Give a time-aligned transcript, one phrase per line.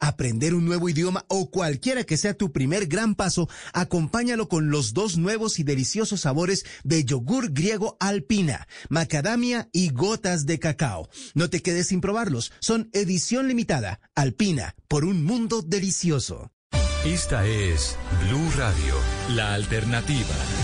[0.00, 4.94] aprender un nuevo idioma o cualquiera que sea tu primer gran paso, acompáñalo con los
[4.94, 11.08] dos nuevos y deliciosos sabores de yogur griego alpina, macadamia y gotas de cacao.
[11.34, 16.50] No te quedes sin probarlos, son edición limitada, alpina, por un mundo delicioso.
[17.04, 18.94] Esta es Blue Radio,
[19.36, 20.63] la alternativa.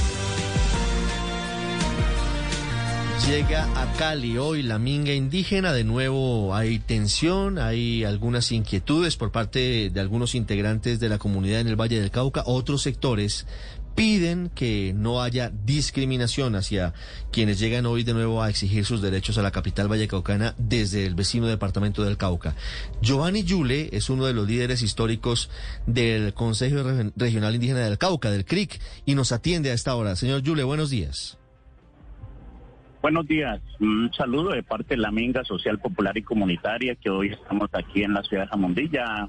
[3.27, 9.30] Llega a Cali hoy la minga indígena, de nuevo hay tensión, hay algunas inquietudes por
[9.30, 13.47] parte de algunos integrantes de la comunidad en el Valle del Cauca, otros sectores
[13.95, 16.95] piden que no haya discriminación hacia
[17.30, 21.14] quienes llegan hoy de nuevo a exigir sus derechos a la capital vallecaucana desde el
[21.14, 22.56] vecino departamento del Cauca.
[23.02, 25.50] Giovanni Yule es uno de los líderes históricos
[25.87, 26.83] del Consejo
[27.16, 30.16] Regional Indígena del Cauca, del CRIC, y nos atiende a esta hora.
[30.16, 31.39] Señor Yule, buenos días.
[33.02, 37.28] Buenos días, un saludo de parte de la Minga Social Popular y Comunitaria que hoy
[37.28, 39.27] estamos aquí en la ciudad de Jamondilla,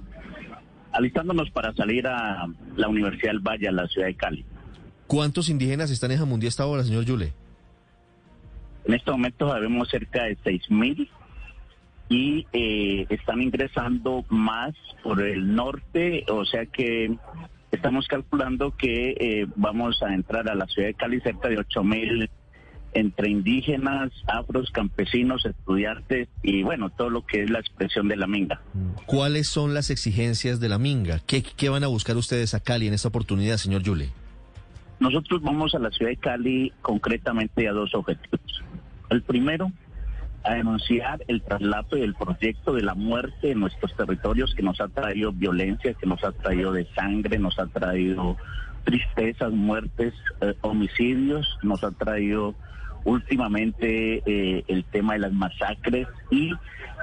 [0.92, 4.46] alistándonos para salir a la Universidad del Valle, a la ciudad de Cali.
[5.08, 7.32] ¿Cuántos indígenas están en Jamundí esta hora, señor Yule?
[8.84, 11.08] En este momento sabemos cerca de 6.000
[12.10, 17.16] y eh, están ingresando más por el norte, o sea que
[17.72, 22.30] estamos calculando que eh, vamos a entrar a la ciudad de Cali cerca de 8.000
[22.94, 28.28] entre indígenas, afros, campesinos, estudiantes y bueno, todo lo que es la expresión de la
[28.28, 28.62] minga.
[29.06, 31.20] ¿Cuáles son las exigencias de la minga?
[31.26, 34.10] ¿Qué, qué van a buscar ustedes a Cali en esta oportunidad, señor Yule?
[35.00, 38.64] Nosotros vamos a la ciudad de Cali concretamente a dos objetivos.
[39.10, 39.72] El primero,
[40.44, 44.82] a denunciar el traslado y el proyecto de la muerte en nuestros territorios que nos
[44.82, 48.38] ha traído violencia, que nos ha traído de sangre, nos ha traído
[48.84, 52.56] tristezas, muertes, eh, homicidios, nos ha traído
[53.06, 56.52] últimamente eh, el tema de las masacres y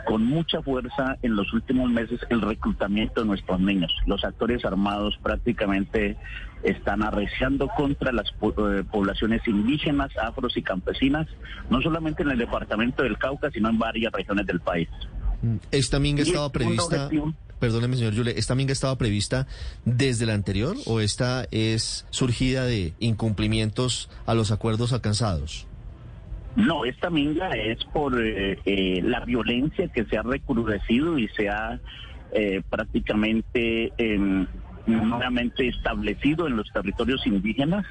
[0.07, 3.93] con mucha fuerza en los últimos meses el reclutamiento de nuestros niños.
[4.07, 6.17] Los actores armados prácticamente
[6.63, 11.27] están arreciando contra las eh, poblaciones indígenas, afros y campesinas,
[11.71, 14.89] no solamente en el departamento del Cauca, sino en varias regiones del país.
[15.71, 17.09] Esta minga estaba prevista,
[17.61, 19.47] perdóneme señor Yule, ¿esta minga estaba prevista
[19.85, 25.68] desde la anterior o esta es surgida de incumplimientos a los acuerdos alcanzados?
[26.57, 31.49] No, esta minga es por eh, eh, la violencia que se ha recrudecido y se
[31.49, 31.81] ha
[32.33, 33.93] eh, prácticamente
[34.89, 37.87] nuevamente establecido en los territorios indígenas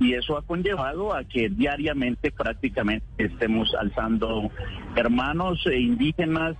[0.00, 4.50] y eso ha conllevado a que diariamente prácticamente estemos alzando
[4.96, 6.56] hermanos e indígenas,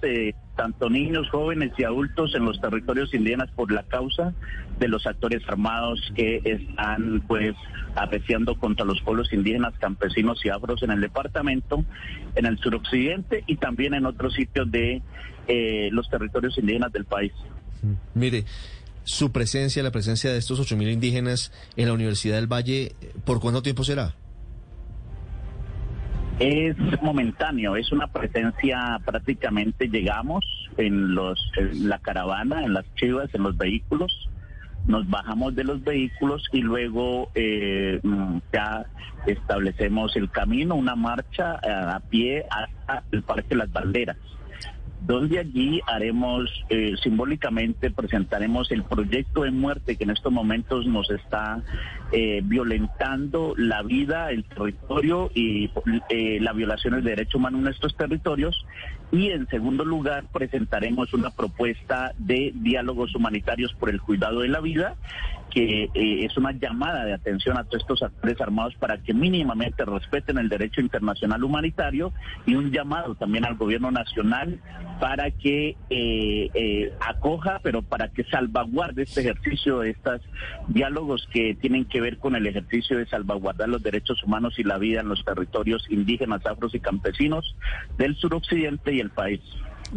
[0.56, 4.34] tanto niños, jóvenes y adultos en los territorios indígenas por la causa
[4.78, 7.54] de los actores armados que están pues
[7.94, 11.84] apreciando contra los pueblos indígenas, campesinos y afros en el departamento,
[12.34, 15.02] en el suroccidente y también en otros sitios de
[15.46, 17.32] eh, los territorios indígenas del país.
[18.14, 18.44] Mire,
[19.08, 23.62] su presencia, la presencia de estos 8.000 indígenas en la Universidad del Valle, ¿por cuánto
[23.62, 24.14] tiempo será?
[26.38, 30.44] Es momentáneo, es una presencia prácticamente llegamos
[30.76, 31.40] en los
[31.72, 34.28] la caravana, en las chivas, en los vehículos,
[34.86, 38.00] nos bajamos de los vehículos y luego eh,
[38.52, 38.84] ya
[39.26, 44.18] establecemos el camino, una marcha eh, a pie hasta el Parque Las Banderas
[45.00, 51.10] donde allí haremos eh, simbólicamente presentaremos el proyecto de muerte que en estos momentos nos
[51.10, 51.62] está
[52.12, 55.70] eh, violentando la vida, el territorio y
[56.08, 58.66] eh, la violación del derecho humano en nuestros territorios.
[59.10, 64.60] Y en segundo lugar presentaremos una propuesta de diálogos humanitarios por el cuidado de la
[64.60, 64.96] vida
[65.50, 69.84] que eh, es una llamada de atención a todos estos actores armados para que mínimamente
[69.84, 72.12] respeten el derecho internacional humanitario
[72.46, 74.60] y un llamado también al gobierno nacional
[75.00, 80.20] para que eh, eh, acoja, pero para que salvaguarde este ejercicio de estos
[80.68, 84.78] diálogos que tienen que ver con el ejercicio de salvaguardar los derechos humanos y la
[84.78, 87.56] vida en los territorios indígenas, afros y campesinos
[87.96, 89.40] del suroccidente y el país.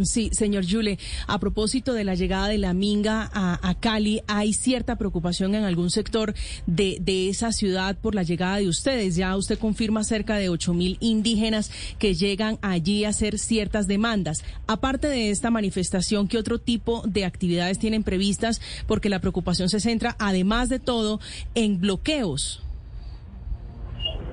[0.04, 4.96] Sí, señor Yule, a propósito de la llegada de la Minga a, Cali, hay cierta
[4.96, 6.34] preocupación en algún sector
[6.66, 9.16] de, de, esa ciudad por la llegada de ustedes.
[9.16, 14.44] Ya usted confirma cerca de ocho mil indígenas que llegan allí a hacer ciertas demandas.
[14.66, 18.62] Aparte de esta manifestación, ¿qué otro tipo de actividades tienen previstas?
[18.88, 21.20] Porque la preocupación se centra, además de todo,
[21.54, 22.62] en bloqueos.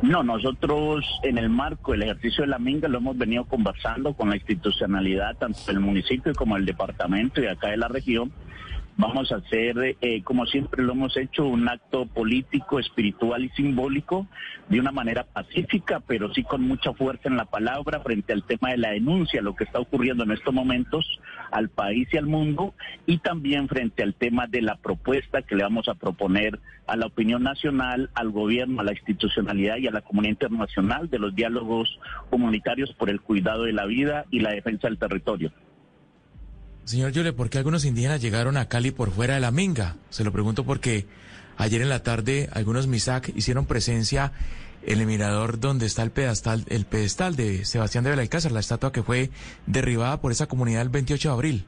[0.03, 4.31] No, nosotros en el marco del ejercicio de la minga lo hemos venido conversando con
[4.31, 8.33] la institucionalidad, tanto del municipio como del departamento y acá de la región,
[9.01, 14.27] Vamos a hacer, eh, como siempre lo hemos hecho, un acto político, espiritual y simbólico
[14.69, 18.71] de una manera pacífica, pero sí con mucha fuerza en la palabra frente al tema
[18.71, 21.07] de la denuncia, lo que está ocurriendo en estos momentos
[21.53, 22.75] al país y al mundo,
[23.07, 26.59] y también frente al tema de la propuesta que le vamos a proponer
[26.89, 31.21] a la opinión nacional, al gobierno, a la institucionalidad y a la comunidad internacional de
[31.21, 32.01] los diálogos
[32.31, 35.53] comunitarios por el cuidado de la vida y la defensa del territorio.
[36.89, 39.97] Señor Yule, ¿por qué algunos indígenas llegaron a Cali por fuera de la Minga?
[40.09, 41.05] Se lo pregunto porque
[41.59, 44.33] ayer en la tarde algunos MISAC hicieron presencia
[44.87, 48.91] en el mirador donde está el pedestal, el pedestal de Sebastián de Belalcázar, la estatua
[48.91, 49.29] que fue
[49.67, 51.65] derribada por esa comunidad el 28 de abril.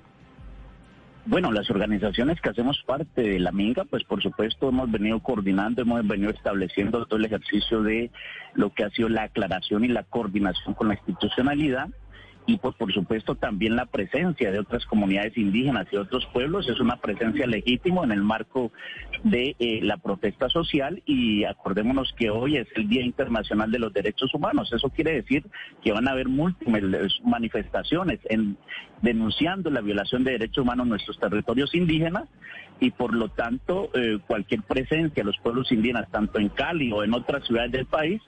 [1.26, 5.82] Bueno, las organizaciones que hacemos parte de la Minga, pues por supuesto hemos venido coordinando,
[5.82, 8.10] hemos venido estableciendo todo el ejercicio de
[8.54, 11.90] lo que ha sido la aclaración y la coordinación con la institucionalidad
[12.50, 16.80] y pues por supuesto también la presencia de otras comunidades indígenas y otros pueblos es
[16.80, 18.72] una presencia legítima en el marco
[19.22, 23.92] de eh, la protesta social y acordémonos que hoy es el Día Internacional de los
[23.92, 24.72] Derechos Humanos.
[24.72, 25.44] Eso quiere decir
[25.84, 28.56] que van a haber múltiples manifestaciones en,
[29.00, 32.28] denunciando la violación de derechos humanos en nuestros territorios indígenas
[32.80, 37.04] y por lo tanto eh, cualquier presencia de los pueblos indígenas tanto en Cali o
[37.04, 38.20] en otras ciudades del país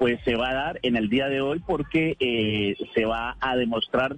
[0.00, 3.54] pues se va a dar en el día de hoy porque eh, se va a
[3.54, 4.16] demostrar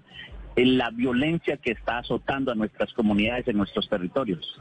[0.54, 4.60] la violencia que está azotando a nuestras comunidades en nuestros territorios.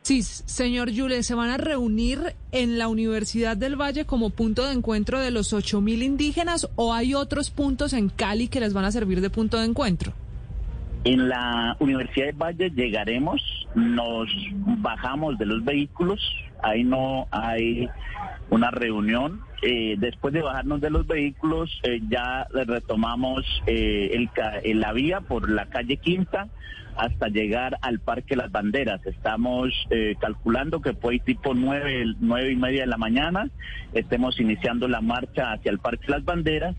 [0.00, 4.72] Sí, señor Yule, ¿se van a reunir en la Universidad del Valle como punto de
[4.72, 8.90] encuentro de los 8.000 indígenas o hay otros puntos en Cali que les van a
[8.90, 10.14] servir de punto de encuentro?
[11.04, 13.42] En la Universidad del Valle llegaremos,
[13.74, 14.28] nos
[14.78, 16.20] bajamos de los vehículos,
[16.62, 17.86] ahí no hay
[18.48, 19.51] una reunión.
[19.64, 24.10] Eh, después de bajarnos de los vehículos, eh, ya retomamos eh,
[24.64, 26.48] el, la vía por la calle Quinta
[26.96, 29.06] hasta llegar al Parque Las Banderas.
[29.06, 29.72] Estamos
[30.20, 33.48] calculando que fue tipo nueve, nueve y media de la mañana,
[33.94, 36.76] estemos iniciando la marcha hacia el Parque Las Banderas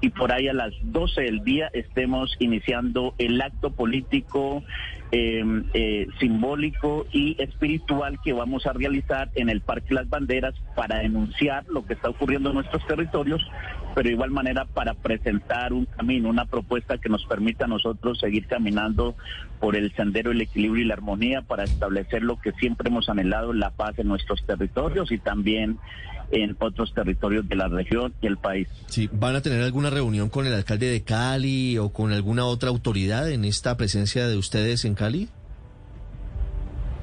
[0.00, 4.62] y por ahí a las 12 del día estemos iniciando el acto político
[5.10, 10.98] em, eh, simbólico y espiritual que vamos a realizar en el Parque Las Banderas para
[10.98, 13.42] denunciar lo que está ocurriendo en nuestros territorios,
[13.94, 18.18] pero de igual manera para presentar un camino, una propuesta que nos permita a nosotros
[18.18, 19.14] seguir caminando
[19.60, 23.52] por el sendero del equilibrio y la armonía para establecer lo que siempre hemos anhelado,
[23.52, 25.78] la paz en nuestros territorios y también
[26.30, 28.68] en otros territorios de la región y el país.
[28.86, 32.68] Sí, ¿van a tener alguna reunión con el alcalde de Cali o con alguna otra
[32.68, 35.28] autoridad en esta presencia de ustedes en Cali?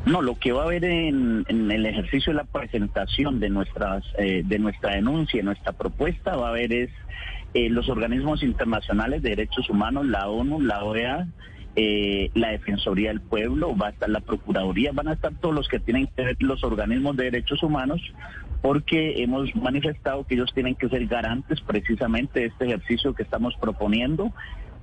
[0.05, 4.43] No, lo que va a haber en, el ejercicio de la presentación de nuestras eh,
[4.45, 6.89] de nuestra denuncia, nuestra propuesta, va a haber es
[7.53, 11.27] eh, los organismos internacionales de derechos humanos, la ONU, la OEA,
[11.75, 15.67] eh, la Defensoría del Pueblo, va a estar la Procuraduría, van a estar todos los
[15.67, 18.01] que tienen que ver los organismos de derechos humanos,
[18.63, 23.53] porque hemos manifestado que ellos tienen que ser garantes precisamente de este ejercicio que estamos
[23.59, 24.31] proponiendo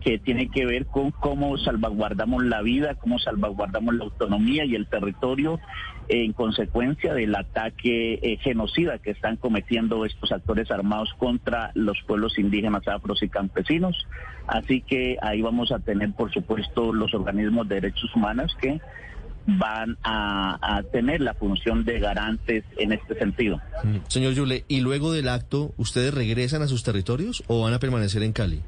[0.01, 4.87] que tiene que ver con cómo salvaguardamos la vida, cómo salvaguardamos la autonomía y el
[4.87, 5.61] territorio
[6.09, 12.39] en consecuencia del ataque eh, genocida que están cometiendo estos actores armados contra los pueblos
[12.39, 14.07] indígenas, afros y campesinos.
[14.47, 18.81] Así que ahí vamos a tener, por supuesto, los organismos de derechos humanos que
[19.47, 23.61] van a, tener la función de garantes en este sentido.
[23.83, 23.97] Mm.
[24.09, 28.23] Señor Yule, ¿y luego del acto ustedes regresan a sus territorios o van a permanecer
[28.23, 28.63] en Cali?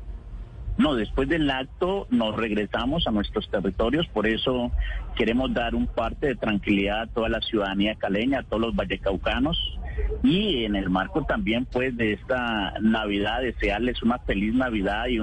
[0.78, 4.72] No, después del acto nos regresamos a nuestros territorios, por eso
[5.16, 9.78] queremos dar un parte de tranquilidad a toda la ciudadanía caleña, a todos los vallecaucanos
[10.22, 15.18] y en el marco también pues de esta Navidad desearles una feliz Navidad y,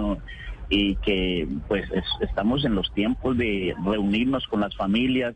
[0.70, 1.90] y que pues
[2.22, 5.36] estamos en los tiempos de reunirnos con las familias,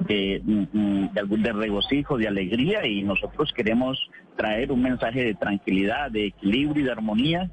[0.00, 3.98] de, de, de, regocijo, de alegría y nosotros queremos
[4.36, 7.50] traer un mensaje de tranquilidad, de equilibrio y de armonía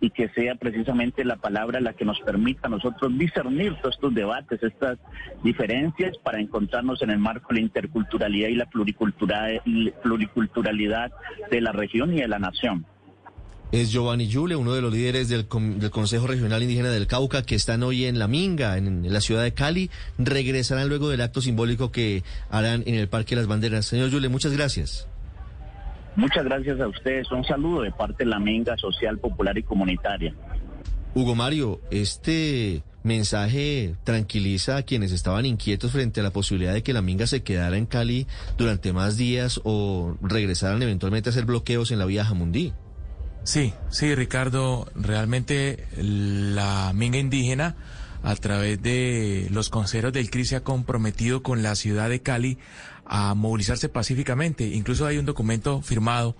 [0.00, 4.62] y que sea precisamente la palabra la que nos permita nosotros discernir todos estos debates,
[4.62, 4.98] estas
[5.44, 11.12] diferencias para encontrarnos en el marco de la interculturalidad y la pluriculturalidad
[11.50, 12.86] de la región y de la nación.
[13.72, 17.54] Es Giovanni Yule, uno de los líderes del, del, Consejo Regional Indígena del Cauca, que
[17.54, 19.90] están hoy en La Minga, en, en, la ciudad de Cali.
[20.18, 23.86] Regresarán luego del acto simbólico que harán en el Parque de las Banderas.
[23.86, 25.06] Señor Yule, muchas gracias.
[26.16, 27.30] Muchas gracias a ustedes.
[27.30, 30.34] Un saludo de parte de la Minga Social, Popular y Comunitaria.
[31.14, 36.92] Hugo Mario, este mensaje tranquiliza a quienes estaban inquietos frente a la posibilidad de que
[36.92, 38.26] la Minga se quedara en Cali
[38.58, 42.72] durante más días o regresaran eventualmente a hacer bloqueos en la vía Jamundí.
[43.42, 47.74] Sí, sí, Ricardo, realmente la Minga indígena
[48.22, 52.58] a través de los consejeros del CRI se ha comprometido con la ciudad de Cali
[53.06, 54.66] a movilizarse pacíficamente.
[54.66, 56.36] Incluso hay un documento firmado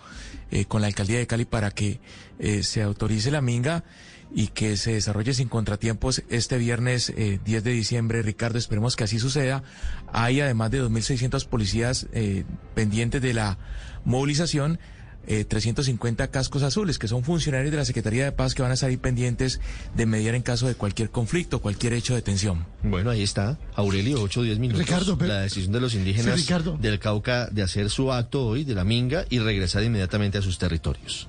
[0.51, 2.01] eh, con la alcaldía de Cali para que
[2.39, 3.83] eh, se autorice la minga
[4.33, 8.23] y que se desarrolle sin contratiempos este viernes 10 de diciembre.
[8.23, 9.65] Ricardo, esperemos que así suceda.
[10.13, 12.07] Hay además de 2.600 policías
[12.75, 13.59] pendientes de la
[14.05, 14.79] movilización
[15.27, 18.75] eh, 350 cascos azules, que son funcionarios de la Secretaría de Paz que van a
[18.75, 19.61] estar pendientes
[19.95, 22.67] de mediar en caso de cualquier conflicto, cualquier hecho de tensión.
[22.83, 24.85] Bueno, ahí está, Aurelio, 8 o 10 minutos.
[24.85, 26.47] Ricardo, la decisión de los indígenas
[26.81, 30.59] del Cauca de hacer su acto hoy de la minga y regresar inmediatamente a sus
[30.59, 31.29] territorios.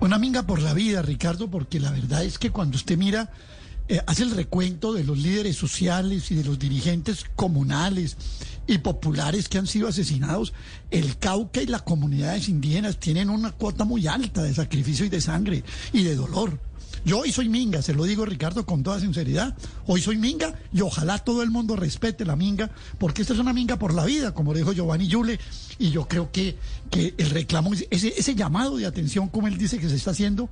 [0.00, 3.32] Una minga por la vida, Ricardo, porque la verdad es que cuando usted mira
[3.88, 8.16] eh, hace el recuento de los líderes sociales y de los dirigentes comunales
[8.68, 10.52] y populares que han sido asesinados,
[10.90, 15.20] el Cauca y las comunidades indígenas tienen una cuota muy alta de sacrificio y de
[15.20, 16.60] sangre y de dolor.
[17.04, 19.56] Yo hoy soy minga, se lo digo Ricardo con toda sinceridad.
[19.86, 23.52] Hoy soy minga y ojalá todo el mundo respete la minga, porque esta es una
[23.52, 25.40] minga por la vida, como dijo Giovanni Yule.
[25.78, 26.58] Y yo creo que,
[26.90, 30.50] que el reclamo, ese, ese llamado de atención, como él dice que se está haciendo,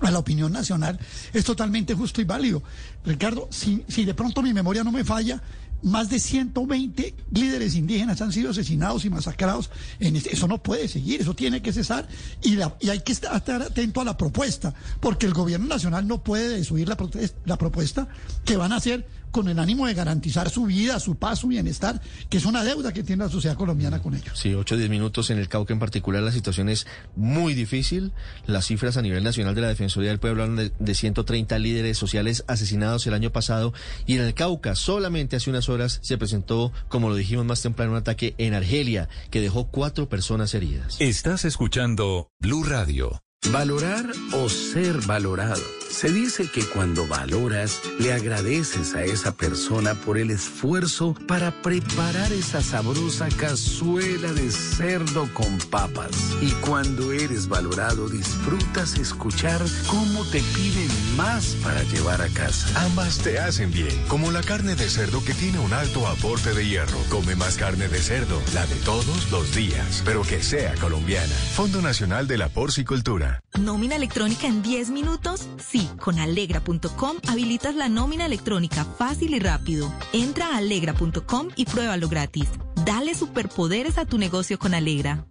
[0.00, 0.98] a la opinión nacional
[1.32, 2.62] es totalmente justo y válido.
[3.04, 5.42] Ricardo, si, si de pronto mi memoria no me falla,
[5.82, 9.70] más de 120 líderes indígenas han sido asesinados y masacrados.
[10.00, 12.08] En este, eso no puede seguir, eso tiene que cesar
[12.42, 16.48] y, la, hay que estar atento a la propuesta, porque el gobierno nacional no puede
[16.48, 16.96] desuir la,
[17.44, 18.08] la propuesta
[18.44, 22.00] que van a hacer con el ánimo de garantizar su vida, su paz, su bienestar,
[22.28, 24.38] que es una deuda que tiene la sociedad colombiana con ellos.
[24.38, 28.12] Sí, 8 o 10 minutos en el Cauca en particular, la situación es muy difícil.
[28.46, 31.98] Las cifras a nivel nacional de la Defensoría del Pueblo hablan de, de 130 líderes
[31.98, 33.72] sociales asesinados el año pasado
[34.06, 37.92] y en el Cauca solamente hace unas horas se presentó, como lo dijimos más temprano,
[37.92, 40.96] un ataque en Argelia que dejó cuatro personas heridas.
[41.00, 43.20] Estás escuchando Blue Radio.
[43.52, 45.62] Valorar o ser valorado.
[45.90, 52.30] Se dice que cuando valoras, le agradeces a esa persona por el esfuerzo para preparar
[52.30, 56.10] esa sabrosa cazuela de cerdo con papas.
[56.42, 62.84] Y cuando eres valorado, disfrutas escuchar cómo te piden más para llevar a casa.
[62.84, 66.68] Ambas te hacen bien, como la carne de cerdo que tiene un alto aporte de
[66.68, 66.98] hierro.
[67.08, 71.34] Come más carne de cerdo, la de todos los días, pero que sea colombiana.
[71.56, 73.27] Fondo Nacional de la Porcicultura.
[73.58, 75.48] ¿Nómina electrónica en 10 minutos?
[75.58, 79.92] Sí, con alegra.com habilitas la nómina electrónica fácil y rápido.
[80.12, 82.48] Entra a alegra.com y pruébalo gratis.
[82.84, 85.26] Dale superpoderes a tu negocio con Alegra.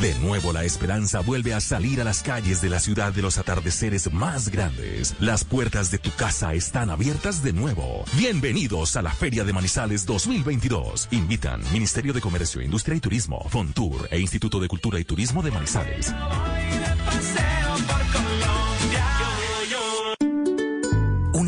[0.00, 3.38] De nuevo la esperanza vuelve a salir a las calles de la ciudad de los
[3.38, 5.14] atardeceres más grandes.
[5.20, 8.04] Las puertas de tu casa están abiertas de nuevo.
[8.16, 11.08] Bienvenidos a la Feria de Manizales 2022.
[11.12, 15.52] Invitan Ministerio de Comercio, Industria y Turismo, Fontour e Instituto de Cultura y Turismo de
[15.52, 16.12] Manizales.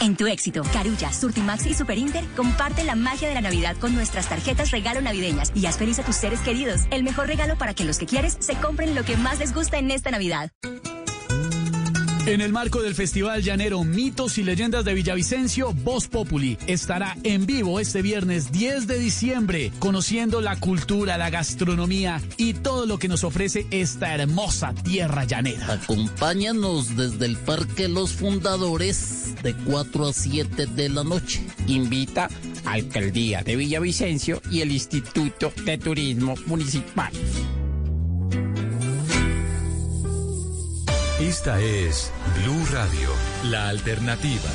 [0.00, 3.94] En tu éxito, Carulla, Surtimax y Super Inter comparte la magia de la Navidad con
[3.94, 6.82] nuestras tarjetas regalo navideñas y haz feliz a tus seres queridos.
[6.90, 9.78] El mejor regalo para que los que quieres se compren lo que más les gusta
[9.78, 10.50] en esta Navidad.
[12.26, 17.46] En el marco del Festival Llanero Mitos y Leyendas de Villavicencio, Voz Populi estará en
[17.46, 23.06] vivo este viernes 10 de diciembre, conociendo la cultura, la gastronomía y todo lo que
[23.06, 25.74] nos ofrece esta hermosa tierra llanera.
[25.74, 31.46] Acompáñanos desde el Parque Los Fundadores de 4 a 7 de la noche.
[31.68, 32.28] Invita
[32.64, 37.12] Alcaldía de Villavicencio y el Instituto de Turismo Municipal.
[41.20, 43.08] Esta es Blue Radio,
[43.44, 44.50] la alternativa.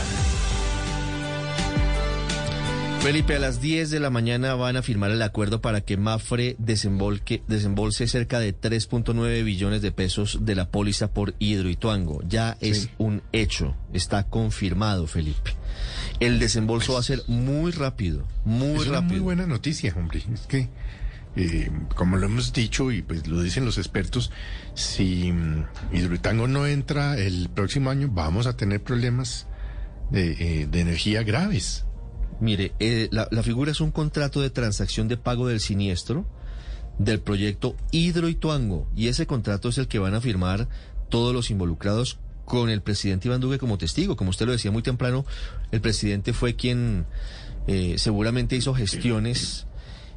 [2.99, 6.55] Felipe, a las 10 de la mañana van a firmar el acuerdo para que Mafre
[6.59, 12.21] desembolse cerca de 3.9 billones de pesos de la póliza por Hidroituango.
[12.27, 15.55] Ya es un hecho, está confirmado, Felipe.
[16.19, 18.99] El desembolso va a ser muy rápido, muy es rápido.
[18.99, 20.23] Una muy buena noticia, hombre.
[20.31, 20.69] Es que
[21.35, 24.31] eh, como lo hemos dicho y pues lo dicen los expertos,
[24.73, 29.47] si um, Hidroitango no entra el próximo año, vamos a tener problemas
[30.09, 31.85] de, eh, energía graves.
[32.39, 36.25] Mire, eh, la, la, figura es un contrato de transacción de pago del siniestro
[36.97, 40.67] del proyecto Hidroituango y ese contrato es el que van a firmar
[41.09, 44.15] todos los involucrados con el presidente Iván Duque como testigo.
[44.15, 45.25] Como usted lo decía muy temprano,
[45.71, 47.05] el presidente fue quien
[47.67, 49.67] eh, seguramente hizo gestiones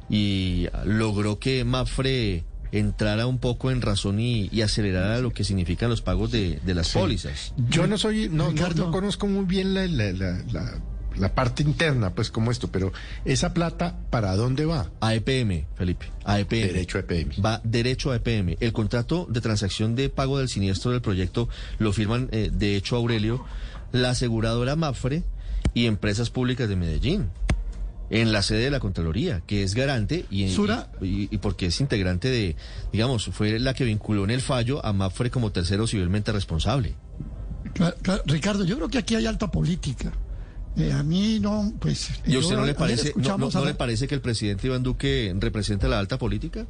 [0.09, 5.89] y logró que Mafre entrara un poco en razón y, y acelerara lo que significan
[5.89, 7.53] los pagos de, de las pólizas.
[7.69, 10.81] Yo no soy, no, no, no conozco muy bien la, la, la, la,
[11.17, 12.91] la parte interna, pues como esto, pero
[13.23, 14.91] esa plata, ¿para dónde va?
[14.99, 16.67] A EPM, Felipe, a EPM.
[16.67, 17.31] Derecho a EPM.
[17.43, 18.57] Va derecho a EPM.
[18.59, 21.47] El contrato de transacción de pago del siniestro del proyecto
[21.79, 23.45] lo firman, eh, de hecho, Aurelio,
[23.91, 25.23] la aseguradora Mafre
[25.73, 27.29] y empresas públicas de Medellín
[28.09, 30.89] en la sede de la Contraloría, que es garante y, Sura.
[31.01, 32.55] y, y, porque es integrante de,
[32.91, 36.93] digamos, fue la que vinculó en el fallo a Mafre como tercero civilmente responsable.
[37.73, 40.11] Claro, claro, Ricardo, yo creo que aquí hay alta política.
[40.77, 42.09] Eh, a mí no, pues...
[42.27, 44.15] ¿Y a usted no le parece, no, no- escuchamos no a la- le parece que
[44.15, 46.65] el presidente Iván Duque representa la alta política?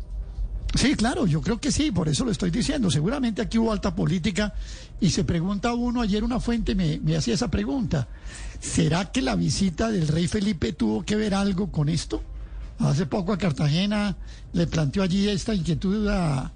[0.75, 2.91] Sí, claro, yo creo que sí, por eso lo estoy diciendo.
[2.91, 4.53] Seguramente aquí hubo alta política
[4.99, 8.07] y se pregunta uno, ayer una fuente me, me hacía esa pregunta,
[8.65, 12.21] ¿será que la visita del rey Felipe tuvo que ver algo con esto?
[12.79, 14.17] Hace poco a Cartagena
[14.53, 16.51] le planteó allí esta inquietud a-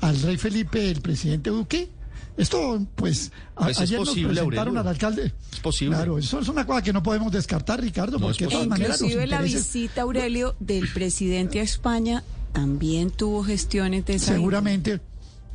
[0.00, 1.88] al rey Felipe, el presidente Duque.
[2.36, 4.80] Esto, pues, a- Pues es ayer posible, nos presentaron Aurelio.
[4.80, 5.32] al alcalde.
[5.52, 5.94] Es posible.
[5.96, 8.92] Claro, eso es una cosa que no podemos descartar, Ricardo, No porque de todas maneras
[9.00, 15.00] los Inclusive la visita, Aurelio, del presidente a España también tuvo gestiones de esa Seguramente,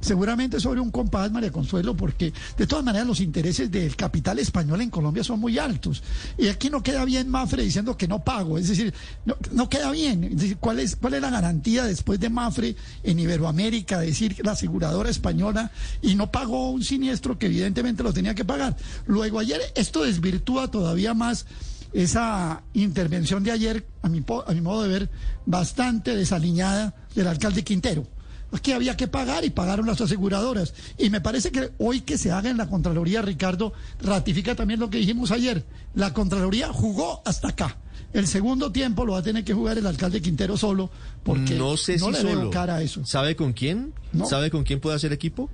[0.05, 4.81] seguramente sobre un compás, María Consuelo, porque de todas maneras los intereses del capital español
[4.81, 6.03] en Colombia son muy altos.
[6.37, 8.93] Y aquí no queda bien Mafre diciendo que no pago, es decir,
[9.25, 10.37] no, no queda bien.
[10.59, 15.71] ¿cuál es, ¿cuál es la garantía después de Mafre en Iberoamérica decir la aseguradora española
[16.01, 18.77] y no pagó un siniestro que evidentemente lo tenía que pagar?
[19.07, 21.45] Luego ayer esto desvirtúa todavía más
[21.93, 25.09] esa intervención de ayer, a mi, a mi modo de ver,
[25.45, 28.14] bastante desaliñada del alcalde Quintero.
[28.55, 30.73] Aquí había que pagar y pagaron las aseguradoras.
[30.97, 34.89] Y me parece que hoy que se haga en la Contraloría, Ricardo, ratifica también lo
[34.89, 35.65] que dijimos ayer.
[35.93, 37.77] La Contraloría jugó hasta acá.
[38.13, 40.89] El segundo tiempo lo va a tener que jugar el alcalde Quintero solo,
[41.23, 42.39] porque no sé no si le solo.
[42.41, 43.05] veo cara a eso.
[43.05, 43.93] ¿Sabe con quién?
[44.13, 44.25] No.
[44.25, 45.49] ¿Sabe con quién puede hacer equipo?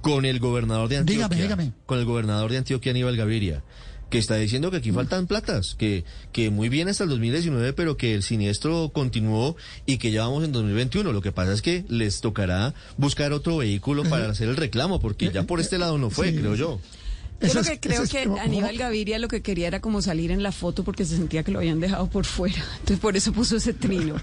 [0.00, 1.28] Con el gobernador de Antioquia.
[1.28, 1.72] Dígame, dígame.
[1.86, 3.62] Con el gobernador de Antioquia, Aníbal Gaviria,
[4.10, 7.96] que está diciendo que aquí faltan platas, que, que muy bien hasta el 2019, pero
[7.96, 11.12] que el siniestro continuó y que ya vamos en 2021.
[11.12, 15.30] Lo que pasa es que les tocará buscar otro vehículo para hacer el reclamo, porque
[15.32, 16.36] ya por este lado no fue, Sí.
[16.38, 16.80] creo yo.
[17.40, 20.02] Yo Eso lo es- que creo es que Aníbal Gaviria lo que quería era como
[20.02, 22.62] salir en la foto porque se sentía que lo habían dejado por fuera.
[22.80, 24.16] Entonces por eso puso ese trino.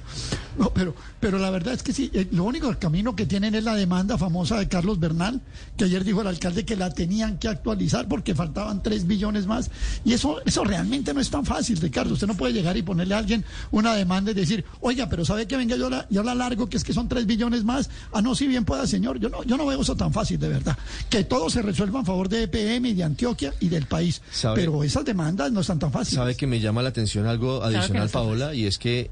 [0.58, 3.56] No, pero, pero la verdad es que sí, eh, lo único el camino que tienen
[3.56, 5.41] es la demanda famosa de Carlos Bernal,
[5.77, 9.69] que ayer dijo el alcalde que la tenían que actualizar porque faltaban tres billones más.
[10.06, 12.13] Y eso, eso realmente no es tan fácil, Ricardo.
[12.13, 15.47] Usted no puede llegar y ponerle a alguien una demanda y decir, oiga, pero sabe
[15.47, 17.89] que venga yo la, yo la largo, que es que son tres billones más.
[18.13, 19.19] Ah, no, si bien pueda, señor.
[19.19, 20.77] Yo no, yo no veo eso tan fácil, de verdad.
[21.10, 24.22] Que todo se resuelva en favor de EPM y de Antioquia y del país.
[24.32, 24.62] ¿Sabe?
[24.62, 26.15] Pero esas demandas no están tan fáciles.
[26.15, 29.10] Sabe que me llama la atención algo Claro adicional, no está Paola, y es que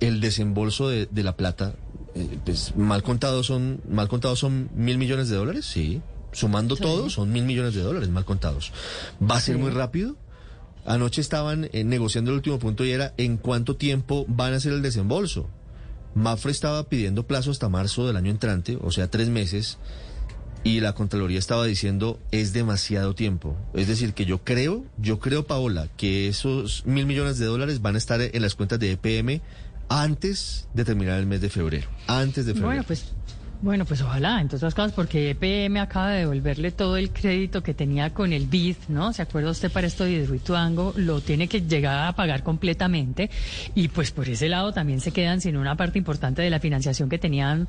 [0.00, 1.74] el desembolso de, de la plata,
[2.14, 6.00] eh, pues mal contado son, mal contados son mil millones de dólares, sí.
[6.32, 8.72] Sumando todo, son mil millones de dólares mal contados.
[9.20, 10.16] ¿Va a ser muy rápido?
[10.86, 14.72] Anoche estaban eh, negociando el último punto y era en cuánto tiempo van a hacer
[14.72, 15.48] el desembolso.
[16.14, 19.78] Mafre estaba pidiendo plazo hasta marzo del año entrante, o sea, tres meses,
[20.64, 23.56] y la Contraloría estaba diciendo es demasiado tiempo.
[23.74, 27.96] Es decir, que yo creo, yo creo, Paola, que esos mil millones de dólares van
[27.96, 29.40] a estar en las cuentas de EPM
[29.88, 31.88] antes de terminar el mes de febrero.
[32.06, 32.68] Antes de febrero.
[32.68, 33.12] Bueno, pues
[33.62, 37.74] bueno, pues ojalá, entre otras cosas, porque EPM acaba de devolverle todo el crédito que
[37.74, 39.12] tenía con el BID, ¿no?
[39.12, 40.94] ¿Se acuerda usted para esto de Hidroituango?
[40.96, 43.30] Lo tiene que llegar a pagar completamente
[43.76, 47.08] y pues por ese lado también se quedan sin una parte importante de la financiación
[47.08, 47.68] que tenían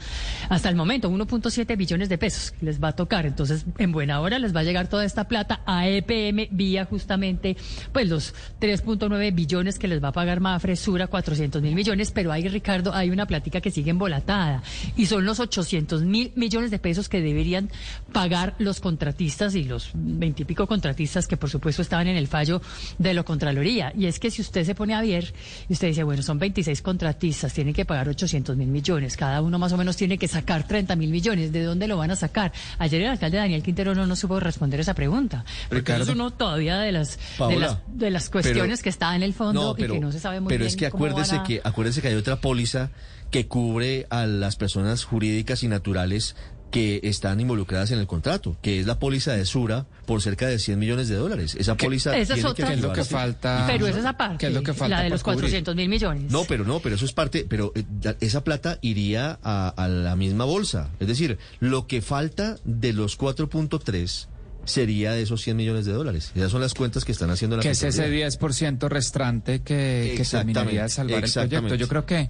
[0.50, 3.28] hasta el momento, 1.7 billones de pesos les va a tocar.
[3.28, 7.56] Entonces, en buena hora les va a llegar toda esta plata a EPM vía justamente
[7.92, 12.32] pues los 3.9 billones que les va a pagar Mafre, Sura, 400 mil millones, pero
[12.32, 14.64] ahí, Ricardo, hay una plática que sigue embolatada
[14.96, 17.70] y son los 800 mil millones de pesos que deberían
[18.12, 22.62] pagar los contratistas y los veintipico contratistas que por supuesto estaban en el fallo
[22.98, 23.92] de la Contraloría.
[23.98, 25.34] Y es que si usted se pone a ver
[25.70, 29.60] y usted dice, bueno, son 26 contratistas, tienen que pagar 800 mil millones, cada uno
[29.60, 32.52] más o menos tiene que sacar 30 mil millones, ¿de dónde lo van a sacar?
[32.80, 36.04] Ayer el alcalde Daniel Quintero no nos supo responder esa pregunta, porque Ricardo.
[36.04, 37.20] es uno todavía de las,
[37.50, 40.20] de las, de las cuestiones pero- que está en el fondo y que no se
[40.20, 42.90] sabe muy pero bien es que acuérdese a- que acuérdese que hay otra póliza
[43.34, 46.36] que cubre a las personas jurídicas y naturales
[46.70, 50.60] que están involucradas en el contrato, que es la póliza de Sura por cerca de
[50.60, 51.56] 100 millones de dólares.
[51.60, 52.68] Esa póliza Esa es otra.
[52.68, 53.66] que ¿Qué es lo que falta?
[53.66, 55.40] Pero esa es aparte, ¿Qué es lo que falta la de los cubrir?
[55.40, 56.32] 400 mil millones.
[56.32, 57.84] No, pero no, pero eso es parte, pero eh,
[58.22, 60.92] esa plata iría a, a la misma bolsa.
[61.00, 64.28] Es decir, lo que falta de los 4.3
[64.66, 66.32] sería de esos 100 millones de dólares.
[66.36, 68.28] Esas son las cuentas que están haciendo la Que es ese Contraloría.
[68.28, 71.76] 10% restante que, que terminaría de salvar el proyecto.
[71.76, 72.30] Yo creo que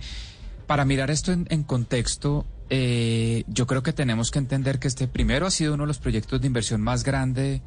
[0.66, 5.46] para mirar esto en, contexto, eh, yo creo que tenemos que entender que este primero
[5.46, 7.62] ha sido uno de los proyectos de inversión más grande,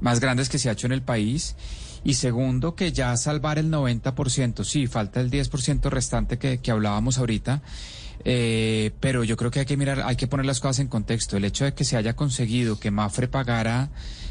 [0.00, 1.56] más grandes que se ha hecho en el país.
[2.02, 7.18] Y segundo, que ya salvar el 90%, sí, falta el 10% restante que, que hablábamos
[7.18, 7.62] ahorita.
[8.24, 11.36] Eh, pero yo creo que hay que mirar, hay que poner las cosas en contexto.
[11.36, 13.90] El hecho de que se haya conseguido que Mafre pagara,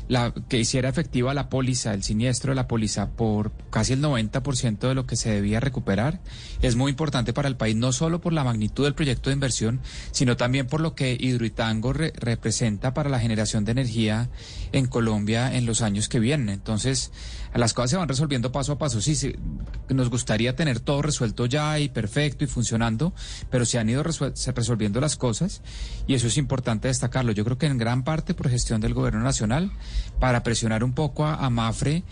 [0.09, 4.79] la, que hiciera efectiva la póliza, el siniestro de la póliza por casi el 90%
[4.79, 6.19] de lo que se debía recuperar,
[6.61, 9.79] es muy importante para el país, no solo por la magnitud del proyecto de inversión,
[10.11, 14.29] sino también por lo que Hidroitango re- representa para la generación de energía
[14.73, 16.49] en Colombia en los años que vienen.
[16.49, 17.11] Entonces,
[17.53, 19.01] las cosas se van resolviendo paso a paso.
[19.01, 19.35] Sí, sí,
[19.89, 23.13] nos gustaría tener todo resuelto ya y perfecto y funcionando,
[23.49, 25.61] pero se han ido resolviendo las cosas
[26.07, 27.31] y eso es importante destacarlo.
[27.31, 29.71] Yo creo que en gran parte por gestión del gobierno nacional
[30.19, 32.03] para presionar un poco a, a Mafre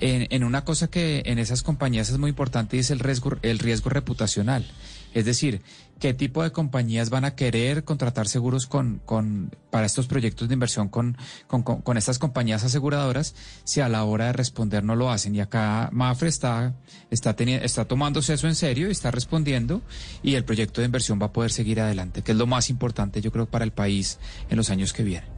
[0.00, 3.36] en, en una cosa que en esas compañías es muy importante y es el riesgo,
[3.42, 4.66] el riesgo reputacional.
[5.14, 5.62] Es decir,
[5.98, 10.54] qué tipo de compañías van a querer contratar seguros con, con, para estos proyectos de
[10.54, 11.16] inversión con,
[11.46, 15.34] con, con, estas compañías aseguradoras si a la hora de responder no lo hacen.
[15.34, 16.74] Y acá Mafre está,
[17.10, 19.82] está, está tomándose eso en serio y está respondiendo
[20.22, 23.20] y el proyecto de inversión va a poder seguir adelante, que es lo más importante
[23.20, 24.18] yo creo para el país
[24.50, 25.28] en los años que vienen.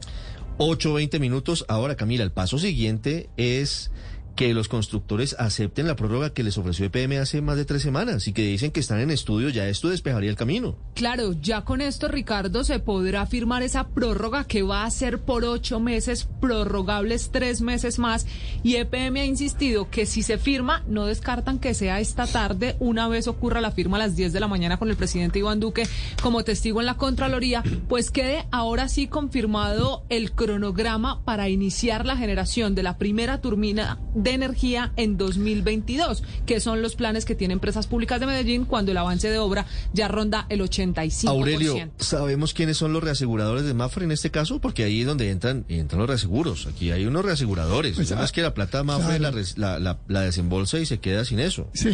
[0.61, 1.63] 8, 20 minutos.
[1.69, 3.91] Ahora, Camila, el paso siguiente es
[4.39, 8.25] que los constructores acepten la prórroga que les ofreció EPM hace más de tres semanas
[8.25, 10.77] y que dicen que están en estudio, ya esto despejaría el camino.
[10.95, 15.43] Claro, ya con esto, Ricardo, se podrá firmar esa prórroga que va a ser por
[15.43, 18.27] ocho meses, prorrogables tres meses más.
[18.63, 23.09] Y EPM ha insistido que si se firma, no descartan que sea esta tarde, una
[23.09, 25.85] vez ocurra la firma a las 10 de la mañana con el presidente Iván Duque
[26.23, 32.15] como testigo en la Contraloría, pues quede ahora sí confirmado el cronograma para iniciar la
[32.15, 37.53] generación de la primera turbina de energía en 2022, que son los planes que tiene
[37.53, 41.27] Empresas Públicas de Medellín cuando el avance de obra ya ronda el 85%.
[41.29, 44.59] Aurelio, ¿sabemos quiénes son los reaseguradores de Mafre en este caso?
[44.59, 46.67] Porque ahí es donde entran, entran los reaseguros.
[46.67, 47.95] Aquí hay unos reaseguradores.
[47.95, 49.21] Pues, no ah, es que la plata Mafre claro.
[49.21, 51.69] la, res- la, la- la desembolsa y se queda sin eso.
[51.73, 51.89] Sí,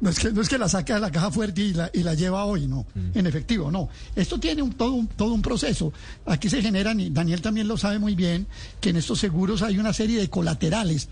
[0.00, 2.02] no es que, no es que la saca de la caja fuerte y la, y
[2.02, 3.18] la lleva hoy, no, Mm.
[3.18, 3.88] en efectivo, no.
[4.16, 5.92] Esto tiene un, todo, un, todo un proceso.
[6.26, 8.46] Aquí se generan, y Daniel también lo sabe muy bien,
[8.80, 11.08] que en estos seguros hay una serie de colaterales,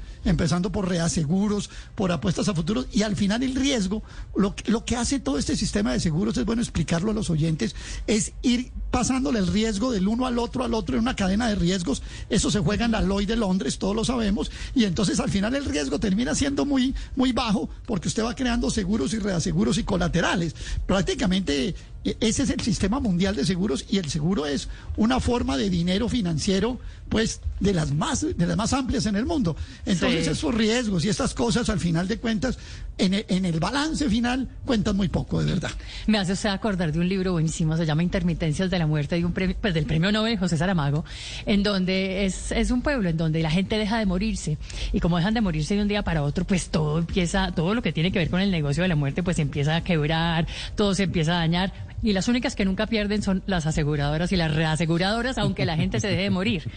[0.62, 4.02] por reaseguros, por apuestas a futuros, y al final el riesgo,
[4.34, 7.74] lo, lo que hace todo este sistema de seguros, es bueno explicarlo a los oyentes,
[8.06, 11.54] es ir pasándole el riesgo del uno al otro, al otro, en una cadena de
[11.54, 12.02] riesgos.
[12.30, 15.54] Eso se juega en la Lloyd de Londres, todos lo sabemos, y entonces al final
[15.54, 19.84] el riesgo termina siendo muy, muy bajo porque usted va creando seguros y reaseguros y
[19.84, 20.54] colaterales.
[20.86, 25.56] Prácticamente e- ese es el sistema mundial de seguros y el seguro es una forma
[25.56, 29.56] de dinero financiero pues de las más de las más amplias en el mundo.
[29.84, 30.30] Entonces Sí.
[30.30, 32.58] esos riesgos y estas cosas al final de cuentas
[32.98, 35.70] en el, en el balance final cuentan muy poco de verdad.
[36.06, 39.24] Me hace usted acordar de un libro buenísimo, se llama Intermitencias de la Muerte, de
[39.24, 41.04] un premio, pues del premio Nobel José Saramago,
[41.46, 44.58] en donde es, es un pueblo en donde la gente deja de morirse.
[44.92, 47.82] Y como dejan de morirse de un día para otro, pues todo empieza, todo lo
[47.82, 50.94] que tiene que ver con el negocio de la muerte, pues empieza a quebrar, todo
[50.94, 51.72] se empieza a dañar.
[52.06, 55.98] Y las únicas que nunca pierden son las aseguradoras y las reaseguradoras, aunque la gente
[55.98, 56.70] se deje de morir.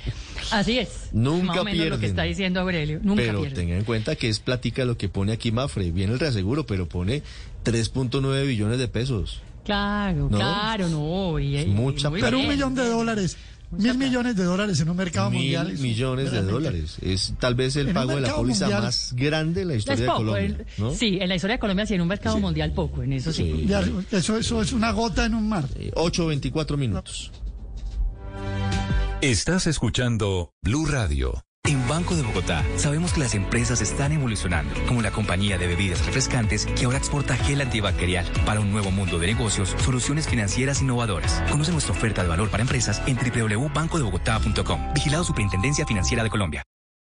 [0.52, 1.10] Así es.
[1.14, 2.00] Nunca Más o menos lo pierden.
[2.00, 3.00] que está diciendo Aurelio.
[3.04, 3.56] Nunca pero pierden.
[3.60, 5.92] tengan en cuenta que es platica lo que pone aquí Mafre.
[5.92, 7.22] Viene el reaseguro, pero pone
[7.64, 9.42] 3.9 billones de pesos.
[9.66, 10.38] Claro, ¿No?
[10.40, 11.38] claro, no.
[11.40, 12.32] Y, y mucha muy plata.
[12.36, 13.38] Pero un millón de dólares,
[13.72, 15.72] mil millones de dólares en un mercado Mil mundial.
[15.72, 16.98] es millones de dólares.
[17.02, 18.84] Es tal vez el En pago de la póliza mundial.
[18.84, 20.44] más grande de la historia de Colombia.
[20.46, 20.92] el- ¿no?
[20.92, 23.68] sí, en la historia de Colombia sí, en un mercado mundial poco, en eso sí.
[24.12, 25.66] Eso, eso es una gota en un mar.
[25.96, 27.32] 8.24 minutos.
[29.22, 31.44] Estás escuchando Blue Radio.
[31.70, 36.04] En Banco de Bogotá sabemos que las empresas están evolucionando, como la compañía de bebidas
[36.04, 41.44] refrescantes que ahora exporta gel antibacterial para un nuevo mundo de negocios, soluciones financieras innovadoras.
[41.52, 44.94] Conoce nuestra oferta de valor para empresas en www.bancodebogotá.com.
[44.96, 46.64] Vigilado Superintendencia Financiera de Colombia.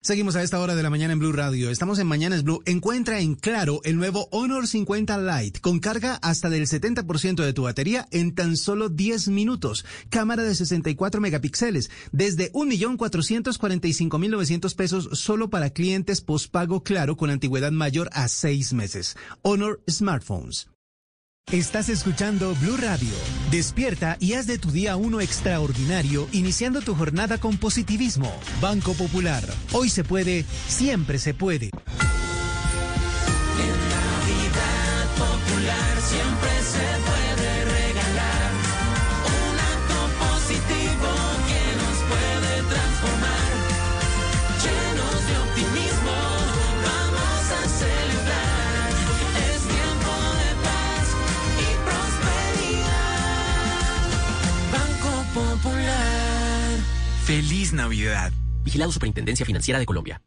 [0.07, 1.69] Seguimos a esta hora de la mañana en Blue Radio.
[1.69, 2.63] Estamos en Mañanas Blue.
[2.65, 7.63] Encuentra en Claro el nuevo Honor 50 Lite con carga hasta del 70% de tu
[7.63, 9.83] batería en tan solo 10 minutos.
[10.09, 18.09] Cámara de 64 megapíxeles desde 1.445.900 pesos solo para clientes postpago Claro con antigüedad mayor
[18.13, 19.17] a 6 meses.
[19.41, 20.69] Honor Smartphones.
[21.53, 23.13] Estás escuchando Blue Radio.
[23.51, 28.29] Despierta y haz de tu día uno extraordinario, iniciando tu jornada con positivismo.
[28.59, 29.45] Banco Popular.
[29.71, 31.71] Hoy se puede, siempre se puede.
[31.71, 31.87] Navidad
[35.15, 37.26] Popular siempre se puede
[57.87, 58.33] Navidad.
[58.65, 60.21] Vigilado Superintendencia Financiera de Colombia.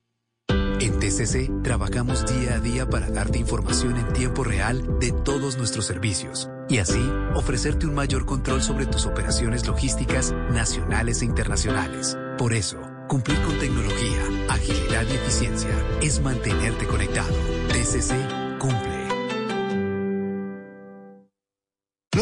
[0.80, 5.84] En TCC trabajamos día a día para darte información en tiempo real de todos nuestros
[5.84, 12.16] servicios y así ofrecerte un mayor control sobre tus operaciones logísticas nacionales e internacionales.
[12.38, 17.34] Por eso, cumplir con tecnología, agilidad y eficiencia es mantenerte conectado.
[17.68, 18.99] TCC cumple.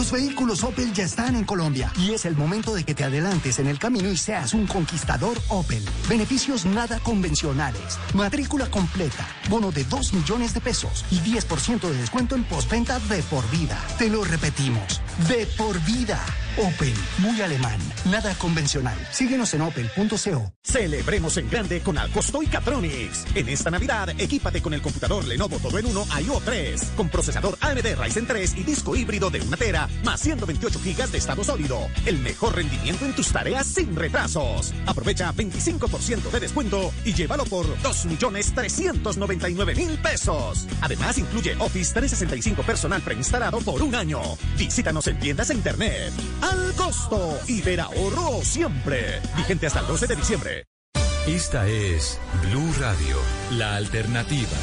[0.08, 3.58] Los vehículos Opel ya están en Colombia y es el momento de que te adelantes
[3.58, 5.84] en el camino y seas un conquistador Opel.
[6.08, 12.36] Beneficios nada convencionales, matrícula completa, bono de 2 millones de pesos y 10% de descuento
[12.36, 13.78] en postventa de por vida.
[13.98, 16.24] Te lo repetimos, de por vida.
[16.58, 17.78] Opel, muy alemán,
[18.10, 18.98] nada convencional.
[19.12, 20.52] Síguenos en opel.co.
[20.60, 23.26] Celebremos en grande con Alcosto y Catronics.
[23.36, 27.56] En esta Navidad, equípate con el computador Lenovo Todo en 1 IO 3, con procesador
[27.60, 31.78] AMD Ryzen 3 y disco híbrido de una tera, más 128 GB de estado sólido.
[32.04, 34.74] El mejor rendimiento en tus tareas sin retrasos.
[34.86, 40.66] Aprovecha 25% de descuento y llévalo por 2.399.000 pesos.
[40.80, 44.20] Además, incluye Office 365 personal preinstalado por un año.
[44.56, 46.12] Visítanos en tiendas e internet
[46.50, 49.20] al costo y ver ahorro siempre.
[49.36, 50.64] Vigente hasta el 12 de diciembre.
[51.26, 53.16] Esta es Blue Radio,
[53.58, 54.56] la alternativa.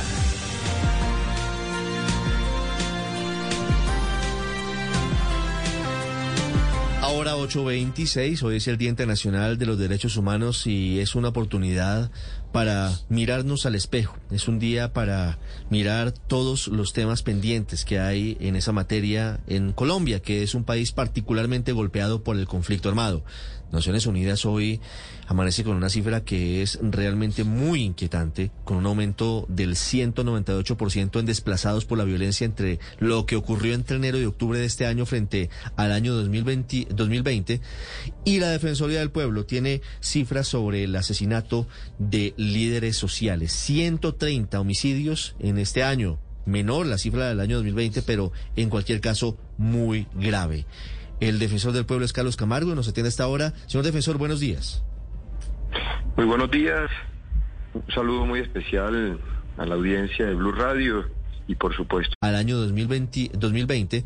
[7.02, 12.10] Ahora 8.26, hoy es el Día Internacional de los Derechos Humanos y es una oportunidad
[12.56, 14.16] para mirarnos al espejo.
[14.32, 15.40] Es un día para
[15.70, 20.64] mirar todos los temas pendientes que hay en esa materia en Colombia, que es un
[20.64, 23.26] país particularmente golpeado por el conflicto armado.
[23.74, 24.80] Naciones Unidas hoy
[25.28, 31.26] amanece con una cifra que es realmente muy inquietante, con un aumento del 198% en
[31.26, 35.06] desplazados por la violencia entre lo que ocurrió entre enero y octubre de este año
[35.06, 37.62] frente al año 2020, 2020
[38.24, 43.52] y la Defensoría del Pueblo tiene cifras sobre el asesinato de líderes sociales.
[43.54, 49.38] 130 homicidios en este año, menor la cifra del año 2020, pero en cualquier caso
[49.58, 50.66] muy grave.
[51.20, 53.54] El defensor del pueblo es Carlos Camargo, nos atiende a esta hora.
[53.68, 54.84] Señor defensor, buenos días.
[56.16, 56.90] Muy buenos días.
[57.74, 59.20] Un saludo muy especial
[59.58, 61.06] a la audiencia de Blue Radio
[61.48, 64.04] y por supuesto al año 2020, 2020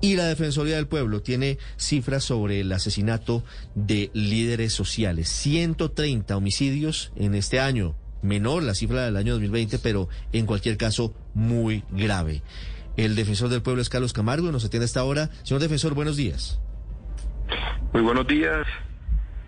[0.00, 3.42] y la Defensoría del Pueblo tiene cifras sobre el asesinato
[3.74, 5.28] de líderes sociales.
[5.28, 11.14] 130 homicidios en este año, menor la cifra del año 2020, pero en cualquier caso
[11.34, 12.42] muy grave.
[12.96, 15.30] El defensor del pueblo es Carlos Camargo, nos atiende a esta hora.
[15.44, 16.60] Señor defensor, buenos días.
[17.92, 18.66] Muy buenos días.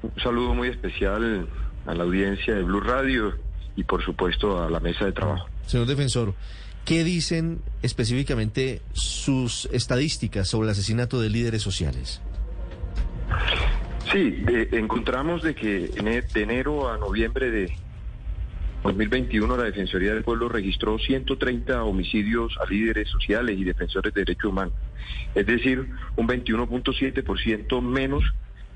[0.03, 1.49] Un saludo muy especial
[1.87, 3.35] a la audiencia de Blue Radio
[3.77, 5.49] y por supuesto a la mesa de trabajo.
[5.67, 6.35] Señor defensor,
[6.85, 12.21] ¿qué dicen específicamente sus estadísticas sobre el asesinato de líderes sociales?
[14.11, 17.73] Sí, de, encontramos de que de enero a noviembre de
[18.83, 24.51] 2021 la Defensoría del Pueblo registró 130 homicidios a líderes sociales y defensores de derechos
[24.51, 24.73] humanos,
[25.35, 28.25] es decir, un 21.7% menos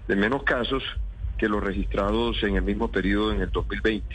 [0.06, 0.82] de menos casos
[1.44, 4.06] que los registrados en el mismo periodo en el 2020.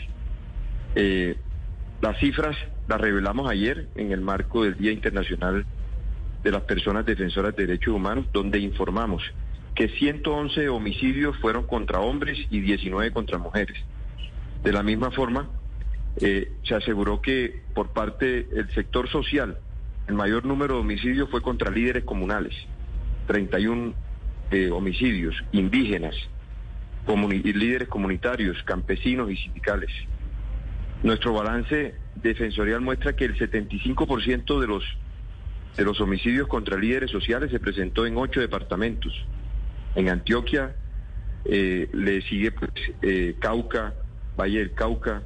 [0.96, 1.36] Eh,
[2.02, 2.56] las cifras
[2.88, 5.64] las revelamos ayer en el marco del Día Internacional
[6.42, 9.22] de las Personas Defensoras de Derechos Humanos, donde informamos
[9.76, 13.78] que 111 homicidios fueron contra hombres y 19 contra mujeres.
[14.64, 15.48] De la misma forma,
[16.20, 19.56] eh, se aseguró que por parte del sector social
[20.08, 22.56] el mayor número de homicidios fue contra líderes comunales,
[23.28, 23.94] 31
[24.50, 26.16] eh, homicidios, indígenas,
[27.06, 29.90] líderes comunitarios, campesinos y sindicales.
[31.02, 34.84] Nuestro balance defensorial muestra que el 75% de los,
[35.76, 39.12] de los homicidios contra líderes sociales se presentó en ocho departamentos.
[39.94, 40.74] En Antioquia
[41.44, 42.70] eh, le sigue pues,
[43.38, 43.94] Cauca,
[44.38, 45.22] Valle del Cauca,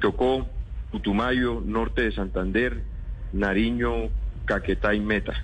[0.00, 0.48] Chocó,
[0.90, 2.82] Putumayo, norte de Santander,
[3.32, 4.10] Nariño,
[4.44, 5.34] Caquetá y Meta.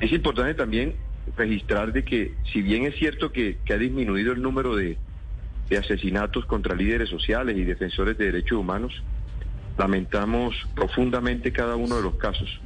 [0.00, 0.94] Es importante también
[1.36, 4.98] registrar de que si bien es cierto que, ha disminuido el número de,
[5.68, 9.02] de asesinatos contra líderes sociales y defensores de derechos humanos,
[9.76, 12.60] lamentamos profundamente cada uno de los casos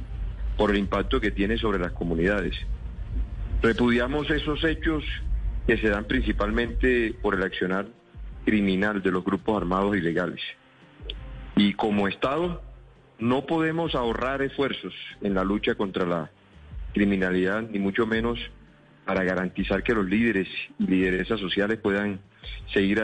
[0.57, 2.55] por el impacto que tiene sobre las comunidades.
[3.61, 5.03] Repudiamos esos hechos
[5.67, 7.87] que se dan principalmente por el accionar
[8.45, 10.41] criminal de los grupos armados ilegales.
[11.55, 12.61] Y como Estado
[13.19, 16.31] no podemos ahorrar esfuerzos en la lucha contra la
[16.93, 18.39] criminalidad, ni mucho menos
[19.05, 20.47] para garantizar que los líderes
[20.79, 22.19] y lideresas sociales puedan
[22.73, 23.01] seguir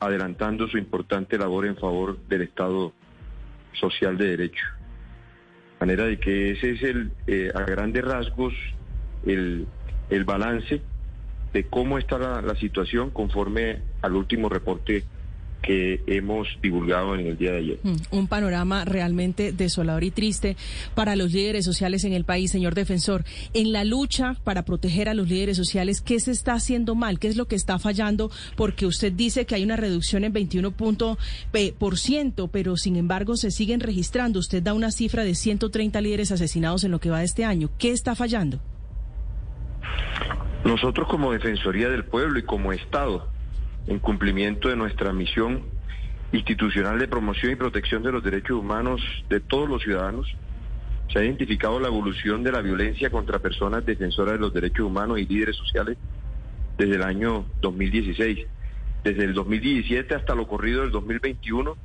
[0.00, 2.92] adelantando su importante labor en favor del Estado
[3.72, 4.64] social de derecho.
[5.78, 8.54] De manera de que ese es el, eh, a grandes rasgos,
[9.26, 9.66] el,
[10.10, 10.80] el balance
[11.52, 15.04] de cómo está la, la situación conforme al último reporte
[15.62, 17.78] que hemos divulgado en el día de ayer.
[17.82, 20.56] Mm, Un panorama realmente desolador y triste
[20.94, 23.24] para los líderes sociales en el país, señor defensor.
[23.54, 27.18] En la lucha para proteger a los líderes sociales, ¿qué se está haciendo mal?
[27.18, 28.30] ¿Qué es lo que está fallando?
[28.56, 31.16] Porque usted dice que hay una reducción en 21 punto,
[31.52, 34.40] eh, por ciento, pero sin embargo se siguen registrando.
[34.40, 37.70] Usted da una cifra de 130 líderes asesinados en lo que va de este año.
[37.78, 38.60] ¿Qué está fallando?
[40.64, 43.28] Nosotros como Defensoría del Pueblo y como Estado,
[43.86, 45.64] en cumplimiento de nuestra misión
[46.32, 50.34] institucional de promoción y protección de los derechos humanos de todos los ciudadanos,
[51.12, 55.18] se ha identificado la evolución de la violencia contra personas defensoras de los derechos humanos
[55.18, 55.98] y líderes sociales
[56.78, 58.46] desde el año 2016.
[59.04, 61.76] Desde el 2017 hasta lo corrido del 2021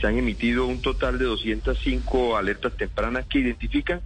[0.00, 4.00] se han emitido un total de 205 alertas tempranas que identifican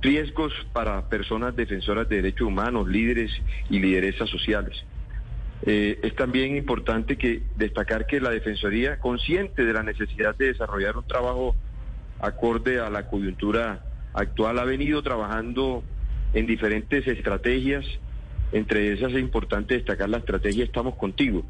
[0.00, 3.30] riesgos para personas defensoras de derechos humanos, líderes
[3.70, 4.84] y lideresas sociales.
[5.62, 10.96] Eh, es también importante que destacar que la Defensoría, consciente de la necesidad de desarrollar
[10.96, 11.56] un trabajo
[12.20, 15.82] acorde a la coyuntura actual, ha venido trabajando
[16.32, 17.84] en diferentes estrategias.
[18.52, 21.44] Entre esas es importante destacar la estrategia Estamos contigo,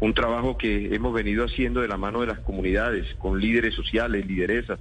[0.00, 4.24] un trabajo que hemos venido haciendo de la mano de las comunidades, con líderes sociales,
[4.26, 4.78] lideresas,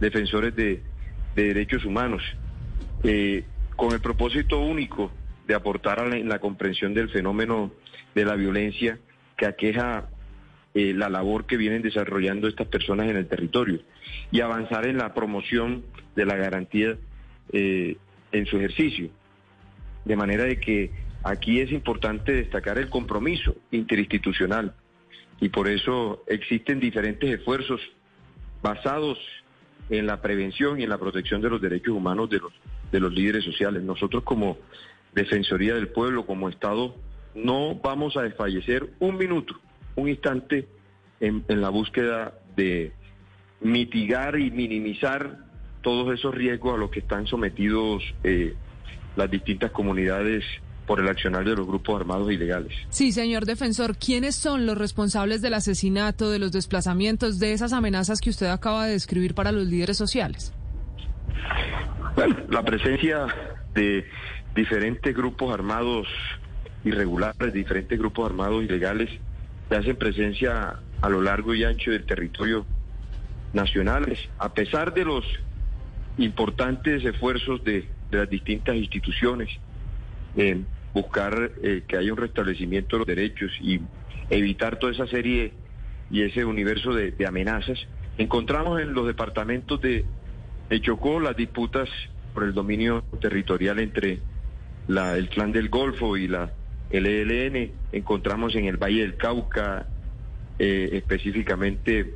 [0.00, 0.82] defensores de,
[1.34, 2.22] de derechos humanos,
[3.02, 3.44] eh,
[3.76, 5.10] con el propósito único
[5.46, 7.72] de aportar a la, la comprensión del fenómeno
[8.14, 8.98] de la violencia
[9.36, 10.08] que aqueja
[10.78, 13.80] eh, la labor que vienen desarrollando estas personas en el territorio
[14.30, 16.98] y avanzar en la promoción de la garantía
[17.52, 17.96] eh,
[18.30, 19.08] en su ejercicio.
[20.04, 20.90] De manera de que
[21.22, 24.74] aquí es importante destacar el compromiso interinstitucional
[25.40, 27.80] y por eso existen diferentes esfuerzos
[28.62, 29.18] basados
[29.88, 32.52] en la prevención y en la protección de los derechos humanos de los,
[32.92, 33.82] de los líderes sociales.
[33.82, 34.58] Nosotros como
[35.16, 36.94] Defensoría del Pueblo, como Estado,
[37.34, 39.58] no vamos a desfallecer un minuto,
[39.96, 40.68] un instante
[41.20, 42.92] en, en la búsqueda de
[43.60, 45.38] mitigar y minimizar
[45.80, 48.54] todos esos riesgos a los que están sometidos eh,
[49.16, 50.44] las distintas comunidades
[50.86, 52.72] por el accionar de los grupos armados ilegales.
[52.90, 58.20] Sí, señor defensor, ¿quiénes son los responsables del asesinato, de los desplazamientos, de esas amenazas
[58.20, 60.52] que usted acaba de describir para los líderes sociales?
[62.14, 63.26] Bueno, la presencia
[63.74, 64.04] de
[64.56, 66.08] diferentes grupos armados
[66.82, 69.10] irregulares, diferentes grupos armados ilegales,
[69.68, 72.64] que hacen presencia a lo largo y ancho del territorio
[73.52, 75.24] nacional, a pesar de los
[76.18, 79.50] importantes esfuerzos de, las distintas instituciones
[80.36, 83.80] en buscar eh, que haya un restablecimiento de los derechos y
[84.30, 85.52] evitar toda esa serie
[86.10, 87.78] y ese universo de, amenazas.
[88.16, 90.04] Encontramos en los departamentos de,
[90.70, 91.90] de Chocó las disputas
[92.32, 94.20] por el dominio territorial entre
[94.88, 96.52] la, el clan del Golfo y la
[96.90, 97.72] el ELN.
[97.92, 99.86] Encontramos en el Valle del Cauca,
[100.58, 102.14] eh, específicamente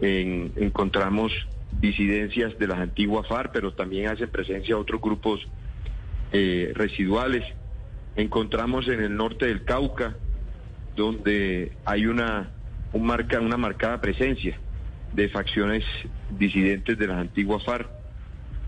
[0.00, 1.32] en- encontramos
[1.80, 5.40] disidencias de las antiguas FARC, pero también hacen presencia otros grupos
[6.32, 7.44] eh, residuales.
[8.16, 10.14] Encontramos en el norte del Cauca,
[10.94, 12.50] donde hay una,
[12.92, 14.58] un marca, una marcada presencia
[15.12, 15.84] de facciones
[16.30, 17.88] disidentes de las antiguas FARC.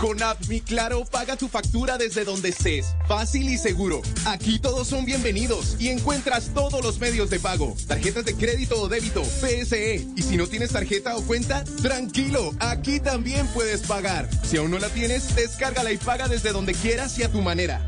[0.00, 2.94] Con App Claro, paga tu factura desde donde estés.
[3.06, 4.00] Fácil y seguro.
[4.24, 7.76] Aquí todos son bienvenidos y encuentras todos los medios de pago.
[7.86, 10.06] Tarjetas de crédito o débito, PSE.
[10.16, 14.26] Y si no tienes tarjeta o cuenta, tranquilo, aquí también puedes pagar.
[14.42, 17.84] Si aún no la tienes, descárgala y paga desde donde quieras y a tu manera.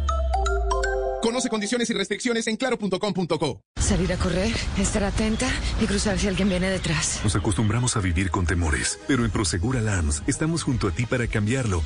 [1.23, 3.63] Conoce condiciones y restricciones en claro.com.co.
[3.77, 5.47] Salir a correr, estar atenta
[5.81, 7.21] y cruzar si alguien viene detrás.
[7.23, 11.29] Nos acostumbramos a vivir con temores, pero en Prosegur Alarms estamos junto a ti para
[11.29, 11.81] cambiarlo.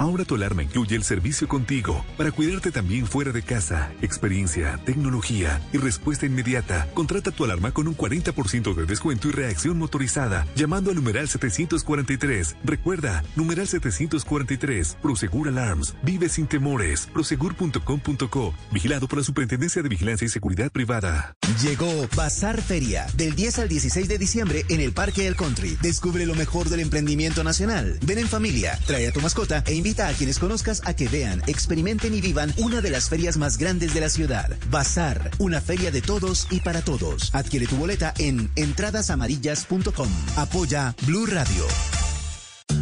[0.00, 5.60] Ahora tu alarma incluye el servicio contigo para cuidarte también fuera de casa, experiencia, tecnología
[5.74, 6.88] y respuesta inmediata.
[6.94, 12.56] Contrata tu alarma con un 40% de descuento y reacción motorizada llamando al numeral 743.
[12.64, 14.96] Recuerda, numeral 743.
[15.02, 15.94] Prosegur Alarms.
[16.02, 17.06] Vive sin temores.
[17.12, 18.54] Prosegur.com.co.
[18.80, 21.36] Vigilado por la Superintendencia de Vigilancia y Seguridad Privada.
[21.62, 25.76] Llegó Bazar Feria del 10 al 16 de diciembre en el Parque del Country.
[25.82, 27.98] Descubre lo mejor del emprendimiento nacional.
[28.06, 31.42] Ven en familia, trae a tu mascota e invita a quienes conozcas a que vean,
[31.46, 34.56] experimenten y vivan una de las ferias más grandes de la ciudad.
[34.70, 37.34] Bazar, una feria de todos y para todos.
[37.34, 40.08] Adquiere tu boleta en entradasamarillas.com.
[40.36, 41.66] Apoya Blue Radio.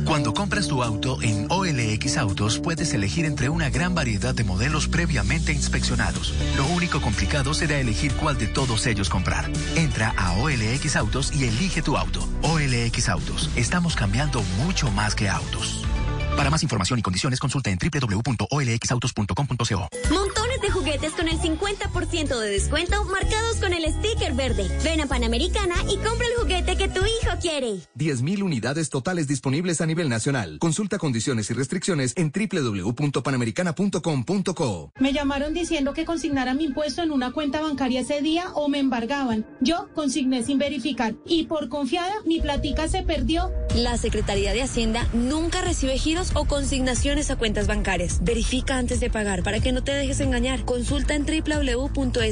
[0.04, 4.88] Cuando compras tu auto en OLX Autos puedes elegir entre una gran variedad de modelos
[4.88, 6.34] previamente inspeccionados.
[6.56, 9.50] Lo único complicado será elegir cuál de todos ellos comprar.
[9.76, 12.26] Entra a OLX Autos y elige tu auto.
[12.42, 15.87] OLX Autos, estamos cambiando mucho más que autos.
[16.36, 19.88] Para más información y condiciones consulta en www.olxautos.com.co.
[20.12, 24.68] Montones de juguetes con el 50% de descuento marcados con el sticker verde.
[24.84, 27.74] Ven a Panamericana y compra el juguete que tu hijo quiere.
[27.96, 30.58] 10.000 unidades totales disponibles a nivel nacional.
[30.58, 34.92] Consulta condiciones y restricciones en www.panamericana.com.co.
[34.98, 38.78] Me llamaron diciendo que consignara mi impuesto en una cuenta bancaria ese día o me
[38.78, 39.44] embargaban.
[39.60, 43.50] Yo consigné sin verificar y por confiada mi platica se perdió.
[43.74, 45.98] La Secretaría de Hacienda nunca recibe
[46.34, 48.18] o consignaciones a cuentas bancarias.
[48.22, 50.64] Verifica antes de pagar para que no te dejes engañar.
[50.64, 52.26] Consulta en www.shd.gov.co.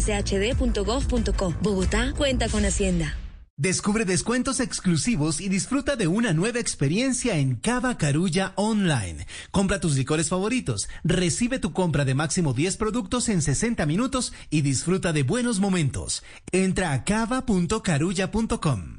[1.62, 3.16] Bogotá cuenta con Hacienda.
[3.58, 9.26] Descubre descuentos exclusivos y disfruta de una nueva experiencia en Cava Carulla Online.
[9.50, 14.60] Compra tus licores favoritos, recibe tu compra de máximo 10 productos en 60 minutos y
[14.60, 16.22] disfruta de buenos momentos.
[16.52, 18.95] Entra a cava.carulla.com.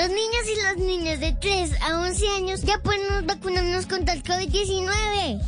[0.00, 4.22] Los niños y las niñas de 3 a 11 años ya podemos vacunarnos contra el
[4.22, 5.38] COVID-19.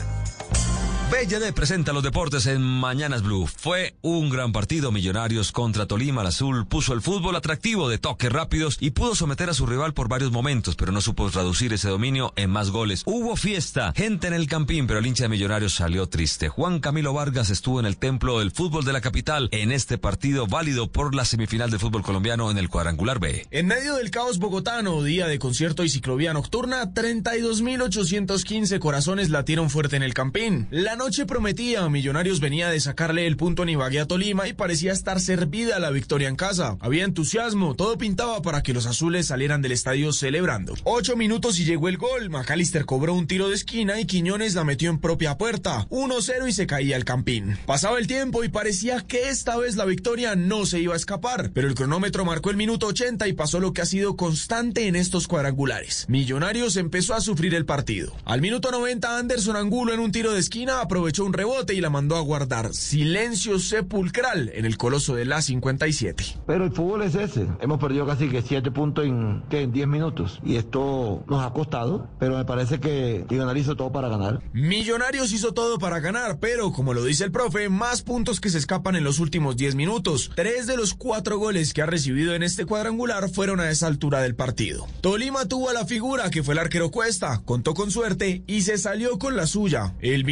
[1.12, 3.46] BYD presenta los deportes en Mañanas Blue.
[3.46, 4.92] Fue un gran partido.
[4.92, 6.22] Millonarios contra Tolima.
[6.22, 9.94] El azul puso el fútbol atractivo de toques rápidos y pudo someter a su rival
[9.94, 13.04] por varios momentos, pero no supo traducir ese dominio en más goles.
[13.06, 16.50] Hubo fiesta, gente en el campín, pero el hincha de Millonarios salió triste.
[16.50, 20.48] Juan Camilo Vargas estuvo en el templo del fútbol de la capital en este partido
[20.48, 23.46] válido por la semifinal del fútbol colombiano en el cuadrangular B.
[23.52, 29.98] En medio del caos bogotano, día de concierto y ciclovía nocturna, 32.815 corazones latieron fuerte
[29.98, 30.68] en el campín.
[30.72, 31.88] La noche prometía.
[31.90, 35.90] Millonarios venía de sacarle el punto a Ibagué a Tolima y parecía estar servida la
[35.90, 36.78] victoria en casa.
[36.80, 40.76] Había entusiasmo, todo pintaba para que los azules salieran del estadio celebrando.
[40.84, 42.30] Ocho minutos y llegó el gol.
[42.30, 45.88] McAllister cobró un tiro de esquina y Quiñones la metió en propia puerta.
[45.90, 47.58] 1-0 y se caía el campín.
[47.66, 51.52] Pasaba el tiempo y parecía que esta vez la victoria no se iba a escapar,
[51.54, 54.96] pero el cronómetro marcó el minuto 80 y pasó lo que ha sido constante en
[54.96, 56.06] estos cuadrangulares.
[56.08, 58.14] Millonarios empezó a sufrir el partido.
[58.26, 61.90] Al minuto 90 Anderson Angulo en un tiro de esquina aprovechó un rebote y la
[61.90, 62.74] mandó a guardar.
[62.74, 66.38] Silencio sepulcral en el coloso de la 57.
[66.48, 67.48] Pero el fútbol es ese.
[67.60, 70.40] Hemos perdido casi que 7 puntos en, en 10 minutos.
[70.44, 74.42] Y esto nos ha costado, pero me parece que Millonarios hizo todo para ganar.
[74.54, 78.58] Millonarios hizo todo para ganar, pero como lo dice el profe, más puntos que se
[78.58, 80.32] escapan en los últimos 10 minutos.
[80.36, 84.22] Tres de los cuatro goles que ha recibido en este cuadrangular fueron a esa altura
[84.22, 84.88] del partido.
[85.02, 88.78] Tolima tuvo a la figura que fue el arquero Cuesta, contó con suerte y se
[88.78, 89.94] salió con la suya.
[90.00, 90.24] El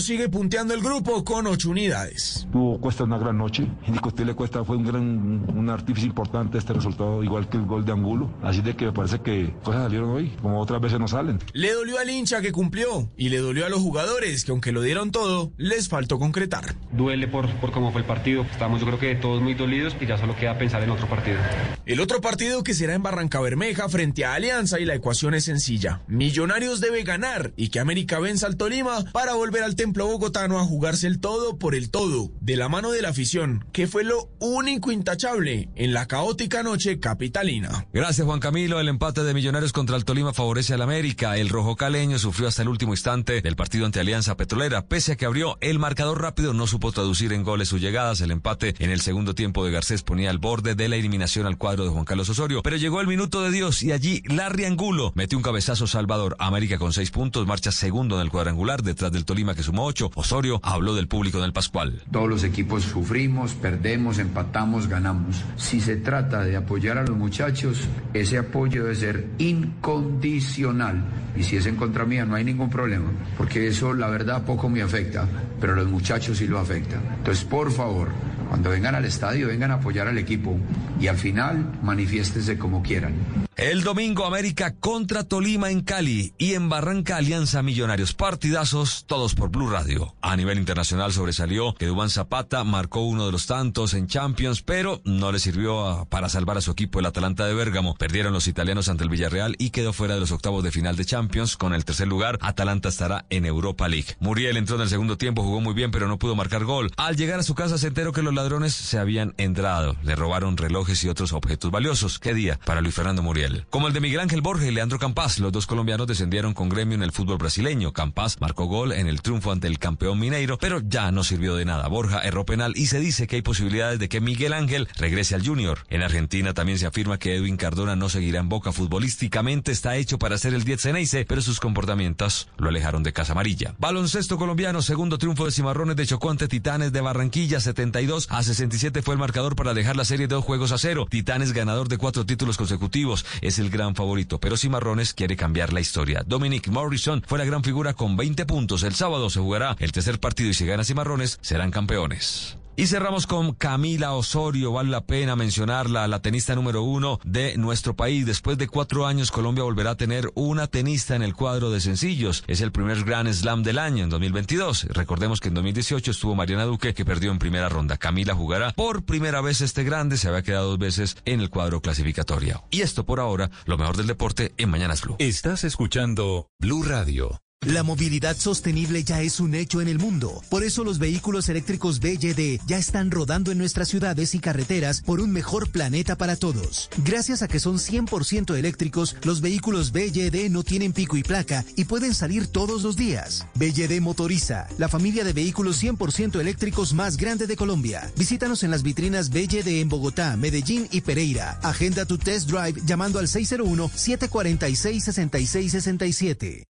[0.00, 2.48] Sigue punteando el grupo con ocho unidades.
[2.50, 3.68] Tuvo Cuesta una gran noche.
[3.86, 7.84] Y le Cuesta fue un gran un artífice importante este resultado, igual que el gol
[7.84, 8.30] de Angulo.
[8.42, 11.38] Así de que me parece que cosas salieron hoy, como otras veces no salen.
[11.52, 14.82] Le dolió al hincha que cumplió y le dolió a los jugadores que aunque lo
[14.82, 16.74] dieron todo, les faltó concretar.
[16.90, 18.42] Duele por, por cómo fue el partido.
[18.42, 21.38] Estamos yo creo que todos muy dolidos y ya solo queda pensar en otro partido.
[21.86, 25.44] El otro partido que será en Barranca Bermeja frente a Alianza y la ecuación es
[25.44, 26.02] sencilla.
[26.08, 30.64] Millonarios debe ganar y que América venza al Tolima para volver al templo bogotano a
[30.64, 34.30] jugarse el todo por el todo, de la mano de la afición, que fue lo
[34.38, 37.88] único intachable en la caótica noche capitalina.
[37.92, 41.36] Gracias Juan Camilo, el empate de Millonarios contra el Tolima favorece al América.
[41.36, 45.16] El rojo caleño sufrió hasta el último instante del partido ante Alianza Petrolera, pese a
[45.16, 48.20] que abrió el marcador rápido, no supo traducir en goles sus llegadas.
[48.20, 51.58] El empate en el segundo tiempo de Garcés ponía al borde de la eliminación al
[51.58, 55.10] cuadro de Juan Carlos Osorio, pero llegó el minuto de Dios y allí Larry Angulo
[55.16, 56.36] metió un cabezazo Salvador.
[56.38, 60.10] América con seis puntos, marcha segundo en el cuadrangular detrás del Tolima que sumó ocho.
[60.14, 62.02] Osorio habló del público en el Pascual.
[62.10, 65.42] Todos los equipos sufrimos, perdemos, empatamos, ganamos.
[65.56, 67.80] Si se trata de apoyar a los muchachos,
[68.12, 71.02] ese apoyo debe ser incondicional.
[71.34, 74.68] Y si es en contra mía, no hay ningún problema, porque eso la verdad poco
[74.68, 75.26] me afecta,
[75.58, 77.00] pero a los muchachos sí lo afecta.
[77.16, 78.10] Entonces, por favor,
[78.52, 80.58] cuando vengan al estadio, vengan a apoyar al equipo
[81.00, 83.14] y al final manifiéstese como quieran.
[83.56, 88.14] El domingo América contra Tolima en Cali y en Barranca Alianza Millonarios.
[88.14, 90.14] Partidazos, todos por Blue Radio.
[90.22, 95.02] A nivel internacional sobresalió que Dubán Zapata marcó uno de los tantos en Champions, pero
[95.04, 97.94] no le sirvió para salvar a su equipo el Atalanta de Bérgamo.
[97.94, 101.04] Perdieron los italianos ante el Villarreal y quedó fuera de los octavos de final de
[101.04, 101.58] Champions.
[101.58, 104.16] Con el tercer lugar, Atalanta estará en Europa League.
[104.18, 106.90] Muriel entró en el segundo tiempo, jugó muy bien, pero no pudo marcar gol.
[106.96, 109.94] Al llegar a su casa se enteró que los ladrones se habían entrado.
[110.02, 112.18] Le robaron relojes y otros objetos valiosos.
[112.18, 113.66] ¿Qué día para Luis Fernando Muriel?
[113.70, 116.96] Como el de Miguel Ángel Borges y Leandro Campas, los dos colombianos descendieron con gremio
[116.96, 117.92] en el fútbol brasileño.
[117.92, 121.64] Campas marcó gol en el triunfo ante el campeón mineiro, pero ya no sirvió de
[121.64, 121.86] nada.
[121.86, 125.46] Borja erró penal y se dice que hay posibilidades de que Miguel Ángel regrese al
[125.46, 125.84] Junior.
[125.88, 130.18] En Argentina también se afirma que Edwin Cardona no seguirá en Boca futbolísticamente, está hecho
[130.18, 133.76] para ser el 10 Ceneice, pero sus comportamientos lo alejaron de Casa Amarilla.
[133.78, 139.02] Baloncesto colombiano, segundo triunfo de Cimarrones de Chocó ante Titanes de Barranquilla, 72 a 67
[139.02, 141.06] fue el marcador para dejar la serie de dos juegos a cero.
[141.08, 145.80] Titanes ganador de cuatro títulos consecutivos es el gran favorito, pero Cimarrones quiere cambiar la
[145.80, 146.22] historia.
[146.26, 148.84] Dominic Morrison fue la gran figura con 20 puntos.
[148.84, 152.56] El sábado se jugará el tercer partido y si gana Cimarrones serán campeones.
[152.74, 157.94] Y cerramos con Camila Osorio, vale la pena mencionarla, la tenista número uno de nuestro
[157.94, 158.24] país.
[158.24, 162.44] Después de cuatro años, Colombia volverá a tener una tenista en el cuadro de sencillos.
[162.46, 164.86] Es el primer Grand Slam del año en 2022.
[164.90, 167.98] Recordemos que en 2018 estuvo Mariana Duque, que perdió en primera ronda.
[167.98, 171.82] Camila jugará por primera vez este grande, se había quedado dos veces en el cuadro
[171.82, 172.64] clasificatorio.
[172.70, 175.16] Y esto por ahora, lo mejor del deporte en Mañanas Blue.
[175.18, 177.42] Estás escuchando Blue Radio.
[177.66, 180.42] La movilidad sostenible ya es un hecho en el mundo.
[180.48, 185.20] Por eso los vehículos eléctricos BYD ya están rodando en nuestras ciudades y carreteras por
[185.20, 186.90] un mejor planeta para todos.
[187.04, 191.84] Gracias a que son 100% eléctricos, los vehículos BYD no tienen pico y placa y
[191.84, 193.46] pueden salir todos los días.
[193.54, 198.10] BYD motoriza, la familia de vehículos 100% eléctricos más grande de Colombia.
[198.16, 201.60] Visítanos en las vitrinas BYD en Bogotá, Medellín y Pereira.
[201.62, 206.66] Agenda tu test drive llamando al 601 746 6667.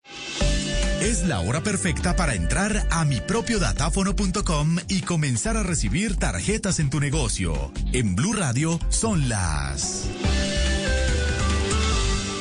[1.00, 6.98] Es la hora perfecta para entrar a mipropiodatáfono.com y comenzar a recibir tarjetas en tu
[6.98, 7.70] negocio.
[7.92, 10.06] En Blue Radio son las...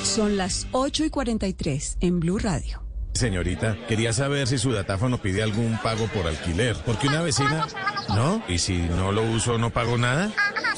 [0.03, 2.86] Son las 8 y 43 en Blue Radio.
[3.17, 7.67] Señorita, quería saber si su datáfono pide algún pago por alquiler, porque una vecina...
[8.09, 8.41] ¿No?
[8.47, 10.31] ¿Y si no lo uso no pago nada?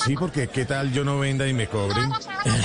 [0.04, 2.10] Sí, porque qué tal yo no venda y me cobren.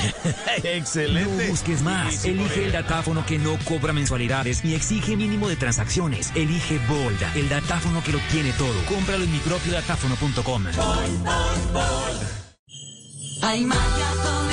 [0.63, 1.45] Excelente.
[1.45, 2.25] No busques más.
[2.25, 6.33] Elige el datáfono que no cobra mensualidades ni exige mínimo de transacciones.
[6.35, 8.81] Elige Bolda, el datáfono que lo tiene todo.
[8.89, 10.67] Cómpralo en mi propio datáfono.com.
[13.43, 14.51] Hay magia con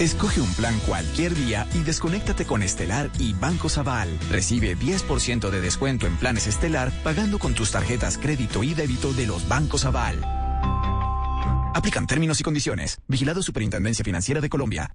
[0.00, 4.08] Escoge un plan cualquier día y desconéctate con Estelar y Banco Sabal.
[4.30, 9.26] Recibe 10% de descuento en planes Estelar pagando con tus tarjetas crédito y débito de
[9.26, 10.22] los bancos Aval.
[11.74, 12.98] Aplican términos y condiciones.
[13.08, 14.92] Vigilado Superintendencia Financiera de Colombia.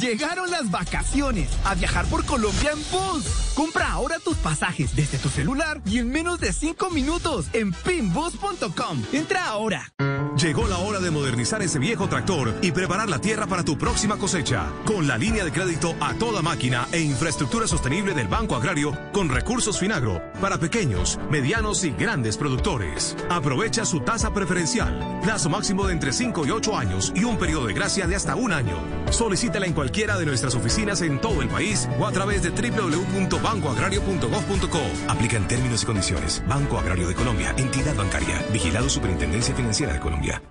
[0.00, 3.52] Llegaron las vacaciones a viajar por Colombia en bus.
[3.54, 9.02] Compra ahora tus pasajes desde tu celular y en menos de 5 minutos en pinbus.com.
[9.12, 9.92] Entra ahora.
[10.36, 14.18] Llegó la hora de modernizar ese viejo tractor y preparar la tierra para tu próxima
[14.18, 14.66] cosecha.
[14.84, 19.30] Con la línea de crédito a toda máquina e infraestructura sostenible del Banco Agrario con
[19.30, 23.16] recursos Finagro para pequeños, medianos y grandes productores.
[23.30, 27.66] Aprovecha su tasa preferencial, plazo máximo de entre 5 y 8 años y un periodo
[27.66, 28.76] de gracia de hasta un año.
[29.10, 34.80] Solicítala en cualquiera de nuestras oficinas en todo el país o a través de www.bancoagrario.gov.co.
[35.06, 36.42] Aplica en términos y condiciones.
[36.48, 40.42] Banco Agrario de Colombia, entidad bancaria, vigilado Superintendencia Financiera de Colombia.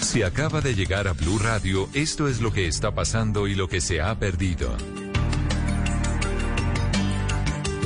[0.00, 3.66] Si acaba de llegar a Blue Radio, esto es lo que está pasando y lo
[3.66, 4.76] que se ha perdido.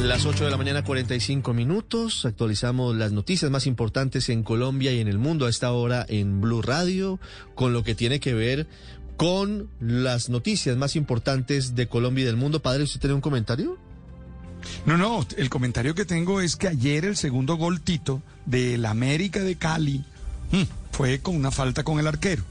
[0.02, 2.26] Las 8 de la mañana, 45 minutos.
[2.26, 6.40] Actualizamos las noticias más importantes en Colombia y en el mundo a esta hora en
[6.40, 7.20] Blue Radio,
[7.54, 8.66] con lo que tiene que ver
[9.16, 12.60] con las noticias más importantes de Colombia y del mundo.
[12.60, 13.78] Padre, ¿usted tiene un comentario?
[14.86, 19.40] No, no, el comentario que tengo es que ayer el segundo gol Tito del América
[19.40, 20.04] de Cali
[20.52, 22.44] mm, fue con una falta con el arquero.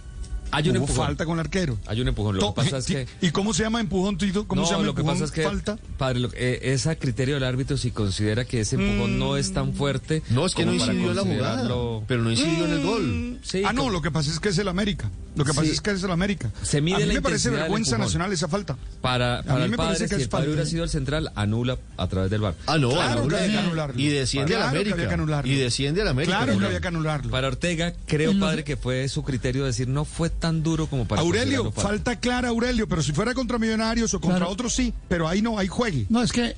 [0.51, 1.05] Hay un Hubo empujón.
[1.07, 1.77] falta con el arquero.
[1.87, 2.35] Hay un empujón.
[2.35, 3.07] Lo To- que pasa es que.
[3.21, 4.47] ¿Y cómo se llama empujón, Tito?
[4.47, 5.19] ¿Cómo no, se llama lo que empujón?
[5.19, 5.77] pasa es que, falta?
[5.97, 9.53] padre, lo- eh, es a criterio del árbitro si considera que ese empujón no es
[9.53, 10.23] tan fuerte.
[10.29, 11.69] No, es que no incidió en la jugada,
[12.07, 13.39] pero no incidió en el gol.
[13.43, 15.09] Sí, ah, no, lo que pasa es que es el América.
[15.35, 15.71] Lo que pasa Sí.
[15.71, 16.51] es que es el América.
[16.61, 18.75] Se mide a mí la me parece vergüenza nacional esa falta.
[19.01, 20.83] Para, A para mí el me padre, parece que si es el padre hubiera sido
[20.83, 22.55] el central, anula a través del bar.
[22.67, 23.99] Ah, no, Claro anula que y- que anularlo.
[24.01, 24.95] y desciende a Claro que América.
[24.95, 25.51] había que anularlo.
[25.51, 26.37] Y desciende a la América.
[26.43, 27.31] Claro que había que anularlo.
[27.31, 31.21] Para Ortega, creo, padre, que fue su criterio decir no fue tan duro como para
[31.21, 32.19] Aurelio, falta.
[32.19, 34.51] clara, Aurelio, pero si fuera contra Millonarios o contra Claro.
[34.51, 36.05] otros sí, pero ahí no, hay juegue.
[36.09, 36.55] No, es que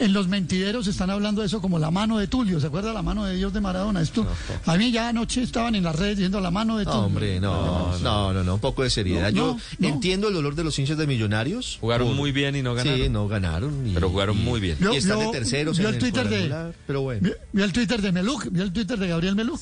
[0.00, 2.58] en los mentideros están hablando de eso como la mano de Tulio.
[2.58, 4.00] ¿Se acuerda la mano de Dios de Maradona?
[4.00, 4.26] Esto,
[4.64, 7.00] a mí ya anoche estaban en las redes diciendo la mano de Tulio.
[7.00, 9.30] No, hombre, no, no, no, no, un poco de seriedad.
[9.30, 9.88] No, Yo no, no.
[9.94, 11.76] entiendo el dolor de los hinchas de Millonarios.
[11.82, 12.98] Jugaron por- muy bien y no ganaron.
[13.00, 13.86] Sí, no ganaron.
[13.86, 14.78] y- Pero jugaron y- muy bien.
[14.90, 17.28] Y están de terceros en el el Twitter de, pero bueno.
[17.52, 19.60] vio el Twitter de Meluc, vio el Twitter de Gabriel Meluc.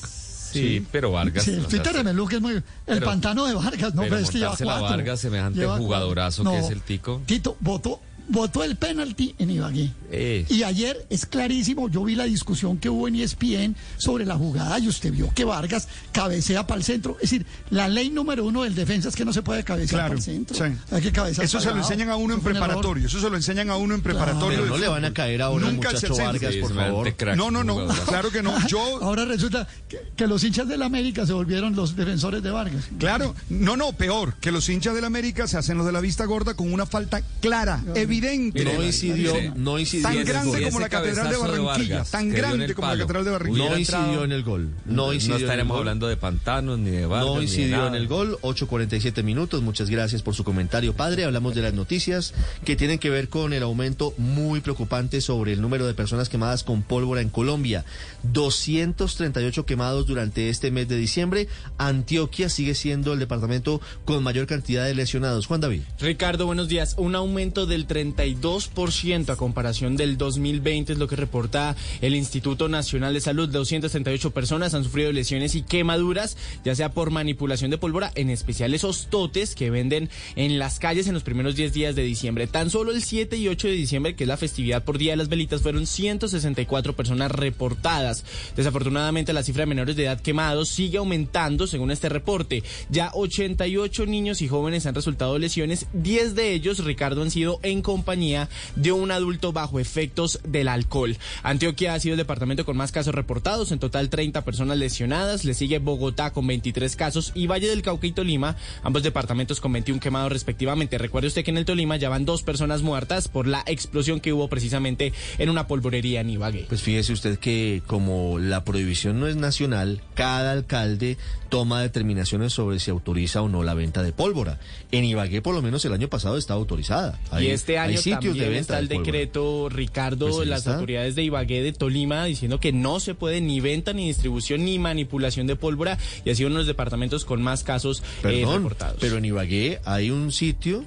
[0.51, 1.43] Sí, pero Vargas.
[1.43, 2.53] Sí, el o sea, Meluc es muy...
[2.53, 4.97] El Pero- pantano de Vargas, no, pero pero es que lleva montársela a cuatro.
[4.97, 6.57] Vargas, semejante Lleva jugadorazo cuatro.
[6.57, 7.21] que No, es el Tico.
[7.25, 9.91] Tito, votó, votó el penalti en Ibagué.
[10.11, 14.35] Eh, Y ayer es clarísimo, yo vi la discusión que hubo en ESPN sobre la
[14.35, 17.15] jugada y usted vio que Vargas cabecea para el centro.
[17.21, 20.07] Es decir, la ley número uno del defensa es que no se puede cabecear Claro,
[20.09, 20.55] para el centro.
[20.55, 20.73] sí.
[20.91, 23.69] Hay que cabecear Eso se lo enseñan a uno en preparatorio, eso se lo enseñan
[23.69, 24.59] a uno en preparatorio.
[24.61, 26.15] Pero no le van a caer ahora Nunca muchacho.
[26.15, 27.13] Vargas, por favor.
[27.15, 28.53] crack, No, no, no, claro que no.
[28.67, 32.85] Yo, Ahora resulta que, que los hinchas del América se volvieron los defensores de Vargas.
[32.99, 36.25] claro, no, no, peor, que los hinchas del América se hacen los de la vista
[36.25, 38.18] gorda con una falta clara, evidente.
[38.21, 40.63] No incidió, no incidió Tan en el grande gol.
[40.63, 42.97] como la Catedral de Barranquilla, tan grande como la.
[42.97, 43.69] Catedral de Barranquilla.
[43.69, 44.69] No incidió en el gol.
[44.85, 45.79] No No incidió en el estaremos gol.
[45.79, 47.27] hablando de pantanos ni de Vargas.
[47.33, 49.61] No incidió en el gol, 8.47 minutos.
[49.61, 51.23] Muchas gracias por su comentario, padre.
[51.25, 52.33] Hablamos de las noticias
[52.65, 56.63] que tienen que ver con el aumento muy preocupante sobre el número de personas quemadas
[56.63, 57.85] con pólvora en Colombia.
[58.23, 61.47] 238 quemados durante este mes de diciembre.
[61.77, 65.45] Antioquia sigue siendo el departamento con mayor cantidad de lesionados.
[65.47, 65.81] Juan David.
[65.99, 66.95] Ricardo, buenos días.
[66.97, 67.85] Un aumento del
[68.15, 73.49] 32% a comparación del 2020 es lo que reporta el Instituto Nacional de Salud.
[73.49, 78.73] 238 personas han sufrido lesiones y quemaduras, ya sea por manipulación de pólvora, en especial
[78.73, 82.47] esos totes que venden en las calles en los primeros 10 días de diciembre.
[82.47, 85.17] Tan solo el 7 y 8 de diciembre, que es la festividad por Día de
[85.17, 88.23] las Velitas, fueron 164 personas reportadas.
[88.55, 92.63] Desafortunadamente, la cifra de menores de edad quemados sigue aumentando según este reporte.
[92.89, 97.81] Ya 88 niños y jóvenes han resultado lesiones, 10 de ellos, Ricardo, han sido en
[97.89, 101.17] compañía de un adulto bajo efectos del alcohol.
[101.41, 105.55] Antioquia ha sido el departamento con más casos reportados, en total 30 personas lesionadas, le
[105.55, 109.99] sigue Bogotá con 23 casos y Valle del Cauca y Tolima, ambos departamentos con 21
[109.99, 110.99] quemados respectivamente.
[110.99, 114.33] Recuerde usted que en el Tolima ya van dos personas muertas por la explosión que
[114.33, 116.65] hubo precisamente en una polvorería en Ibagué.
[116.69, 121.17] Pues fíjese usted que como la prohibición no es nacional, cada alcalde
[121.49, 124.59] toma determinaciones sobre si autoriza o no la venta de pólvora.
[124.91, 127.19] En Ibagué por lo menos el año pasado está autorizada.
[127.31, 130.47] Hay- y este hay año sitios de también venta está el de decreto, Ricardo, Pues
[130.47, 130.73] las está.
[130.75, 134.79] autoridades de Ibagué, de Tolima, diciendo que no se puede ni venta, ni distribución, ni
[134.79, 138.97] manipulación de pólvora, y ha sido uno de los departamentos con más casos eh, reportados.
[138.99, 140.85] pero en Ibagué hay un sitio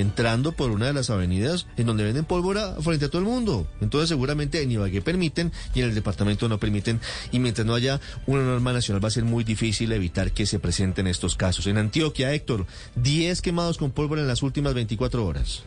[0.00, 3.66] entrando por una de las avenidas en donde venden pólvora frente a todo el mundo.
[3.80, 7.00] Entonces seguramente en Ibagué permiten y en el departamento no permiten.
[7.32, 10.58] Y mientras no haya una norma nacional va a ser muy difícil evitar que se
[10.58, 11.66] presenten estos casos.
[11.66, 12.66] En Antioquia, Héctor,
[12.96, 15.64] 10 quemados con pólvora en las últimas 24 horas.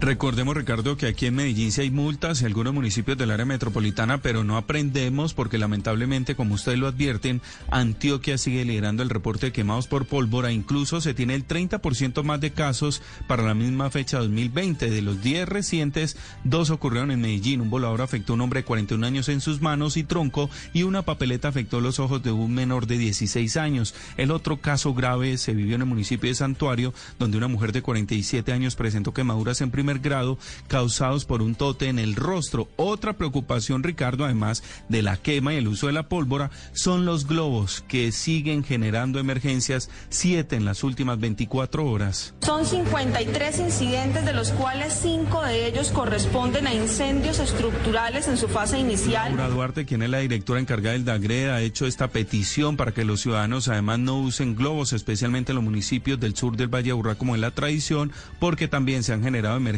[0.00, 4.18] Recordemos, Ricardo, que aquí en Medellín sí hay multas en algunos municipios del área metropolitana,
[4.18, 7.42] pero no aprendemos porque lamentablemente, como ustedes lo advierten,
[7.72, 10.52] Antioquia sigue liderando el reporte de quemados por pólvora.
[10.52, 14.88] Incluso se tiene el 30% más de casos para la misma fecha 2020.
[14.88, 17.60] De los 10 recientes, dos ocurrieron en Medellín.
[17.60, 20.84] Un volador afectó a un hombre de 41 años en sus manos y tronco y
[20.84, 23.96] una papeleta afectó los ojos de un menor de 16 años.
[24.16, 27.82] El otro caso grave se vivió en el municipio de Santuario, donde una mujer de
[27.82, 32.68] 47 años presentó quemaduras en primer grado causados por un tote en el rostro.
[32.76, 37.26] Otra preocupación, Ricardo, además de la quema y el uso de la pólvora, son los
[37.26, 42.34] globos que siguen generando emergencias, siete en las últimas 24 horas.
[42.42, 48.48] Son 53 incidentes, de los cuales cinco de ellos corresponden a incendios estructurales en su
[48.48, 49.36] fase inicial.
[49.36, 53.04] Laura Duarte, quien es la directora encargada del DAGRE, ha hecho esta petición para que
[53.04, 57.14] los ciudadanos además no usen globos, especialmente en los municipios del sur del Valle Aburrá,
[57.14, 59.77] como es la tradición, porque también se han generado emergencias,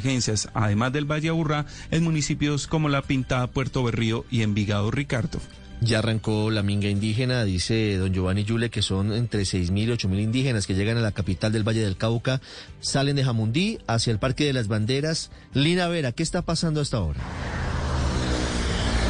[0.54, 5.40] además del Valle Aburrá, en municipios como La Pintada, Puerto Berrío y Envigado, Ricardo.
[5.82, 10.20] Ya arrancó la minga indígena, dice don Giovanni Yule, que son entre 6.000 y 8.000
[10.20, 12.42] indígenas que llegan a la capital del Valle del Cauca,
[12.80, 15.30] salen de Jamundí hacia el Parque de las Banderas.
[15.54, 17.20] Lina Vera, ¿qué está pasando hasta ahora?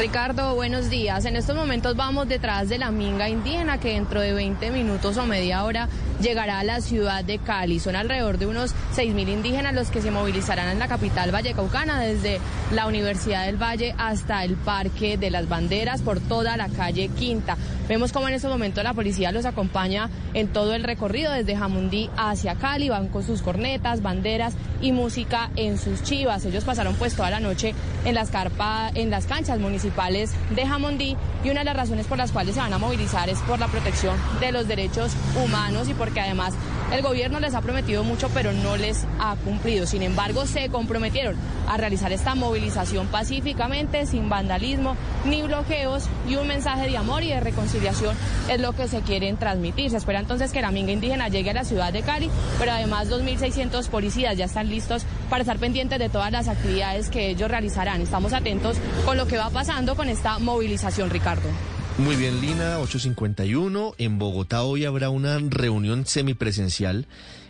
[0.01, 1.27] Ricardo, buenos días.
[1.27, 5.27] En estos momentos vamos detrás de la minga indígena que dentro de 20 minutos o
[5.27, 5.91] media hora
[6.23, 7.81] llegará a la ciudad de Cali.
[7.81, 12.41] Son alrededor de unos 6.000 indígenas los que se movilizarán en la capital vallecaucana desde
[12.73, 17.59] la Universidad del Valle hasta el Parque de las Banderas por toda la calle Quinta.
[17.87, 22.09] Vemos como en estos momentos la policía los acompaña en todo el recorrido desde Jamundí
[22.17, 22.89] hacia Cali.
[22.89, 26.47] Van con sus cornetas, banderas y música en sus chivas.
[26.47, 27.75] Ellos pasaron pues toda la noche
[28.07, 32.17] en las carpas, en las canchas municipales de Jamundí y una de las razones por
[32.17, 35.13] las cuales se van a movilizar es por la protección de los derechos
[35.45, 36.55] humanos y porque además
[36.93, 39.87] el gobierno les ha prometido mucho pero no les ha cumplido.
[39.87, 41.37] Sin embargo, se comprometieron
[41.69, 47.29] a realizar esta movilización pacíficamente, sin vandalismo ni bloqueos y un mensaje de amor y
[47.29, 48.17] de reconciliación
[48.49, 49.91] es lo que se quieren transmitir.
[49.91, 53.11] Se espera entonces que la minga indígena llegue a la ciudad de Cali, pero además
[53.11, 58.01] 2.600 policías ya están listos para estar pendientes de todas las actividades que ellos realizarán.
[58.01, 61.49] Estamos atentos con lo que va pasando con esta movilización, Ricardo.
[61.97, 63.95] Muy bien, Lina, 851.
[63.97, 67.07] En Bogotá hoy habrá una reunión semipresencial.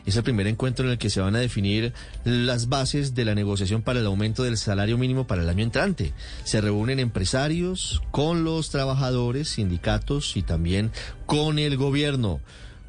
[0.07, 1.93] Es el primer encuentro en el que se van a definir
[2.25, 6.13] las bases de la negociación para el aumento del salario mínimo para el año entrante.
[6.45, 10.93] Se reúnen empresarios con los trabajadores, sindicatos y también
[11.27, 12.41] con el gobierno.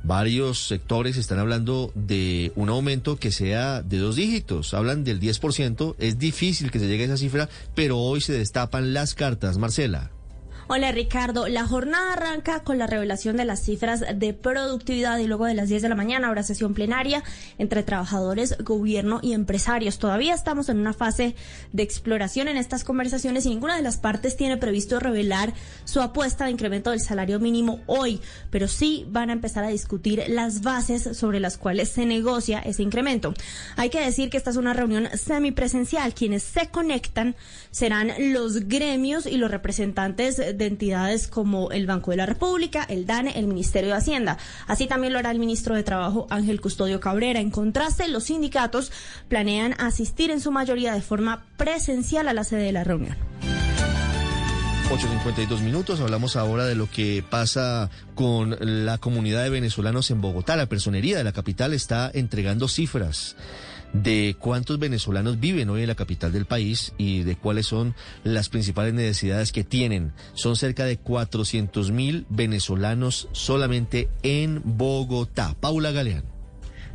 [0.03, 4.73] Varios sectores están hablando de un aumento que sea de dos dígitos.
[4.73, 5.95] Hablan del 10%.
[5.99, 9.57] Es difícil que se llegue a esa cifra, pero hoy se destapan las cartas.
[9.57, 10.11] Marcela.
[10.73, 15.45] Hola Ricardo, la jornada arranca con la revelación de las cifras de productividad y luego
[15.45, 17.25] de las 10 de la mañana habrá sesión plenaria
[17.57, 19.99] entre trabajadores, gobierno y empresarios.
[19.99, 21.35] Todavía estamos en una fase
[21.73, 25.53] de exploración en estas conversaciones y ninguna de las partes tiene previsto revelar
[25.83, 30.23] su apuesta de incremento del salario mínimo hoy, pero sí van a empezar a discutir
[30.29, 33.33] las bases sobre las cuales se negocia ese incremento.
[33.75, 36.13] Hay que decir que esta es una reunión semipresencial.
[36.13, 37.35] Quienes se conectan
[37.71, 43.05] serán los gremios y los representantes de entidades como el Banco de la República, el
[43.05, 44.37] DANE, el Ministerio de Hacienda.
[44.67, 47.39] Así también lo hará el ministro de Trabajo Ángel Custodio Cabrera.
[47.39, 48.91] En contraste, los sindicatos
[49.27, 53.17] planean asistir en su mayoría de forma presencial a la sede de la reunión.
[54.91, 60.57] 8.52 minutos, hablamos ahora de lo que pasa con la comunidad de venezolanos en Bogotá.
[60.57, 63.37] La personería de la capital está entregando cifras
[63.93, 68.49] de cuántos venezolanos viven hoy en la capital del país y de cuáles son las
[68.49, 70.13] principales necesidades que tienen.
[70.33, 75.55] Son cerca de 400 mil venezolanos solamente en Bogotá.
[75.59, 76.30] Paula Galeán.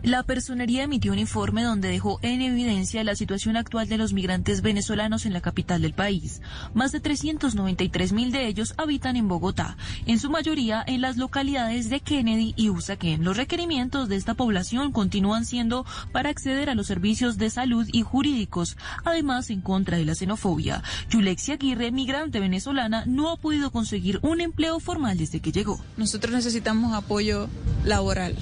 [0.06, 4.62] La personería emitió un informe donde dejó en evidencia la situación actual de los migrantes
[4.62, 6.42] venezolanos en la capital del país.
[6.74, 9.76] Más de 393 mil de ellos habitan en Bogotá,
[10.06, 13.24] en su mayoría en las localidades de Kennedy y Usaquén.
[13.24, 18.02] Los requerimientos de esta población continúan siendo para acceder a los servicios de salud y
[18.02, 20.84] jurídicos, además en contra de la xenofobia.
[21.10, 25.80] Yulexia Aguirre, migrante venezolana, no ha podido conseguir un empleo formal desde que llegó.
[25.96, 27.48] Nosotros necesitamos apoyo
[27.84, 28.36] laboral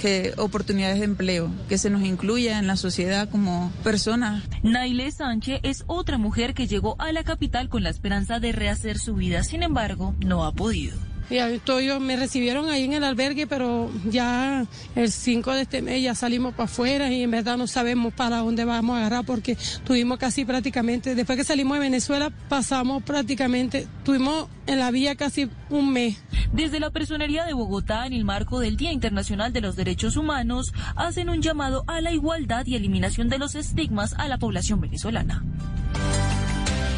[0.00, 4.42] que oportunidades de empleo, que se nos incluya en la sociedad como personas.
[4.62, 8.98] Naile Sánchez es otra mujer que llegó a la capital con la esperanza de rehacer
[8.98, 11.09] su vida, sin embargo, no ha podido.
[11.30, 14.66] Estoy, yo- me recibieron ahí en el albergue, pero ya
[14.96, 18.38] el 5 de este mes ya salimos para afuera y en verdad no sabemos para
[18.38, 23.86] dónde vamos a agarrar porque tuvimos casi prácticamente, después que salimos de Venezuela, pasamos prácticamente,
[24.04, 26.20] tuvimos en la vía casi un mes.
[26.52, 30.72] Desde la Personería de Bogotá, en el marco del Día Internacional de los Derechos Humanos,
[30.96, 35.44] hacen un llamado a la igualdad y eliminación de los estigmas a la población venezolana.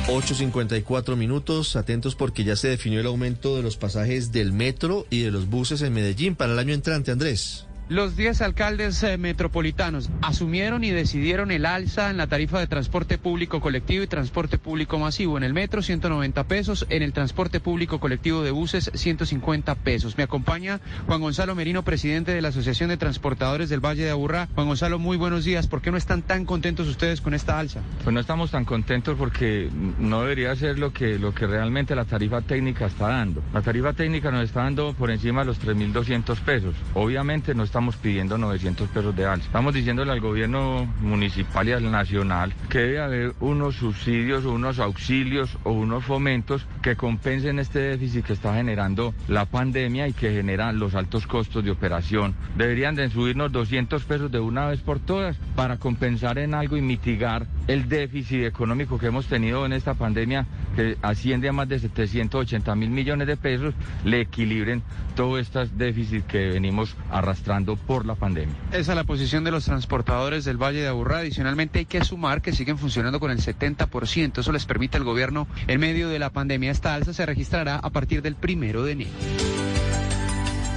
[0.08, 5.20] 8.54 minutos, atentos porque ya se definió el aumento de los pasajes del metro y
[5.20, 7.66] de los buses en Medellín para el año entrante, Andrés.
[7.92, 13.18] Los 10 alcaldes eh, metropolitanos asumieron y decidieron el alza en la tarifa de transporte
[13.18, 15.36] público colectivo y transporte público masivo.
[15.36, 20.16] En el metro 190 pesos, en el transporte público colectivo de buses 150 pesos.
[20.16, 24.48] Me acompaña Juan Gonzalo Merino, presidente de la Asociación de Transportadores del Valle de Aburrá.
[24.54, 25.66] Juan Gonzalo, muy buenos días.
[25.66, 27.82] ¿Por qué no están tan contentos ustedes con esta alza?
[28.04, 29.68] Pues no estamos tan contentos porque
[29.98, 33.42] no debería ser lo que, lo que realmente la tarifa técnica está dando.
[33.52, 36.74] La tarifa técnica nos está dando por encima de los 3.200 pesos.
[36.94, 39.46] Obviamente no estamos pidiendo 900 pesos de alza.
[39.46, 44.78] Estamos diciéndole al gobierno municipal y al nacional que debe haber unos subsidios o unos
[44.78, 50.32] auxilios o unos fomentos que compensen este déficit que está generando la pandemia y que
[50.32, 52.34] generan los altos costos de operación.
[52.56, 56.82] Deberían de subirnos 200 pesos de una vez por todas para compensar en algo y
[56.82, 60.46] mitigar el déficit económico que hemos tenido en esta pandemia
[60.76, 64.82] que asciende a más de 780 mil millones de pesos, le equilibren
[65.16, 68.54] todos estos déficits que venimos arrastrando por la pandemia.
[68.72, 71.18] Esa es la posición de los transportadores del Valle de Aburrá.
[71.18, 74.38] Adicionalmente hay que sumar que siguen funcionando con el 70%.
[74.38, 76.70] Eso les permite al gobierno en medio de la pandemia.
[76.70, 79.71] Esta alza se registrará a partir del primero de enero.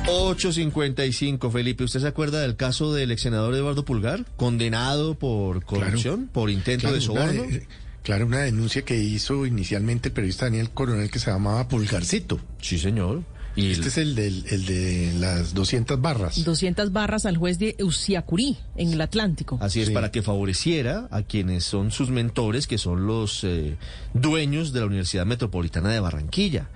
[0.07, 1.83] 8.55, Felipe.
[1.83, 6.81] ¿Usted se acuerda del caso del ex senador Eduardo Pulgar, condenado por corrupción, por intento
[6.89, 7.51] Claro, de una soborno?
[7.51, 7.67] de-
[8.03, 12.39] claro, una denuncia que hizo inicialmente el periodista Daniel Coronel que se llamaba Pulgarcito.
[12.61, 13.23] Sí, señor.
[13.57, 16.43] Y este es el, del, el de las 200 barras.
[16.43, 19.57] 200 barras al juez de Usiacurí, en el Atlántico.
[19.61, 23.77] Así es, para que favoreciera a quienes son sus mentores, que son los eh,
[24.13, 26.67] dueños de la Universidad Metropolitana de Barranquilla,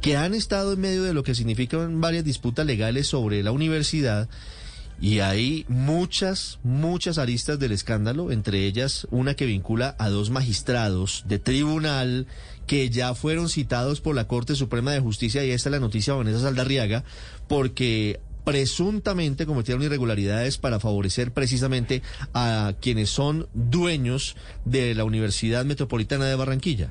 [0.00, 4.28] que han estado en medio de lo que significan varias disputas legales sobre la universidad.
[5.00, 11.24] Y hay muchas, muchas aristas del escándalo, entre ellas una que vincula a dos magistrados
[11.26, 12.26] de tribunal
[12.66, 16.12] que ya fueron citados por la Corte Suprema de Justicia, y esta es la noticia
[16.12, 17.04] de Vanessa Saldarriaga,
[17.48, 26.26] porque presuntamente cometieron irregularidades para favorecer precisamente a quienes son dueños de la Universidad Metropolitana
[26.26, 26.90] de Barranquilla.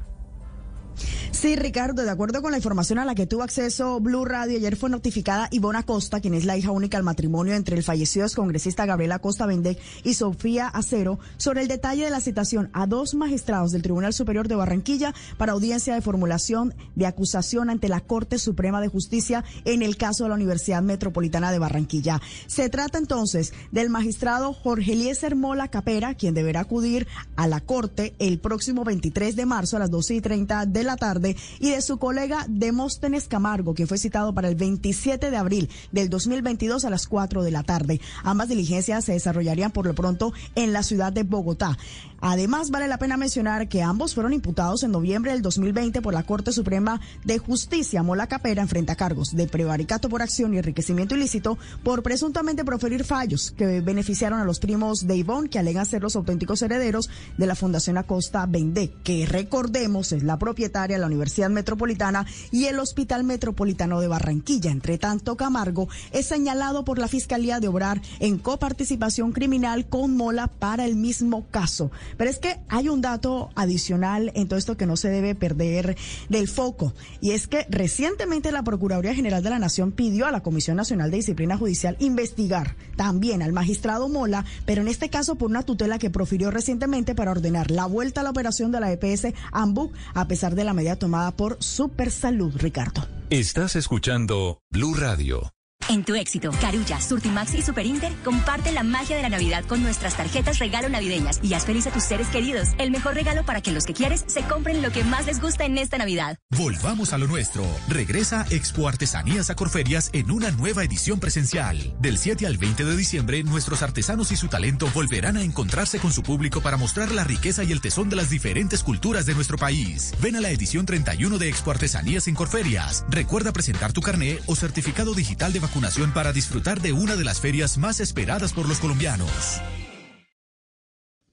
[1.31, 4.75] Sí, Ricardo, de acuerdo con la información a la que tuvo acceso Blue Radio, ayer
[4.75, 8.85] fue notificada Ivona Costa, quien es la hija única al matrimonio entre el fallecido excongresista
[8.85, 13.71] Gabriela Costa Bendec y Sofía Acero, sobre el detalle de la citación a dos magistrados
[13.71, 18.81] del Tribunal Superior de Barranquilla para audiencia de formulación de acusación ante la Corte Suprema
[18.81, 22.21] de Justicia en el caso de la Universidad Metropolitana de Barranquilla.
[22.47, 28.13] Se trata entonces del magistrado Jorge Eliezer Mola Capera, quien deberá acudir a la Corte
[28.19, 31.81] el próximo 23 de marzo a las 12 y 30 de la tarde, y de
[31.81, 36.89] su colega Demóstenes Camargo, quien fue citado para el 27 de abril del 2022 a
[36.89, 38.01] las 4 de la tarde.
[38.23, 41.77] Ambas diligencias se desarrollarían por lo pronto en la ciudad de Bogotá.
[42.25, 46.23] Además, vale la pena mencionar que ambos fueron imputados en noviembre del 2020 por la
[46.23, 48.01] Corte Suprema de Justicia.
[48.01, 53.51] Mola Capera enfrenta cargos de prevaricato por acción y enriquecimiento ilícito por presuntamente proferir fallos
[53.51, 57.55] que beneficiaron a los primos de Ivonne, que alegan ser los auténticos herederos de la
[57.55, 63.25] Fundación Acosta Vendé, que recordemos es la propietaria de la Universidad Metropolitana y el Hospital
[63.25, 64.71] Metropolitano de Barranquilla.
[64.71, 70.47] Entre tanto, Camargo es señalado por la Fiscalía de obrar en coparticipación criminal con Mola
[70.47, 71.91] para el mismo caso.
[72.17, 75.97] Pero es que hay un dato adicional en todo esto que no se debe perder
[76.29, 80.43] del foco, y es que recientemente la Procuraduría General de la Nación pidió a la
[80.43, 85.49] Comisión Nacional de Disciplina Judicial investigar también al magistrado Mola, pero en este caso por
[85.49, 89.33] una tutela que profirió recientemente para ordenar la vuelta a la operación de la EPS
[89.51, 93.07] AMBUC, a pesar de la medida tomada por Supersalud, Ricardo.
[93.29, 95.53] Estás escuchando Blue Radio.
[95.89, 99.83] En tu éxito, Carulla, Surtimax y Super Inter comparten la magia de la Navidad con
[99.83, 102.69] nuestras tarjetas regalo navideñas y haz feliz a tus seres queridos.
[102.77, 105.65] El mejor regalo para que los que quieres se compren lo que más les gusta
[105.65, 106.37] en esta Navidad.
[106.57, 107.65] Volvamos a lo nuestro.
[107.89, 111.77] Regresa Expo Artesanías a Corferias en una nueva edición presencial.
[111.99, 116.13] Del 7 al 20 de diciembre, nuestros artesanos y su talento volverán a encontrarse con
[116.13, 119.57] su público para mostrar la riqueza y el tesón de las diferentes culturas de nuestro
[119.57, 120.13] país.
[120.21, 123.05] Ven a la edición 31 de Expo Artesanías en Corferias.
[123.09, 125.72] Recuerda presentar tu carné o certificado digital de vacunación
[126.13, 129.29] para disfrutar de una de las ferias más esperadas por los colombianos.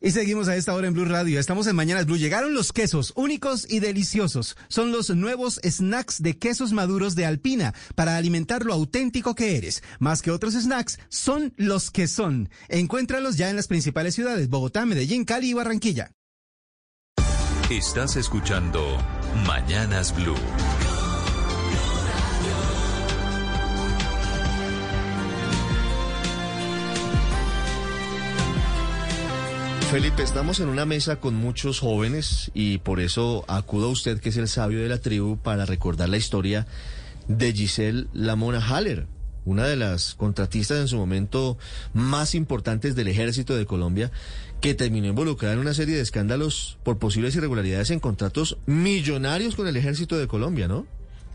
[0.00, 1.38] Y seguimos a esta hora en Blue Radio.
[1.38, 2.16] Estamos en Mañanas Blue.
[2.16, 4.56] Llegaron los quesos únicos y deliciosos.
[4.68, 9.82] Son los nuevos snacks de quesos maduros de Alpina para alimentar lo auténtico que eres.
[9.98, 12.48] Más que otros snacks, son los que son.
[12.68, 16.12] Encuéntralos ya en las principales ciudades: Bogotá, Medellín, Cali y Barranquilla.
[17.68, 18.80] Estás escuchando
[19.46, 20.34] Mañanas Blue.
[29.90, 34.28] Felipe, estamos en una mesa con muchos jóvenes y por eso acudo a usted, que
[34.28, 36.68] es el sabio de la tribu, para recordar la historia
[37.26, 39.08] de Giselle Lamona Haller,
[39.44, 41.58] una de las contratistas en su momento
[41.92, 44.12] más importantes del ejército de Colombia,
[44.60, 49.66] que terminó involucrada en una serie de escándalos por posibles irregularidades en contratos millonarios con
[49.66, 50.86] el ejército de Colombia, ¿no?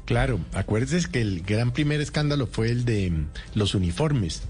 [0.06, 3.12] Claro, acuérdense que el gran primer escándalo fue el de
[3.54, 4.44] los uniformes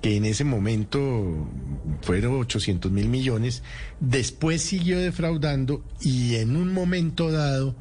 [0.00, 1.48] que en ese momento
[2.02, 3.62] fueron 800 mil millones,
[4.00, 7.74] después siguió defraudando y en un momento dado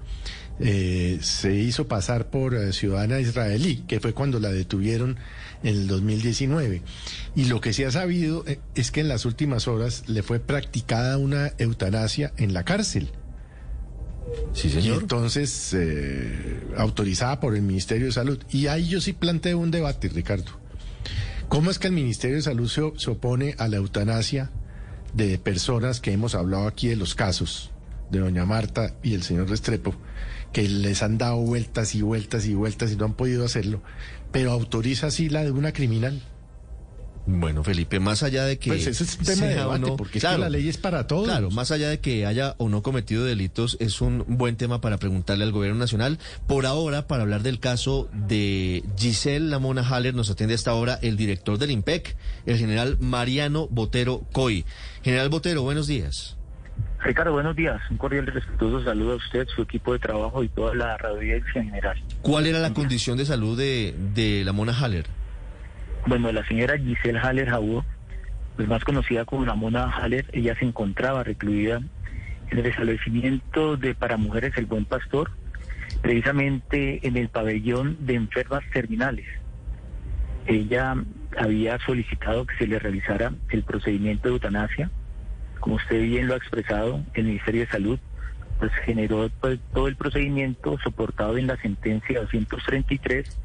[0.60, 5.18] eh, se hizo pasar por eh, ciudadana israelí, que fue cuando la detuvieron
[5.62, 6.82] en el 2019.
[7.36, 10.40] Y lo que se ha sabido eh, es que en las últimas horas le fue
[10.40, 13.10] practicada una eutanasia en la cárcel.
[14.54, 14.98] Sí, señor.
[14.98, 15.76] Y entonces,
[16.76, 18.40] autorizada por el Ministerio de Salud.
[18.50, 20.67] Y ahí yo sí planteo un debate, Ricardo.
[21.50, 24.52] ¿Cómo es que el Ministerio de Salud se, opone a la eutanasia
[25.14, 27.72] de personas que hemos hablado aquí de los casos
[28.12, 29.96] de doña Marta y el señor Restrepo,
[30.52, 33.82] que les han dado vueltas y vueltas y vueltas y no han podido hacerlo,
[34.34, 36.22] pero autoriza así la de una criminal?
[37.30, 38.70] Bueno, Felipe, más allá de que...
[38.70, 41.26] Pues ese es un tema de debate, porque es que la ley es para todos.
[41.26, 44.98] Claro, más allá de que haya o no cometido delitos, es un buen tema para
[44.98, 46.20] preguntarle al gobierno nacional.
[46.48, 51.18] Por ahora, para hablar del caso de Giselle Lamona Haller, nos atiende hasta ahora el
[51.18, 52.16] director del IMPEC,
[52.46, 54.64] el general Mariano Botero Coy.
[55.04, 56.38] General Botero, buenos días.
[57.00, 57.82] Ricardo, buenos días.
[57.92, 61.36] Un cordial y respetuoso saludo a usted, su equipo de trabajo y toda la radio
[61.36, 62.02] en general.
[62.22, 65.08] ¿Cuál era la condición de salud de, de Lamona Haller?
[66.08, 67.84] Bueno, la señora Giselle Haller Jabó,
[68.56, 71.82] pues más conocida como la Mona Haller, ella se encontraba recluida
[72.50, 75.32] en el establecimiento de para mujeres El Buen Pastor,
[76.02, 79.26] precisamente en el pabellón de enfermas terminales.
[80.46, 80.96] Ella
[81.38, 84.90] había solicitado que se le realizara el procedimiento de eutanasia.
[85.60, 88.00] Como usted bien lo ha expresado, el Ministerio de Salud
[88.60, 93.38] pues generó pues, todo el procedimiento soportado en la sentencia 233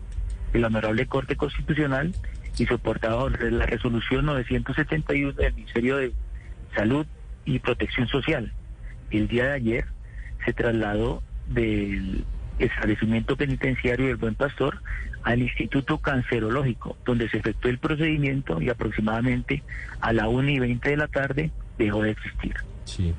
[0.53, 2.15] de la Honorable Corte Constitucional
[2.59, 6.13] y soportado la resolución 971 del Ministerio de
[6.75, 7.07] Salud
[7.45, 8.53] y Protección Social.
[9.11, 9.85] El día de ayer
[10.45, 12.25] se trasladó del
[12.59, 14.83] establecimiento penitenciario del Buen Pastor
[15.23, 19.63] al Instituto Cancerológico, donde se efectuó el procedimiento y aproximadamente
[20.01, 22.55] a la 1 y 20 de la tarde dejó de existir.
[22.85, 23.15] Sí.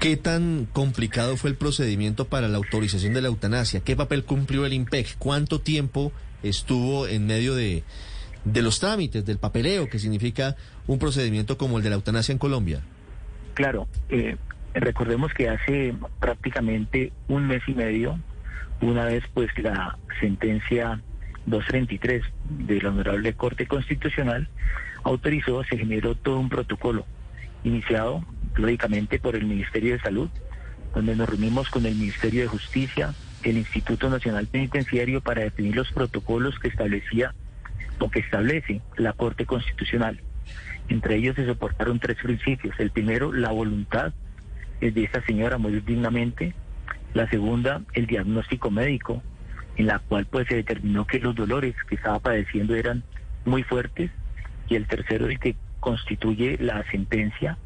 [0.00, 3.80] ¿Qué tan complicado fue el procedimiento para la autorización de la eutanasia?
[3.80, 5.16] ¿Qué papel cumplió el IMPEC?
[5.18, 6.12] ¿Cuánto tiempo
[6.42, 7.84] estuvo en medio de,
[8.44, 12.38] de los trámites, del papeleo, que significa un procedimiento como el de la eutanasia en
[12.38, 12.80] Colombia?
[13.54, 14.36] Claro, eh,
[14.74, 18.18] recordemos que hace prácticamente un mes y medio,
[18.80, 21.00] una vez pues la sentencia
[21.46, 22.22] 233
[22.66, 24.48] de la Honorable Corte Constitucional
[25.02, 27.06] autorizó, se generó todo un protocolo
[27.64, 28.24] iniciado
[28.56, 30.28] lógicamente por el Ministerio de Salud,
[30.94, 35.90] donde nos reunimos con el Ministerio de Justicia, el Instituto Nacional Penitenciario para definir los
[35.92, 37.34] protocolos que establecía
[37.98, 40.20] o que establece la Corte Constitucional.
[40.88, 42.78] Entre ellos se soportaron tres principios.
[42.78, 44.12] El primero, la voluntad
[44.80, 46.54] de esta señora morir dignamente.
[47.14, 49.22] La segunda, el diagnóstico médico,
[49.76, 53.02] en la cual pues se determinó que los dolores que estaba padeciendo eran
[53.44, 54.10] muy fuertes.
[54.68, 57.58] Y el tercero, el que constituye la sentencia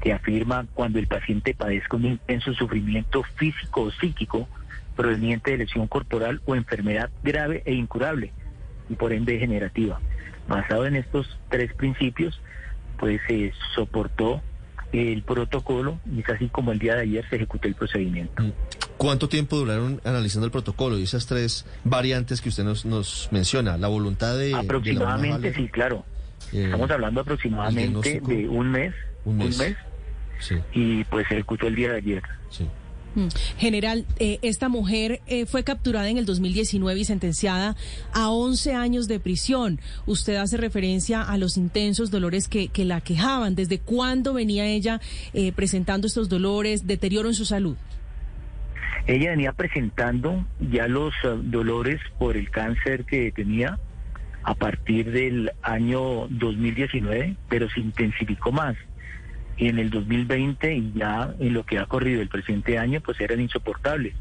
[0.00, 4.48] que afirma cuando el paciente padezca un intenso sufrimiento físico o psíquico
[5.00, 8.32] proveniente de lesión corporal o enfermedad grave e incurable
[8.90, 9.98] y por ende degenerativa.
[10.46, 12.38] Basado en estos tres principios,
[12.98, 14.42] pues se soportó
[14.92, 18.42] el protocolo y es así como el día de ayer se ejecutó el procedimiento.
[18.98, 23.78] ¿Cuánto tiempo duraron analizando el protocolo y esas tres variantes que usted nos, nos menciona?
[23.78, 24.54] La voluntad de...
[24.54, 26.04] Aproximadamente, sí, claro.
[26.52, 28.94] Eh, Estamos hablando aproximadamente de un mes.
[29.24, 29.76] Un mes.
[30.40, 30.56] Sí.
[30.74, 32.22] Y pues se ejecutó el día de ayer.
[32.50, 32.68] Sí.
[33.14, 33.28] Mm.
[33.58, 37.76] General, eh, esta mujer eh, fue capturada en el 2019 y sentenciada
[38.12, 39.80] a 11 años de prisión.
[40.06, 43.54] Usted hace referencia a los intensos dolores que, que la quejaban.
[43.54, 45.00] ¿Desde cuándo venía ella
[45.32, 47.76] eh, presentando estos dolores, deterioro en su salud?
[49.06, 53.78] Ella venía presentando ya los dolores por el cáncer que tenía
[54.42, 58.76] a partir del año 2019, pero se intensificó más.
[59.60, 63.20] Y en el 2020 y ya en lo que ha corrido el presente año, pues
[63.20, 64.14] eran insoportables.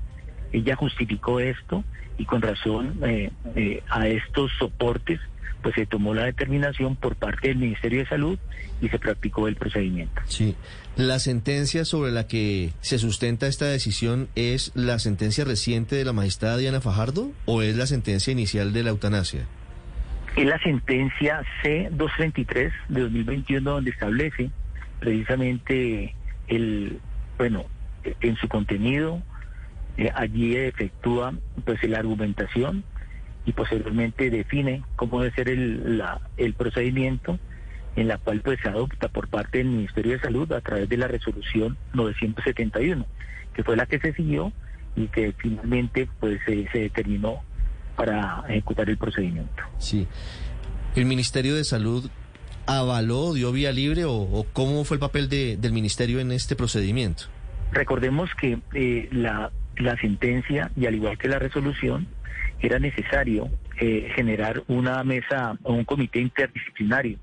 [0.52, 1.84] Ella justificó esto
[2.18, 5.20] y con razón eh, eh, a estos soportes,
[5.64, 8.38] pues se tomó la determinación por parte del Ministerio de Salud
[8.82, 10.22] y se practicó el procedimiento.
[10.26, 10.56] Sí.
[10.98, 16.12] ¿La sentencia sobre la que se sustenta esta decisión es la sentencia reciente de la
[16.12, 19.46] magistrada Diana Fajardo o es la sentencia inicial de la eutanasia?
[20.36, 24.52] Es la sentencia C-233 de 2021 donde establece
[25.00, 26.16] precisamente
[26.48, 27.00] el,
[27.38, 27.66] bueno,
[28.22, 29.22] en su contenido,
[29.98, 31.34] eh, allí efectúa
[31.66, 32.84] pues la argumentación
[33.46, 37.40] y posteriormente define cómo debe ser el, la, el procedimiento
[37.96, 40.98] en la cual pues se adopta por parte del Ministerio de Salud a través de
[40.98, 43.06] la resolución 971,
[43.54, 44.54] que fue la que se siguió
[44.96, 47.42] y que finalmente pues se, se determinó
[47.96, 49.64] para ejecutar el procedimiento.
[49.78, 50.08] Sí.
[50.96, 52.10] ¿El Ministerio de Salud
[52.78, 57.24] avaló, dio vía libre o, cómo fue el papel de, del Ministerio en este procedimiento?
[57.72, 62.08] Recordemos que eh, la, la sentencia y al igual que la resolución
[62.62, 63.50] era necesario
[63.80, 67.18] eh, generar una mesa o un comité interdisciplinario.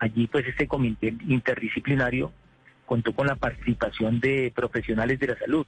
[0.00, 2.32] Allí pues este comité interdisciplinario
[2.86, 5.66] contó con la participación de profesionales de la salud.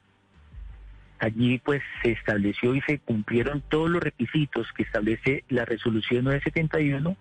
[1.21, 7.17] Allí pues se estableció y se cumplieron todos los requisitos que establece la resolución 971.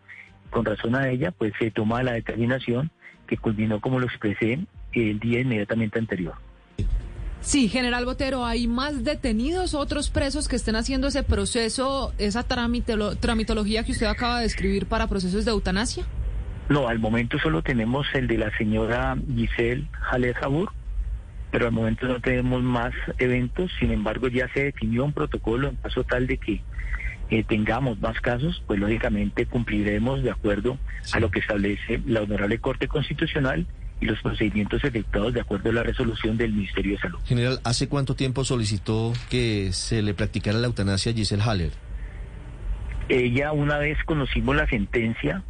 [0.49, 2.91] Con razón a ella pues se toma la determinación
[3.27, 4.59] que culminó como lo expresé
[4.93, 6.35] el día inmediatamente anterior.
[7.41, 13.15] Sí, general Botero, ¿hay más detenidos, otros presos que estén haciendo ese proceso, esa tramitolo
[13.15, 16.05] tramitología que usted acaba de describir para procesos de eutanasia?
[16.67, 20.71] No, al momento solo tenemos el de la señora Giselle Haller Jabur,
[21.49, 25.77] pero al momento no tenemos más eventos, sin embargo ya se definió un protocolo en
[25.77, 26.61] caso tal de que
[27.29, 30.77] eh, tengamos más casos, pues lógicamente cumpliremos de acuerdo
[31.13, 33.67] a lo que establece la Honorable Corte Constitucional
[34.01, 37.19] y los procedimientos efectuados de acuerdo a la resolución del Ministerio de Salud.
[37.25, 41.71] General, ¿hace cuánto tiempo solicitó que se le practicara la eutanasia a Giselle Haller?
[43.09, 45.43] Ella, una vez conocimos la sentencia,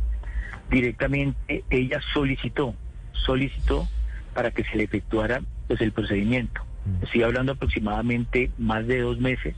[0.69, 2.73] directamente ella solicitó,
[3.13, 3.87] solicitó
[4.33, 6.61] para que se le efectuara pues el procedimiento.
[7.03, 9.55] Estoy hablando aproximadamente más de dos meses.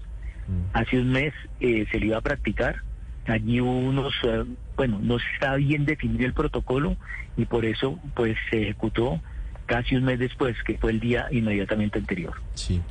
[0.73, 2.81] Hace un mes eh, se le iba a practicar.
[3.27, 4.43] Allí hubo unos, eh,
[4.75, 6.97] bueno, no está bien definido el protocolo
[7.37, 9.21] y por eso pues se ejecutó
[9.65, 12.33] casi un mes después, que fue el día inmediatamente anterior.
[12.55, 12.81] Sí.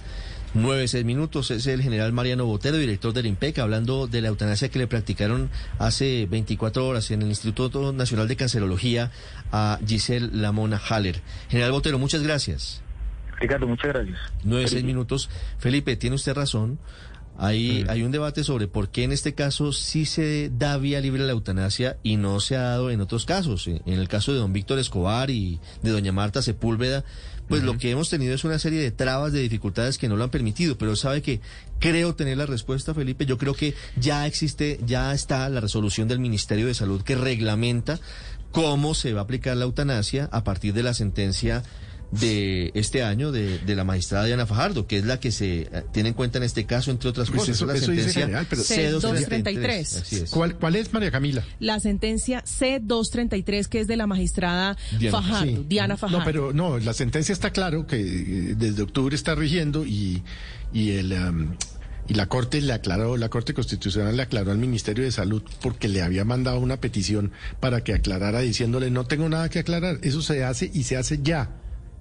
[0.52, 4.68] Nueve, seis minutos, es el general Mariano Botero, director del IMPEC, hablando de la eutanasia
[4.68, 5.48] que le practicaron
[5.78, 9.12] hace 24 horas en el Instituto Nacional de Cancerología
[9.52, 11.20] a Giselle Lamona Haller.
[11.50, 12.82] General Botero, muchas gracias.
[13.38, 14.18] Ricardo, muchas gracias.
[14.42, 15.30] Nueve, seis minutos.
[15.58, 16.78] Felipe, tiene usted razón.
[17.42, 21.22] Hay, hay un debate sobre por qué en este caso sí se da vía libre
[21.22, 23.66] a la eutanasia y no se ha dado en otros casos.
[23.66, 27.02] En el caso de don Víctor Escobar y de doña Marta Sepúlveda,
[27.48, 30.24] pues lo que hemos tenido es una serie de trabas, de dificultades que no lo
[30.24, 30.76] han permitido.
[30.76, 31.40] Pero sabe que
[31.78, 33.24] creo tener la respuesta, Felipe.
[33.24, 37.98] Yo creo que ya existe, ya está la resolución del Ministerio de Salud que reglamenta
[38.52, 41.62] cómo se va a aplicar la eutanasia a partir de la sentencia
[42.12, 45.68] de este año de, de, la magistrada Diana Fajardo, que es la que se eh,
[45.92, 47.56] tiene en cuenta en este caso, entre otras Pues cosas.
[47.56, 50.00] eso- es la eso sentencia general, pero- C233.
[50.02, 50.30] Así es.
[50.30, 51.44] ¿Cuál, ¿Cuál es, María Camila?
[51.60, 55.64] La sentencia C233, que es de la magistrada Diana, Fajardo, sí.
[55.68, 56.18] Diana Fajardo.
[56.18, 60.22] No, pero no, la sentencia está claro que eh, desde octubre está rigiendo y,
[60.72, 61.56] y el am,
[62.08, 65.86] y la corte le aclaró, la corte constitucional le aclaró al Ministerio de Salud porque
[65.88, 67.30] le había mandado una petición
[67.60, 71.20] para que aclarara diciéndole no tengo nada que aclarar, eso se hace y se hace
[71.22, 71.50] ya,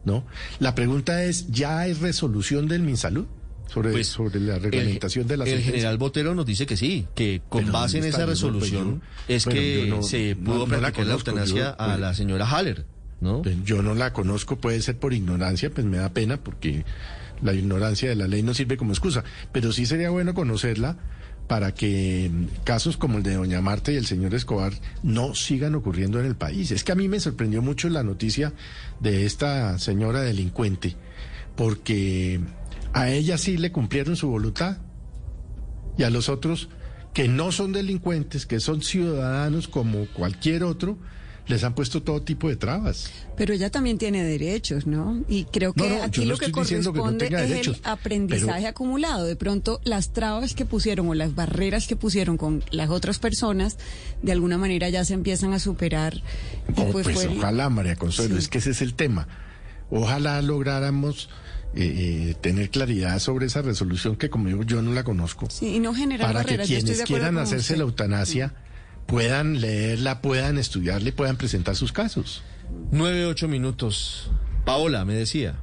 [0.05, 0.25] ¿no?
[0.59, 3.25] La pregunta es, ¿ya hay resolución del Minsalud
[3.67, 5.71] sobre, sobre la reglamentación de la Pues, El sentencia?
[5.81, 9.01] general Botero nos dice que sí, que con Pero base en ¿dónde esa pues resolución
[9.27, 11.85] yo- es bueno, que no- se no- pudo no la practicar la, eutanasia yo, a
[11.87, 12.85] pues, la señora Haller,
[13.21, 13.41] ¿no?
[13.43, 16.83] Pues yo no la conozco, puede ser por ignorancia, pues me da pena porque
[17.43, 20.97] la ignorancia de la ley no sirve como excusa, pero sí sería bueno conocerla
[21.49, 22.29] para que
[22.63, 24.71] casos como el de doña Marta y el señor Escobar
[25.01, 26.69] no sigan ocurriendo en el país.
[26.69, 28.53] Es que a mí me sorprendió mucho la noticia
[28.99, 30.95] de esta señora delincuente,
[31.55, 32.39] porque
[32.93, 34.77] A ella sí le cumplieron su voluntad.
[35.97, 36.69] Y a los otros
[37.13, 40.99] que no son delincuentes, que son ciudadanos como cualquier otro,
[41.49, 43.09] les han puesto todo tipo de trabas.
[43.35, 45.21] Pero ella también tiene derechos, ¿no?
[45.27, 48.69] Y creo que No, no, aquí lo que no corresponde es derechos, el aprendizaje pero-
[48.69, 49.25] acumulado.
[49.25, 53.77] De pronto, las trabas que pusieron o las barreras que pusieron con las otras personas,
[54.21, 56.21] de alguna manera ya se empiezan a superar.
[56.77, 58.39] Oh, pues, pues fue- ojalá, María Consuelo, Sí.
[58.39, 59.27] es que ese es el tema.
[59.89, 61.29] Ojalá lográramos
[61.75, 65.47] eh, eh, tener claridad sobre esa resolución que, como digo, yo no la conozco.
[65.51, 66.67] Sí, y no generar para barreras.
[66.67, 67.77] que quienes quieran hacerse usted.
[67.77, 68.53] la eutanasia
[69.09, 72.43] puedan leerla, puedan estudiarla y puedan presentar sus casos.
[72.91, 74.29] Nueve, ocho minutos.
[74.65, 75.55] Paola, me decía.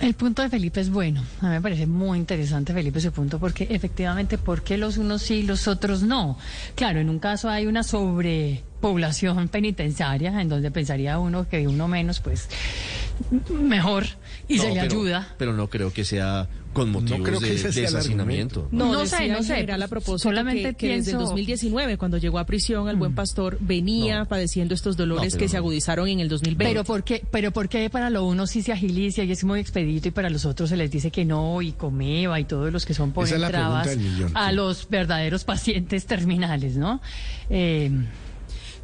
[0.00, 1.24] El punto de Felipe es bueno.
[1.40, 5.22] A mí me parece muy interesante, Felipe, ese punto, porque efectivamente, ¿por qué los unos
[5.22, 6.38] sí y los otros no?
[6.74, 12.20] Claro, en un caso hay una sobrepoblación penitenciaria, en donde pensaría uno que uno menos,
[12.20, 12.48] pues
[13.50, 14.04] mejor,
[14.46, 15.34] y No, se le pero- ayuda.
[15.38, 16.48] Pero no creo que sea
[16.78, 18.68] con motivos creo que de, asesinamiento.
[18.70, 22.18] No, No sé, no sé, a propósito solamente que, que desde el pienso- 2019, cuando
[22.18, 25.60] llegó a prisión, el buen pastor venía padeciendo estos dolores No, que se no.
[25.60, 26.64] agudizaron en el 2020.
[26.72, 29.60] Pero ¿por qué, pero por qué para lo uno sí se agilicia y es muy
[29.60, 32.84] expedito y para los otros se les dice que no y comeba y todos los
[32.86, 34.56] que son por trabas millón, a sí.
[34.56, 37.00] los verdaderos pacientes terminales, ¿no?
[37.50, 37.90] Eh,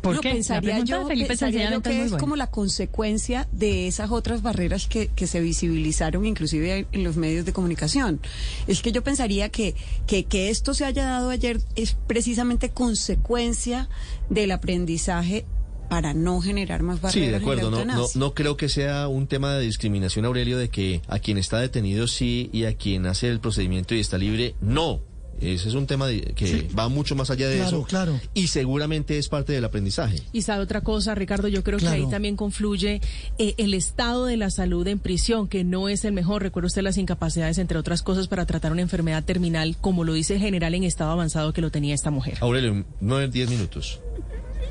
[0.05, 0.29] ¿Por No, qué?
[0.29, 4.11] La pensaría yo, de Felipe pensaría yo sencillamente que es como la consecuencia de esas
[4.11, 8.21] otras barreras que, que se visibilizaron inclusive en los medios de comunicación.
[8.67, 9.75] Es que yo pensaría que,
[10.07, 13.89] que, que esto se haya dado ayer es precisamente consecuencia
[14.29, 15.47] del aprendizaje
[15.89, 17.25] para no generar más barreras.
[17.25, 17.71] Sí, de acuerdo.
[17.71, 21.61] No, no creo que sea un tema de discriminación, Aurelio, de que a quien está
[21.61, 25.01] detenido sí y a quien hace el procedimiento y está libre no.
[25.41, 27.87] Ese es un tema de- que va mucho más allá de Claro, eso.
[27.87, 28.21] claro.
[28.35, 30.21] Y seguramente es parte del aprendizaje.
[30.33, 31.97] Y sabe otra cosa, Ricardo, yo creo Claro.
[31.97, 33.01] que ahí también confluye
[33.39, 36.43] eh, el estado de la salud en prisión, que no es el mejor.
[36.43, 40.35] Recuerda usted las incapacidades, entre otras cosas, para tratar una enfermedad terminal, como lo dice
[40.35, 42.39] el general en estado avanzado que lo tenía esta mujer.
[42.41, 44.01] Aurelio, nueve, diez minutos.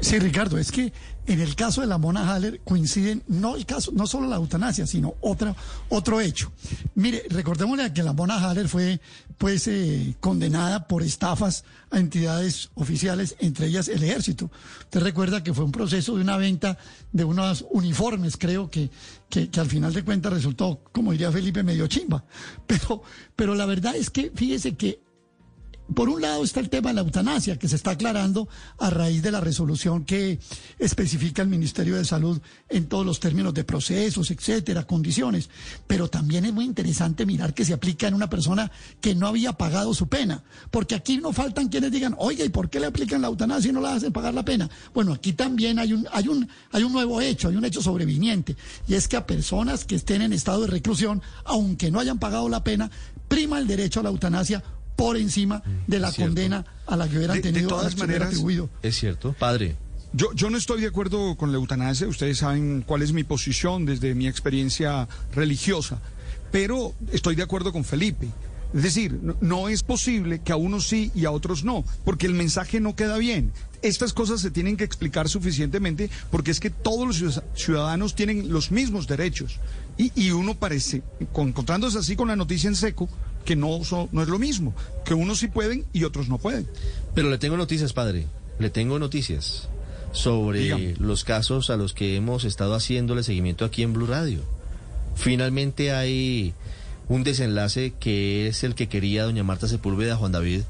[0.01, 0.91] Sí, Ricardo, es que
[1.25, 4.85] en el caso de la Mona Haller coinciden no el caso, no solo la eutanasia,
[4.85, 5.55] sino otra,
[5.89, 6.51] otro hecho.
[6.95, 8.99] Mire, recordémosle que la Mona Haller fue
[9.37, 14.51] pues eh, condenada por estafas a entidades oficiales, entre ellas el ejército.
[14.81, 16.77] Usted recuerda que fue un proceso de una venta
[17.11, 18.89] de unos uniformes, creo que,
[19.29, 22.25] que, que al final de cuentas resultó, como diría Felipe, medio chimba.
[22.67, 23.03] Pero,
[23.35, 25.03] pero la verdad es que fíjese que
[25.93, 28.47] por un lado está el tema de la eutanasia, que se está aclarando
[28.77, 30.39] a raíz de la resolución que
[30.79, 32.39] especifica el Ministerio de Salud
[32.69, 35.49] en todos los términos de procesos, etcétera, condiciones.
[35.87, 38.71] Pero también es muy interesante mirar que se aplica en una persona
[39.01, 40.43] que no había pagado su pena.
[40.71, 43.73] Porque aquí no faltan quienes digan, oiga, ¿y por qué le aplican la eutanasia y
[43.73, 44.69] no la hacen pagar la pena?
[44.93, 48.55] Bueno, aquí también hay un, hay un, hay un nuevo hecho, hay un hecho sobreviniente.
[48.87, 52.49] Y es que a personas que estén en estado de reclusión, aunque no hayan pagado
[52.49, 52.89] la pena,
[53.27, 54.63] prima el derecho a la eutanasia
[54.95, 56.29] por encima de la es cierto.
[56.33, 58.69] condena a la que hubieran De- de tenido, la todas maneras- atribuido.
[58.81, 59.33] Es cierto.
[59.39, 59.75] Padre.
[60.13, 63.85] Yo, yo no estoy de acuerdo con la eutanasia, ustedes saben cuál es mi posición
[63.85, 65.99] desde mi experiencia religiosa,
[66.51, 68.27] pero estoy de acuerdo con Felipe.
[68.75, 72.25] Es decir, no, no es posible que a unos sí y a otros no, porque
[72.27, 73.51] el mensaje no queda bien.
[73.83, 78.51] Estas cosas se tienen que explicar suficientemente porque es que todos los ciudad- ciudadanos tienen
[78.51, 79.59] los mismos derechos.
[79.97, 83.09] Y, y uno parece, con- encontrándose así con la noticia en seco,
[83.45, 84.73] que no, son- no es lo mismo,
[85.05, 86.67] que unos sí pueden y otros no pueden.
[87.13, 88.25] Pero le tengo noticias, padre.
[88.59, 89.67] Le tengo noticias
[90.11, 90.95] sobre Dígame.
[90.99, 94.41] los casos a los que hemos estado haciéndole seguimiento aquí en Blue Radio.
[95.15, 96.53] Finalmente hay
[97.09, 100.61] un desenlace que es el que quería doña Marta Sepúlveda, Juan David.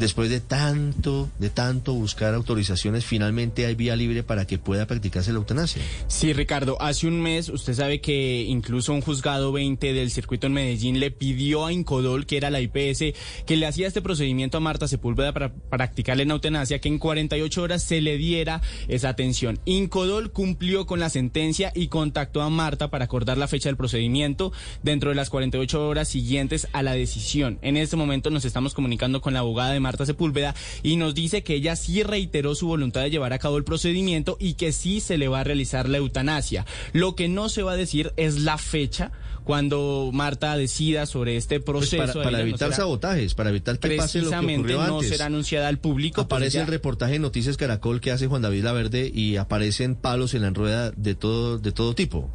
[0.00, 5.30] Después de tanto, de tanto buscar autorizaciones, finalmente hay vía libre para que pueda practicarse
[5.30, 5.82] la eutanasia.
[6.08, 10.54] Sí, Ricardo, hace un mes usted sabe que incluso un juzgado 20 del circuito en
[10.54, 13.14] Medellín le pidió a Incodol, que era la IPS,
[13.44, 17.62] que le hacía este procedimiento a Marta Sepúlveda para practicarle en eutanasia, que en 48
[17.62, 19.60] horas se le diera esa atención.
[19.66, 24.50] Incodol cumplió con la sentencia y contactó a Marta para acordar la fecha del procedimiento
[24.82, 27.58] dentro de las 48 horas siguientes a la decisión.
[27.60, 31.42] En este momento nos estamos comunicando con la abogada de Marta Sepúlveda y nos dice
[31.42, 35.00] que ella sí reiteró su voluntad de llevar a cabo el procedimiento y que sí
[35.00, 36.66] se le va a realizar la eutanasia.
[36.92, 39.12] Lo que no se va a decir es la fecha
[39.44, 41.96] cuando Marta decida sobre este Pues proceso.
[41.98, 44.86] para, para Ella no evitar será- sabotajes, para evitar que pase lo que Precisamente ocurrió
[44.86, 45.10] no antes.
[45.10, 46.20] será anunciada al público.
[46.20, 50.42] Aparece el reportaje de Noticias Caracol que hace Juan David Laverde y aparecen palos en
[50.42, 52.30] la rueda de todo, de todo tipo.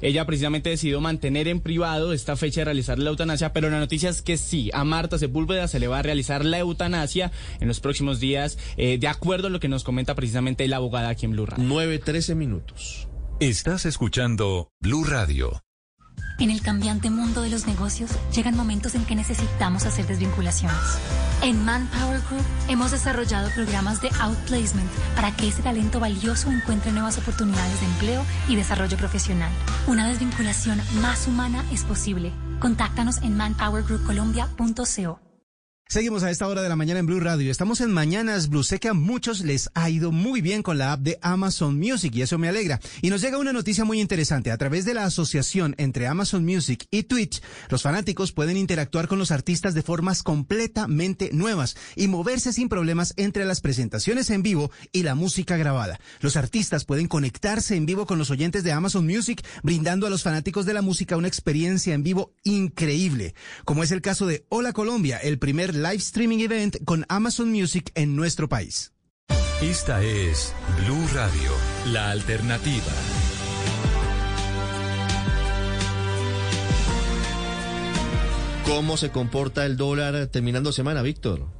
[0.00, 4.10] Ella precisamente decidió mantener en privado esta fecha de realizar la eutanasia, pero la noticia
[4.10, 7.80] es que sí, a Marta Sepúlveda se le va a realizar la eutanasia en los
[7.80, 11.32] próximos días, eh, de acuerdo a lo que nos comenta precisamente la abogada aquí en
[11.32, 11.64] Blue Radio.
[11.66, 13.08] 9, 13 minutos.
[13.40, 15.62] Estás escuchando Blue Radio.
[16.40, 20.78] En el cambiante mundo de los negocios, llegan momentos en que necesitamos hacer desvinculaciones.
[21.42, 27.18] En Manpower Group hemos desarrollado programas de outplacement para que ese talento valioso encuentre nuevas
[27.18, 29.50] oportunidades de empleo y desarrollo profesional.
[29.88, 32.32] Una desvinculación más humana es posible.
[32.60, 35.27] Contáctanos en manpowergroupcolombia.co.
[35.90, 37.50] Seguimos a esta hora de la mañana en Blue Radio.
[37.50, 38.62] Estamos en Mañanas Blue.
[38.62, 42.14] Sé que a muchos les ha ido muy bien con la app de Amazon Music
[42.14, 42.78] y eso me alegra.
[43.00, 44.50] Y nos llega una noticia muy interesante.
[44.50, 47.40] A través de la asociación entre Amazon Music y Twitch,
[47.70, 53.14] los fanáticos pueden interactuar con los artistas de formas completamente nuevas y moverse sin problemas
[53.16, 55.98] entre las presentaciones en vivo y la música grabada.
[56.20, 60.22] Los artistas pueden conectarse en vivo con los oyentes de Amazon Music, brindando a los
[60.22, 63.34] fanáticos de la música una experiencia en vivo increíble,
[63.64, 67.90] como es el caso de Hola Colombia, el primer live streaming event con Amazon Music
[67.94, 68.92] en nuestro país.
[69.62, 71.50] Esta es Blue Radio,
[71.92, 72.92] la alternativa.
[78.64, 81.57] ¿Cómo se comporta el dólar terminando semana, Víctor?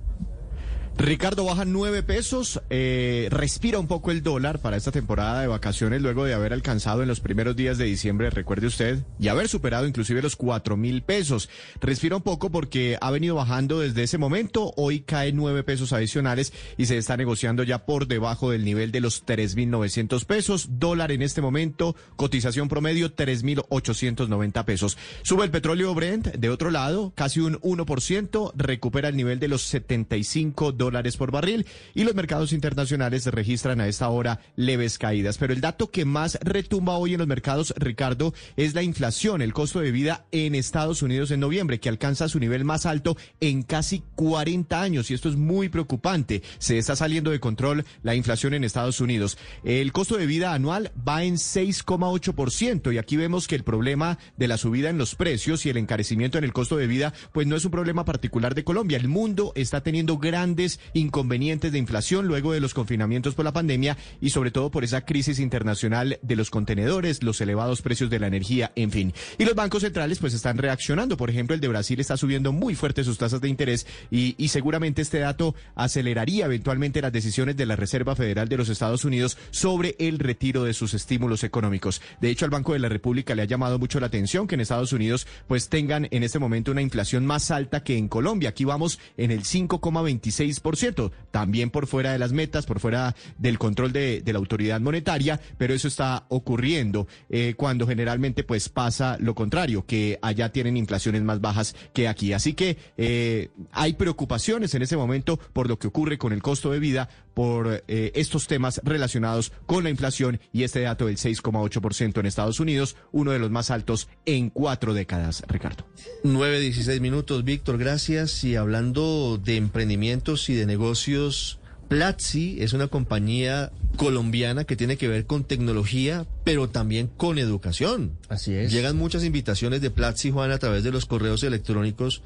[1.01, 6.03] Ricardo baja nueve pesos, eh, respira un poco el dólar para esta temporada de vacaciones
[6.03, 9.87] luego de haber alcanzado en los primeros días de diciembre, recuerde usted, y haber superado
[9.87, 11.49] inclusive los cuatro mil pesos.
[11.81, 16.53] Respira un poco porque ha venido bajando desde ese momento, hoy cae nueve pesos adicionales
[16.77, 20.67] y se está negociando ya por debajo del nivel de los tres mil novecientos pesos.
[20.81, 24.99] Dólar en este momento, cotización promedio tres mil ochocientos noventa pesos.
[25.23, 29.63] Sube el petróleo Brent, de otro lado, casi un 1%, recupera el nivel de los
[29.63, 35.37] 75 dólares dólares por barril y los mercados internacionales registran a esta hora leves caídas.
[35.37, 39.53] Pero el dato que más retumba hoy en los mercados, Ricardo, es la inflación, el
[39.53, 43.63] costo de vida en Estados Unidos en noviembre, que alcanza su nivel más alto en
[43.63, 46.43] casi 40 años y esto es muy preocupante.
[46.59, 49.37] Se está saliendo de control la inflación en Estados Unidos.
[49.65, 54.49] El costo de vida anual va en 6,8% y aquí vemos que el problema de
[54.49, 57.57] la subida en los precios y el encarecimiento en el costo de vida pues no
[57.57, 58.97] es un problema particular de Colombia.
[58.97, 63.97] El mundo está teniendo grandes inconvenientes de inflación luego de los confinamientos por la pandemia
[64.21, 68.27] y sobre todo por esa crisis internacional de los contenedores, los elevados precios de la
[68.27, 69.15] energía, en fin.
[69.39, 71.17] Y los bancos centrales pues están reaccionando.
[71.17, 74.49] Por ejemplo, el de Brasil está subiendo muy fuerte sus tasas de interés y, y
[74.49, 79.37] seguramente este dato aceleraría eventualmente las decisiones de la Reserva Federal de los Estados Unidos
[79.51, 82.01] sobre el retiro de sus estímulos económicos.
[82.21, 84.61] De hecho, al Banco de la República le ha llamado mucho la atención que en
[84.61, 88.51] Estados Unidos pues tengan en este momento una inflación más alta que en Colombia.
[88.51, 93.59] Aquí vamos en el 5,26% cierto, también por fuera de las metas, por fuera del
[93.59, 99.35] control de, la autoridad monetaria, pero eso está ocurriendo eh, cuando generalmente pues pasa lo
[99.35, 102.33] contrario, que allá tienen inflaciones más bajas que aquí.
[102.33, 106.73] Así que eh, hay preocupaciones en ese momento por lo que ocurre con el costo
[106.73, 107.09] de vida,
[107.39, 112.59] por eh, estos temas relacionados con la inflación y este dato del 6,8% en Estados
[112.59, 115.87] Unidos, uno de los más altos en cuatro décadas, Ricardo.
[116.25, 118.43] 9.16 minutos, Víctor, gracias.
[118.43, 121.59] Y hablando de emprendimientos y de negocios,
[121.89, 128.13] Platzi es una compañía colombiana que tiene que ver con tecnología, pero también con educación.
[128.29, 128.71] Así es.
[128.71, 132.23] Llegan muchas invitaciones de Platzi, Juan, a través de los correos electrónicos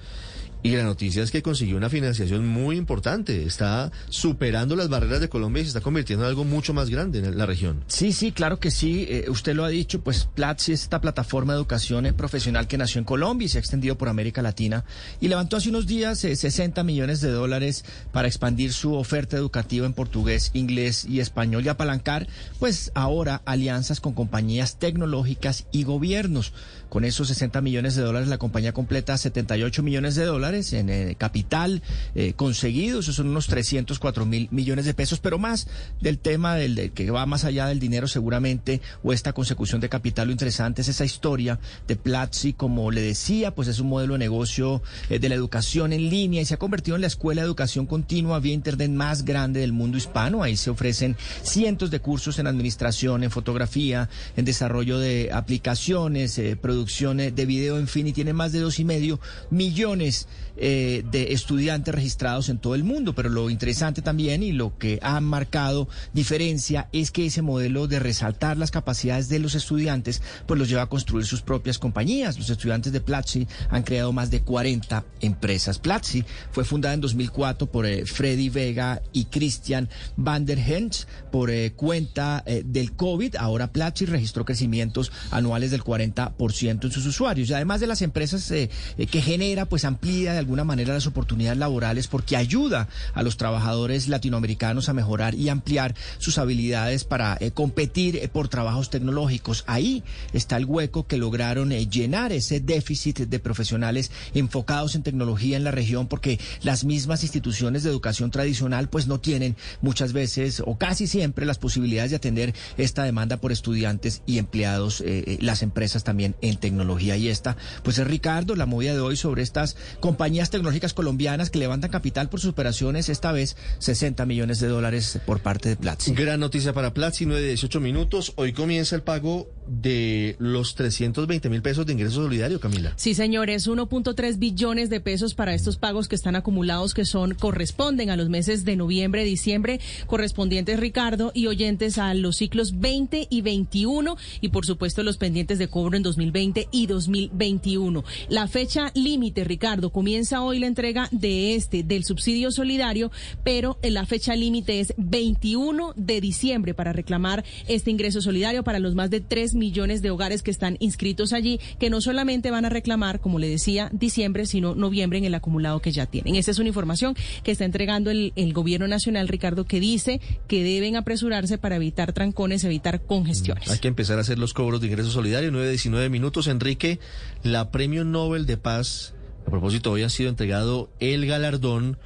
[0.63, 3.45] y la noticia es que consiguió una financiación muy importante.
[3.45, 7.19] Está superando las barreras de Colombia y se está convirtiendo en algo mucho más grande
[7.19, 7.83] en la región.
[7.89, 9.07] Sí, sí, claro que sí.
[9.09, 12.79] Eh, usted lo ha dicho, pues Platzi es esta plataforma de educación eh, profesional que
[12.79, 14.85] nació en Colombia y se ha extendido por América Latina
[15.21, 19.87] y levantó hace unos días 60 eh, millones de dólares para expandir su oferta educativa
[19.87, 22.29] en portugués, inglés y español y apalancar,
[22.59, 26.53] pues ahora alianzas con compañías tecnológicas y gobiernos.
[26.93, 31.17] Con esos 60 millones de dólares la compañía completa 78 millones de dólares en eh,
[31.17, 31.81] capital
[32.15, 35.69] eh, conseguido, esos son unos 304 mil millones de pesos, pero más
[36.03, 40.27] del tema del, que va más allá del dinero seguramente, o esta consecución de capital,
[40.27, 41.59] lo interesante es esa historia
[41.89, 45.95] de Platzi, como le decía, pues es un modelo de negocio eh, de la educación
[45.95, 49.25] en línea y se ha convertido en la escuela de educación continua vía internet más
[49.25, 50.43] grande del mundo hispano.
[50.43, 56.39] Ahí se ofrecen cientos de cursos en administración, en fotografía, en desarrollo de aplicaciones,
[56.83, 60.27] producción de video, en fin, y tiene más de dos y medio millones
[60.57, 63.15] eh, de estudiantes registrados en todo el mundo.
[63.15, 68.01] Pero lo interesante también y lo que ha marcado diferencia es que ese modelo de
[68.01, 72.37] resaltar las capacidades de los estudiantes, pues los lleva a construir sus propias compañías.
[72.37, 75.79] Los estudiantes de Platzi han creado más de 40 empresas.
[75.79, 81.51] Platzi fue fundada en 2004 por eh, Freddy Vega y Christian van der Hens por
[81.51, 83.37] eh, cuenta del COVID.
[83.37, 87.51] Ahora Platzi registró crecimientos anuales del 40% en sus usuarios.
[87.51, 92.09] Y además de las empresas que genera, pues amplía de alguna manera las oportunidades laborales
[92.09, 98.17] porque ayuda a los trabajadores latinoamericanos a mejorar y ampliar sus habilidades para eh, competir
[98.17, 99.65] eh, por trabajos tecnológicos.
[99.67, 105.57] Ahí está el hueco que lograron eh, llenar ese déficit de profesionales enfocados en tecnología
[105.57, 110.63] en la región porque las mismas instituciones de educación tradicional pues no tienen muchas veces
[110.65, 115.03] o casi siempre las posibilidades de atender esta demanda por estudiantes y empleados,
[115.41, 117.19] las empresas también en tecnología.
[117.19, 121.59] Y esta pues es Ricardo, la movida de hoy sobre estas compañías tecnológicas colombianas que
[121.59, 126.15] levantan capital por sus operaciones, esta vez 60 millones de dólares por parte de Platzi.
[126.15, 128.33] Gran noticia para Platzi, 9 de 18 minutos.
[128.37, 132.93] Hoy comienza el pago de los 320 mil pesos de ingreso solidario, Camila.
[132.97, 138.11] Sí, señores, 1.3 billones de pesos para estos pagos que están acumulados, que son, corresponden
[138.11, 143.43] a los meses de noviembre, diciembre, correspondientes, Ricardo, y oyentes a los ciclos 20 y
[143.43, 148.05] 21, y por supuesto los pendientes de cobro en 2020 y 2021.
[148.29, 153.11] La fecha límite, Ricardo, comienza hoy la entrega de este, del subsidio solidario,
[153.45, 158.95] pero la fecha límite es 21 de diciembre para reclamar este ingreso solidario para los
[158.95, 162.69] más de 3 millones de hogares que están inscritos allí, que no solamente van a
[162.69, 166.37] reclamar, como le decía, diciembre, sino noviembre en el acumulado que ya tienen.
[166.37, 170.97] Esta es una información que está entregando el, gobierno nacional, Ricardo, que dice que deben
[170.97, 173.71] apresurarse para evitar trancones, evitar congestiones.
[173.71, 175.51] Hay que empezar a hacer los cobros de ingreso solidario.
[175.51, 176.47] 9, 19 minutos.
[176.49, 176.99] Enrique,
[177.43, 179.15] la Premio Nobel de Paz,
[179.47, 181.99] a propósito, hoy ha sido entregado el galardón,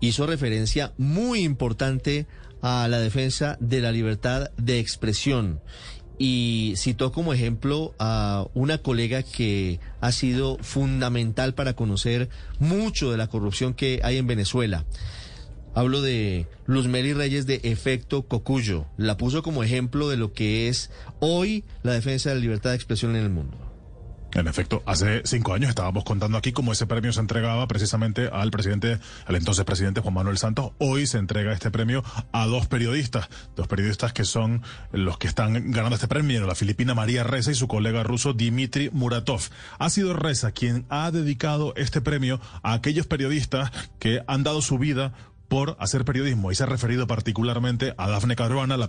[0.00, 2.26] hizo referencia muy importante
[2.62, 5.60] a la defensa de la libertad de expresión
[6.18, 12.28] y citó como ejemplo a una colega que ha sido fundamental para conocer
[12.58, 14.84] mucho de la corrupción que hay en Venezuela.
[15.74, 18.86] Hablo de Luzmeli Reyes de Efecto Cocuyo.
[18.98, 22.76] La puso como ejemplo de lo que es hoy la defensa de la libertad de
[22.76, 23.71] expresión en el mundo.
[24.34, 28.50] En efecto, hace cinco años estábamos contando aquí cómo ese premio se entregaba precisamente al
[28.50, 30.72] presidente, al entonces presidente Juan Manuel Santos.
[30.78, 32.02] Hoy se entrega este premio
[32.32, 36.94] a dos periodistas, dos periodistas que son los que están ganando este premio, la filipina
[36.94, 39.42] María Reza y su colega ruso Dmitry Muratov.
[39.78, 44.78] Ha sido Reza quien ha dedicado este premio a aquellos periodistas que han dado su
[44.78, 45.12] vida
[45.52, 48.88] por hacer periodismo y se ha referido particularmente a Dafne Caruana, la,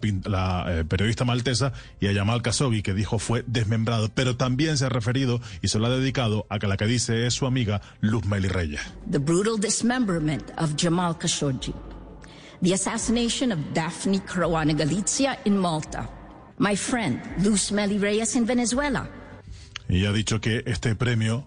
[0.70, 4.90] eh, periodista maltesa, y a Yamal Khashoggi, que dijo fue desmembrado, pero también se ha
[4.90, 8.24] referido y se lo ha dedicado a que la que dice es su amiga Luz
[8.28, 8.80] Meli Reyes.
[9.12, 11.74] The brutal dismemberment of Jamal Khashoggi,
[12.62, 16.08] the assassination of Daphne Caruana Galizia in Malta,
[16.60, 19.06] my friend Luz Meli Reyes in Venezuela,
[19.90, 21.46] y ha dicho que este premio,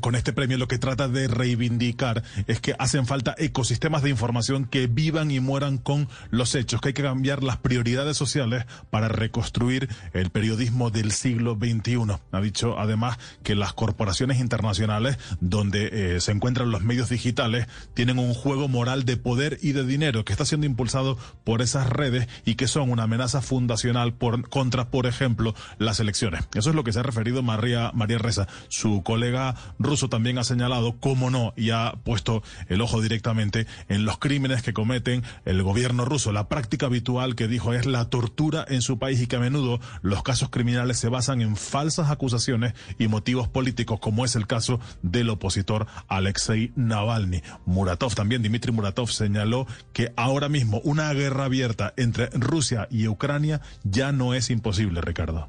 [0.00, 4.64] con este premio lo que trata de reivindicar es que hacen falta ecosistemas de información
[4.64, 9.08] que vivan y mueran con los hechos, que hay que cambiar las prioridades sociales para
[9.08, 12.18] reconstruir el periodismo del siglo XXI.
[12.32, 18.18] Ha dicho además que las corporaciones internacionales donde eh, se encuentran los medios digitales tienen
[18.18, 22.28] un juego moral de poder y de dinero que está siendo impulsado por esas redes
[22.44, 26.44] y que son una amenaza fundacional por, contra, por ejemplo, las elecciones.
[26.54, 28.46] Eso es lo que se ha referido María, María Reza.
[28.68, 34.04] Su colega ruso también ha señalado, cómo no, y ha puesto el ojo directamente en
[34.04, 36.30] los crímenes que cometen el gobierno ruso.
[36.30, 39.80] La práctica habitual que dijo es la tortura en su país y que a menudo
[40.02, 44.78] los casos criminales se basan en falsas acusaciones y motivos políticos, como es el caso
[45.00, 47.40] del opositor Alexei Navalny.
[47.64, 53.62] Muratov, también Dmitry Muratov señaló que ahora mismo una guerra abierta entre Rusia y Ucrania
[53.84, 55.48] ya no es imposible, Ricardo.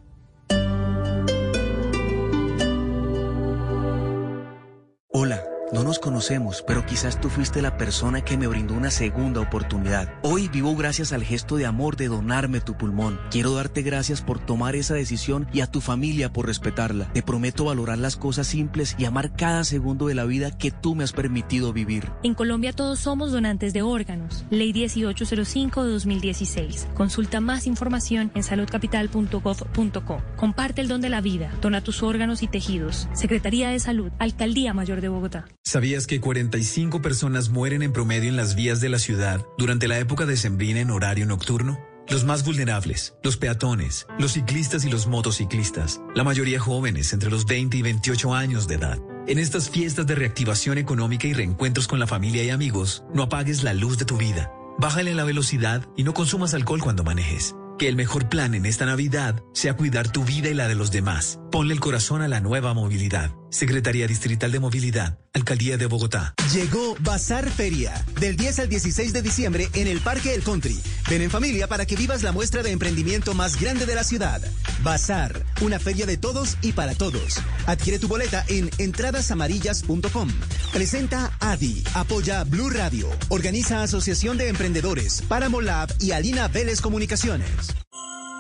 [5.12, 5.49] Hola.
[5.72, 10.12] No nos conocemos, pero quizás tú fuiste la persona que me brindó una segunda oportunidad.
[10.24, 13.20] Hoy vivo gracias al gesto de amor de donarme tu pulmón.
[13.30, 17.14] Quiero darte gracias por tomar esa decisión y a tu familia por respetarla.
[17.14, 20.96] Te prometo valorar las cosas simples y amar cada segundo de la vida que tú
[20.96, 22.10] me has permitido vivir.
[22.24, 24.46] En Colombia todos somos donantes de órganos.
[24.50, 26.88] Ley 1805 de 2016.
[26.96, 30.22] Consulta más información en saludcapital.gov.co.
[30.36, 31.52] Comparte el don de la vida.
[31.62, 33.08] Dona tus órganos y tejidos.
[33.14, 34.12] Secretaría de Salud.
[34.18, 35.46] Alcaldía Mayor de Bogotá.
[35.64, 40.00] ¿Sabías que 45 personas mueren en promedio en las vías de la ciudad durante la
[40.00, 41.80] época de sembrina en horario nocturno?
[42.08, 47.46] Los más vulnerables, los peatones, los ciclistas y los motociclistas, la mayoría jóvenes entre los
[47.46, 48.98] 20 y 28 años de edad.
[49.28, 53.62] En estas fiestas de reactivación económica y reencuentros con la familia y amigos, no apagues
[53.62, 54.52] la luz de tu vida.
[54.80, 57.54] Bájale la velocidad y no consumas alcohol cuando manejes.
[57.78, 60.90] Que el mejor plan en esta Navidad sea cuidar tu vida y la de los
[60.90, 61.40] demás.
[61.52, 63.32] Ponle el corazón a la nueva movilidad.
[63.50, 66.36] Secretaría Distrital de Movilidad, Alcaldía de Bogotá.
[66.54, 70.80] Llegó Bazar Feria, del 10 al 16 de diciembre en el Parque El Country.
[71.10, 74.42] Ven en familia para que vivas la muestra de emprendimiento más grande de la ciudad.
[74.84, 77.40] Bazar, una feria de todos y para todos.
[77.66, 80.30] Adquiere tu boleta en entradasamarillas.com
[80.72, 87.74] Presenta ADI, apoya Blue Radio, organiza Asociación de Emprendedores, Paramolab y Alina Vélez Comunicaciones.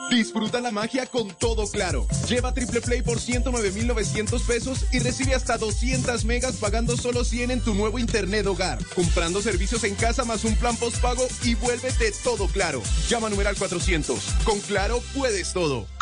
[0.10, 2.08] Disfruta la magia con todo claro.
[2.28, 7.62] Lleva Triple Play por 109,900 pesos y recibe hasta 200 megas pagando solo 100 en
[7.62, 8.80] tu nuevo internet hogar.
[8.96, 12.82] Comprando servicios en casa más un plan postpago y vuélvete todo claro.
[13.08, 14.20] Llama numeral 400.
[14.44, 15.99] Con Claro puedes todo.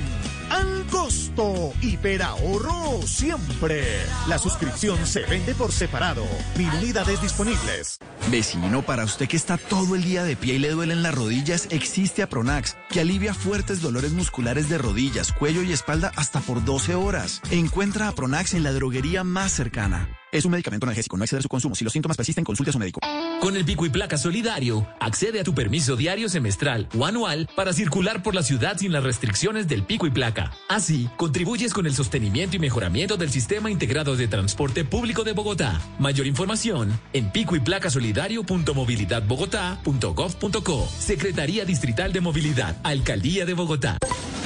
[0.51, 3.85] Al costo, hiperahorro siempre.
[4.29, 6.25] La suscripción se vende por separado.
[6.57, 7.99] Mil unidades disponibles.
[8.31, 11.69] Vecino, para usted que está todo el día de pie y le duelen las rodillas,
[11.71, 16.95] existe Apronax, que alivia fuertes dolores musculares de rodillas, cuello y espalda hasta por 12
[16.95, 17.41] horas.
[17.51, 20.09] Encuentra Apronax en la droguería más cercana.
[20.33, 21.75] Es un medicamento analgésico, no exceder su consumo.
[21.75, 23.01] Si los síntomas persisten, consulte a su médico.
[23.43, 27.75] Con el pico y placa solidario, accede a tu permiso diario, semestral o anual para
[27.75, 30.32] circular por la ciudad sin las restricciones del pico y placa.
[30.69, 35.81] Así, contribuyes con el sostenimiento y mejoramiento del sistema integrado de transporte público de Bogotá.
[35.99, 40.89] Mayor información en pico y placa solidario.movilidadbogotá.gov.co.
[40.99, 43.99] Secretaría Distrital de Movilidad, Alcaldía de Bogotá.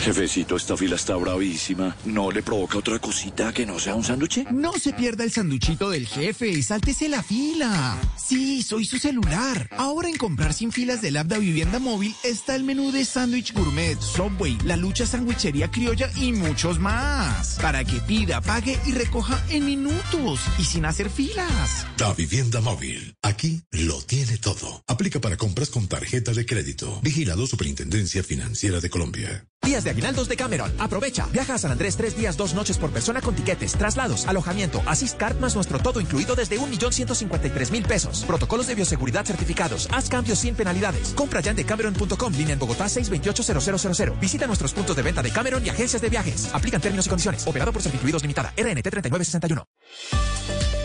[0.03, 1.97] Jefecito, esta fila está bravísima.
[2.05, 4.47] ¿No le provoca otra cosita que no sea un sándwich?
[4.53, 7.97] No se pierda el sanduchito del jefe y sáltese la fila.
[8.17, 9.69] Sí, soy su celular.
[9.77, 13.53] Ahora en comprar sin filas del app de Vivienda Móvil está el menú de sándwich
[13.53, 17.59] gourmet, Subway, la lucha sandwichería criolla y muchos más.
[17.61, 21.87] Para que pida, pague y recoja en minutos y sin hacer filas.
[21.99, 23.15] Da Vivienda Móvil.
[23.23, 24.83] Aquí lo tiene todo.
[24.87, 26.99] Aplica para compras con tarjeta de crédito.
[27.03, 29.47] Vigilado Superintendencia Financiera de Colombia.
[29.67, 30.73] Días de aguinaldos de Cameron.
[30.79, 31.27] Aprovecha.
[31.33, 35.19] Viaja a San Andrés tres días, dos noches por persona con tiquetes, traslados, alojamiento, assist
[35.19, 38.23] card más nuestro todo incluido desde 1.153.000 pesos.
[38.29, 39.89] Protocolos de bioseguridad certificados.
[39.91, 41.15] Haz cambios sin penalidades.
[41.15, 44.21] Compra ya en decameron.com, línea en Bogotá 628-0000.
[44.21, 46.49] Visita nuestros puntos de venta de Cameron y agencias de viajes.
[46.55, 47.45] Aplican términos y condiciones.
[47.45, 48.55] Operado por Servicluidos Limitada.
[48.57, 50.76] RNT 3961.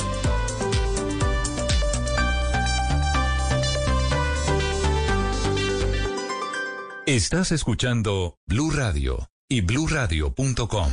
[7.07, 10.89] Estás escuchando Blue Radio y bluradio.com.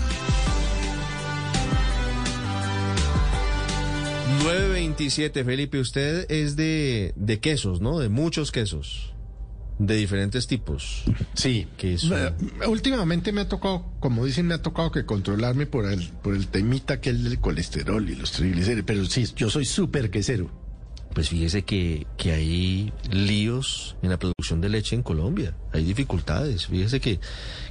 [4.43, 7.99] 927, Felipe, usted es de, de quesos, ¿no?
[7.99, 9.13] De muchos quesos.
[9.79, 11.05] De diferentes tipos.
[11.35, 11.69] Sí.
[11.77, 12.17] Queso.
[12.17, 12.33] Eh,
[12.67, 16.49] Últimamente me ha tocado, como dicen, me ha tocado que controlarme por el, por el
[16.49, 18.85] temita que es del colesterol y los triglicéridos.
[18.87, 20.51] Pero sí, yo soy súper quesero.
[21.19, 25.53] Pues fíjese que, que hay líos en la producción de leche en Colombia.
[25.73, 26.67] Hay dificultades.
[26.67, 27.19] Fíjese que,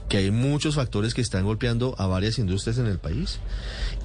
[0.09, 3.39] que hay muchos factores que están golpeando a varias industrias en el país.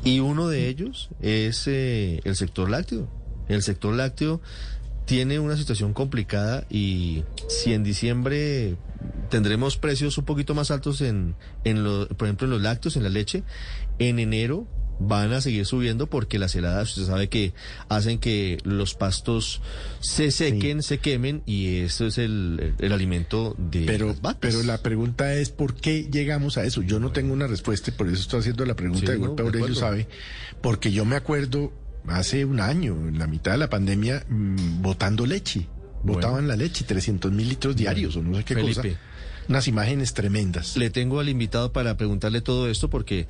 [0.05, 3.09] Y uno de ellos es eh, el sector lácteo.
[3.48, 4.40] El sector lácteo
[5.06, 8.77] tiene una situación complicada y si en diciembre
[9.28, 13.02] tendremos precios un poquito más altos en, en lo, por ejemplo, en los lácteos, en
[13.02, 13.43] la leche,
[13.98, 14.69] en enero
[15.08, 17.52] van a seguir subiendo porque las heladas, usted sabe que
[17.88, 19.60] hacen que los pastos
[20.00, 24.38] se sequen, se quemen y eso es el, el alimento de Pero, las vacas.
[24.40, 26.82] pero la pregunta es ¿por qué llegamos a eso?
[26.82, 29.42] Yo no tengo una respuesta y por eso estoy haciendo la pregunta Sí, de golpe
[29.42, 30.08] Aurelio sabe,
[30.60, 31.72] porque yo me acuerdo
[32.08, 35.68] hace un año, en la mitad de la pandemia, mm, botando leche.
[36.04, 38.82] Botaban la leche, 300 mil litros diarios o no sé qué cosa.
[39.48, 40.76] Unas imágenes tremendas.
[40.76, 43.26] Le tengo al invitado para preguntarle todo esto porque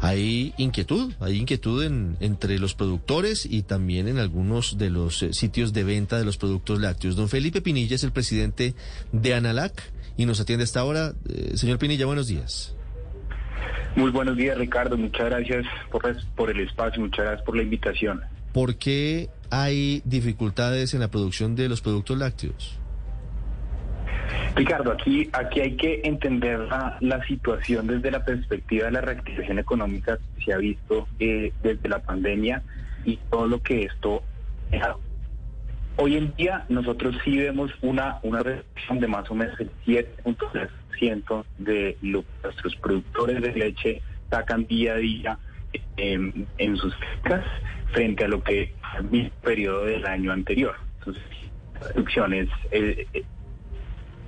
[0.00, 5.32] hay inquietud, hay inquietud en, entre los productores y también en algunos de los eh,
[5.32, 7.16] sitios de venta de los productos lácteos.
[7.16, 8.74] Don Felipe Pinilla es el presidente
[9.12, 9.72] de Analac
[10.16, 11.14] y nos atiende hasta ahora.
[11.28, 12.74] Eh, señor Pinilla, buenos días.
[13.96, 14.96] Muy buenos días, Ricardo.
[14.96, 16.02] Muchas gracias por,
[16.34, 18.20] por el espacio, muchas gracias por la invitación.
[18.52, 22.78] ¿Por qué hay dificultades en la producción de los productos lácteos?
[24.54, 29.58] Ricardo, aquí, aquí hay que entender la, la situación desde la perspectiva de la reactivación
[29.58, 32.62] económica que se ha visto eh, desde la pandemia
[33.04, 34.22] y todo lo que esto.
[35.96, 41.44] Hoy en día nosotros sí vemos una, una reducción de más o menos el 7.3%
[41.58, 45.38] de lo que nuestros productores de leche sacan día a día
[45.96, 47.44] eh, en sus fincas
[47.94, 48.74] frente a lo que
[49.12, 50.74] el periodo del año anterior.
[50.98, 51.22] Entonces,
[51.80, 53.24] la reducción es, eh, eh,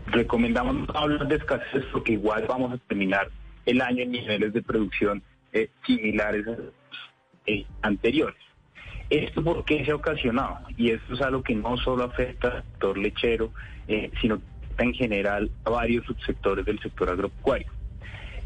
[0.06, 3.30] recomendamos hablar de escasez porque igual vamos a terminar
[3.64, 5.22] el año en niveles de producción
[5.52, 6.72] eh, similares a los
[7.46, 8.36] eh, anteriores.
[9.10, 10.58] ¿Esto por qué se ha ocasionado?
[10.76, 13.52] Y esto es algo que no solo afecta al sector lechero,
[13.86, 17.70] eh, sino que en general a varios subsectores del sector agropecuario.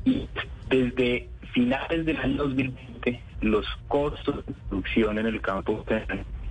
[0.04, 0.28] Y
[0.68, 5.84] desde finales del año 2020, los costos de producción en el campo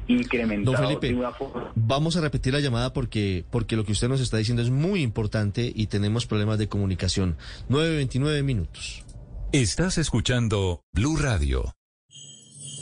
[0.10, 3.84] han Don incrementado Felipe, de una forma vamos a repetir la llamada porque, porque lo
[3.84, 7.38] que usted nos está diciendo es muy importante y tenemos problemas de comunicación.
[7.69, 9.03] 9.29 minutos.
[9.52, 11.76] Estás escuchando Blue Radio.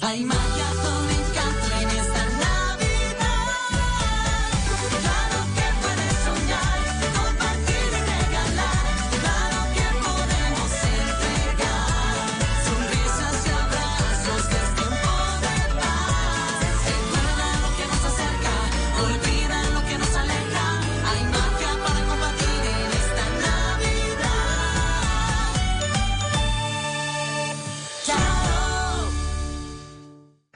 [0.02, 1.07] Hay magia con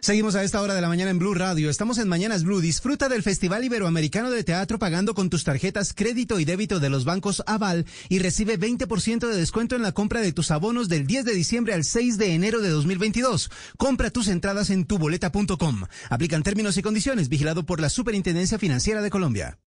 [0.04, 1.70] Seguimos a esta hora de la mañana en Blue Radio.
[1.70, 2.60] Estamos en Mañanas Blue.
[2.60, 7.06] Disfruta del Festival Iberoamericano de Teatro pagando con tus tarjetas crédito y débito de los
[7.06, 11.26] bancos Aval y recibe 20% de descuento en la compra de tus abonos del 10
[11.26, 13.52] de diciembre al 6 de enero de 2022.
[13.78, 15.84] Compra tus entradas en tuboleta.com.
[16.10, 17.30] Aplican términos y condiciones.
[17.30, 19.60] Vigilado por la Superintendencia Financiera de Colombia.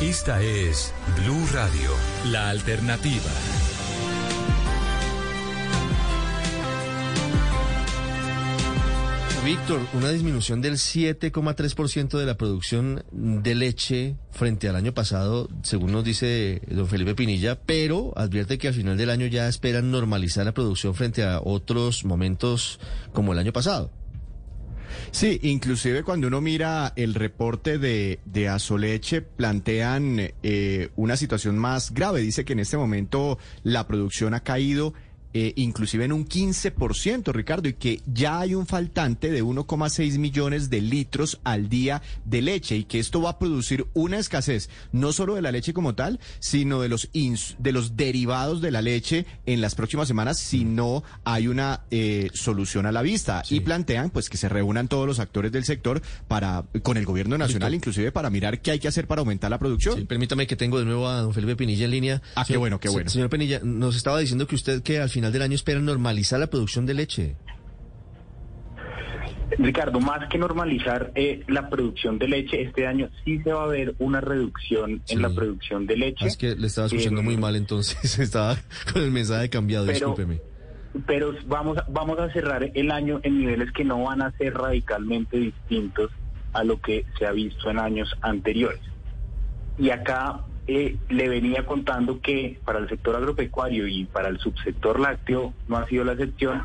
[0.00, 0.92] Esta es
[1.22, 1.90] Blue Radio,
[2.24, 3.59] la alternativa.
[9.44, 15.92] Víctor, una disminución del 7,3% de la producción de leche frente al año pasado, según
[15.92, 20.44] nos dice don Felipe Pinilla, pero advierte que al final del año ya esperan normalizar
[20.44, 22.80] la producción frente a otros momentos
[23.14, 23.90] como el año pasado.
[25.10, 31.92] Sí, inclusive cuando uno mira el reporte de, de Azoleche, plantean eh, una situación más
[31.92, 32.20] grave.
[32.20, 34.92] Dice que en este momento la producción ha caído
[35.32, 40.70] eh, inclusive en un 15%, Ricardo, y que ya hay un faltante de 1,6 millones
[40.70, 45.12] de litros al día de leche y que esto va a producir una escasez no
[45.12, 47.08] solo de la leche como tal, sino de los
[47.58, 52.30] de los derivados de la leche en las próximas semanas si no hay una eh,
[52.34, 56.02] solución a la vista y plantean pues que se reúnan todos los actores del sector
[56.28, 59.58] para con el gobierno nacional inclusive para mirar qué hay que hacer para aumentar la
[59.58, 59.96] producción.
[59.98, 62.22] Sí, permítame que tengo de nuevo a don Felipe Pinilla en línea.
[62.34, 63.10] Ah, qué Señor- bueno, qué bueno.
[63.10, 66.46] Señor Pinilla, nos estaba diciendo que usted que al final del año espera normalizar la
[66.46, 67.36] producción de leche.
[69.58, 73.66] Ricardo, más que normalizar eh, la producción de leche, este año sí se va a
[73.66, 76.24] ver una reducción en la producción de leche.
[76.24, 78.56] Ah, es que le estaba escuchando Eh, muy mal entonces, estaba
[78.92, 80.40] con el mensaje cambiado, Pero- discúlpeme.
[81.06, 85.36] Pero vamos, vamos a cerrar el año en niveles que no van a ser radicalmente
[85.36, 86.10] distintos
[86.52, 88.80] a lo que se ha visto en años anteriores.
[89.78, 95.00] Y acá eh, le venía contando que para el sector agropecuario y para el subsector
[95.00, 96.62] lácteo no ha sido la excepción.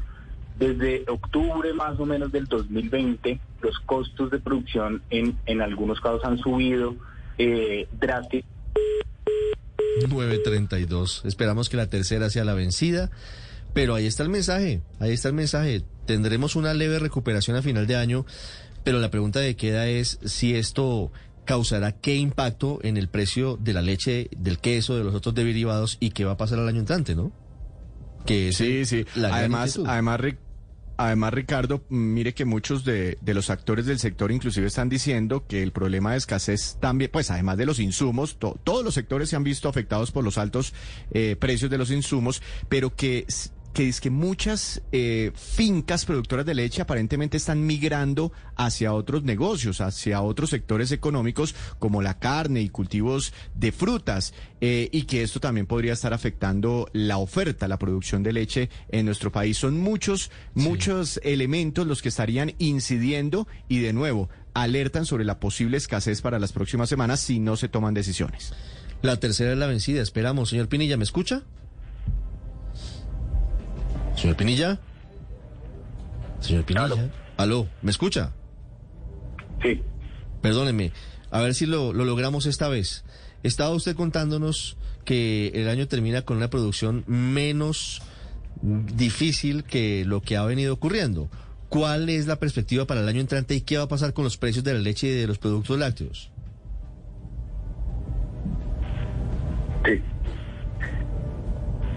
[0.60, 6.24] Desde octubre más o menos del 2020, los costos de producción en, en algunos casos
[6.24, 6.96] han subido
[7.38, 8.56] eh, drásticamente.
[10.08, 11.24] 932.
[11.26, 13.10] Esperamos que la tercera sea la vencida.
[13.76, 15.84] Pero ahí está el mensaje, ahí está el mensaje.
[16.06, 18.26] Tendremos una leve recuperación a final de año,
[18.86, 21.12] pero la pregunta que queda es si esto
[21.46, 25.98] causará qué impacto en el precio de la leche, del queso, de los otros derivados
[26.00, 27.32] y qué va a pasar al año entrante, ¿no?
[28.26, 29.06] Que Sí, sí.
[29.16, 30.20] Además, además,
[30.98, 35.62] además, Ricardo, mire que muchos de, de los actores del sector inclusive están diciendo que
[35.62, 39.36] el problema de escasez también, pues además de los insumos, to- todos los sectores se
[39.36, 40.74] han visto afectados por los altos
[41.12, 43.26] eh, precios de los insumos, pero que...
[43.76, 49.82] que es que muchas eh, fincas productoras de leche aparentemente están migrando hacia otros negocios,
[49.82, 55.42] hacia otros sectores económicos como la carne y cultivos de frutas, eh, y que esto
[55.42, 59.58] también podría estar afectando la oferta, la producción de leche en nuestro país.
[59.58, 65.76] Son muchos, muchos elementos los que estarían incidiendo y de nuevo alertan sobre la posible
[65.76, 68.54] escasez para las próximas semanas si no se toman decisiones.
[69.02, 70.02] La tercera es la vencida.
[70.02, 70.50] Esperamos.
[70.50, 71.44] Señor Pinilla, ¿me escucha?
[74.16, 74.80] Señor Pinilla.
[76.40, 77.10] Señor Pinilla.
[77.38, 78.32] Aló, ¿me escucha?
[79.62, 79.82] Sí.
[80.42, 80.92] Perdóneme.
[81.32, 83.04] A ver si lo, lo logramos esta vez.
[83.44, 88.02] Estaba usted contándonos que el año termina con una producción menos
[88.62, 91.30] difícil que lo que ha venido ocurriendo.
[91.70, 94.38] ¿Cuál es la perspectiva para el año entrante y qué va a pasar con los
[94.38, 96.32] precios de la leche y de los productos lácteos?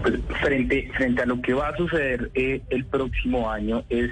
[0.01, 4.11] Pues, frente, frente a lo que va a suceder eh, el próximo año es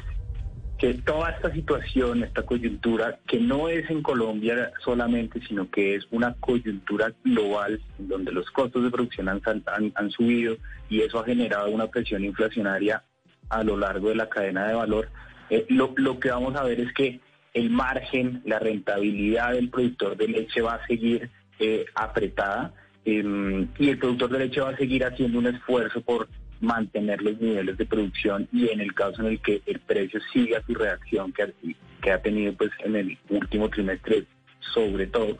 [0.77, 6.07] que toda esta situación, esta coyuntura, que no es en Colombia solamente, sino que es
[6.11, 10.57] una coyuntura global, donde los costos de producción han subido
[10.87, 13.03] y eso ha generado una presión inflacionaria
[13.49, 15.09] a lo largo de la cadena de valor,
[15.49, 17.19] eh, lo, lo que vamos a ver es que
[17.53, 22.73] el margen, la rentabilidad del productor de leche va a seguir eh, apretada
[23.09, 26.27] eh, y el productor de leche va a seguir haciendo un esfuerzo por
[26.59, 30.61] mantener los niveles de producción y en el caso en el que el precio siga
[30.65, 31.53] su reacción que
[32.01, 34.25] que ha tenido pues en el último trimestre
[34.73, 35.37] sobre todo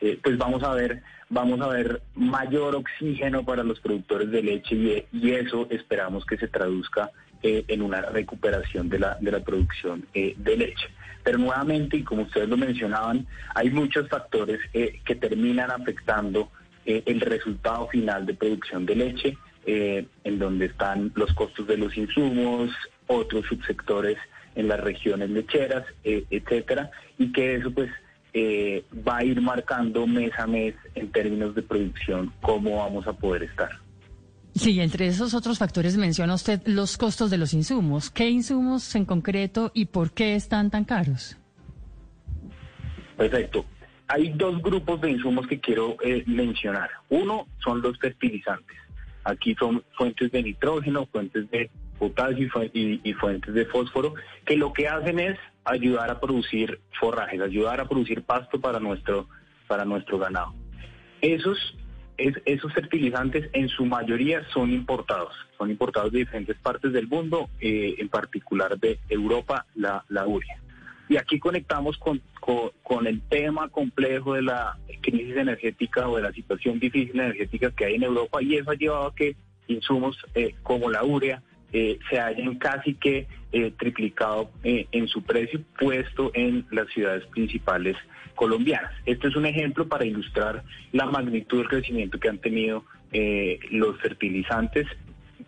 [0.00, 5.06] eh, pues vamos a ver vamos a ver mayor oxígeno para los productores de leche
[5.10, 7.10] y, eso esperamos que se traduzca
[7.42, 10.88] eh, en una recuperación de la de la producción eh, de leche.
[11.24, 16.50] Pero nuevamente y como ustedes lo mencionaban hay muchos factores que terminan afectando
[16.86, 21.76] eh, el resultado final de producción de leche, eh, en donde están los costos de
[21.76, 22.70] los insumos,
[23.08, 24.16] otros subsectores
[24.54, 27.90] en las regiones lecheras, eh, etcétera, y que eso pues
[28.32, 33.12] eh, va a ir marcando mes a mes en términos de producción cómo vamos a
[33.12, 33.70] poder estar.
[34.54, 38.10] Sí, entre esos otros factores menciona usted los costos de los insumos.
[38.10, 41.36] ¿Qué insumos en concreto y por qué están tan caros?
[43.16, 43.66] Perfecto.
[44.08, 46.90] Hay dos grupos de insumos que quiero eh, mencionar.
[47.08, 48.76] Uno son los fertilizantes.
[49.24, 54.14] Aquí son fuentes de nitrógeno, fuentes de potasio y fu- y, y fuentes de fósforo,
[54.44, 59.26] que lo que hacen es ayudar a producir forrajes, ayudar a producir pasto para nuestro,
[59.66, 60.54] para nuestro ganado.
[61.20, 61.58] Esos,
[62.16, 67.48] es- esos fertilizantes en su mayoría son importados, son importados de diferentes partes del mundo,
[67.60, 70.60] eh, en particular de Europa, la, la urea.
[71.08, 72.20] Y aquí conectamos con,
[72.82, 77.84] con, el tema complejo de la crisis energética o de la situación difícil energética que
[77.84, 79.36] hay en Europa y eso ha llevado a que
[79.68, 81.42] insumos eh, como la urea
[81.72, 87.96] eh, se hayan casi que eh, triplicado en su precio puesto en las ciudades principales
[88.34, 88.92] colombianas.
[89.04, 90.62] Este es un ejemplo para ilustrar
[90.92, 92.84] la magnitud del crecimiento que han tenido
[93.70, 94.86] los fertilizantes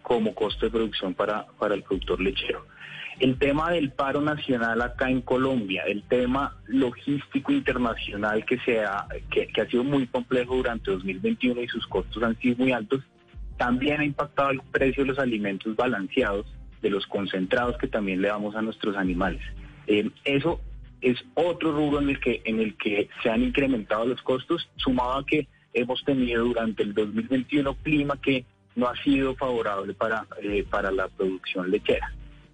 [0.01, 2.65] como costo de producción para, para el productor lechero.
[3.21, 9.07] El tema del paro nacional acá en Colombia, el tema logístico internacional que, se ha,
[9.31, 13.03] que, ha sido muy complejo durante 2021 y sus costos han sido muy altos,
[13.57, 16.47] también ha impactado el precio de los alimentos balanceados,
[16.81, 19.43] de los concentrados que también le damos a nuestros animales.
[19.89, 20.61] Eh, eso
[21.01, 25.19] es otro rubro en el que en el que se han incrementado los costos, sumado
[25.19, 28.45] a que hemos tenido durante el 2021 clima que
[28.77, 32.13] no ha sido favorable para, eh, para la producción lechera.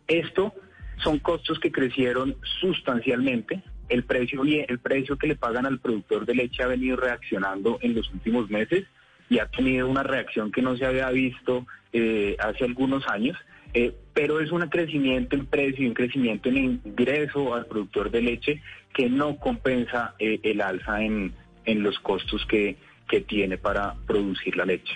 [0.09, 0.55] Esto
[1.02, 3.62] son costos que crecieron sustancialmente.
[3.89, 7.94] El precio, el precio que le pagan al productor de leche ha venido reaccionando en
[7.94, 8.85] los últimos meses
[9.28, 13.36] y ha tenido una reacción que no se había visto eh, hace algunos años.
[13.74, 18.22] Eh, pero es un crecimiento en precio y un crecimiento en ingreso al productor de
[18.22, 18.62] leche
[18.94, 22.76] que no compensa eh, el alza en, en los costos que,
[23.09, 24.94] que tiene para producir la leche.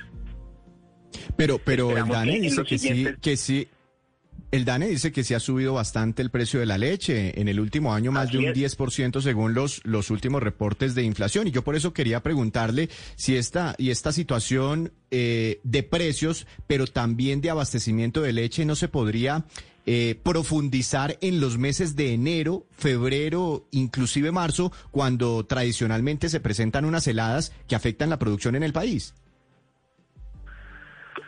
[1.37, 3.69] Pero, pero el que DANE en dice los que sí, que sí,
[4.51, 7.39] El DANE dice que se ha subido bastante el precio de la leche.
[7.39, 11.47] En el último año más de un 10% según los, los últimos reportes de inflación.
[11.47, 16.87] Y yo por eso quería preguntarle si esta, y esta situación eh, de precios, pero
[16.87, 19.45] también de abastecimiento de leche, no se podría
[19.85, 27.07] eh, profundizar en los meses de enero, febrero, inclusive marzo, cuando tradicionalmente se presentan unas
[27.07, 29.15] heladas que afectan la producción en el país.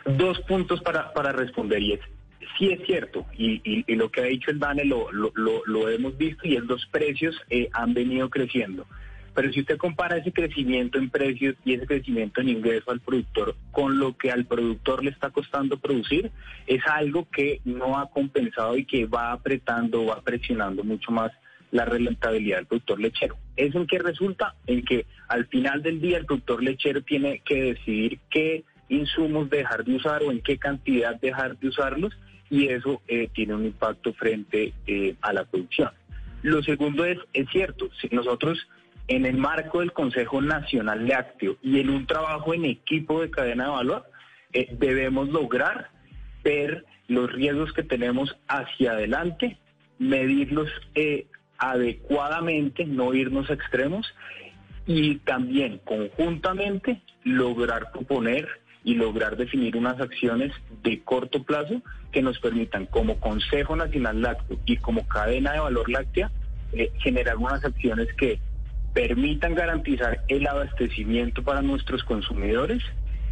[0.05, 1.99] Dos puntos para, para responder y es,
[2.61, 6.63] sí es cierto, y, lo que ha dicho el DANE lo hemos visto y es
[6.63, 8.85] los precios eh, han venido creciendo.
[9.33, 13.55] Pero si usted compara ese crecimiento en precios y ese crecimiento en ingreso al productor
[13.71, 16.29] con lo que al productor le está costando producir,
[16.67, 21.31] es algo que no ha compensado y que va apretando, va presionando mucho más
[21.71, 23.37] la rentabilidad del productor lechero.
[23.55, 24.55] ¿Eso en qué resulta?
[24.67, 29.85] En que al final del día el productor lechero tiene que decidir qué insumos dejar
[29.85, 32.13] de usar o en qué cantidad dejar de usarlos
[32.51, 35.89] y eso eh, tiene un impacto frente eh, a la producción.
[36.43, 38.67] Lo segundo es, es cierto, si nosotros
[39.07, 43.65] en el marco del Consejo Nacional Lácteo y en un trabajo en equipo de cadena
[43.65, 44.05] de valor,
[44.51, 45.91] eh, debemos lograr
[46.43, 49.57] ver los riesgos que tenemos hacia adelante,
[49.97, 50.69] medirlos
[51.57, 54.13] adecuadamente, no irnos a extremos
[54.85, 58.47] y también conjuntamente lograr proponer
[58.83, 60.51] y lograr definir unas acciones
[60.83, 61.81] de corto plazo
[62.11, 66.31] que nos permitan como Consejo Nacional Lácteo y como cadena de valor láctea
[66.73, 68.39] eh, generar unas acciones que
[68.93, 72.83] permitan garantizar el abastecimiento para nuestros consumidores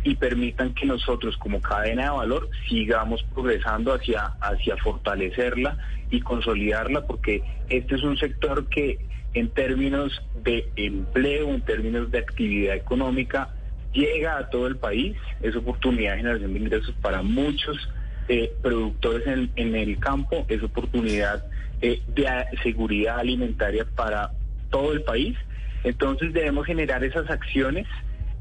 [0.04, 5.78] y permitan que nosotros como cadena de valor sigamos progresando hacia, hacia fortalecerla
[6.10, 9.00] y consolidarla porque este es un sector que
[9.34, 13.54] en términos de empleo, en términos de actividad económica,
[13.94, 17.90] llega a todo el país, es oportunidad de generación de ingresos para muchos
[18.28, 21.44] eh, productores en, el campo, es oportunidad
[21.82, 22.28] eh, de
[22.62, 24.32] seguridad alimentaria para
[24.70, 25.38] todo el país.
[25.84, 27.88] Entonces debemos generar esas acciones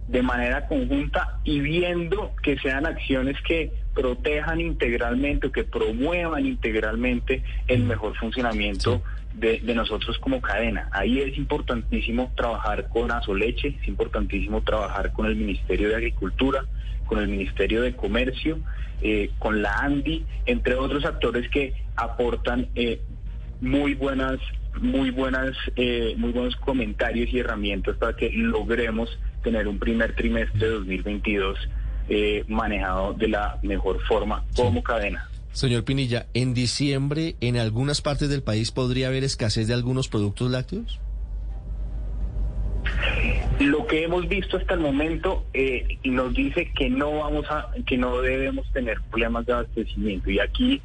[0.08, 7.42] de manera conjunta y viendo que sean acciones que protejan integralmente o que promuevan integralmente
[7.66, 9.02] el mejor funcionamiento
[9.34, 10.88] de, de nosotros como cadena.
[10.92, 16.64] Ahí es importantísimo trabajar con Azoleche, es importantísimo trabajar con el Ministerio de Agricultura,
[17.06, 18.60] con el Ministerio de Comercio,
[19.02, 23.00] eh, con la ANDI, entre otros actores que aportan eh,
[23.60, 24.38] muy buenas
[24.80, 30.68] muy buenas eh, muy buenos comentarios y herramientas para que logremos tener un primer trimestre
[30.68, 31.58] de 2022
[32.08, 35.28] eh, manejado de la mejor forma como cadena.
[35.52, 40.50] Señor Pinilla, ¿en diciembre en algunas partes del país podría haber escasez de algunos productos
[40.50, 41.00] lácteos?
[43.58, 47.98] Lo que hemos visto hasta el momento eh, nos dice que no vamos a, que
[47.98, 50.30] no debemos tener problemas de abastecimiento.
[50.30, 50.80] Y aquí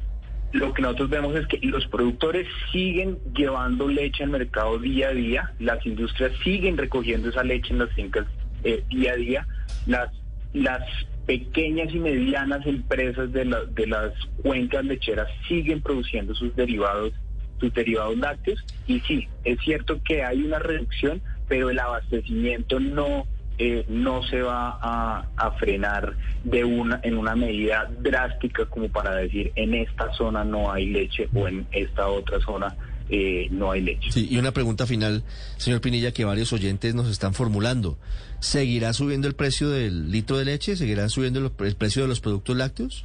[0.52, 5.12] lo que nosotros vemos es que los productores siguen llevando leche al mercado día a
[5.12, 8.26] día, las industrias siguen recogiendo esa leche en las fincas
[8.64, 9.46] eh, día a día,
[9.86, 10.10] las
[10.52, 10.82] las
[11.26, 17.12] pequeñas y medianas empresas de, la- de las cuencas lecheras siguen produciendo sus derivados
[17.60, 18.64] sus derivados lácteos.
[18.86, 23.26] Y sí, es cierto que hay una reducción, pero el abastecimiento no
[23.58, 29.14] eh, no se va a, a frenar de una en una medida drástica como para
[29.14, 32.74] decir en esta zona no hay leche o en esta otra zona
[33.08, 34.10] eh, no hay leche.
[34.10, 35.24] Sí, y una pregunta final,
[35.56, 37.98] señor Pinilla, que varios oyentes nos están formulando.
[38.40, 40.76] ¿Seguirá subiendo el precio del litro de leche?
[40.76, 43.04] ¿Seguirá subiendo el, el precio de los productos lácteos?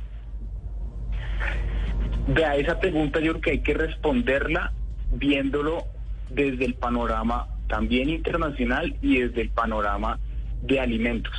[2.27, 4.73] De a esa pregunta yo creo que hay que responderla
[5.13, 5.85] viéndolo
[6.29, 10.19] desde el panorama también internacional y desde el panorama
[10.61, 11.33] de alimentos.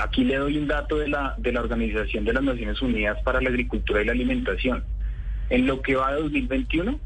[0.00, 3.40] Aquí le doy un dato de la, de la Organización de las Naciones Unidas para
[3.40, 4.84] la Agricultura y la Alimentación.
[5.50, 6.98] En lo que va de 2021,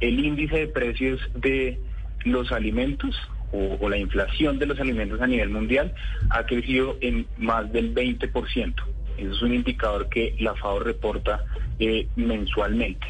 [0.00, 1.78] el índice de precios de
[2.24, 3.16] los alimentos
[3.52, 5.94] o, la inflación de los alimentos a nivel mundial
[6.30, 8.74] ha crecido en más del 20%.
[9.16, 11.44] Eso es un indicador que la FAO reporta
[11.78, 13.06] eh, mensualmente.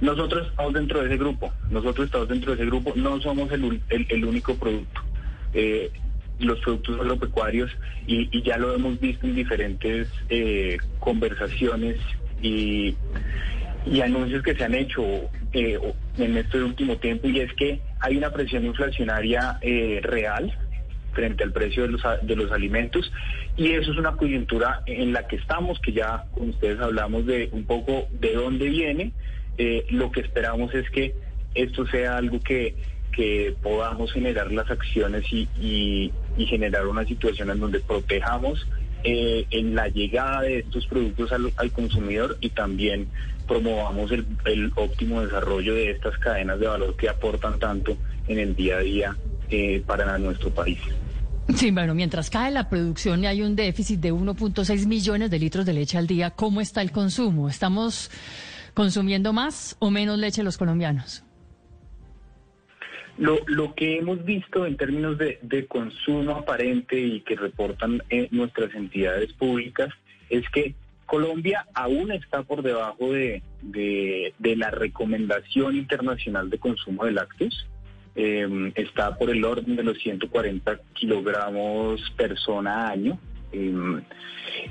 [0.00, 4.24] Nosotros estamos dentro de ese grupo, nosotros estamos dentro de ese grupo, no somos el,
[4.24, 5.00] único producto.
[5.54, 5.90] Eh,
[6.38, 7.70] los productos agropecuarios,
[8.06, 11.96] y, y ya lo hemos visto en diferentes eh, conversaciones
[12.42, 12.94] y,
[13.86, 15.02] y anuncios que se han hecho
[15.52, 15.78] eh,
[16.18, 20.52] en este último tiempo, y es que hay una presión inflacionaria eh, real
[21.12, 23.10] frente al precio de los, de los alimentos
[23.56, 27.48] y eso es una coyuntura en la que estamos, que ya con ustedes hablamos de
[27.52, 29.12] un poco de dónde viene.
[29.56, 31.14] Eh, lo que esperamos es que
[31.54, 32.74] esto sea algo que,
[33.12, 36.12] que podamos generar las acciones y, y-
[36.44, 38.68] generar una situación en donde protejamos
[39.04, 43.08] eh, en la llegada de estos productos al consumidor y también
[43.46, 47.96] promovamos el, el óptimo desarrollo de estas cadenas de valor que aportan tanto
[48.28, 49.16] en el día a día
[49.50, 50.78] eh, para nuestro país.
[51.54, 55.64] Sí, bueno, mientras cae la producción y hay un déficit de 1.6 millones de litros
[55.64, 57.48] de leche al día, ¿cómo está el consumo?
[57.48, 58.10] ¿Estamos
[58.74, 61.22] consumiendo más o menos leche los colombianos?
[63.18, 68.28] Lo, lo que hemos visto en términos de, de consumo aparente y que reportan eh,
[68.32, 69.88] nuestras entidades públicas
[70.28, 70.74] es que
[71.06, 77.66] Colombia aún está por debajo de, de, la recomendación internacional de consumo de lácteos.
[78.14, 83.18] Eh, está por el orden de los 140 kilogramos persona año.
[83.52, 84.02] Eh,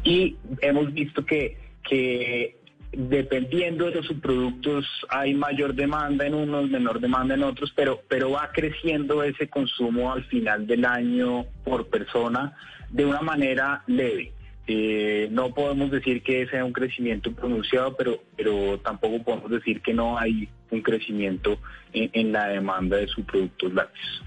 [0.03, 1.57] y hemos visto que,
[1.87, 2.57] que
[2.91, 8.31] dependiendo de los subproductos hay mayor demanda en unos, menor demanda en otros, pero, pero
[8.31, 12.55] va creciendo ese consumo al final del año por persona
[12.89, 14.31] de una manera leve.
[14.67, 19.93] Eh, no podemos decir que sea un crecimiento pronunciado, pero, pero tampoco podemos decir que
[19.93, 21.59] no hay un crecimiento
[21.93, 24.23] en, en la demanda de subproductos lácteos.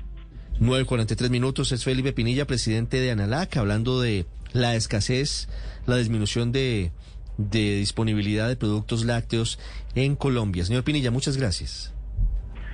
[0.61, 5.49] 9.43 minutos, es Felipe Pinilla, presidente de Analac, hablando de la escasez,
[5.87, 6.91] la disminución de,
[7.37, 9.59] de disponibilidad de productos lácteos
[9.95, 10.65] en Colombia.
[10.65, 11.95] Señor Pinilla, muchas gracias.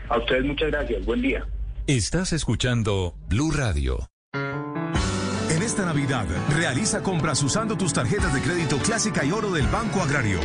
[0.09, 1.05] A ustedes muchas gracias.
[1.05, 1.47] Buen día.
[1.87, 4.09] Estás escuchando Blue Radio.
[5.75, 10.39] Esta Navidad, realiza compras usando tus tarjetas de crédito clásica y oro del Banco Agrario.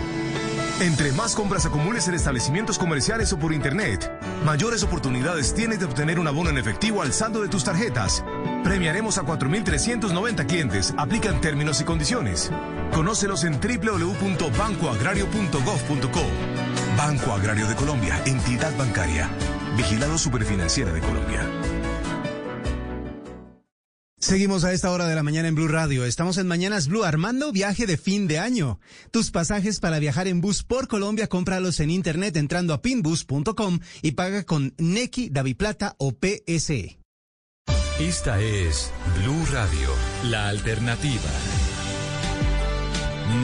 [0.80, 4.12] Entre más compras acumules en establecimientos comerciales o por internet,
[4.44, 8.26] mayores oportunidades tienes de obtener un abono en efectivo al saldo de tus tarjetas.
[8.64, 10.96] Premiaremos a 4.390 clientes.
[10.98, 12.50] Aplican términos y condiciones.
[12.92, 16.24] Conócelos en www.bancoagrario.gov.co.
[16.98, 19.30] Banco Agrario de Colombia, entidad bancaria.
[19.78, 21.46] Vigilado Superfinanciera de Colombia.
[24.30, 26.06] Seguimos a esta hora de la mañana en Blue Radio.
[26.06, 28.80] Estamos en Mañanas Blue armando viaje de fin de año.
[29.10, 34.12] Tus pasajes para viajar en bus por Colombia, cómpralos en internet entrando a pinbus.com y
[34.12, 37.00] paga con Nequi, Daviplata o PSE.
[38.00, 39.90] Esta es Blue Radio,
[40.26, 41.32] la alternativa.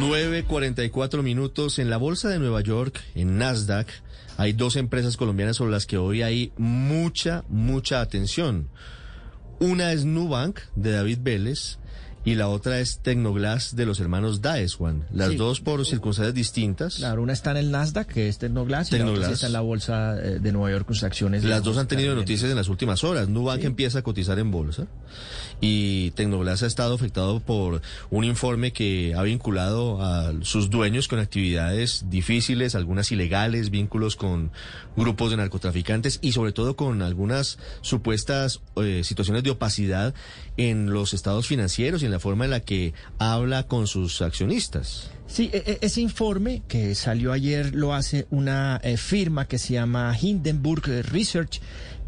[0.02, 3.88] 9.44 minutos en la Bolsa de Nueva York, en Nasdaq,
[4.38, 8.70] hay dos empresas colombianas sobre las que hoy hay mucha, mucha atención.
[9.60, 11.80] Una es Nubank, de David Vélez,
[12.26, 15.06] y la otra es Tecnoglass de los hermanos Daes, Juan.
[15.14, 15.36] Las Sí.
[15.38, 16.96] dos por circunstancias distintas.
[16.96, 19.34] Claro, una está en el Nasdaq, que es Tecnoglass, y la otra Tecnoglass.
[19.34, 21.44] está en la bolsa eh, de Nueva York con sus acciones.
[21.44, 23.30] Las dos han tenido noticias en las últimas horas.
[23.30, 24.88] Nubank empieza a cotizar en bolsa
[25.62, 31.20] y Tecnoglass ha estado afectado por un informe que ha vinculado a sus dueños con
[31.20, 34.52] actividades difíciles, algunas ilegales, vínculos con
[34.98, 40.14] grupos de narcotraficantes y sobre todo con algunas supuestas eh, situaciones de opacidad
[40.58, 45.12] en los estados financieros y en la forma en la que habla con sus accionistas.
[45.28, 49.74] Sí, e- e- ese informe que salió ayer lo hace una eh, firma que se
[49.74, 51.62] llama Hindenburg Research,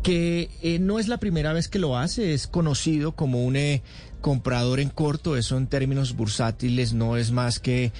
[0.03, 3.81] que eh, no es la primera vez que lo hace, es conocido como un eh,
[4.21, 7.91] comprador en corto, eso en términos bursátiles no es más que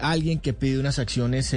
[0.00, 1.54] alguien que pide unas acciones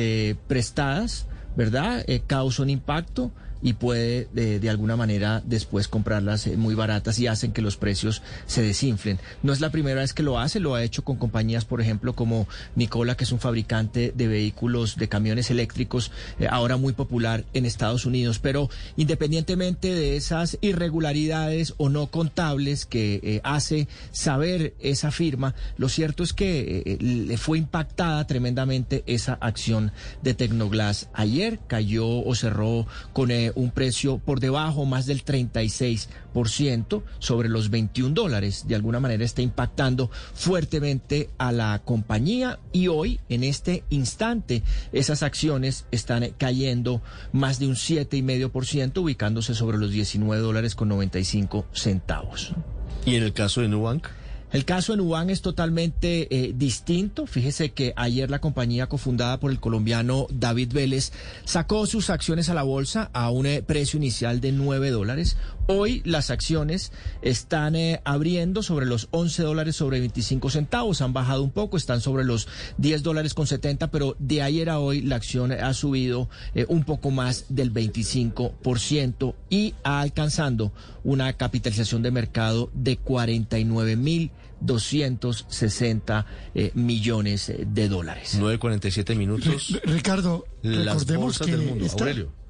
[0.47, 2.05] prestadas, ¿verdad?
[2.27, 3.31] Causa un impacto
[3.63, 7.77] y puede de, de alguna manera después comprarlas eh, muy baratas y hacen que los
[7.77, 9.19] precios se desinflen.
[9.41, 12.13] No es la primera vez que lo hace, lo ha hecho con compañías, por ejemplo,
[12.13, 17.45] como Nicola, que es un fabricante de vehículos, de camiones eléctricos, eh, ahora muy popular
[17.53, 18.39] en Estados Unidos.
[18.39, 25.87] Pero independientemente de esas irregularidades o no contables que eh, hace saber esa firma, lo
[25.87, 29.91] cierto es que eh, le fue impactada tremendamente esa acción
[30.21, 31.09] de Tecnoglass.
[31.13, 37.69] Ayer cayó o cerró con eh, un precio por debajo más del 36% sobre los
[37.69, 38.65] 21 dólares.
[38.67, 45.23] De alguna manera está impactando fuertemente a la compañía y hoy, en este instante, esas
[45.23, 47.01] acciones están cayendo
[47.31, 52.53] más de un 7,5%, ubicándose sobre los 19 dólares con 95 centavos.
[53.05, 54.07] ¿Y en el caso de Nubank?
[54.53, 57.25] El caso de Nubank es totalmente eh, distinto.
[57.25, 61.11] Fíjese que ayer la compañía cofundada por el colombiano David Vélez
[61.43, 65.37] sacó sus acciones a la bolsa a un eh, precio inicial de 9 dólares.
[65.67, 66.91] Hoy las acciones
[67.21, 71.01] están eh, abriendo sobre los 11 dólares sobre 25 centavos.
[71.01, 72.47] Han bajado un poco, están sobre los
[72.79, 76.83] 10 dólares con 70, pero de ayer a hoy la acción ha subido eh, un
[76.83, 80.73] poco más del 25% y ha alcanzando
[81.05, 86.25] una capitalización de mercado de 49 mil 260
[86.55, 88.37] eh, millones eh, de dólares.
[88.39, 89.79] 9.47 minutos.
[89.85, 91.85] Ricardo, Las recordemos bolsas que del mundo.
[91.85, 92.42] esta- Aurelio.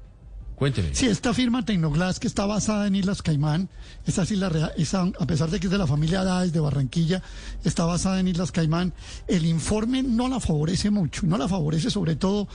[0.56, 0.94] Cuénteme.
[0.94, 3.68] Sí, esta firma Tecnoglass que está basada en Islas Caimán,
[4.06, 6.60] esa sí la rea- esa, a pesar de que es de la familia Dáez de
[6.60, 7.22] Barranquilla,
[7.64, 8.94] está basada en Islas Caimán,
[9.26, 12.46] el informe no la favorece mucho, no la favorece sobre todo,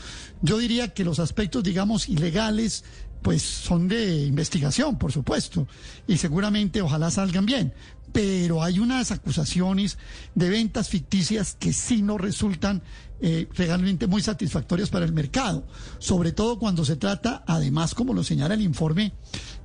[0.41, 2.85] yo diría que los aspectos, digamos, ilegales,
[3.21, 5.67] pues son de investigación, por supuesto,
[6.07, 7.73] y seguramente ojalá salgan bien.
[8.13, 9.99] Pero hay unas acusaciones
[10.33, 12.81] de ventas ficticias que sí no resultan
[13.21, 15.65] eh, realmente muy satisfactorias para el mercado,
[15.97, 19.13] sobre todo cuando se trata, además, como lo señala el informe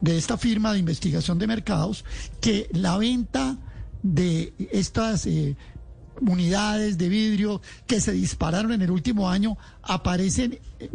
[0.01, 2.05] de esta firma de investigación de mercados,
[2.41, 3.59] que la venta
[4.03, 5.57] de estas eh,
[6.21, 10.91] unidades de vidrio que se dispararon en el último año aparecen eh,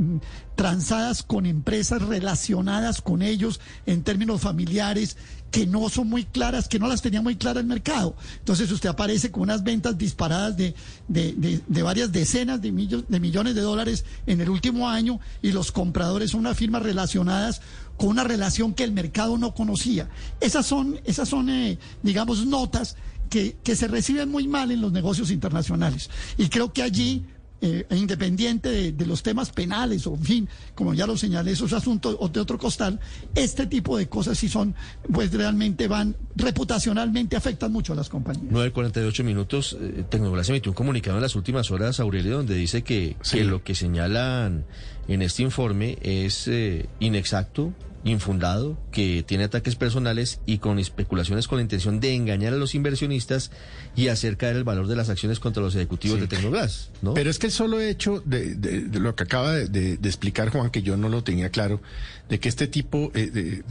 [0.55, 5.17] transadas con empresas relacionadas con ellos en términos familiares
[5.51, 8.15] que no son muy claras, que no las tenía muy claras el mercado.
[8.39, 10.73] Entonces usted aparece con unas ventas disparadas de-
[11.07, 15.71] de varias decenas de, millo- de millones de dólares en el último año y los
[15.71, 17.61] compradores son unas firmas relacionadas
[17.97, 20.07] con una relación que el mercado no conocía.
[20.39, 22.95] Esas son, esas son eh, digamos, notas
[23.29, 26.09] que, que se reciben muy mal en los negocios internacionales.
[26.37, 27.25] Y creo que allí,
[27.61, 31.73] eh, independiente de, de los temas penales, o en fin, como ya lo señalé, esos
[31.73, 32.99] asuntos o de otro costal,
[33.35, 34.75] este tipo de cosas sí son,
[35.11, 38.51] pues realmente van, reputacionalmente afectan mucho a las compañías.
[38.51, 39.77] 9.48 minutos.
[39.79, 40.05] Eh,
[40.49, 44.65] emitió un comunicado en las últimas horas, Aurelio, donde dice que, que lo que señalan
[45.07, 47.73] en este informe es eh, inexacto,
[48.03, 52.73] infundado, que tiene ataques personales y con especulaciones con la intención de engañar a los
[52.75, 53.51] inversionistas
[53.95, 56.21] y hacer caer el valor de las acciones contra los ejecutivos Sí.
[56.21, 57.13] de Tecnoglass, ¿no?
[57.13, 60.09] Pero es que el solo hecho de, de- de lo que acaba de, de- de
[60.09, 61.81] explicar Juan, que yo no lo tenía claro,
[62.29, 63.63] de que este tipo, eh, de,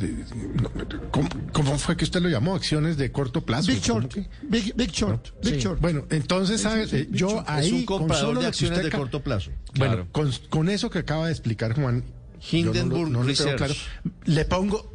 [1.10, 2.54] ¿cómo, cómo fue que usted lo llamó?
[2.54, 3.68] Acciones de corto plazo.
[3.72, 4.26] Big ¿Cómo Short, que?
[4.42, 5.60] Big, Big Short, Big Sí.
[5.60, 5.80] Short.
[5.80, 7.48] Bueno, entonces, Eh, yo Short.
[7.48, 7.66] ahí...
[7.68, 9.50] es un con comprador solo de acciones usted de corto plazo.
[9.76, 10.08] Bueno, Claro.
[10.12, 12.04] con, con eso que acaba de explicar Juan,
[12.40, 13.56] yo no lo- Hindenburg no Research.
[13.56, 13.74] claro.
[14.24, 14.92] le pongo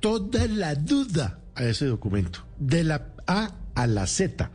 [0.00, 4.50] toda la duda a ese documento, de la A a la Z.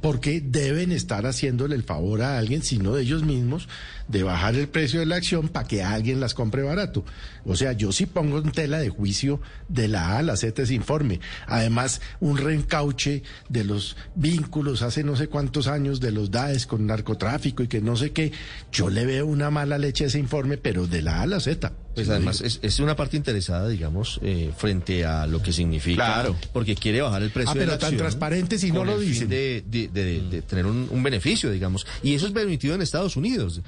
[0.00, 3.68] Porque deben estar haciéndole el favor a alguien, sino de ellos mismos,
[4.12, 7.04] de bajar el precio de la acción para que alguien las compre barato.
[7.44, 10.62] O sea, yo sí pongo en tela de juicio de la A a la Z
[10.62, 11.18] ese informe.
[11.46, 16.86] Además, un reencauche de los vínculos hace no sé cuántos años de los DAES con
[16.86, 18.32] narcotráfico y que no sé qué.
[18.70, 21.40] Yo le veo una mala leche a ese informe, pero de la A a la
[21.40, 21.72] Z.
[21.94, 26.36] Pues además es, es una parte interesada, digamos, eh, frente a lo que significa, Claro.
[26.54, 28.98] porque quiere bajar el precio Ah, de pero la tan acción transparentes y no lo
[28.98, 29.28] dicen.
[29.28, 33.14] De, de- de- de tener un, un beneficio, digamos, y eso es permitido en Estados
[33.16, 33.60] Unidos.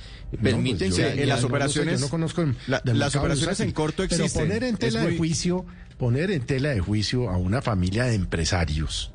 [0.43, 3.73] Permiten pues yo- que en las que- operaciones, yo no conozco la- las operaciones en
[3.73, 4.43] corto Pero existen.
[4.49, 5.67] poner en tela de juicio,
[5.99, 9.11] poner en tela de juicio a una familia de empresarios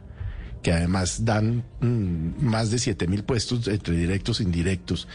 [0.61, 5.07] que además dan mm, más de 7 mil puestos entre directos e indirectos,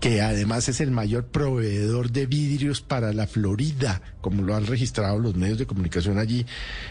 [0.00, 5.18] que además es el mayor proveedor de vidrios para la Florida, como lo han registrado
[5.18, 6.46] los medios de comunicación allí,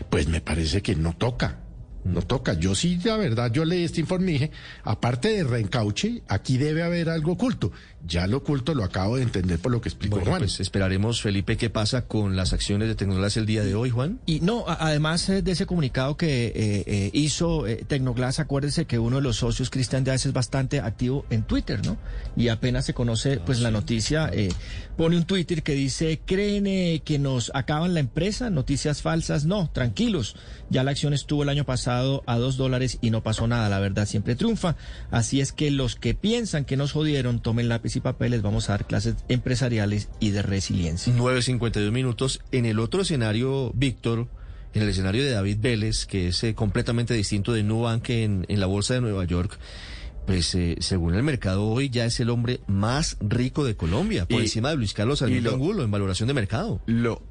[0.10, 1.60] pues me parece que no toca.
[2.04, 2.54] No toca.
[2.54, 4.52] Yo sí, la verdad, yo leí este informe y dije,
[4.84, 7.72] aparte de reencauche, aquí debe haber algo oculto.
[8.06, 10.42] Ya lo oculto lo acabo de entender por lo que explicó Bueno, Juan.
[10.42, 14.20] pues esperaremos, Felipe, qué pasa con las acciones de Tecnoglass el día de hoy, Juan.
[14.26, 16.54] Y no, además eh, de ese comunicado que eh,
[16.86, 21.26] eh, hizo eh, Tecnoglass, acuérdese que uno de los socios, Cristian Díaz, es bastante activo
[21.30, 21.98] en Twitter, ¿no?
[22.36, 24.50] Y apenas se conoce pues la noticia, eh,
[24.98, 28.50] pone un Twitter que dice, ¿creen eh, que nos acaban la empresa?
[28.50, 30.36] Noticias falsas, no, tranquilos.
[30.70, 33.80] Ya la acción estuvo el año pasado a dos dólares y no pasó nada, la
[33.80, 34.76] verdad siempre triunfa.
[35.11, 38.70] Así es que los que piensan que nos jodieron, tomen lápiz y papel, les vamos
[38.70, 41.14] a dar clases empresariales y de resiliencia.
[41.15, 42.41] 9.52 minutos.
[42.52, 44.28] En el otro escenario, Víctor,
[44.74, 48.60] en el escenario de David Vélez, que es eh, completamente distinto de Nubank en, en
[48.60, 49.60] la Bolsa de Nueva York,
[50.26, 54.40] pues eh, según el mercado hoy ya es el hombre más rico de Colombia, por
[54.40, 56.82] Y- encima de Luis Carlos lo- Angulo en valoración de mercado.
[56.86, 57.22] Lo,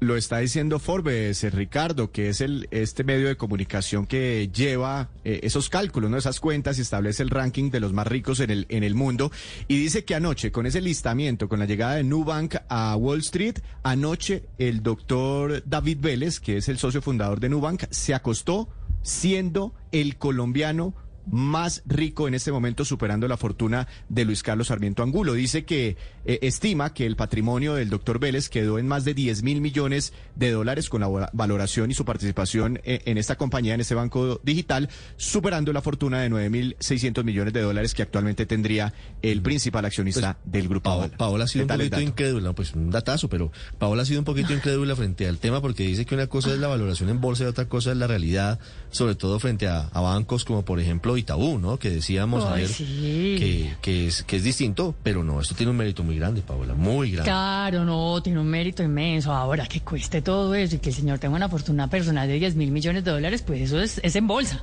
[0.00, 5.10] lo está diciendo Forbes, eh, Ricardo, que es el este medio de comunicación que lleva
[5.24, 6.16] eh, esos cálculos, ¿no?
[6.16, 9.30] esas cuentas y establece el ranking de los más ricos en el, en el mundo.
[9.68, 13.58] Y dice que anoche, con ese listamiento, con la llegada de Nubank a Wall Street,
[13.82, 18.68] anoche el doctor David Vélez, que es el socio fundador de Nubank, se acostó
[19.02, 20.94] siendo el colombiano
[21.30, 25.34] más rico en este momento, superando la fortuna de Luis Carlos Sarmiento Angulo.
[25.34, 29.42] Dice que eh, estima que el patrimonio del doctor Vélez quedó en más de 10
[29.42, 33.80] mil millones de dólares con la valoración y su participación eh, en esta compañía, en
[33.80, 38.46] este banco digital, superando la fortuna de 9 mil 600 millones de dólares que actualmente
[38.46, 38.92] tendría
[39.22, 40.90] el principal accionista del grupo.
[40.90, 41.16] Paola.
[41.16, 44.24] Paola ha sido ¿Qué un poquito incrédula, pues un datazo, pero Paola ha sido un
[44.24, 47.44] poquito incrédula frente al tema porque dice que una cosa es la valoración en bolsa
[47.44, 48.58] y otra cosa es la realidad,
[48.94, 51.78] sobre todo frente a, a bancos como por ejemplo Itaú, ¿no?
[51.78, 53.36] Que decíamos Ay, ayer sí.
[53.38, 56.74] que, que, es, que es distinto, pero no, esto tiene un mérito muy grande, Paola,
[56.74, 57.28] muy grande.
[57.28, 59.32] Claro, no, tiene un mérito inmenso.
[59.32, 62.54] Ahora que cueste todo eso y que el señor tenga una fortuna personal de 10
[62.54, 64.62] mil millones de dólares, pues eso es, es en bolsa.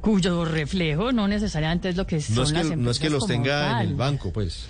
[0.00, 3.10] Cuyo reflejo no necesariamente es lo que son No es que, las no es que
[3.10, 4.66] los tenga en el banco, pues.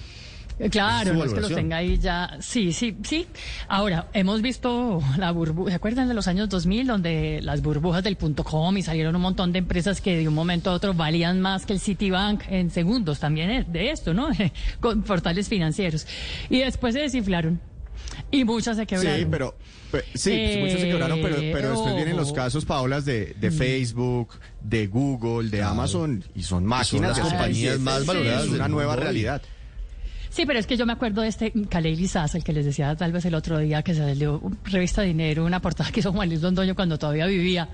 [0.59, 2.37] Eh, Claro, no es que los tenga ahí ya.
[2.41, 3.27] Sí, sí, sí.
[3.69, 5.71] Ahora, hemos visto la burbuja.
[5.71, 9.23] ¿Se acuerdan de los años 2000 donde las burbujas del punto com y salieron un
[9.23, 12.71] montón de empresas que de un momento a otro valían más que el Citibank en
[12.71, 14.29] segundos también es de esto, ¿no?
[14.81, 16.07] Con portales financieros.
[16.51, 17.61] Y después se desinflaron.
[18.31, 19.21] Y muchas se quebraron.
[19.21, 19.55] Sí, pero,
[19.91, 22.37] pe- sí, pues muchos se quebraron, pero, pero después vienen los ojo.
[22.37, 23.55] casos, Paolas, de, de Mm.
[23.55, 24.29] Facebook,
[24.63, 28.51] de Google, de Amazon, y son máquinas las de compañías 77, más sí, valoradas Es
[28.51, 29.41] una nueva realidad.
[30.33, 32.97] Sí, pero es que yo me acuerdo de este Kaleili Sasa, el que les decía
[32.97, 36.41] tal vez el otro día que salió revista Dinero, una portada que hizo Juan Luis
[36.41, 37.69] Londoño cuando todavía vivía,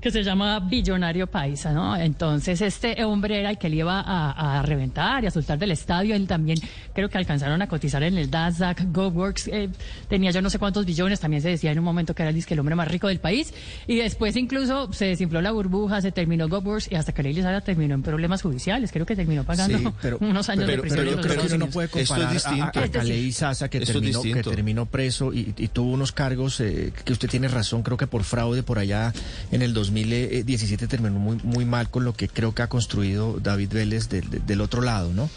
[0.00, 1.96] que se llama Billonario Paisa, ¿no?
[1.96, 5.72] Entonces este hombre era el que le iba a, a reventar y a soltar del
[5.72, 6.14] estadio.
[6.14, 6.58] Él también
[6.92, 8.82] creo que alcanzaron a cotizar en el Nasdaq.
[8.92, 9.70] GoWorks eh,
[10.08, 12.44] tenía yo no sé cuántos billones, también se decía en un momento que era el,
[12.46, 13.52] el hombre más rico del país.
[13.88, 17.94] Y después incluso se desinfló la burbuja, se terminó GoWorks y hasta Kaleili Sasa terminó
[17.94, 18.92] en problemas judiciales.
[18.92, 21.08] Creo que terminó pagando Sí, pero- unos años pero, de pero prisión.
[21.08, 21.74] en yo creo que Estados uno no Unidos.
[22.04, 22.78] Esto es a- distinto.
[22.80, 24.50] a, a Kalei Sasa que esto terminó, que distinto.
[24.50, 28.24] terminó preso y, y tuvo unos cargos eh, que usted tiene razón, creo que por
[28.24, 29.12] fraude por allá
[29.52, 33.72] en el 2017 terminó muy, muy mal con lo que creo que ha construido David
[33.72, 35.28] Vélez del otro lado, ¿no?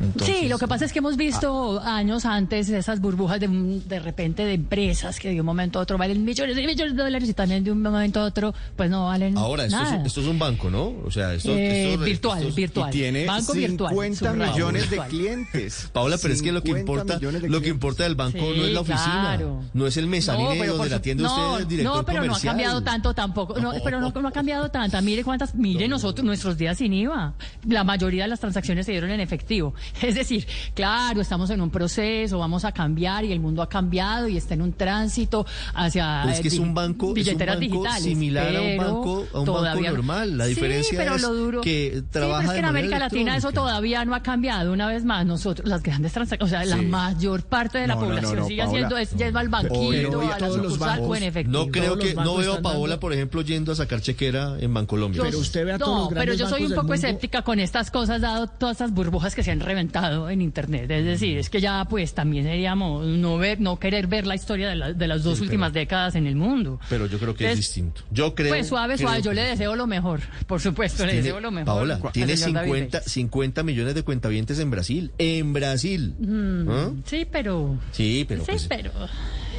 [0.00, 1.96] Entonces, sí, lo que pasa es que hemos visto Ah.
[1.96, 5.98] años antes esas burbujas de, de repente de empresas que de un momento a otro
[5.98, 9.06] valen millones y millones de dólares y también de un momento a otro pues no
[9.06, 9.96] valen Ahora, esto nada.
[10.00, 10.94] es, esto es un banco, ¿no?
[11.04, 12.88] O sea, esto, Eh, esto- virtual, esto es- virtual.
[12.88, 15.88] Y tiene Banco virtual, 50 subrayo, millones de clientes.
[15.92, 16.80] Paola, pero es que lo que 50
[17.14, 19.60] importa, lo que importa del banco Sí, no es la oficina, claro.
[19.74, 22.34] no es el mezanino pero donde la atiende no, usted, el director No, pero no
[22.36, 23.58] ha cambiado tanto tampoco.
[23.60, 25.00] No, pero no, no ha cambiado tanto.
[25.02, 27.34] Mire cuántas, mire nosotros, nuestros días sin IVA.
[27.66, 29.74] La mayoría de las transacciones se dieron en efectivo.
[30.02, 34.28] Es decir, claro, estamos en un proceso, vamos a cambiar y el mundo ha cambiado
[34.28, 37.08] y está en un tránsito hacia Pero es que eh, es un di- banco, es
[37.08, 38.02] un billeteras banco digitales.
[38.04, 40.38] similar a un banco, a un banco todavía normal.
[40.38, 41.60] La Sí, diferencia pero es lo duro.
[41.60, 44.72] que Sí, trabaja pero es que de en América Latina eso todavía no ha cambiado.
[44.72, 46.86] Una vez más, nosotros, las grandes transacciones, o sea, la Sí.
[46.86, 50.26] mayor parte de la No, no, no, población no, sigue haciendo es lleva al hoy
[50.26, 51.58] a la todos los sucursal o en efectivo.
[51.64, 55.22] No creo que, no veo a Paola, por ejemplo, yendo a sacar chequera en Bancolombia.
[55.22, 57.90] Pero usted ve a todos no, los pero yo soy un poco escéptica con estas
[57.90, 60.90] cosas, dado todas estas burbujas que se han reventado en Internet.
[60.90, 64.68] Es decir, es que ya pues también seríamos no ver, no querer ver la historia
[64.68, 66.80] de, la- de las dos Sí, pero- últimas décadas en el mundo.
[66.88, 68.02] Pero yo creo que es distinto.
[68.10, 68.50] Yo creo.
[68.50, 71.66] Pues suave, creo suave, yo le deseo lo mejor, por supuesto, le deseo lo mejor.
[71.66, 73.12] Paola, tiene señor David 50, Vélez.
[73.12, 75.10] 50 millones de cuentavientes en Brasil.
[75.18, 76.14] En Brasil.
[76.18, 76.90] Mm, ¿Ah?
[77.04, 77.78] Sí, pero...
[77.92, 78.90] Sí, pero sí, pues, pero...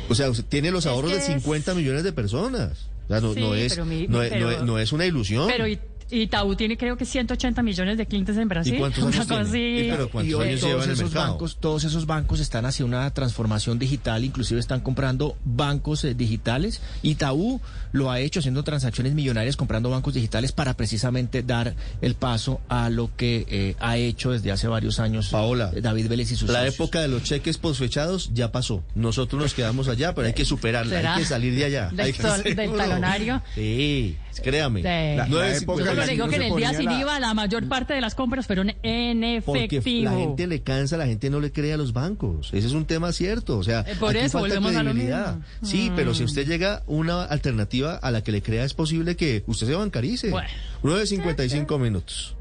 [0.09, 2.87] o sea, tiene los ahorros de es- 50 millones de personas.
[3.05, 5.05] O sea, no, Sí, no es, mi- no, es- pero- no es- no es una
[5.05, 5.47] ilusión.
[5.47, 5.79] Pero I-
[6.11, 8.76] Itaú tiene creo que 180 millones de clientes en Brasil.
[8.76, 9.41] ¿Y cuántos años tiene?
[9.44, 9.57] así.
[9.88, 12.86] Y pero ¿cuántos y hoy años todos el esos bancos, todos esos bancos están hacia
[12.86, 16.81] una transformación digital, inclusive están comprando bancos eh, digitales.
[17.03, 17.61] Itaú
[17.91, 22.90] lo ha hecho haciendo transacciones millonarias comprando bancos digitales para precisamente dar el paso a
[22.90, 26.49] lo que eh, ha hecho desde hace varios años Paola, eh, David Vélez y sus
[26.49, 26.76] La socios.
[26.76, 28.84] época de los cheques posfechados ya pasó.
[28.95, 31.15] Nosotros nos quedamos allá, pero hay que superarla, ¿Será?
[31.15, 31.90] hay que salir de allá.
[31.90, 33.41] Del Hay que- del talonario.
[33.56, 34.82] Sí, créame.
[34.82, 36.99] De- La- La nueve época cincuenta- Yo le digo que en el día sin la-
[36.99, 40.03] IVA la mayor parte de las compras fueron en Porque efectivo.
[40.11, 42.49] la gente le cansa, la gente no le cree a los bancos.
[42.53, 43.57] Ese es un tema cierto.
[43.57, 45.36] O sea, Eh, por aquí eso falta volvemos a lo credibilidad.
[45.36, 45.44] mismo.
[45.64, 45.95] Sí, Mm.
[45.95, 49.68] pero si usted llega una alternativa a la que le crea, es posible que usted
[49.68, 50.30] se bancarice.
[50.30, 50.49] Bueno.
[50.84, 52.36] 9.55 minutos.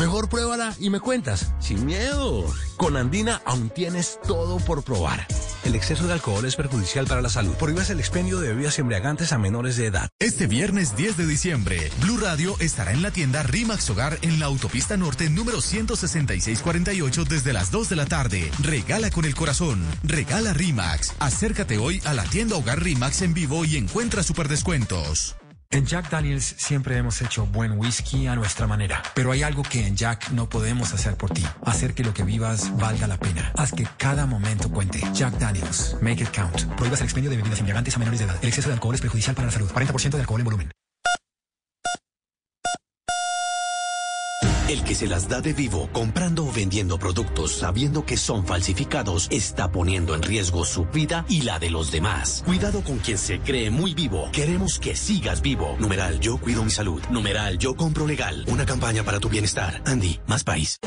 [0.00, 2.46] Mejor pruébala y me cuentas, sin miedo.
[2.78, 5.26] Con Andina aún tienes todo por probar.
[5.62, 7.54] El exceso de alcohol es perjudicial para la salud.
[7.56, 10.08] Prohíbas el expendio de bebidas embriagantes a menores de edad.
[10.18, 14.46] Este viernes 10 de diciembre, Blue Radio estará en la tienda Rimax Hogar en la
[14.46, 18.50] autopista norte número 16648 desde las 2 de la tarde.
[18.62, 19.84] Regala con el corazón.
[20.02, 21.12] Regala Rimax.
[21.18, 25.36] Acércate hoy a la tienda Hogar Rimax en vivo y encuentra super descuentos.
[25.72, 29.86] En Jack Daniels siempre hemos hecho buen whisky a nuestra manera, pero hay algo que
[29.86, 33.52] en Jack no podemos hacer por ti, hacer que lo que vivas valga la pena.
[33.56, 35.00] Haz que cada momento cuente.
[35.14, 36.64] Jack Daniels, make it count.
[36.76, 38.36] Prohíbas el expendio de bebidas embriagantes a menores de edad.
[38.42, 39.70] El exceso de alcohol es perjudicial para la salud.
[39.70, 40.72] 40% de alcohol en volumen.
[44.70, 49.26] El que se las da de vivo comprando o vendiendo productos sabiendo que son falsificados
[49.32, 52.44] está poniendo en riesgo su vida y la de los demás.
[52.46, 54.30] Cuidado con quien se cree muy vivo.
[54.32, 55.74] Queremos que sigas vivo.
[55.80, 57.02] Numeral Yo Cuido Mi Salud.
[57.10, 58.44] Numeral Yo Compro Legal.
[58.46, 59.82] Una campaña para tu bienestar.
[59.86, 60.78] Andy, más país.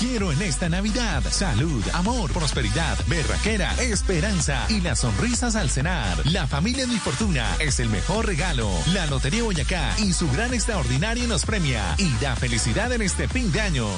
[0.00, 6.18] Quiero en esta Navidad salud, amor, prosperidad, berraquera, esperanza y las sonrisas al cenar.
[6.26, 8.70] La familia Mi Fortuna es el mejor regalo.
[8.92, 13.50] La Lotería Boyacá y su gran extraordinario nos premia y da felicidad en este fin
[13.50, 13.88] de año.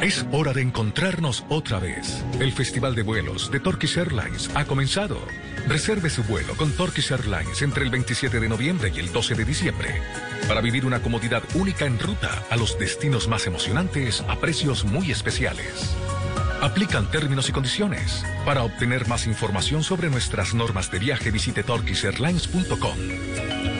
[0.00, 2.24] Es hora de encontrarnos otra vez.
[2.40, 5.18] El Festival de Vuelos de Turkish Airlines ha comenzado.
[5.68, 9.44] Reserve su vuelo con Turkish Airlines entre el 27 de noviembre y el 12 de
[9.44, 10.00] diciembre
[10.48, 15.10] para vivir una comodidad única en ruta a los destinos más emocionantes a precios muy
[15.10, 15.94] especiales.
[16.62, 18.24] Aplican términos y condiciones.
[18.46, 23.75] Para obtener más información sobre nuestras normas de viaje visite turkishairlines.com.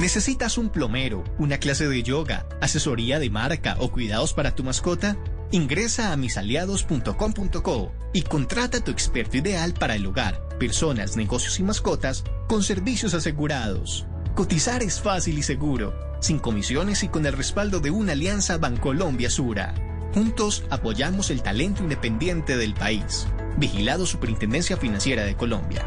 [0.00, 5.18] ¿Necesitas un plomero, una clase de yoga, asesoría de marca o cuidados para tu mascota?
[5.50, 11.64] Ingresa a misaliados.com.co y contrata a tu experto ideal para el hogar, personas, negocios y
[11.64, 14.06] mascotas con servicios asegurados.
[14.34, 19.28] Cotizar es fácil y seguro, sin comisiones y con el respaldo de una alianza Bancolombia
[19.28, 19.74] Sura.
[20.14, 23.26] Juntos apoyamos el talento independiente del país.
[23.58, 25.84] Vigilado Superintendencia Financiera de Colombia.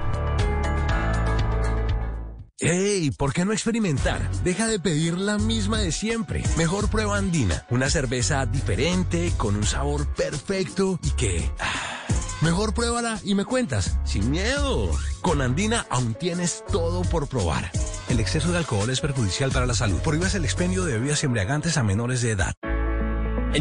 [2.59, 3.09] ¡Ey!
[3.11, 4.29] ¿Por qué no experimentar?
[4.43, 6.43] Deja de pedir la misma de siempre.
[6.55, 7.65] Mejor prueba Andina.
[7.69, 11.51] Una cerveza diferente, con un sabor perfecto y que...
[11.59, 12.05] ah,
[12.41, 14.91] Mejor pruébala y me cuentas, sin miedo.
[15.21, 17.71] Con Andina aún tienes todo por probar.
[18.09, 19.99] El exceso de alcohol es perjudicial para la salud.
[20.01, 22.53] Prohíbas el expendio de bebidas embriagantes a menores de edad.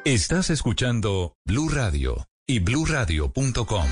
[0.07, 3.87] Estás escuchando Blue Radio y bluradio.com.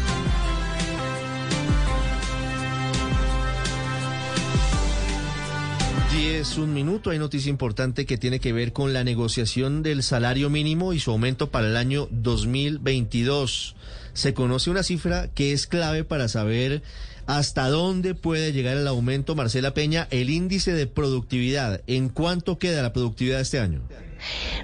[6.14, 7.10] 10, un minuto.
[7.10, 11.10] Hay noticia importante que tiene que ver con la negociación del salario mínimo y su
[11.10, 13.74] aumento para el año 2022.
[14.12, 16.82] Se conoce una cifra que es clave para saber
[17.26, 21.80] hasta dónde puede llegar el aumento, Marcela Peña, el índice de productividad.
[21.88, 23.80] ¿En cuánto queda la productividad este año?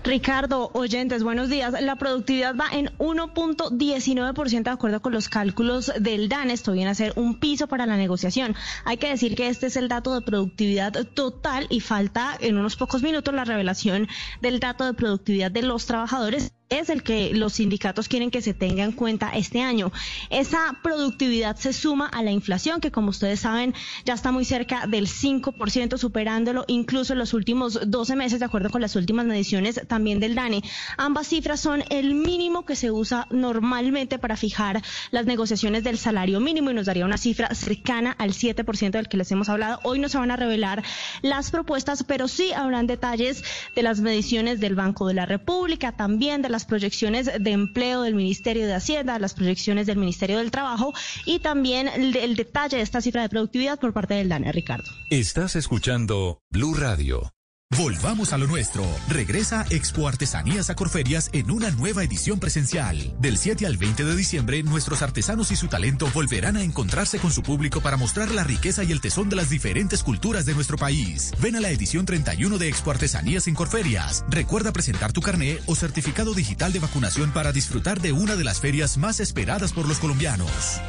[0.05, 1.75] Ricardo, oyentes, buenos días.
[1.81, 6.51] La productividad va en 1.19% de acuerdo con los cálculos del DAN.
[6.51, 8.55] Esto viene a ser un piso para la negociación.
[8.85, 12.77] Hay que decir que este es el dato de productividad total y falta en unos
[12.77, 14.09] pocos minutos la revelación
[14.41, 18.55] del dato de productividad de los trabajadores es el que los sindicatos quieren que se
[18.55, 19.93] tenga en cuenta este año.
[20.31, 23.75] Esa productividad se suma a la inflación, que como ustedes saben
[24.05, 28.71] ya está muy cerca del 5%, superándolo incluso en los últimos 12 meses, de acuerdo
[28.71, 30.63] con las últimas mediciones también del DANE.
[30.97, 34.81] Ambas cifras son el mínimo que se usa normalmente para fijar
[35.11, 39.17] las negociaciones del salario mínimo y nos daría una cifra cercana al 7% del que
[39.17, 39.81] les hemos hablado.
[39.83, 40.85] Hoy no se van a revelar
[41.23, 43.43] las propuestas, pero sí habrán detalles
[43.75, 48.15] de las mediciones del Banco de la República, también de las proyecciones de empleo del
[48.15, 50.93] Ministerio de Hacienda, las proyecciones del Ministerio del Trabajo
[51.27, 54.91] y también el, el detalle de esta cifra de productividad por parte del DANE, Ricardo.
[55.11, 57.33] Estás escuchando Blue Radio.
[57.79, 58.85] Volvamos a lo nuestro.
[59.09, 63.15] Regresa Expo Artesanías a Corferias en una nueva edición presencial.
[63.21, 67.31] Del 7 al 20 de diciembre, nuestros artesanos y su talento volverán a encontrarse con
[67.31, 70.79] su público para mostrar la riqueza y el tesón de las diferentes culturas de nuestro
[70.79, 71.33] país.
[71.41, 74.25] Ven a la edición 31 de Expo Artesanías en Corferias.
[74.29, 78.61] Recuerda presentar tu carné o certificado digital de vacunación para disfrutar de una de las
[78.61, 80.81] ferias más esperadas por los colombianos.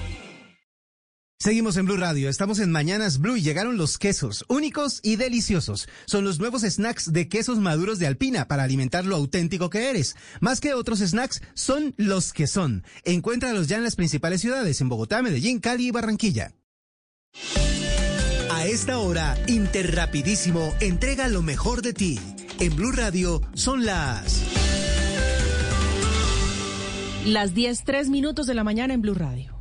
[1.42, 5.90] Seguimos en Blue Radio, estamos en Mañanas Blue y llegaron los quesos, únicos y deliciosos.
[6.06, 10.16] Son los nuevos snacks de quesos maduros de Alpina para alimentar lo auténtico que eres.
[10.40, 12.84] Más que otros snacks, son los que son.
[13.06, 16.54] Encuéntralos ya en las principales ciudades, en Bogotá, Medellín, Cali y Barranquilla.
[18.52, 22.20] A esta hora, Interrapidísimo entrega lo mejor de ti.
[22.60, 24.44] En Blue Radio son las...
[27.26, 29.61] Las 10, 3 minutos de la mañana en Blue Radio.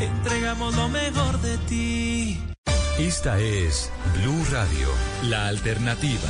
[0.00, 2.38] Entregamos lo mejor de ti.
[2.98, 4.88] Esta es Blue Radio,
[5.24, 6.28] la alternativa.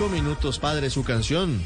[0.00, 1.60] 10, 5 minutos, padre, su canción.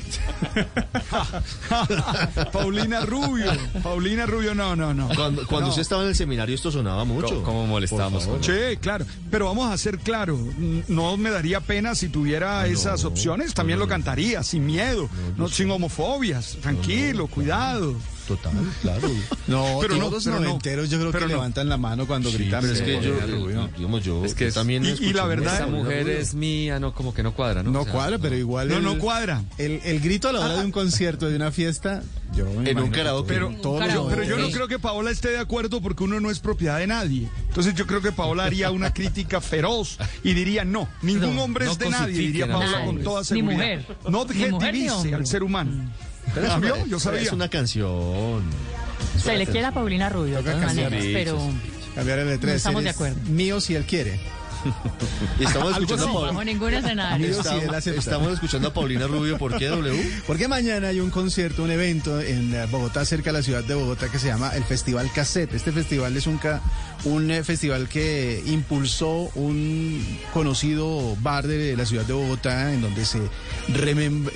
[2.53, 3.53] Paulina Rubio.
[3.83, 5.09] Paulina Rubio, no, no, no.
[5.15, 5.69] Cuando, cuando No.
[5.69, 7.43] usted estaba en el seminario esto sonaba mucho.
[7.43, 8.29] ¿Cómo- molestamos?
[8.41, 9.07] Sí, claro.
[9.31, 10.39] Pero vamos a ser claro,
[10.89, 15.71] no me daría pena si tuviera esas opciones, también lo cantaría, sin miedo, no, sin
[15.71, 17.95] homofobias, tranquilo, cuidado.
[18.27, 19.09] Total, claro.
[19.47, 21.37] No, pero no, todos pero no, noventeros yo creo pero que no.
[21.39, 22.63] levantan la mano cuando gritan.
[22.63, 23.69] pero es que yo, Rubio.
[23.77, 26.95] digamos, yo, Es que es- también y- y la verdad- Esa mujer es mía, no,
[26.95, 27.71] como que no cuadra, ¿no?
[27.71, 28.69] No O sea, cuadra, pero igual.
[28.69, 29.45] No, el- no cuadra.
[29.59, 32.03] El, el grito a la hora de un concierto, de una fiesta,
[32.35, 33.29] yo me En un karaoke.
[33.35, 36.19] Pero, pero- los pero yo no noventeros- creo que Paola esté de acuerdo porque uno
[36.21, 37.29] no es propiedad de nadie.
[37.49, 41.67] Entonces yo creo que Paola haría una crítica feroz y diría, no, ningún No, hombre
[41.67, 43.53] no es de nadie, diría Paola los con toda Ni seguridad.
[43.59, 43.87] mujer.
[44.09, 45.91] No Ni mujer ni objetivice al ser humano.
[46.35, 46.87] Pero es ¿Ah, una- vio?
[46.87, 47.23] Yo sabía.
[47.23, 48.43] Es una canción.
[49.19, 50.91] Se le quiere a Paulina Rubio, de todas cambiar.
[50.91, 51.39] maneras, pero
[51.95, 53.17] Cambiar el letra No estamos de acuerdo.
[53.29, 54.19] Mío si él quiere.
[55.41, 57.27] Y estamos escuchando a bajo ningún escenario.
[57.27, 58.01] Él acepta.
[58.01, 60.23] estamos escuchando a Paulina Rubio por qué W.
[60.27, 63.75] Porque mañana hay un concierto, un evento en eh, Bogotá, cerca de la ciudad de
[63.75, 65.55] Bogotá, que se llama el Festival Cassette.
[65.55, 66.61] Este festival es un, ca-
[67.05, 73.05] un eh, festival que impulsó un conocido bar de la ciudad de Bogotá, en donde
[73.05, 73.21] se,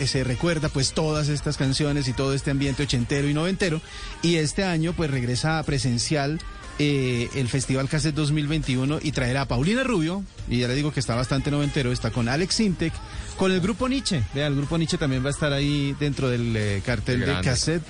[0.07, 3.81] se recuerda pues todas estas canciones y todo este ambiente ochentero y noventero.
[4.23, 6.41] Y este año pues regresa presencial
[6.79, 11.01] eh, el Festival Cassette 2021 y traerá a Paulina Rubio, y ya le digo que
[11.01, 12.93] está bastante noventero, está con Alex Sintek,
[13.37, 14.23] con el grupo Nietzsche.
[14.35, 17.41] Vea, el grupo Nietzsche también va a estar ahí dentro del eh, cartel de.
[17.43, 17.83] Cassette.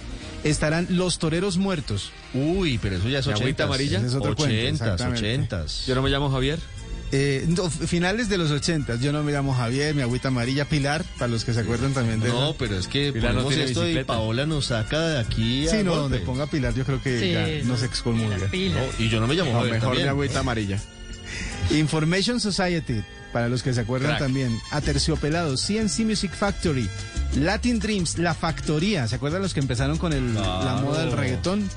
[0.44, 2.12] estarán Los Toreros Muertos.
[2.34, 3.64] Uy, pero eso ya es ¿Mi agüita 80.
[3.64, 4.00] amarilla?
[4.00, 5.38] Es otro cuento, 80, exactamente.
[5.38, 5.66] 80.
[5.86, 6.58] Yo no me llamo Javier.
[7.10, 8.96] Eh, no, finales de los 80.
[8.96, 12.20] Yo no me llamo Javier, mi agüita amarilla, Pilar, para los que se acuerdan también
[12.20, 14.12] de No, pero es que Pilar no tiene esto y bicicleta.
[14.12, 16.02] Paola nos saca de aquí a Sí, no, golpe.
[16.02, 18.36] donde ponga Pilar yo creo que Sí, ya nos excomulga.
[18.36, 20.78] No, y yo no me llamo No, Javier mejor mi agüita amarilla.
[21.70, 23.02] Information Society,
[23.32, 24.20] para los que se acuerdan Crack.
[24.20, 24.58] también.
[24.70, 26.88] Aterciopelados, CNC Music Factory,
[27.36, 29.06] Latin Dreams, La Factoría.
[29.08, 31.68] ¿Se acuerdan los que empezaron con el, la moda del reggaetón?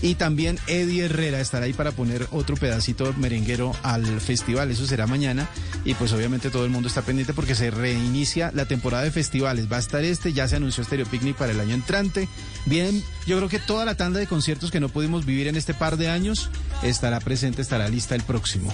[0.00, 4.70] Y también Eddie Herrera estará ahí para poner otro pedacito merenguero al festival.
[4.70, 5.48] Eso será mañana.
[5.84, 9.70] Y pues obviamente todo el mundo está pendiente porque se reinicia la temporada de festivales.
[9.70, 12.28] Va a estar este, ya se anunció Stereo Picnic para el año entrante.
[12.66, 15.74] Bien, yo creo que toda la tanda de conciertos que no pudimos vivir en este
[15.74, 16.50] par de años
[16.82, 18.72] estará presente, estará lista el próximo.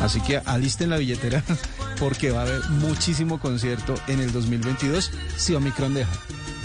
[0.00, 1.42] Así que alisten la billetera
[1.98, 6.12] porque va a haber muchísimo concierto en el 2022 si Omicron deja.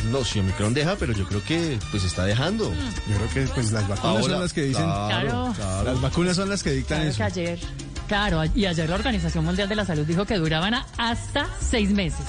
[0.09, 2.71] No, si Omicron deja, pero yo creo que pues está dejando.
[3.07, 4.83] Yo creo que pues las vacunas son las que dicen.
[4.83, 5.53] Claro.
[5.85, 7.17] Las vacunas son las que dictan Claro eso.
[7.17, 7.59] que ayer,
[8.07, 12.25] claro, y ayer la Organización Mundial de la Salud dijo que duraban hasta seis meses.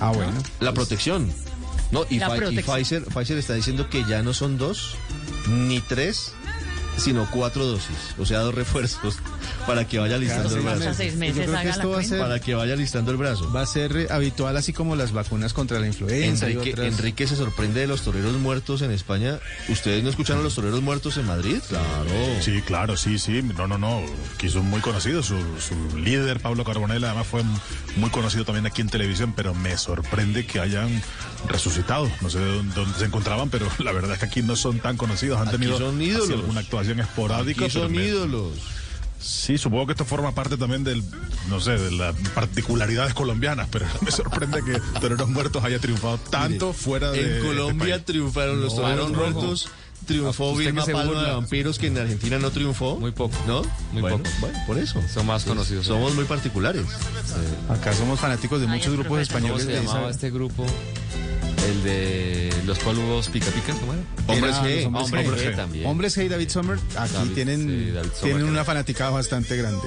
[0.00, 0.32] Ah, bueno.
[0.60, 1.32] La protección.
[1.90, 2.76] No, y, La Pfi- y protección.
[2.76, 4.94] Pfizer, Pfizer está diciendo que ya no son dos,
[5.48, 6.32] ni tres,
[6.96, 7.96] sino cuatro dosis.
[8.18, 9.18] O sea, dos refuerzos
[9.66, 10.94] para que vaya listando el brazo.
[10.94, 12.08] seis Yo meses, creo que haga la esto va a cuenta.
[12.08, 13.52] ser, Para que vaya listando el brazo.
[13.52, 16.86] va a ser habitual así como las vacunas contra la influenza y Enrique, otras.
[16.86, 19.38] Enrique se sorprende de los toreros muertos en España.
[19.68, 21.58] ¿Ustedes no escucharon los toreros muertos en Madrid?
[21.68, 22.10] Claro.
[22.40, 23.42] Sí, claro, sí, sí.
[23.42, 24.02] No, no, no.
[24.38, 25.26] Que son muy conocidos.
[25.26, 27.42] Su, su líder, Pablo Carbonell, además fue
[27.96, 31.02] muy conocido también aquí en televisión, pero me sorprende que hayan
[31.48, 32.10] resucitado.
[32.20, 34.78] No sé de dónde, dónde se encontraban, pero la verdad es que aquí no son
[34.78, 35.38] tan conocidos.
[35.40, 36.30] Han Aquí tenido son ídolos.
[36.30, 37.64] alguna actuación esporádica.
[37.64, 38.52] Aquí pero son me- ídolos.
[39.26, 41.02] Sí, supongo que esto forma parte también del,
[41.48, 46.72] no sé, de las particularidades colombianas, pero me sorprende que Toreros Muertos haya triunfado tanto
[46.72, 47.38] fuera de.
[47.38, 48.04] En Colombia este país.
[48.06, 49.68] triunfaron los No, toreros no, muertos.
[50.06, 52.96] Triunfó ¿Usted Vilma Palma de Vampiros, que en Argentina no triunfó.
[52.96, 53.34] Muy poco.
[53.48, 53.62] ¿No?
[53.92, 54.30] Muy Bueno, poco.
[54.40, 55.00] Bueno, por eso.
[55.12, 55.86] Son más conocidos.
[55.86, 56.84] Somos muy particulares.
[57.68, 59.40] Acá somos fanáticos de muchos grupos profeta.
[59.40, 60.64] ¿Cómo españoles se llamaba esa- este grupo?
[61.76, 64.02] El de los polvos pica pica, ¿cómo era?
[64.26, 64.86] Hombres G.
[64.86, 65.26] hombres G.
[65.26, 65.56] Hombres G.
[65.56, 65.86] también.
[65.86, 69.56] Hombres G y David Sommer, aquí David, tienen, sí, David Sommer, tienen una fanaticada bastante
[69.56, 69.86] grande.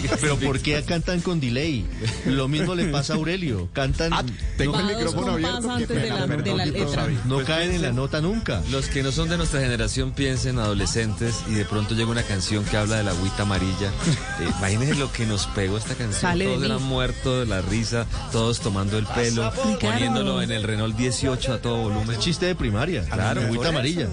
[0.19, 1.85] Pero ¿por qué cantan con delay?
[2.25, 3.69] Lo mismo le pasa a Aurelio.
[3.73, 4.11] Cantan.
[4.57, 5.71] Tengo el micrófono abierto.
[5.71, 6.85] antes qué de pena, la- perdón, de la qué letra.
[6.87, 7.15] cosa vi.
[7.25, 8.61] No Pues caen en la nota nunca.
[8.71, 12.63] Los que no son de nuestra generación piensen adolescentes y de pronto llega una canción
[12.65, 13.87] que habla de la agüita amarilla.
[14.39, 16.19] Eh, imagínense lo que nos pegó esta canción.
[16.21, 20.63] Sale de todos eran muertos de la risa, todos tomando el pelo, poniéndolo en el
[20.63, 22.19] Renault 18 a todo volumen.
[22.19, 23.03] Chiste de primaria.
[23.05, 24.07] Claro, agüita amarilla.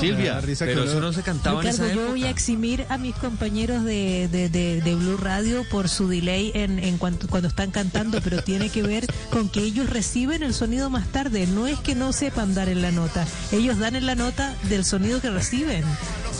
[0.00, 0.40] Silvia.
[0.58, 2.30] Pero eso no se cantaba en esa Ricardo, yo voy a época.
[2.30, 5.35] eximir a mis compañeros de, de, de- de Blue Radio
[5.70, 9.60] por su delay en, en cuanto, cuando están cantando, pero tiene que ver con que
[9.60, 11.46] ellos reciben el sonido más tarde.
[11.46, 14.84] No es que no sepan dar en la nota, ellos dan en la nota del
[14.84, 15.84] sonido que reciben.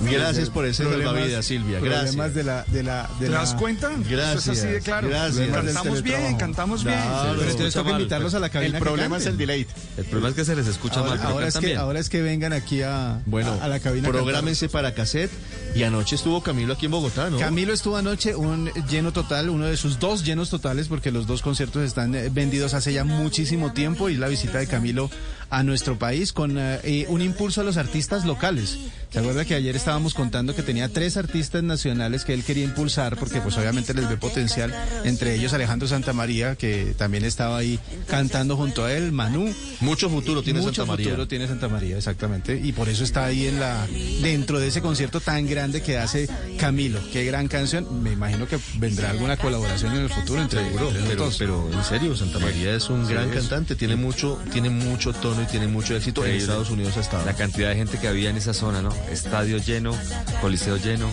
[0.02, 1.78] Gracias por ese Problemas- salvavidas, Silvia.
[1.80, 2.34] Problemas Gracias.
[2.34, 3.90] de la, de la, de ¿Te la- das cuenta?
[4.08, 5.08] Gracias, Eso es así de claro.
[5.08, 5.48] gracias.
[5.50, 6.96] Cantamos bien, cantamos bien.
[6.98, 7.34] Claro.
[7.38, 8.78] Pero entonces mal, invitarlos a la cabina.
[8.78, 9.66] El problema es el delay.
[9.96, 12.08] El problema es que se les escucha Ahora, mal, pero ahora es que, ahora es
[12.08, 14.08] que vengan aquí a, Bueno, a, a la cabina.
[14.08, 15.30] prográmense para cassette.
[15.74, 17.38] Y anoche estuvo Camilo aquí en Bogotá, ¿no?
[17.38, 21.42] Camilo estuvo anoche un lleno total, uno de sus dos llenos totales, porque los dos
[21.42, 25.10] conciertos están eh, vendidos hace ya muchísimo tiempo y la visita de Camilo
[25.50, 28.78] a nuestro país con eh, eh, un impulso a los artistas locales.
[29.10, 33.16] ¿Se acuerda que ayer estábamos contando que tenía tres artistas nacionales que él quería impulsar
[33.16, 34.74] porque pues obviamente les ve potencial,
[35.04, 37.78] entre ellos Alejandro Santamaría, que también estaba ahí
[38.08, 39.54] cantando junto a él, Manu.
[39.80, 41.06] Mucho futuro tiene Mucho Santa María.
[41.06, 42.60] futuro tiene Santa María, exactamente.
[42.62, 43.86] Y por eso está ahí en la
[44.20, 46.28] dentro de ese concierto tan grande que hace
[46.58, 46.98] Camilo.
[47.12, 48.02] Qué gran canción.
[48.02, 51.36] Me imagino que vendrá alguna colaboración en el futuro entre, Seguro, entre los pero, dos.
[51.38, 53.36] pero en serio, Santa María es un Sí, gran es.
[53.36, 56.36] cantante, tiene mucho, tiene mucho tono y tiene mucho éxito en.
[56.36, 58.90] Estados Unidos hasta La cantidad de gente que había en esa zona, ¿no?
[59.10, 59.96] Estadio lleno,
[60.40, 61.08] coliseo lleno.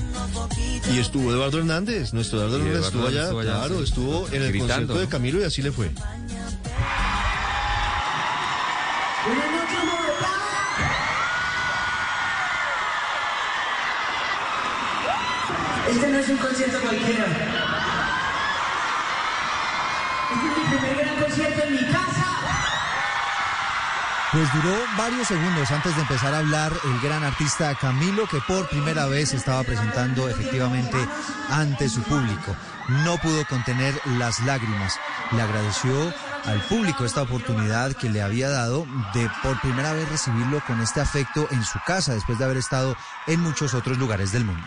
[0.94, 3.84] Y estuvo Eduardo Hernández, nuestro Eduardo Hernández Eduardo estuvo allá, estuvo allá, claro, sí.
[3.84, 5.08] estuvo en el Gritando, concierto de.
[5.08, 5.92] Camilo y así le fue.
[15.90, 17.26] Este no es un concierto cualquiera.
[20.34, 22.03] Este es mi primer gran concierto en mi casa.
[24.34, 28.68] Pues duró varios segundos antes de empezar a hablar el gran artista Camilo, que por
[28.68, 30.98] primera vez estaba presentando efectivamente
[31.52, 32.56] ante su público.
[33.06, 35.00] No pudo contener las lágrimas.
[35.34, 36.12] Le agradeció
[36.46, 41.00] al público esta oportunidad que le había dado de por primera vez recibirlo con este
[41.00, 42.98] afecto en su casa después de haber estado
[43.28, 44.66] en muchos otros lugares del mundo.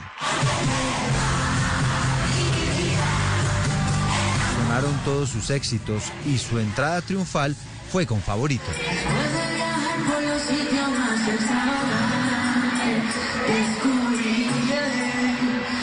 [4.62, 7.56] Sonaron todos sus éxitos y su entrada triunfal
[7.90, 8.64] fue con favorito.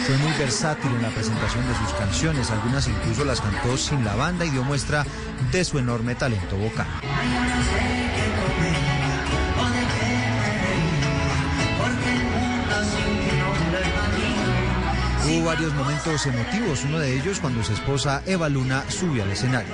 [0.05, 4.15] Fue muy versátil en la presentación de sus canciones, algunas incluso las cantó sin la
[4.15, 5.05] banda y dio muestra
[5.51, 6.87] de su enorme talento vocal.
[15.25, 19.73] Hubo varios momentos emotivos, uno de ellos cuando su esposa Eva Luna subió al escenario.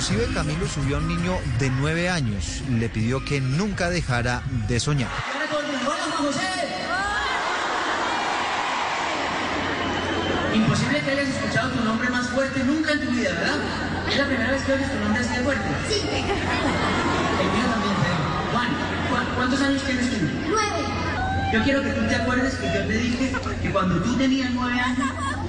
[0.00, 4.80] Inclusive Camilo subió a un niño de nueve años, le pidió que nunca dejara de
[4.80, 5.10] soñar.
[10.54, 13.58] Imposible que hayas escuchado tu nombre más fuerte nunca en tu vida, ¿verdad?
[14.08, 15.64] Es la primera vez que oyes tu nombre así de fuerte.
[15.88, 16.00] Sí.
[16.02, 18.50] El mío también, Pedro.
[18.52, 18.68] Juan,
[19.08, 20.16] ¿cu- ¿cuántos años tienes tú?
[20.48, 21.50] Nueve.
[21.52, 23.32] Yo quiero que tú te acuerdes que yo te dije
[23.62, 25.08] que cuando tú tenías nueve años,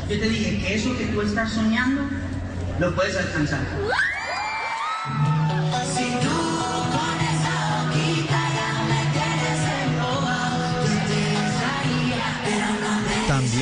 [0.09, 2.01] yo te dije que eso que tú estás soñando,
[2.79, 3.59] lo puedes alcanzar.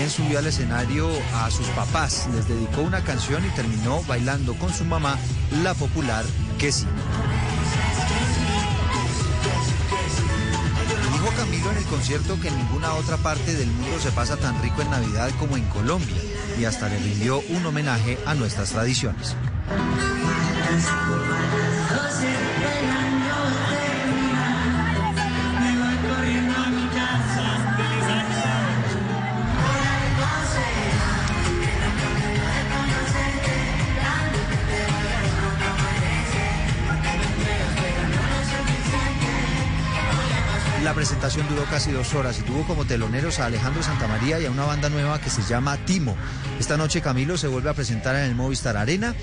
[0.10, 4.84] Subió al escenario a sus papás, les dedicó una canción y terminó bailando con su
[4.84, 5.20] mamá
[5.62, 6.26] la popular
[6.58, 6.72] Que.
[11.12, 14.60] Dijo Camilo en el concierto que en ninguna otra parte del mundo se pasa tan
[14.64, 16.22] rico en Navidad como en Colombia
[16.60, 19.36] y hasta le rindió un homenaje a nuestras tradiciones.
[40.90, 44.52] La presentación duró casi dos horas y tuvo como teloneros a Alejandro Santamaría y a
[44.52, 46.18] una banda nueva que se llama Timo.
[46.60, 49.14] Esta noche Camilo se vuelve a presentar en el Movistar Arena,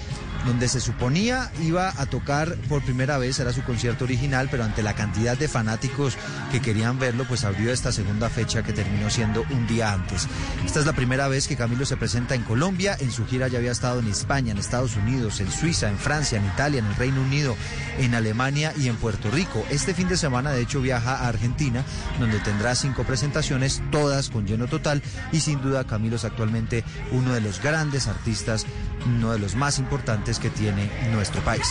[0.46, 4.82] donde se suponía iba a tocar por primera vez, era su concierto original, pero ante
[4.82, 6.16] la cantidad de fanáticos
[6.52, 10.28] que querían verlo, pues abrió esta segunda fecha que terminó siendo un día antes.
[10.64, 13.58] Esta es la primera vez que Camilo se presenta en Colombia, en su gira ya
[13.58, 16.96] había estado en España, en Estados Unidos, en Suiza, en Francia, en Italia, en el
[16.96, 17.56] Reino Unido,
[17.98, 19.64] en Alemania y en Puerto Rico.
[19.70, 21.84] Este fin de semana, de hecho, viaja a Argentina,
[22.20, 25.02] donde tendrá cinco presentaciones, todas con lleno total,
[25.32, 28.66] y sin duda Camilo es actualmente uno de los grandes artistas,
[29.06, 31.66] uno de los más importantes que tiene nuestro país.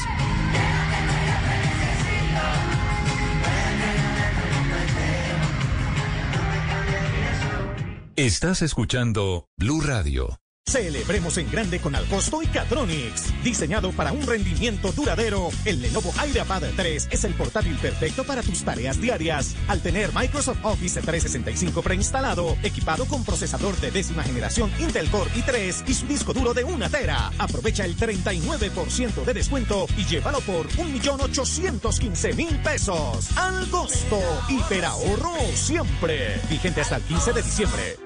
[8.16, 10.40] Estás escuchando Blue Radio.
[10.68, 13.32] Celebremos en grande con Alcosto y Catronics.
[13.44, 18.64] Diseñado para un rendimiento duradero, el Lenovo IdeaPad 3 es el portátil perfecto para tus
[18.64, 19.56] tareas diarias.
[19.68, 25.88] Al tener Microsoft Office 365 preinstalado, equipado con procesador de décima generación Intel Core i3
[25.88, 30.68] y su disco duro de una tera, aprovecha el 39% de descuento y llévalo por
[30.70, 33.38] 1.815.000 pesos.
[33.38, 34.20] Al costo,
[34.50, 36.42] hiperahorro siempre.
[36.50, 37.98] Vigente hasta el 15 de diciembre.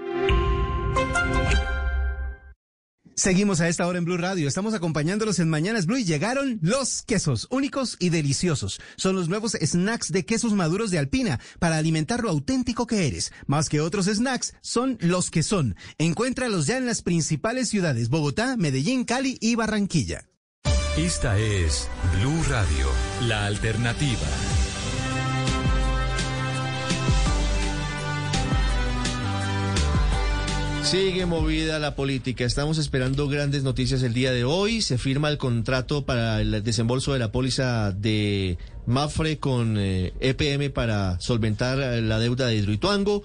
[3.19, 4.47] Seguimos a esta hora en Blue Radio.
[4.47, 8.79] Estamos acompañándolos en Mañanas Blue y llegaron los quesos, únicos y deliciosos.
[8.95, 13.33] Son los nuevos snacks de quesos maduros de Alpina para alimentar lo auténtico que eres.
[13.45, 15.75] Más que otros snacks, son los que son.
[15.97, 20.23] Encuéntralos ya en las principales ciudades, Bogotá, Medellín, Cali y Barranquilla.
[20.95, 21.89] Esta es
[22.21, 22.87] Blue Radio,
[23.27, 24.58] la alternativa.
[30.83, 32.45] Sigue movida la política.
[32.45, 34.81] Estamos esperando grandes noticias el día de hoy.
[34.81, 40.71] Se firma el contrato para el desembolso de la póliza de Mafre con eh, EPM
[40.71, 43.21] para solventar eh, la deuda de Hidroituango.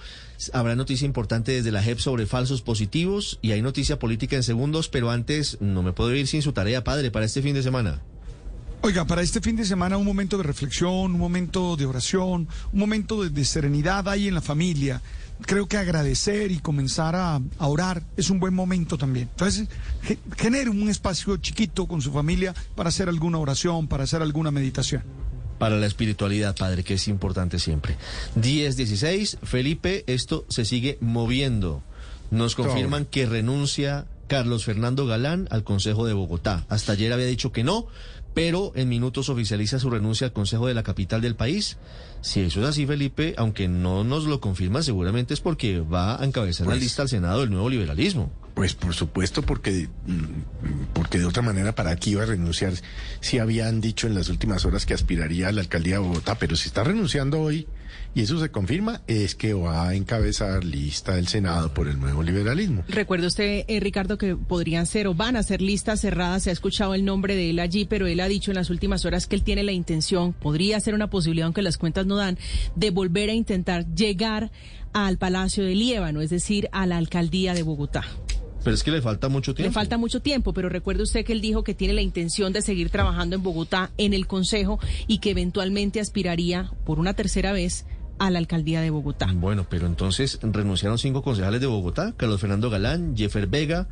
[0.53, 4.91] Habrá noticia importante desde la JEP sobre falsos positivos y hay noticia política en segundos,
[4.91, 8.03] pero antes no me puedo ir sin su tarea, padre, para este fin de semana.
[8.83, 12.79] Oiga, para este fin de semana un momento de reflexión, un momento de oración, un
[12.79, 15.01] momento de, de serenidad ahí en la familia.
[15.47, 19.29] Creo que agradecer y comenzar a, a orar es un buen momento también.
[19.31, 19.69] Entonces,
[20.03, 24.51] ge- genere un espacio chiquito con su familia para hacer alguna oración, para hacer alguna
[24.51, 25.03] meditación.
[25.59, 27.97] para la espiritualidad, padre, que es importante siempre.
[28.37, 31.83] 10-16, Felipe, esto se sigue moviendo.
[32.31, 36.65] Nos confirman que renuncia Carlos Fernando Galán al Consejo de Bogotá.
[36.69, 37.87] Hasta ayer había dicho que no,
[38.35, 41.77] pero en minutos oficializa su renuncia al Consejo de la capital del país.
[42.25, 46.25] Si eso es así, Felipe, aunque no nos lo confirma, seguramente es porque va a
[46.25, 48.33] encabezar la Pues- lista al Senado del nuevo liberalismo.
[48.55, 52.73] Pues por supuesto, porque, mm, porque de otra manera, ¿para qué iba a renunciar?
[53.21, 56.57] Si habían dicho en las últimas horas que aspiraría a la alcaldía de Bogotá, pero
[56.57, 57.67] si está renunciando hoy
[58.15, 62.23] y eso se confirma, es que va a encabezar lista del Senado por el nuevo
[62.23, 62.85] liberalismo.
[62.89, 66.45] Recuerde usted, eh, Ricardo, que podrían ser o van a ser listas cerradas.
[66.45, 69.05] Se ha escuchado el nombre de él allí, pero él ha dicho en las últimas
[69.05, 72.39] horas que él tiene la intención, podría ser una posibilidad, aunque las cuentas no dan,
[72.77, 74.51] de volver a intentar llegar
[74.93, 78.05] al Palacio de Líbano, es decir, a la alcaldía de Bogotá.
[78.65, 79.69] Pero es que le falta mucho tiempo.
[79.69, 82.63] Le falta mucho tiempo, pero recuerde usted que él dijo que tiene la intención de
[82.63, 87.87] seguir trabajando en Bogotá, en el Consejo, y que eventualmente aspiraría por una tercera vez
[88.19, 89.29] a la alcaldía de Bogotá.
[89.35, 93.89] Bueno, pero entonces renunciaron cinco concejales de Bogotá, Carlos Fernando Galán, Jeffer Vega,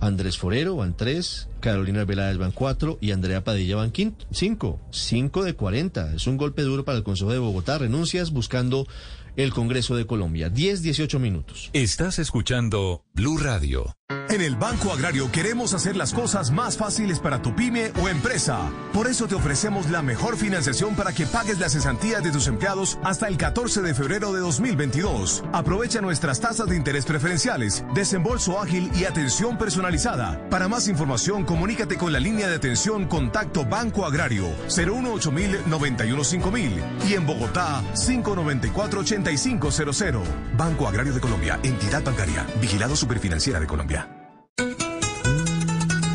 [0.00, 3.92] Andrés Forero van tres, Carolina Veláez van cuatro y Andrea Padilla van
[4.30, 4.80] cinco.
[4.92, 6.14] Cinco de cuarenta.
[6.14, 7.76] Es un golpe duro para el Consejo de Bogotá.
[7.76, 8.86] Renuncias buscando
[9.36, 10.48] el Congreso de Colombia.
[10.48, 11.70] 10, 18 minutos.
[11.72, 13.94] Estás escuchando Blue Radio.
[14.28, 18.58] En el Banco Agrario queremos hacer las cosas más fáciles para tu pyme o empresa.
[18.92, 22.98] Por eso te ofrecemos la mejor financiación para que pagues las cesantías de tus empleados
[23.04, 25.44] hasta el 14 de febrero de 2022.
[25.52, 30.40] Aprovecha nuestras tasas de interés preferenciales, desembolso ágil y atención personalizada.
[30.50, 35.30] Para más información, comunícate con la línea de atención Contacto Banco Agrario 018
[35.66, 40.28] 915 y en Bogotá 594 8500.
[40.56, 43.99] Banco Agrario de Colombia, entidad bancaria, vigilado superfinanciera de Colombia.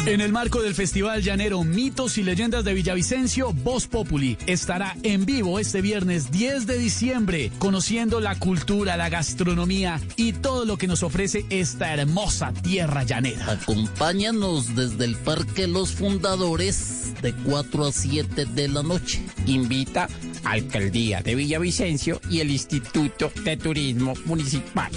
[0.07, 5.25] En el marco del Festival Llanero Mitos y Leyendas de Villavicencio, Voz Populi estará en
[5.25, 10.85] vivo este viernes 10 de diciembre, conociendo la cultura, la gastronomía y todo lo que
[10.85, 13.51] nos ofrece esta hermosa tierra llanera.
[13.51, 19.25] Acompáñanos desde el Parque Los Fundadores de 4 a 7 de la noche.
[19.47, 20.07] Invita
[20.43, 24.91] Alcaldía de Villavicencio y el Instituto de Turismo Municipal.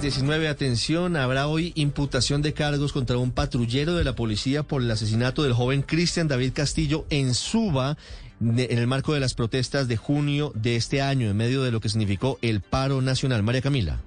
[0.01, 4.81] 10, 19, atención, habrá hoy imputación de cargos contra un patrullero de la policía por
[4.81, 7.97] el asesinato del joven Cristian David Castillo en Suba
[8.39, 11.80] en el marco de las protestas de junio de este año, en medio de lo
[11.81, 13.43] que significó el paro nacional.
[13.43, 13.99] María Camila.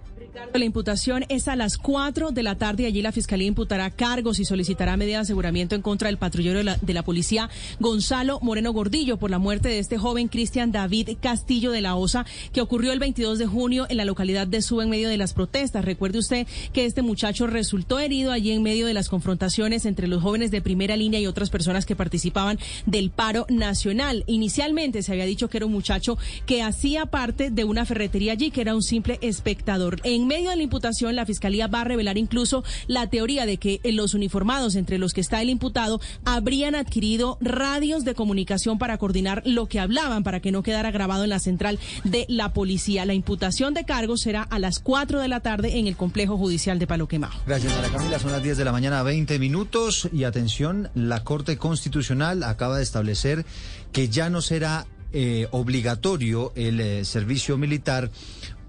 [0.52, 4.38] La imputación es a las 4 de la tarde y allí la Fiscalía imputará cargos
[4.38, 9.16] y solicitará medida de aseguramiento en contra del patrullero de la, policía Gonzalo Moreno Gordillo
[9.18, 12.98] por la muerte de este joven Cristian David Castillo de la Osa que ocurrió el
[12.98, 15.84] 22 de junio en la localidad de Suba en medio de las protestas.
[15.84, 20.22] Recuerde usted que este muchacho resultó herido allí en medio de las confrontaciones entre los
[20.22, 24.24] jóvenes de primera línea y otras personas que participaban del paro nacional.
[24.26, 28.50] Inicialmente se había dicho que era un muchacho que hacía parte de una ferretería allí,
[28.50, 30.00] que era un simple espectador.
[30.04, 33.80] En medio de la imputación, la fiscalía va a revelar incluso la teoría de que
[33.84, 39.42] los uniformados, entre los que está el imputado, habrían adquirido radios de comunicación para coordinar
[39.44, 43.04] lo que hablaban, para que no quedara grabado en la central de la policía.
[43.04, 46.78] La imputación de cargos será a las 4 de la tarde en el complejo judicial
[46.78, 47.34] de Palo Quemado.
[47.46, 48.18] Gracias, María Camila.
[48.18, 50.08] Son las 10 de la mañana, 20 minutos.
[50.12, 53.44] Y atención, la Corte Constitucional acaba de establecer
[53.92, 54.86] que ya no será
[55.16, 58.10] eh, obligatorio el eh, servicio militar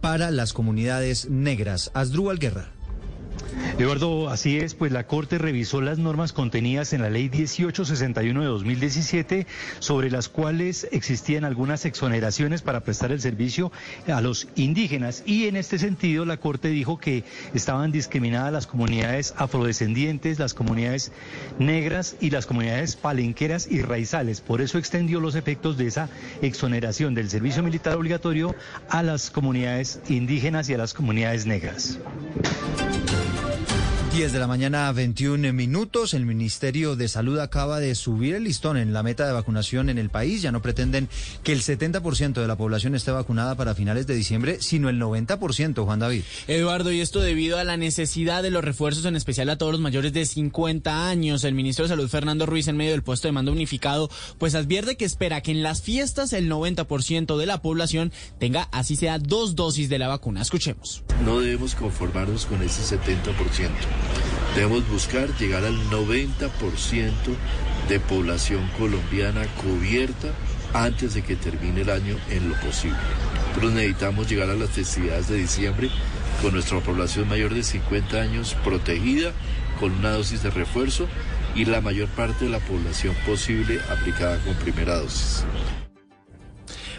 [0.05, 1.89] para las comunidades negras.
[1.95, 2.74] Asdrúbal Guerra.
[3.77, 8.47] Eduardo, así es, pues la Corte revisó las normas contenidas en la Ley 1861 de
[8.47, 9.47] 2017,
[9.79, 13.73] sobre las cuales existían algunas exoneraciones para prestar el servicio
[14.07, 15.23] a los indígenas.
[15.25, 21.11] Y en este sentido, la Corte dijo que estaban discriminadas las comunidades afrodescendientes, las comunidades
[21.59, 24.39] negras y las comunidades palenqueras y raizales.
[24.39, 26.07] Por eso extendió los efectos de esa
[26.41, 28.55] exoneración del servicio militar obligatorio
[28.87, 31.99] a las comunidades indígenas y a las comunidades negras.
[34.15, 36.13] 10 de la mañana, 21 minutos.
[36.13, 39.97] El Ministerio de Salud acaba de subir el listón en la meta de vacunación en
[39.97, 40.41] el país.
[40.41, 41.09] Ya no pretenden
[41.43, 45.83] que el 70% de la población esté vacunada para finales de diciembre, sino el 90%,
[45.83, 46.21] Juan David.
[46.47, 49.81] Eduardo, y esto debido a la necesidad de los refuerzos, en especial a todos los
[49.81, 51.43] mayores de 50 años.
[51.43, 54.95] El ministro de Salud, Fernando Ruiz, en medio del puesto de mando unificado, pues advierte
[54.95, 59.55] que espera que en las fiestas el 90% de la población tenga, así sea, dos
[59.55, 60.41] dosis de la vacuna.
[60.41, 61.03] Escuchemos.
[61.25, 64.04] No debemos conformarnos con ese 70%.
[64.55, 67.11] Debemos buscar llegar al 90%
[67.89, 70.29] de población colombiana cubierta
[70.73, 72.97] antes de que termine el año en lo posible.
[73.49, 75.89] Nosotros necesitamos llegar a las festividades de diciembre
[76.41, 79.31] con nuestra población mayor de 50 años protegida
[79.79, 81.07] con una dosis de refuerzo
[81.55, 85.45] y la mayor parte de la población posible aplicada con primera dosis.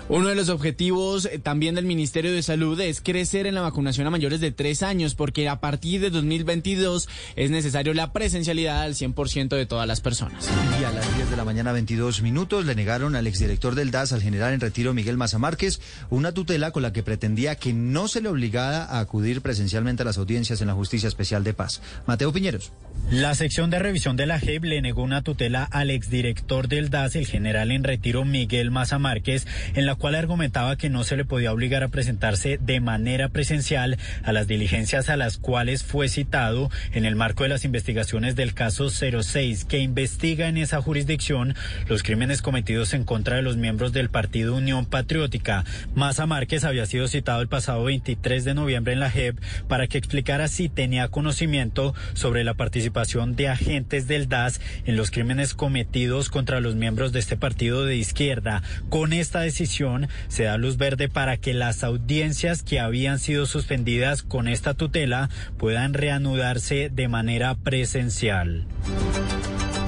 [0.08, 4.06] Uno de los objetivos eh, también del Ministerio de Salud es crecer en la vacunación
[4.06, 8.94] a mayores de tres años, porque a partir de 2022 es necesario la presencialidad al
[8.94, 10.48] 100% de todas las personas.
[10.80, 14.12] Y a las 10 de la mañana, 22 minutos, le negaron al exdirector del DAS,
[14.12, 18.06] al general en retiro Miguel Maza Márquez, una tutela con la que pretendía que no
[18.06, 21.82] se le obligara a acudir presencialmente a las audiencias en la Justicia Especial de Paz.
[22.06, 22.70] Mateo Piñeros.
[23.10, 27.16] La sección de revisión de la JEP le negó una tutela al exdirector del DAS,
[27.16, 31.24] el general en retiro Miguel Maza Márquez, en la cual argumentaba que no se le
[31.24, 36.70] podía obligar a presentarse de manera presencial a las diligencias a las cuales fue citado
[36.92, 41.54] en el marco de las investigaciones del caso 06, que investiga en esa jurisdicción
[41.88, 45.64] los crímenes cometidos en contra de los miembros del partido Unión Patriótica.
[45.94, 49.98] Maza Márquez había sido citado el pasado 23 de noviembre en la JEP para que
[49.98, 56.30] explicara si tenía conocimiento sobre la participación de agentes del DAS en los crímenes cometidos
[56.30, 58.62] contra los miembros de este partido de izquierda.
[58.88, 59.85] Con esta decisión
[60.28, 65.30] se da luz verde para que las audiencias que habían sido suspendidas con esta tutela
[65.56, 68.66] puedan reanudarse de manera presencial.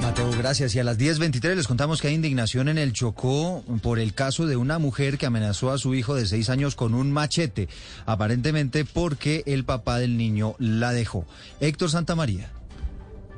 [0.01, 0.73] Mateo, gracias.
[0.75, 4.47] Y a las 10.23 les contamos que hay indignación en el Chocó por el caso
[4.47, 7.69] de una mujer que amenazó a su hijo de seis años con un machete,
[8.05, 11.25] aparentemente porque el papá del niño la dejó.
[11.59, 12.49] Héctor Santamaría.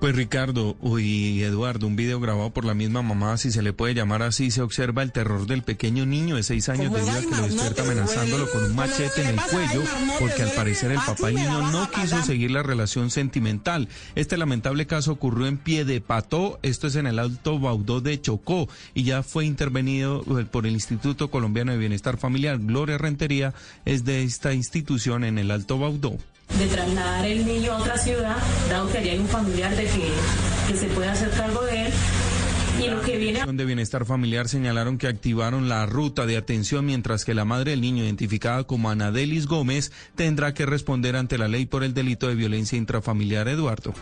[0.02, 3.94] Pues Ricardo y Eduardo, un video grabado por la misma mamá, si se le puede
[3.94, 7.36] llamar así, se observa el terror del pequeño niño de seis años de vida que
[7.36, 9.84] lo despierta amenazándolo con un machete en el cuello,
[10.20, 13.90] porque al parecer el papá del niño no quiso seguir la relación sentimental.
[14.16, 18.20] Este lamentable caso ocurrió en Pie de Pató, esto es en el Alto Baudó de
[18.20, 22.58] Chocó, y ya fue intervenido eh, por el Instituto Colombiano de Bienestar Familiar.
[22.58, 23.54] Gloria Rentería
[23.86, 26.18] es de esta institución en el Alto Baudó
[26.58, 28.38] de trasladar el niño a otra ciudad,
[28.70, 30.12] dado que allá hay un familiar de que,
[30.68, 31.94] que se puede hacer cargo de él.
[32.80, 37.26] Y lo que viene de Bienestar Familiar señalaron que activaron la ruta de atención mientras
[37.26, 41.66] que la madre del niño, identificada como Anadelis Gómez, tendrá que responder ante la ley
[41.66, 43.48] por el delito de violencia intrafamiliar.
[43.48, 43.94] Eduardo.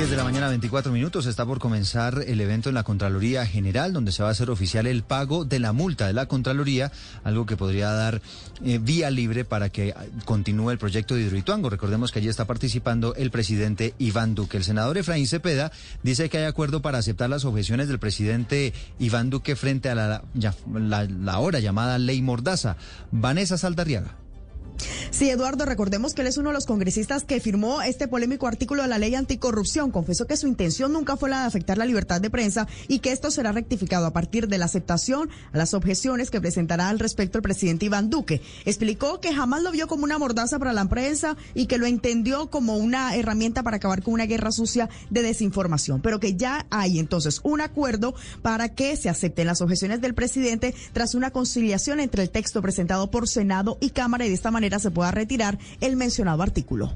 [0.00, 1.26] 10 de la mañana, 24 minutos.
[1.26, 4.86] Está por comenzar el evento en la Contraloría General, donde se va a hacer oficial
[4.86, 6.90] el pago de la multa de la Contraloría,
[7.22, 8.22] algo que podría dar
[8.64, 9.92] eh, vía libre para que
[10.24, 11.68] continúe el proyecto de Hidroituango.
[11.68, 14.56] Recordemos que allí está participando el presidente Iván Duque.
[14.56, 15.70] El senador Efraín Cepeda
[16.02, 20.24] dice que hay acuerdo para aceptar las objeciones del presidente Iván Duque frente a la,
[20.32, 22.78] ya, la, la ahora llamada ley Mordaza.
[23.10, 24.19] Vanessa Saldarriaga.
[25.10, 28.82] Sí, Eduardo, recordemos que él es uno de los congresistas que firmó este polémico artículo
[28.82, 29.90] de la ley anticorrupción.
[29.90, 33.12] Confesó que su intención nunca fue la de afectar la libertad de prensa y que
[33.12, 37.38] esto será rectificado a partir de la aceptación a las objeciones que presentará al respecto
[37.38, 38.40] el presidente Iván Duque.
[38.64, 42.50] Explicó que jamás lo vio como una mordaza para la prensa y que lo entendió
[42.50, 46.98] como una herramienta para acabar con una guerra sucia de desinformación, pero que ya hay
[46.98, 52.22] entonces un acuerdo para que se acepten las objeciones del presidente tras una conciliación entre
[52.22, 56.42] el texto presentado por Senado y Cámara y de esta se pueda retirar el mencionado
[56.42, 56.94] artículo.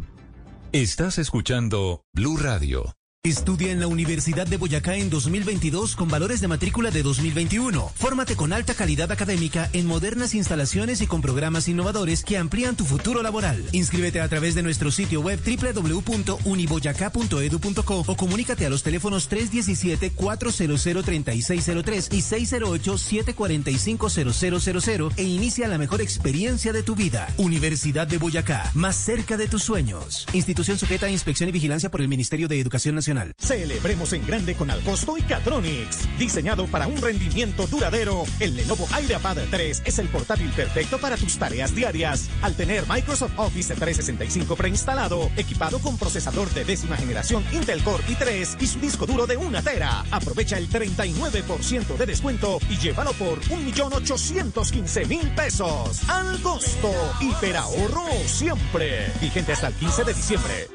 [0.73, 2.94] Estás escuchando Blue Radio.
[3.27, 7.91] Estudia en la Universidad de Boyacá en 2022 con valores de matrícula de 2021.
[7.94, 12.85] Fórmate con alta calidad académica en modernas instalaciones y con programas innovadores que amplían tu
[12.85, 13.65] futuro laboral.
[13.73, 22.20] Inscríbete a través de nuestro sitio web www.uniboyacá.edu.co o comunícate a los teléfonos 317-400-3603 y
[22.20, 27.33] 608-745-0000 e inicia la mejor experiencia de tu vida.
[27.39, 30.27] Universidad de Boyacá, más cerca de tus sueños.
[30.35, 33.14] Institución sujeta a inspección y vigilancia por el Ministerio de Educación Nacional.
[33.39, 36.09] Celebremos en grande con Alcosto y Catronics.
[36.18, 41.39] Diseñado para un rendimiento duradero, el Lenovo IdeaPad 3 es el portátil perfecto para tus
[41.39, 42.28] tareas diarias.
[42.43, 48.57] Al tener Microsoft Office 365 preinstalado, equipado con procesador de décima generación Intel Core i3
[48.60, 50.05] y su disco duro de una tera.
[50.10, 56.09] Aprovecha el 39% de descuento y llévalo por 1.815.000 pesos.
[56.09, 59.12] Al costo, hiperahorro siempre.
[59.20, 60.68] Vigente hasta el 15 de diciembre.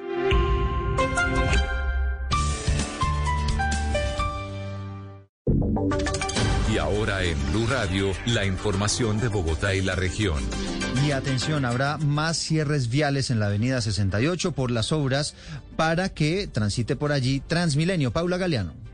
[6.80, 10.42] Ahora en Blue Radio, la información de Bogotá y la región.
[11.06, 15.36] Y atención, habrá más cierres viales en la avenida 68 por las obras
[15.76, 18.12] para que transite por allí Transmilenio.
[18.12, 18.89] Paula Galeano.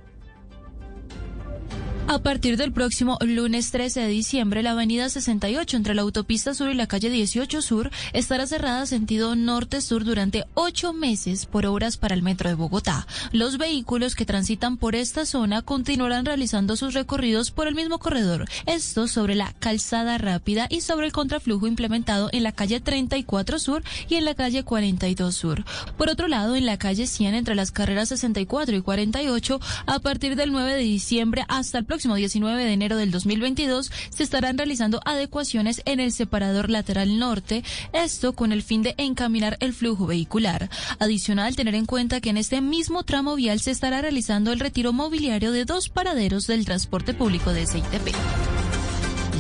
[2.07, 6.69] A partir del próximo lunes 13 de diciembre, la avenida 68 entre la autopista sur
[6.69, 12.13] y la calle 18 sur estará cerrada sentido norte-sur durante ocho meses por obras para
[12.13, 13.07] el metro de Bogotá.
[13.31, 18.45] Los vehículos que transitan por esta zona continuarán realizando sus recorridos por el mismo corredor,
[18.67, 23.81] esto sobre la calzada rápida y sobre el contraflujo implementado en la calle 34 sur
[24.09, 25.65] y en la calle 42 sur.
[25.97, 30.35] Por otro lado, en la calle 100 entre las carreras 64 y 48, a partir
[30.35, 35.81] del 9 de diciembre hasta el 19 de enero del 2022 se estarán realizando adecuaciones
[35.85, 40.69] en el separador lateral norte, esto con el fin de encaminar el flujo vehicular.
[40.99, 44.93] Adicional, tener en cuenta que en este mismo tramo vial se estará realizando el retiro
[44.93, 48.13] mobiliario de dos paraderos del transporte público de SITP.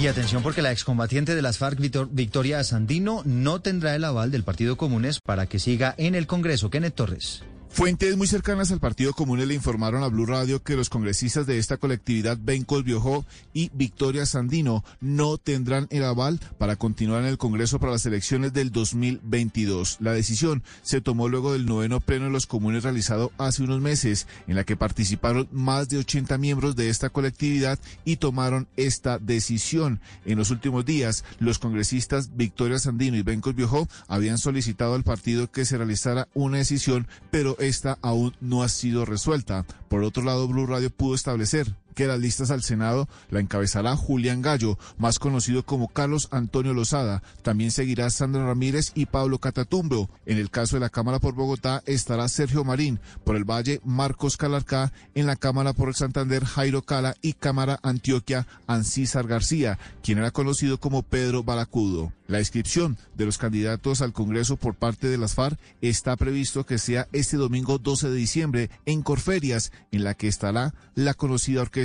[0.01, 1.79] Y atención porque la excombatiente de las FARC,
[2.11, 6.69] Victoria Sandino, no tendrá el aval del Partido Comunes para que siga en el Congreso.
[6.69, 7.43] Kenneth Torres.
[7.75, 11.57] Fuentes muy cercanas al Partido Común le informaron a Blue Radio que los congresistas de
[11.57, 17.37] esta colectividad, Bencol Biojó y Victoria Sandino, no tendrán el aval para continuar en el
[17.37, 19.97] Congreso para las elecciones del 2022.
[19.99, 24.25] La decisión se tomó luego del noveno pleno de los comunes realizado hace unos meses,
[24.47, 29.99] en la que participaron más de 80 miembros de esta colectividad y tomaron esta decisión.
[30.23, 35.51] En los últimos días, los congresistas Victoria Sandino y Bencol Biojó habían solicitado al partido
[35.51, 39.65] que se realizara una decisión, pero esta aún no ha sido resuelta.
[39.89, 44.41] Por otro lado, Blue Radio pudo establecer que las listas al Senado la encabezará Julián
[44.41, 47.23] Gallo, más conocido como Carlos Antonio Lozada.
[47.41, 50.09] También seguirá Sandra Ramírez y Pablo Catatumbo.
[50.25, 54.37] En el caso de la Cámara por Bogotá estará Sergio Marín, por el Valle Marcos
[54.37, 60.17] Calarcá, en la Cámara por el Santander Jairo Cala y Cámara Antioquia Ancísar García, quien
[60.17, 62.11] era conocido como Pedro Baracudo.
[62.27, 66.79] La inscripción de los candidatos al Congreso por parte de las FARC está previsto que
[66.79, 71.84] sea este domingo 12 de diciembre en Corferias, en la que estará la conocida orquesta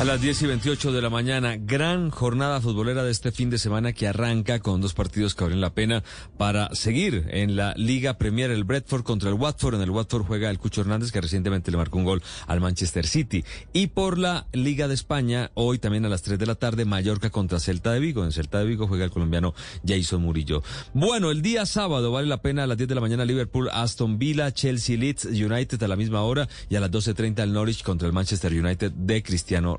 [0.00, 3.58] A las 10 y 28 de la mañana, gran jornada futbolera de este fin de
[3.58, 6.02] semana que arranca con dos partidos que valen la pena
[6.38, 9.74] para seguir en la Liga Premier, el Bradford contra el Watford.
[9.74, 13.06] En el Watford juega el Cucho Hernández, que recientemente le marcó un gol al Manchester
[13.06, 13.44] City.
[13.74, 17.28] Y por la Liga de España, hoy también a las 3 de la tarde, Mallorca
[17.28, 18.24] contra Celta de Vigo.
[18.24, 19.52] En Celta de Vigo juega el colombiano
[19.86, 20.62] Jason Murillo.
[20.94, 24.18] Bueno, el día sábado vale la pena a las 10 de la mañana Liverpool, Aston
[24.18, 28.08] Villa, Chelsea, Leeds United a la misma hora y a las 12.30 el Norwich contra
[28.08, 29.76] el Manchester United de Cristiano.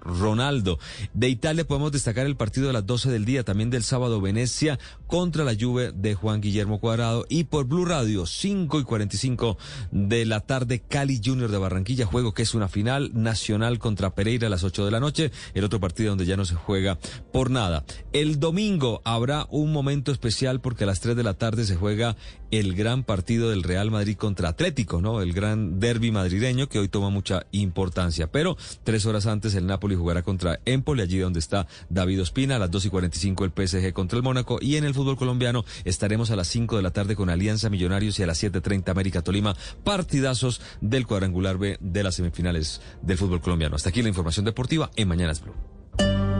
[1.13, 4.79] De Italia podemos destacar el partido de las 12 del día, también del sábado Venecia
[5.07, 9.57] contra la Juve de Juan Guillermo Cuadrado y por Blue Radio 5 y 45
[9.91, 14.47] de la tarde Cali Junior de Barranquilla, juego que es una final nacional contra Pereira
[14.47, 16.97] a las 8 de la noche, el otro partido donde ya no se juega
[17.31, 17.83] por nada.
[18.13, 22.15] El domingo habrá un momento especial porque a las 3 de la tarde se juega
[22.51, 25.21] el gran partido del Real Madrid contra Atlético, ¿no?
[25.21, 28.31] El gran derby madrileño que hoy toma mucha importancia.
[28.31, 32.59] Pero tres horas antes el Napoli jugará contra Empoli, allí donde está David Ospina, a
[32.59, 34.59] las 2 y 45 el PSG contra el Mónaco.
[34.61, 38.19] Y en el fútbol colombiano estaremos a las 5 de la tarde con Alianza Millonarios
[38.19, 43.41] y a las 7.30 América Tolima, partidazos del cuadrangular B de las semifinales del fútbol
[43.41, 43.75] colombiano.
[43.75, 46.30] Hasta aquí la información deportiva en Mañanas Blue.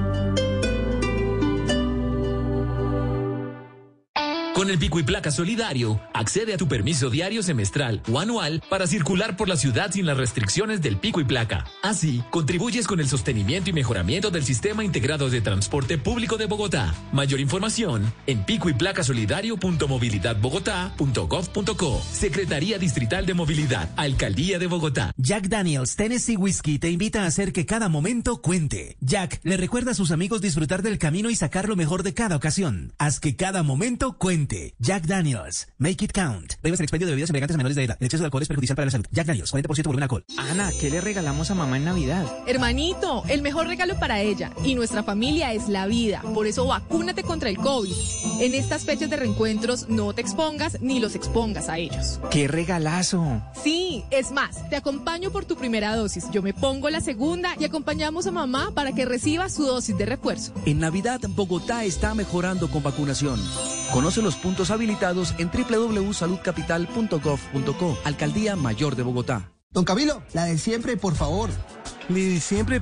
[4.62, 8.86] Con el pico y placa solidario, accede a tu permiso diario, semestral o anual para
[8.86, 11.66] circular por la ciudad sin las restricciones del pico y placa.
[11.82, 16.94] Así, contribuyes con el sostenimiento y mejoramiento del sistema integrado de transporte público de Bogotá.
[17.12, 22.02] Mayor información en pico y placa solidario.movilidadbogotá.gov.co.
[22.12, 25.12] Secretaría Distrital de Movilidad, Alcaldía de Bogotá.
[25.18, 28.96] Jack Daniels Tennessee Whiskey te invita a hacer que cada momento cuente.
[29.02, 32.36] Jack le recuerda a sus amigos disfrutar del camino y sacar lo mejor de cada
[32.36, 32.94] ocasión.
[33.00, 34.51] Haz que cada momento cuente.
[34.80, 35.68] Jack Daniels.
[35.78, 36.56] Make it count.
[36.62, 37.98] Prohíbes el expendio de bebidas embriagantes a menores de edad.
[38.00, 39.06] El exceso de alcohol es perjudicial para la salud.
[39.12, 40.26] Jack Daniels, 40% volumen alcohol.
[40.38, 42.26] Ana, ¿qué le regalamos a mamá en Navidad?
[42.48, 46.22] Hermanito, el mejor regalo para ella y nuestra familia es la vida.
[46.34, 47.94] Por eso vacúnate contra el COVID.
[48.42, 52.20] En estas fechas de reencuentros no te expongas ni los expongas a ellos.
[52.32, 53.42] ¡Qué regalazo!
[53.64, 56.26] Sí, es más, te acompaño por tu primera dosis.
[56.32, 60.06] Yo me pongo la segunda y acompañamos a mamá para que reciba su dosis de
[60.06, 60.54] refuerzo.
[60.66, 63.40] En Navidad, Bogotá está mejorando con vacunación.
[63.94, 67.98] Conoce los puntos habilitados en www.saludcapital.gov.co.
[68.04, 69.52] Alcaldía Mayor de Bogotá.
[69.72, 71.52] Don Camilo, la de siempre, por favor.
[72.40, 72.82] Siempre.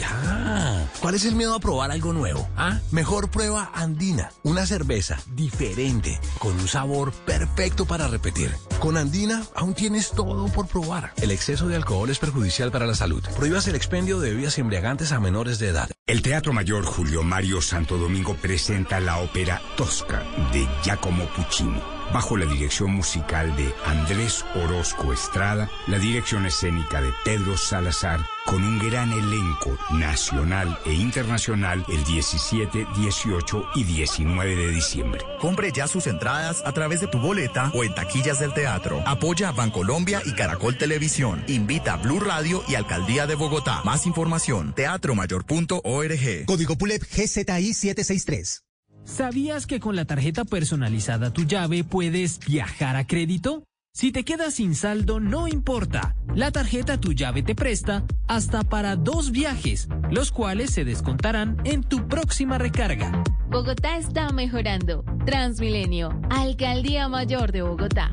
[0.00, 0.88] Ya.
[1.00, 2.48] ¿Cuál es el miedo a probar algo nuevo?
[2.56, 2.78] ¿Ah?
[2.92, 8.52] Mejor prueba Andina, una cerveza diferente, con un sabor perfecto para repetir.
[8.78, 11.12] Con Andina aún tienes todo por probar.
[11.20, 13.24] El exceso de alcohol es perjudicial para la salud.
[13.36, 15.90] Prohíbas el expendio de bebidas embriagantes a menores de edad.
[16.06, 22.36] El Teatro Mayor Julio Mario Santo Domingo presenta la ópera Tosca de Giacomo Puccini bajo
[22.36, 28.78] la dirección musical de Andrés Orozco Estrada, la dirección escénica de Pedro Salazar, con un
[28.78, 35.20] gran elenco nacional e internacional el 17, 18 y 19 de diciembre.
[35.40, 39.02] Compre ya sus entradas a través de tu boleta o en taquillas del teatro.
[39.06, 41.44] Apoya a Bancolombia y Caracol Televisión.
[41.48, 43.82] Invita a Blue Radio y Alcaldía de Bogotá.
[43.84, 46.46] Más información, teatromayor.org.
[46.46, 48.67] Código PULEP GZI 763.
[49.08, 53.64] ¿Sabías que con la tarjeta personalizada tu llave puedes viajar a crédito?
[53.94, 56.14] Si te quedas sin saldo, no importa.
[56.34, 61.82] La tarjeta Tu llave te presta hasta para dos viajes, los cuales se descontarán en
[61.82, 63.24] tu próxima recarga.
[63.48, 65.02] Bogotá está mejorando.
[65.24, 68.12] Transmilenio, Alcaldía Mayor de Bogotá.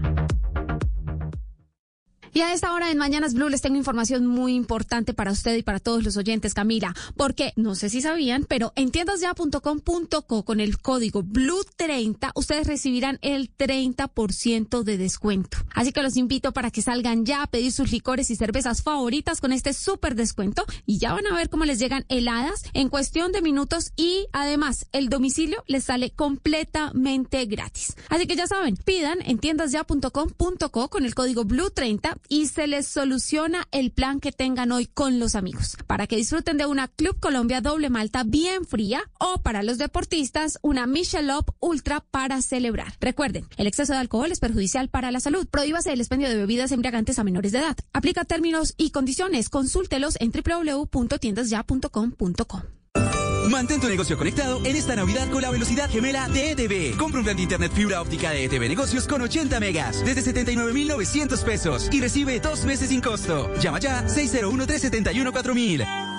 [2.36, 5.64] Y a esta hora en Mañanas Blue les tengo información muy importante para usted y
[5.64, 10.78] para todos los oyentes, Camila, porque no sé si sabían, pero en tiendasya.com.co con el
[10.80, 15.60] código Blue30 ustedes recibirán el 30% de descuento.
[15.74, 19.40] Así que los invito para que salgan ya a pedir sus licores y cervezas favoritas
[19.40, 23.32] con este súper descuento y ya van a ver cómo les llegan heladas en cuestión
[23.32, 27.96] de minutos y además el domicilio les sale completamente gratis.
[28.10, 33.68] Así que ya saben, pidan en tiendasya.com.co con el código Blue30 y se les soluciona
[33.72, 35.78] el plan que tengan hoy con los amigos.
[35.88, 40.58] Para que disfruten de una Club Colombia doble malta bien fría o para los deportistas
[40.62, 42.96] una Michelob Ultra para celebrar.
[43.00, 45.46] Recuerden, el exceso de alcohol es perjudicial para la salud.
[45.48, 47.78] Prohíbase el expendio de bebidas embriagantes a menores de edad.
[47.94, 49.50] Aplica términos y condiciones.
[49.50, 52.85] Consúltelos en www.tiendasya.com.co.
[53.50, 56.98] Mantén tu negocio conectado en esta Navidad con la velocidad gemela de ETV.
[56.98, 61.44] Compra un plan de internet fibra óptica de ETV Negocios con 80 megas desde 79,900
[61.44, 63.52] pesos y recibe dos meses sin costo.
[63.60, 66.15] Llama ya 601-371-4000.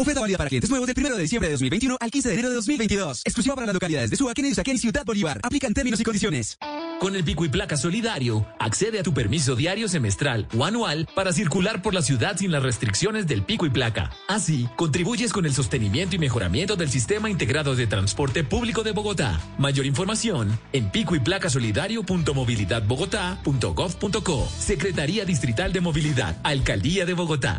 [0.00, 2.48] Oferta válida para clientes nuevos del 1 de diciembre de 2021 al 15 de enero
[2.48, 3.20] de 2022.
[3.22, 5.38] Exclusiva para las localidades de Suba, y Ciudad Bolívar.
[5.42, 6.56] Aplican términos y condiciones.
[7.00, 11.34] Con el pico y placa solidario, accede a tu permiso diario semestral o anual para
[11.34, 14.10] circular por la ciudad sin las restricciones del pico y placa.
[14.26, 19.38] Así, contribuyes con el sostenimiento y mejoramiento del sistema integrado de transporte público de Bogotá.
[19.58, 24.48] Mayor información en pico y placa solidario.movilidadbogotá.gov.co.
[24.58, 27.58] Secretaría Distrital de Movilidad, Alcaldía de Bogotá.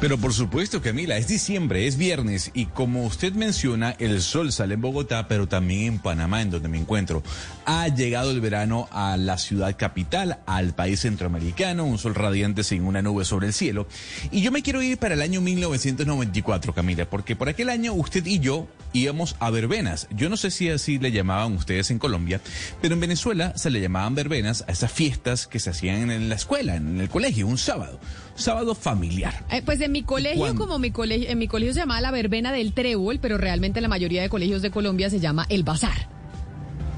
[0.00, 4.74] Pero por supuesto, Camila, es diciembre, es viernes y como usted menciona, el sol sale
[4.74, 7.22] en Bogotá, pero también en Panamá, en donde me encuentro.
[7.64, 12.84] Ha llegado el verano a la ciudad capital, al país centroamericano, un sol radiante sin
[12.84, 13.86] una nube sobre el cielo.
[14.30, 18.26] Y yo me quiero ir para el año 1994, Camila, porque por aquel año usted
[18.26, 20.08] y yo íbamos a verbenas.
[20.10, 22.40] Yo no sé si así le llamaban ustedes en Colombia,
[22.80, 26.34] pero en Venezuela se le llamaban verbenas a esas fiestas que se hacían en la
[26.34, 28.00] escuela, en el colegio, un sábado
[28.34, 29.44] sábado familiar.
[29.50, 32.52] Eh, pues en mi colegio, como mi colegio, en mi colegio se llama la verbena
[32.52, 36.08] del trébol, pero realmente en la mayoría de colegios de Colombia se llama el bazar.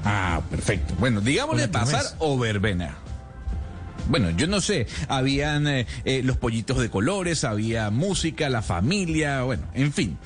[0.05, 0.93] Ah, perfecto.
[0.99, 2.95] Bueno, digámosle bazar o verbena.
[4.07, 9.41] bueno, yo no sé, habían eh, eh, los pollitos de colores, había música, la familia,
[9.41, 10.17] bueno, en fin.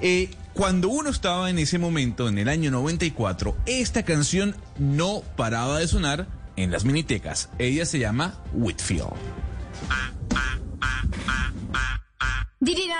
[0.00, 5.78] Eh, cuando uno estaba en ese momento, en el año 94, esta canción no paraba
[5.78, 7.50] de sonar en las minitecas.
[7.58, 9.12] Ella se llama Whitfield.
[12.60, 12.98] Pero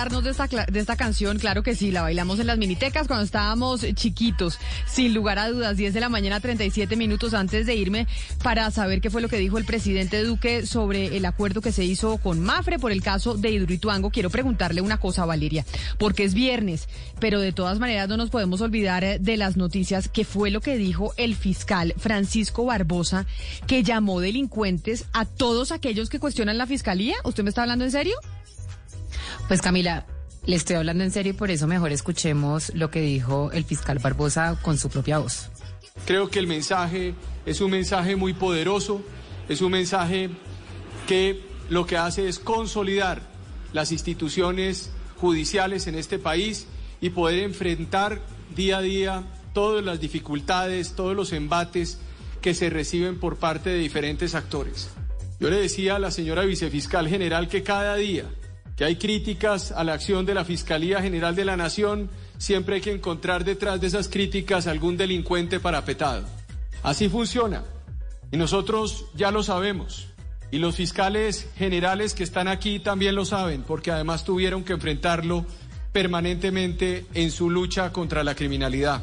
[0.00, 3.82] de esta, de esta canción, claro que sí, la bailamos en las minitecas cuando estábamos
[3.94, 8.06] chiquitos, sin lugar a dudas, 10 de la mañana, 37 minutos antes de irme
[8.42, 11.84] para saber qué fue lo que dijo el presidente Duque sobre el acuerdo que se
[11.84, 14.08] hizo con Mafre por el caso de Hidroituango.
[14.08, 15.66] Quiero preguntarle una cosa, Valeria,
[15.98, 16.88] porque es viernes,
[17.20, 20.62] pero de todas maneras no nos podemos olvidar eh, de las noticias, que fue lo
[20.62, 23.26] que dijo el fiscal Francisco Barbosa,
[23.66, 27.16] que llamó delincuentes a todos aquellos que cuestionan la fiscalía.
[27.22, 28.14] ¿Usted me está hablando en serio?
[29.50, 30.06] Pues Camila,
[30.46, 33.98] le estoy hablando en serio y por eso mejor escuchemos lo que dijo el fiscal
[33.98, 35.50] Barbosa con su propia voz.
[36.06, 37.14] Creo que el mensaje
[37.44, 39.02] es un mensaje muy poderoso,
[39.48, 40.30] es un mensaje
[41.08, 43.22] que lo que hace es consolidar
[43.72, 46.68] las instituciones judiciales en este país
[47.00, 48.20] y poder enfrentar
[48.54, 51.98] día a día todas las dificultades, todos los embates
[52.40, 54.90] que se reciben por parte de diferentes actores.
[55.40, 58.26] Yo le decía a la señora vicefiscal general que cada día
[58.80, 62.80] que hay críticas a la acción de la Fiscalía General de la Nación, siempre hay
[62.80, 66.24] que encontrar detrás de esas críticas algún delincuente parapetado.
[66.82, 67.62] Así funciona.
[68.32, 70.06] Y nosotros ya lo sabemos.
[70.50, 75.44] Y los fiscales generales que están aquí también lo saben, porque además tuvieron que enfrentarlo
[75.92, 79.02] permanentemente en su lucha contra la criminalidad.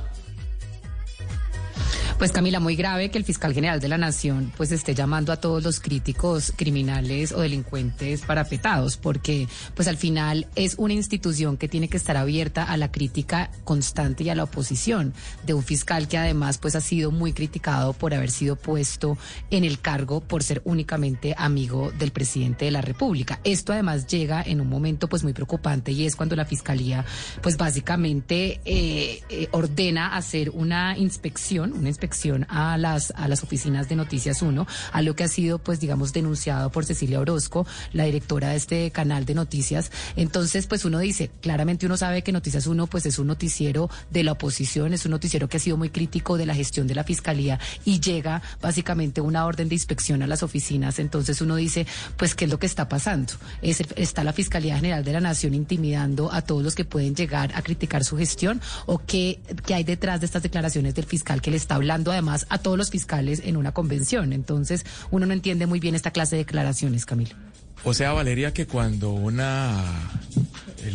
[2.17, 5.35] Pues Camila, muy grave que el fiscal general de la Nación pues esté llamando a
[5.35, 11.67] todos los críticos criminales o delincuentes parapetados, porque pues al final es una institución que
[11.67, 15.13] tiene que estar abierta a la crítica constante y a la oposición
[15.45, 19.15] de un fiscal que además pues ha sido muy criticado por haber sido puesto
[19.51, 23.41] en el cargo por ser únicamente amigo del presidente de la República.
[23.43, 27.05] Esto además llega en un momento pues muy preocupante y es cuando la fiscalía
[27.43, 32.06] pues básicamente eh, eh, ordena hacer una inspección, una inspección
[32.49, 36.13] a las a las oficinas de Noticias 1, a lo que ha sido pues digamos
[36.13, 39.91] denunciado por Cecilia Orozco, la directora de este canal de noticias.
[40.15, 44.23] Entonces, pues uno dice, claramente uno sabe que Noticias 1 pues es un noticiero de
[44.23, 47.03] la oposición, es un noticiero que ha sido muy crítico de la gestión de la
[47.03, 50.99] fiscalía y llega básicamente una orden de inspección a las oficinas.
[50.99, 51.85] Entonces uno dice,
[52.17, 53.33] pues qué es lo que está pasando?
[53.61, 57.51] Es, está la Fiscalía General de la Nación intimidando a todos los que pueden llegar
[57.55, 61.51] a criticar su gestión o qué, qué hay detrás de estas declaraciones del fiscal que
[61.51, 64.33] le está hablando además a todos los fiscales en una convención.
[64.33, 67.35] Entonces, uno no entiende muy bien esta clase de declaraciones, Camilo.
[67.83, 69.83] O sea, Valeria, que cuando una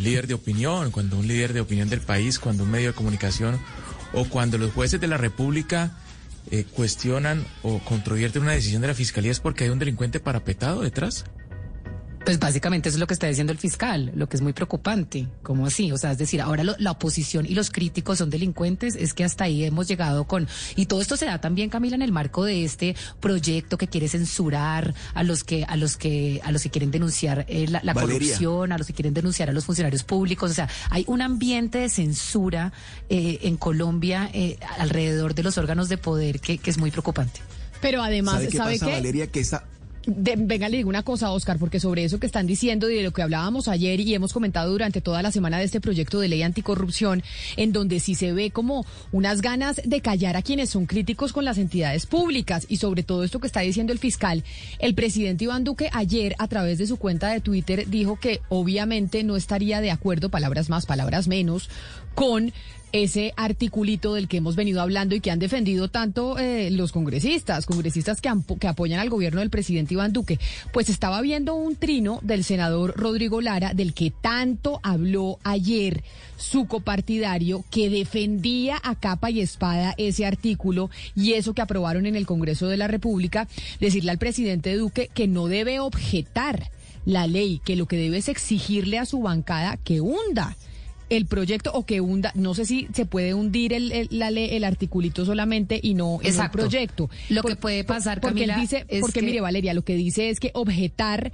[0.01, 3.59] líder de opinión, cuando un líder de opinión del país, cuando un medio de comunicación
[4.13, 5.97] o cuando los jueces de la República
[6.51, 10.81] eh, cuestionan o controvierten una decisión de la Fiscalía es porque hay un delincuente parapetado
[10.81, 11.25] detrás.
[12.25, 15.27] Pues básicamente eso es lo que está diciendo el fiscal, lo que es muy preocupante.
[15.43, 15.91] ¿Cómo así?
[15.91, 19.25] O sea, es decir, ahora lo- la oposición y los críticos son delincuentes, es que
[19.25, 20.47] hasta ahí hemos llegado con...
[20.77, 24.07] Y todo esto se da también, Camila, en el marco de este proyecto que quiere
[24.07, 28.71] censurar a los que, a los que, a los que quieren denunciar eh, la, corrupción,
[28.71, 30.49] a los que quieren denunciar a los funcionarios públicos.
[30.49, 32.71] O sea, hay un ambiente de censura
[33.09, 37.41] eh, en Colombia eh, alrededor de los órganos de poder que, que es muy preocupante.
[37.81, 38.91] Pero además, ¿Sabe qué ¿sabe pasa, qué?
[38.93, 39.27] Valeria?
[39.27, 39.65] Que esa,
[40.05, 43.03] De- venga, le digo una cosa, Oscar, porque sobre eso que están diciendo y de
[43.03, 46.27] lo que hablábamos ayer y hemos comentado durante toda la semana de este proyecto de
[46.27, 47.23] ley anticorrupción,
[47.55, 51.45] en donde sí se ve como unas ganas de callar a quienes son críticos con
[51.45, 54.43] las entidades públicas y sobre todo esto que está diciendo el fiscal,
[54.79, 59.23] el presidente Iván Duque ayer a través de su cuenta de Twitter dijo que obviamente
[59.23, 61.69] no estaría de acuerdo, palabras más, palabras menos,
[62.13, 62.51] con
[62.93, 67.65] ese articulito del que hemos venido hablando y que han defendido tanto eh, los congresistas,
[67.65, 70.39] congresistas que, que apoyan al gobierno del presidente Iván Duque.
[70.71, 76.03] Pues estaba viendo un trino del senador Rodrigo Lara, del que tanto habló ayer
[76.37, 82.15] su copartidario, que defendía a capa y espada ese artículo y eso que aprobaron en
[82.15, 83.47] el Congreso de la República,
[83.79, 86.69] decirle al presidente Duque que no debe objetar
[87.05, 90.55] la ley, que lo que debe es exigirle a su bancada que hunda
[91.17, 94.63] el proyecto o que hunda, no sé si se puede hundir el, el, la el
[94.63, 97.09] articulito solamente y no, el proyecto.
[97.29, 100.29] Lo que puede pasar, porque Camila, dice, es porque que- mire Valeria, lo que dice
[100.29, 101.31] es que objetar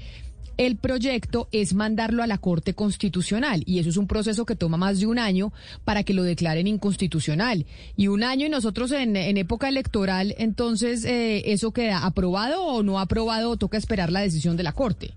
[0.58, 4.76] el proyecto es mandarlo a la Corte Constitucional y eso es un proceso que toma
[4.76, 5.54] más de un año
[5.86, 7.66] para que lo declaren inconstitucional.
[7.96, 12.84] Y un año y nosotros en, en época electoral, entonces, eh, ¿eso queda aprobado o
[12.84, 15.14] no aprobado o toca esperar la decisión de la Corte?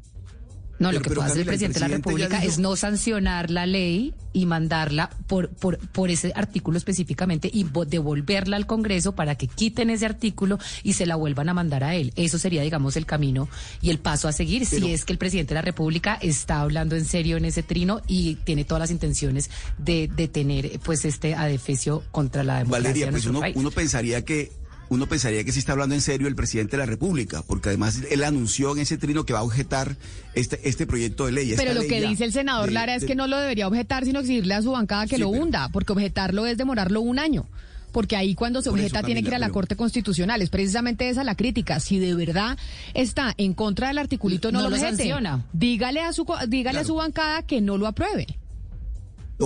[0.83, 4.15] No, lo que puede hacer el presidente de la República es no sancionar la ley
[4.35, 9.47] y mandarla por, por, por ese artículo específicamente y vo- devolverla al Congreso para que
[9.47, 12.13] quiten ese artículo y se la vuelvan a mandar a él.
[12.17, 13.49] Eso sería, digamos, el camino
[13.83, 16.97] y el paso a seguir si es que el presidente de la República está hablando
[16.97, 22.03] en serio en ese trino y tiene todas las intenciones de detener pues este adefesio
[22.11, 23.57] contra la democracia Valeria, pues uno, país.
[23.57, 24.51] uno pensaría que
[24.93, 28.01] uno pensaría que sí está hablando en serio el presidente de la República, porque además
[28.11, 29.97] él anunció en ese trino que va a objetar
[30.35, 31.55] este, este proyecto de ley.
[31.57, 33.67] Pero lo ley que dice el senador de- Lara es de- que no lo debería
[33.69, 37.01] objetar, sino exigirle a su bancada que Sí, lo pero- hunda, porque objetarlo es demorarlo
[37.01, 37.47] un año.
[37.93, 40.41] Porque ahí cuando se eso, objeta tiene que ir a la pero- Corte Constitucional.
[40.41, 41.79] Es precisamente esa la crítica.
[41.79, 42.57] Si de verdad
[42.95, 44.97] está en contra del articulito, no, No lo lo objete.
[44.97, 45.45] sanciona.
[45.53, 48.39] Dígale a su co- dígale a su bancada que no lo apruebe.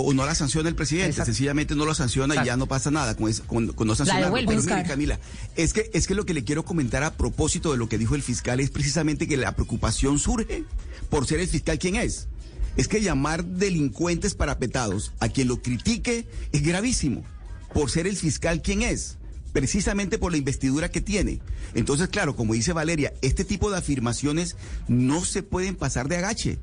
[0.01, 1.27] O, no la sanciona el presidente, Exacto.
[1.33, 4.35] sencillamente no lo sanciona y ya no pasa nada con, es- con, con no sancionarlo.
[4.35, 4.89] Pero mire.
[4.89, 5.21] Camila,
[5.57, 8.15] es que, es que lo que le quiero comentar a propósito de lo que dijo
[8.15, 10.65] el fiscal es precisamente que la preocupación surge
[11.11, 12.29] por ser el fiscal quien es.
[12.77, 17.25] Es que llamar delincuentes parapetados a quien lo critique es gravísimo,
[17.73, 19.17] por ser el fiscal quien es
[19.57, 21.41] precisamente por la investidura que tiene.
[21.75, 24.55] Entonces, claro, como dice Valeria, este tipo de afirmaciones
[24.87, 26.59] no se pueden pasar de agache.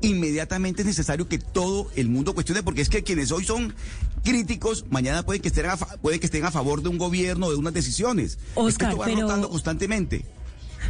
[0.00, 3.74] Inmediatamente es necesario que todo el mundo cuestione, porque es que quienes hoy son
[4.24, 7.50] críticos, mañana puede que estén a, puede que estén a favor de un gobierno o
[7.50, 8.32] de unas decisiones.
[8.32, 10.24] es que Oscar, esto va pero- rotando constantemente.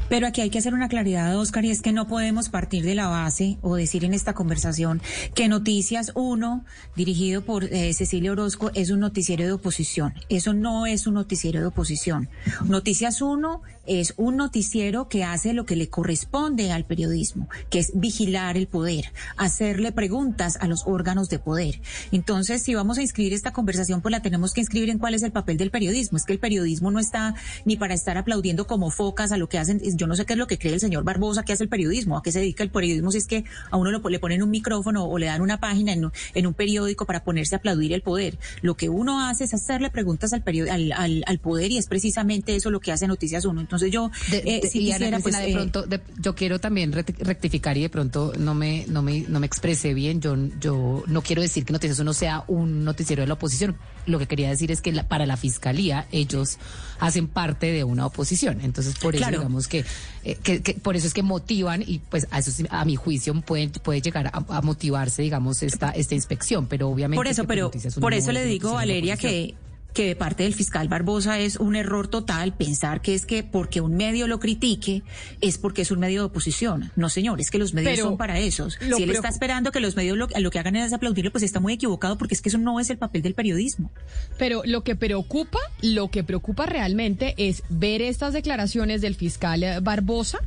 [0.09, 2.95] Pero aquí hay que hacer una claridad, Oscar, y es que no podemos partir de
[2.95, 5.01] la base o decir en esta conversación
[5.35, 6.65] que Noticias 1,
[6.97, 10.15] dirigido por eh, Cecilia Orozco, es un noticiero de oposición.
[10.29, 12.29] Eso no es un noticiero de oposición.
[12.65, 17.93] Noticias 1 es un noticiero que hace lo que le corresponde al periodismo, que es
[17.95, 21.81] vigilar el poder, hacerle preguntas a los órganos de poder.
[22.13, 25.23] Entonces, si vamos a inscribir esta conversación, pues la tenemos que inscribir en cuál es
[25.23, 26.19] el papel del periodismo.
[26.19, 27.35] Es que el periodismo no está
[27.65, 29.81] ni para estar aplaudiendo como focas a lo que hacen.
[29.97, 32.17] Yo no sé qué es lo que cree el señor Barbosa que hace el periodismo,
[32.17, 34.51] a qué se dedica el periodismo, si es que a uno lo- le ponen un
[34.51, 36.07] micrófono o le dan una página en,
[36.47, 38.39] un- periódico para ponerse a aplaudir el poder.
[38.63, 42.57] Lo que uno hace es hacerle preguntas al, al, al, al poder y es precisamente
[42.57, 43.61] eso lo que hace Noticias Uno.
[43.87, 47.77] Yo, De- eh, de- si quisiera, pues, de eh, pronto, de- yo quiero también rectificar
[47.77, 50.21] y de pronto no me, no me, no me expresé bien.
[50.21, 53.77] Yo, yo no quiero decir que Noticias Uno sea un noticiero de la oposición.
[54.07, 56.59] Lo que quería decir es que la- para la fiscalía ellos
[56.99, 58.61] hacen parte de una oposición.
[58.63, 59.39] Entonces, por eso Claro.
[59.39, 59.85] digamos que,
[60.25, 63.35] eh, que, que por eso es que motivan y pues a eso a mi juicio
[63.43, 66.67] puede, puede llegar a, a motivarse, digamos, esta, esta inspección.
[66.67, 67.17] Pero obviamente.
[67.19, 69.55] Por eso, pues, pero por eso es le digo, Valeria, que
[69.93, 73.81] que de parte del fiscal Barbosa es un error total pensar que es que porque
[73.81, 75.03] un medio lo critique
[75.41, 76.93] es porque es un medio de oposición.
[76.97, 78.79] No, señor, es que los medios Pero son para esos.
[78.81, 81.61] Si él está esperando que los medios lo, lo que hagan es aplaudirle, pues está
[81.61, 83.91] muy equivocado porque es que eso no es el papel del periodismo.
[84.39, 89.81] Pero lo que preocupa, lo que preocupa realmente es ver estas declaraciones del fiscal eh,
[89.81, 90.39] Barbosa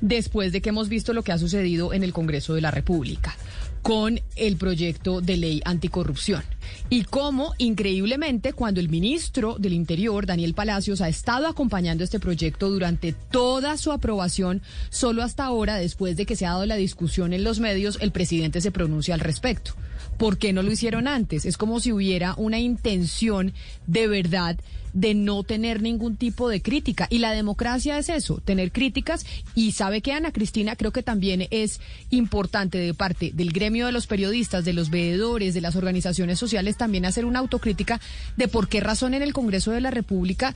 [0.00, 3.36] después de que hemos visto lo que ha sucedido en el Congreso de la República
[3.84, 6.42] con el proyecto de ley anticorrupción.
[6.88, 12.70] Y cómo, increíblemente, cuando el ministro del Interior, Daniel Palacios, ha estado acompañando este proyecto
[12.70, 17.34] durante toda su aprobación, solo hasta ahora, después de que se ha dado la discusión
[17.34, 19.74] en los medios, el presidente se pronuncia al respecto.
[20.18, 21.44] ¿Por qué no lo hicieron antes?
[21.44, 23.52] Es como si hubiera una intención
[23.86, 24.56] de verdad
[24.94, 27.08] de no tener ningún tipo de crítica.
[27.10, 29.26] Y la democracia es eso, tener críticas.
[29.54, 33.92] Y sabe que Ana Cristina creo que también es importante de parte del gremio de
[33.92, 38.00] los periodistas, de los veedores, de las organizaciones sociales, también hacer una autocrítica
[38.36, 40.54] de por qué razón en el Congreso de la República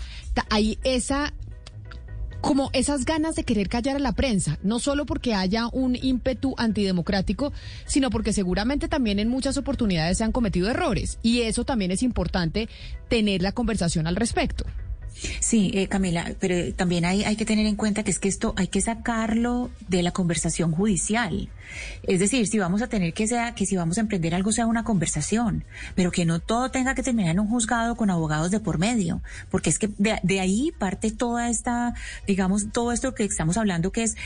[0.51, 1.33] hay esa
[2.41, 6.55] como esas ganas de querer callar a la prensa, no solo porque haya un ímpetu
[6.57, 7.53] antidemocrático,
[7.87, 11.19] sino porque seguramente también en muchas oportunidades se han cometido errores.
[11.23, 12.69] Y eso también es importante
[13.09, 14.65] tener la conversación al respecto.
[15.41, 18.55] Sí, eh, Camila, pero también hay, hay que tener en cuenta que es que esto
[18.57, 21.49] hay que sacarlo de la conversación judicial.
[22.03, 24.67] Es decir, si vamos a tener que sea, que si vamos a emprender algo sea
[24.67, 25.65] una conversación,
[25.95, 29.21] pero que no todo tenga que terminar en un juzgado con abogados de por medio,
[29.51, 31.95] porque es que de, ahí parte toda esta,
[32.27, 34.17] digamos, todo esto que estamos hablando que es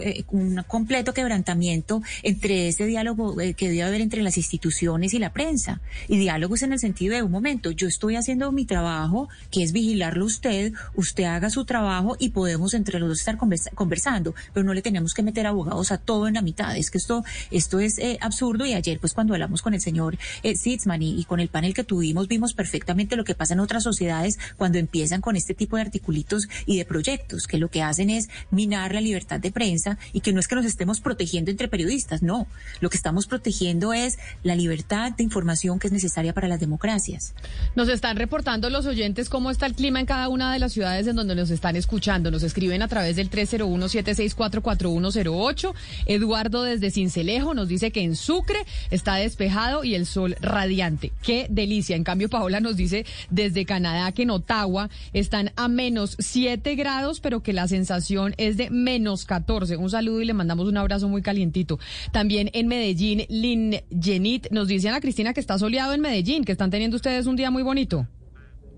[0.00, 5.18] eh, un completo quebrantamiento entre ese diálogo eh, que debe haber entre las instituciones y
[5.18, 5.80] la prensa.
[6.08, 9.72] Y diálogos en el sentido de un momento, yo estoy haciendo mi trabajo, que es
[9.72, 13.38] vigilarlo usted, usted haga su trabajo y podemos entre los dos estar
[13.74, 16.98] conversando, pero no le tenemos que meter abogados a todo en la mitad es que
[16.98, 21.02] esto, esto es eh, absurdo y ayer pues cuando hablamos con el señor eh, Sitzman
[21.02, 24.78] y, con el panel que tuvimos vimos perfectamente lo que pasa en otras sociedades cuando
[24.78, 28.94] empiezan con este tipo de articulitos y de proyectos, que lo que hacen es minar
[28.94, 32.46] la libertad de prensa y que no es que nos estemos protegiendo entre periodistas, no,
[32.80, 37.34] lo que estamos protegiendo es la libertad de información que es necesaria para las democracias.
[37.74, 41.06] Nos están reportando los oyentes cómo está el clima en cada una de las ciudades
[41.06, 42.30] en donde nos están escuchando.
[42.30, 45.74] Nos escriben a través del 301 764
[46.06, 48.58] Eduardo desde Cincelejo nos dice que en Sucre
[48.90, 51.12] está despejado y el sol radiante.
[51.22, 51.96] Qué delicia.
[51.96, 57.20] En cambio, Paola nos dice desde Canadá que en Ottawa están a menos 7 grados,
[57.20, 59.76] pero que la sensación es de menos 14.
[59.76, 61.78] Un saludo y le mandamos un abrazo muy calientito.
[62.12, 66.52] También en Medellín, Lin Jenit nos dice Ana Cristina que está soleado en Medellín, que
[66.52, 68.06] están teniendo ustedes un día muy bonito.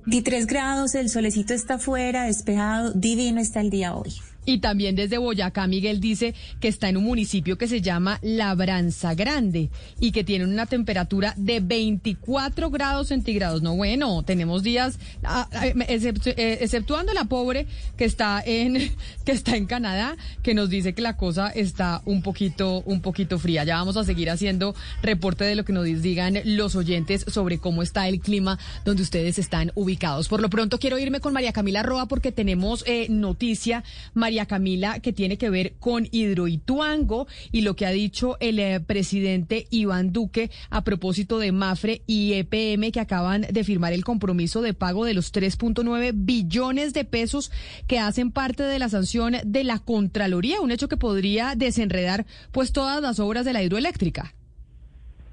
[0.06, 4.12] 23 grados, el solecito está afuera, despejado, divino está el día hoy.
[4.46, 9.14] Y también desde Boyacá, Miguel dice que está en un municipio que se llama Labranza
[9.14, 13.62] Grande y que tiene una temperatura de 24 grados centígrados.
[13.62, 17.66] No, bueno, tenemos días, ah, ah, eh, exceptuando la pobre
[17.96, 18.76] que está en
[19.24, 23.40] que está en Canadá, que nos dice que la cosa está un poquito un poquito
[23.40, 23.64] fría.
[23.64, 27.82] Ya vamos a seguir haciendo reporte de lo que nos digan los oyentes sobre cómo
[27.82, 30.28] está el clima donde ustedes están ubicados.
[30.28, 33.82] Por lo pronto quiero irme con María Camila Roa porque tenemos eh, noticia.
[34.14, 38.80] María Camila, que tiene que ver con Hidroituango y lo que ha dicho el eh,
[38.80, 44.60] presidente Iván Duque a propósito de Mafre y EPM que acaban de firmar el compromiso
[44.60, 47.50] de pago de los 3.9 billones de pesos
[47.86, 52.72] que hacen parte de la sanción de la Contraloría, un hecho que podría desenredar pues
[52.72, 54.34] todas las obras de la hidroeléctrica.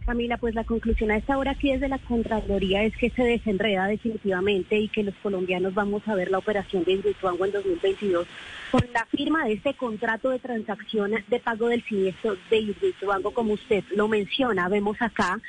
[0.05, 3.87] Camila, pues la conclusión a esta hora aquí desde la Contraloría es que se desenreda
[3.87, 8.27] definitivamente y que los colombianos vamos a ver la operación de Hidroituango en 2022
[8.73, 13.53] con la firma de este contrato de transacción de pago del siniestro de Hidroituango, como
[13.53, 14.67] usted lo menciona.
[14.67, 15.39] Vemos acá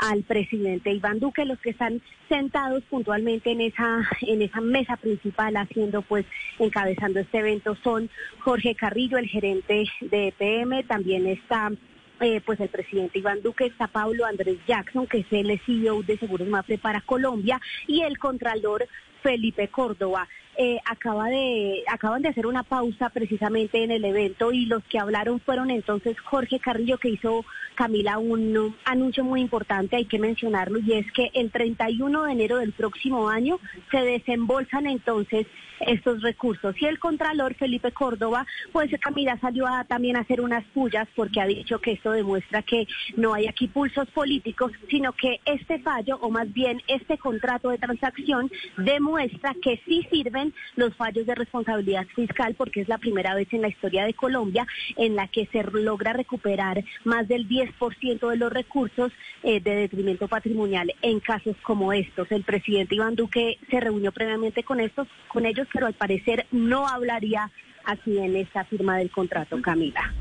[0.00, 5.56] al presidente Iván Duque, los que están sentados puntualmente en esa en esa mesa principal
[5.56, 6.26] haciendo pues
[6.58, 11.72] encabezando este evento son Jorge Carrillo, el gerente de EPM, también está
[12.20, 16.18] eh, pues el presidente Iván Duque, está Pablo Andrés Jackson, que es el CEO de
[16.18, 18.86] Seguros Mafre para Colombia, y el contralor
[19.24, 20.28] Felipe Córdoba.
[20.56, 25.00] Eh, acaba de, acaban de hacer una pausa precisamente en el evento y los que
[25.00, 27.44] hablaron fueron entonces Jorge Carrillo que hizo
[27.74, 32.58] Camila un anuncio muy importante, hay que mencionarlo, y es que el 31 de enero
[32.58, 33.58] del próximo año
[33.90, 35.48] se desembolsan entonces
[35.86, 36.74] estos recursos.
[36.80, 41.40] Y el Contralor Felipe Córdoba, pues Camila salió a también a hacer unas pullas porque
[41.40, 46.18] ha dicho que esto demuestra que no hay aquí pulsos políticos, sino que este fallo,
[46.20, 52.06] o más bien este contrato de transacción, demuestra que sí sirven los fallos de responsabilidad
[52.14, 55.62] fiscal, porque es la primera vez en la historia de Colombia en la que se
[55.62, 61.92] logra recuperar más del 10% de los recursos eh, de detrimento patrimonial en casos como
[61.92, 62.30] estos.
[62.30, 66.88] El presidente Iván Duque se reunió previamente con estos, con ellos pero al parecer no
[66.88, 67.50] hablaría
[67.84, 70.14] así en esta firma del contrato, Camila.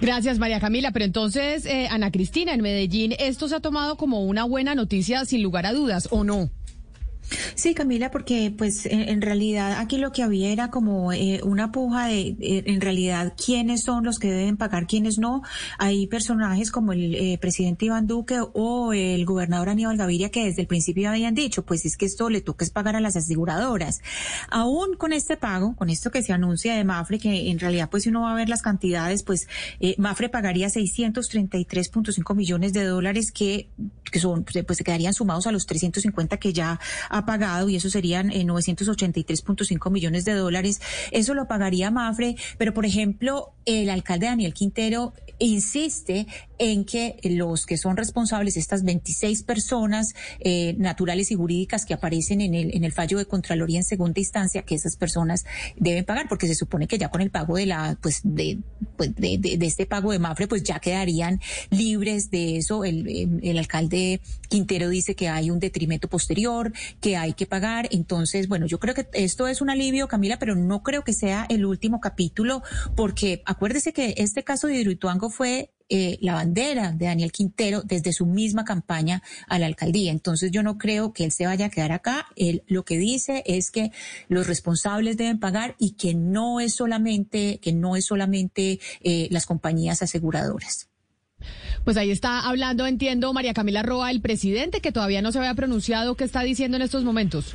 [0.00, 0.92] Gracias, María Camila.
[0.92, 5.24] Pero entonces, eh, Ana Cristina, en Medellín, ¿esto se ha tomado como una buena noticia
[5.26, 6.48] sin lugar a dudas o no?
[7.54, 12.06] Sí, Camila, porque pues en, realidad aquí lo que había era como eh, una puja
[12.06, 15.42] de eh, en realidad quiénes son los que deben pagar, quiénes no.
[15.78, 20.62] Hay personajes como el eh, presidente Iván Duque o el gobernador Aníbal Gaviria que desde
[20.62, 24.00] el principio habían dicho, pues es que esto le toca es pagar a las aseguradoras.
[24.50, 28.04] Aún con este pago, con esto que se anuncia de Mafre, que en realidad pues
[28.04, 29.48] si uno va a ver las cantidades, pues
[29.98, 33.68] Mafre pagaría 633.5 millones de dólares que,
[34.10, 36.80] que son, pues se quedarían sumados a los 350 que ya
[37.14, 40.80] ha pagado y eso serían 983.5 eh, millones de dólares.
[41.12, 46.26] Eso lo pagaría Mafre, pero por ejemplo, el alcalde Daniel Quintero insiste
[46.58, 52.40] en que los que son responsables, estas 26 personas eh, naturales y jurídicas que aparecen
[52.40, 55.44] en el, en el fallo de Contraloría en segunda instancia, que esas personas
[55.76, 58.58] deben pagar, porque se supone que ya con el pago de la, pues de,
[58.96, 62.84] pues de, de, este pago de Mafre, pues ya quedarían libres de eso.
[62.84, 67.88] El, el alcalde Quintero dice que hay un detrimento posterior, que hay que pagar.
[67.90, 71.46] Entonces, bueno, yo creo que esto es un alivio, Camila, pero no creo que sea
[71.48, 72.62] el último capítulo,
[72.94, 78.12] porque acuérdese que este caso de Hidroituango fue eh, la bandera de Daniel Quintero desde
[78.12, 80.10] su misma campaña a la alcaldía.
[80.10, 82.26] Entonces yo no creo que él se vaya a quedar acá.
[82.36, 83.92] Él lo que dice es que
[84.28, 89.46] los responsables deben pagar y que no es solamente, que no es solamente eh, las
[89.46, 90.88] compañías aseguradoras.
[91.84, 95.54] Pues ahí está hablando, entiendo, María Camila Roa, el presidente, que todavía no se había
[95.54, 97.54] pronunciado, ¿qué está diciendo en estos momentos?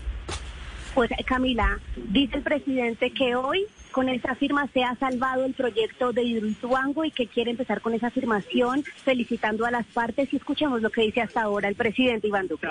[0.94, 1.80] Pues Camila,
[2.12, 7.06] dice el presidente que hoy con esa firma se ha salvado el proyecto de Hidroituango
[7.06, 11.02] y que quiere empezar con esa afirmación felicitando a las partes y escuchemos lo que
[11.02, 12.68] dice hasta ahora el presidente Iván Duque.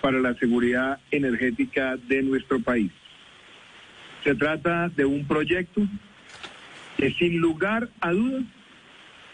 [0.00, 2.90] Para la seguridad energética de nuestro país.
[4.24, 5.82] Se trata de un proyecto
[6.96, 8.44] que sin lugar a dudas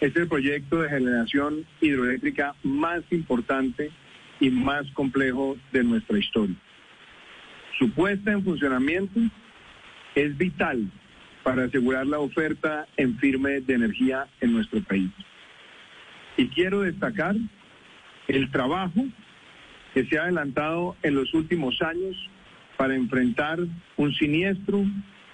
[0.00, 3.90] es el proyecto de generación hidroeléctrica más importante
[4.40, 6.54] y más complejo de nuestra historia.
[7.78, 9.20] Su puesta en funcionamiento
[10.18, 10.90] es vital
[11.42, 15.10] para asegurar la oferta en firme de energía en nuestro país.
[16.36, 17.36] Y quiero destacar
[18.26, 19.06] el trabajo
[19.94, 22.16] que se ha adelantado en los últimos años
[22.76, 23.60] para enfrentar
[23.96, 24.84] un siniestro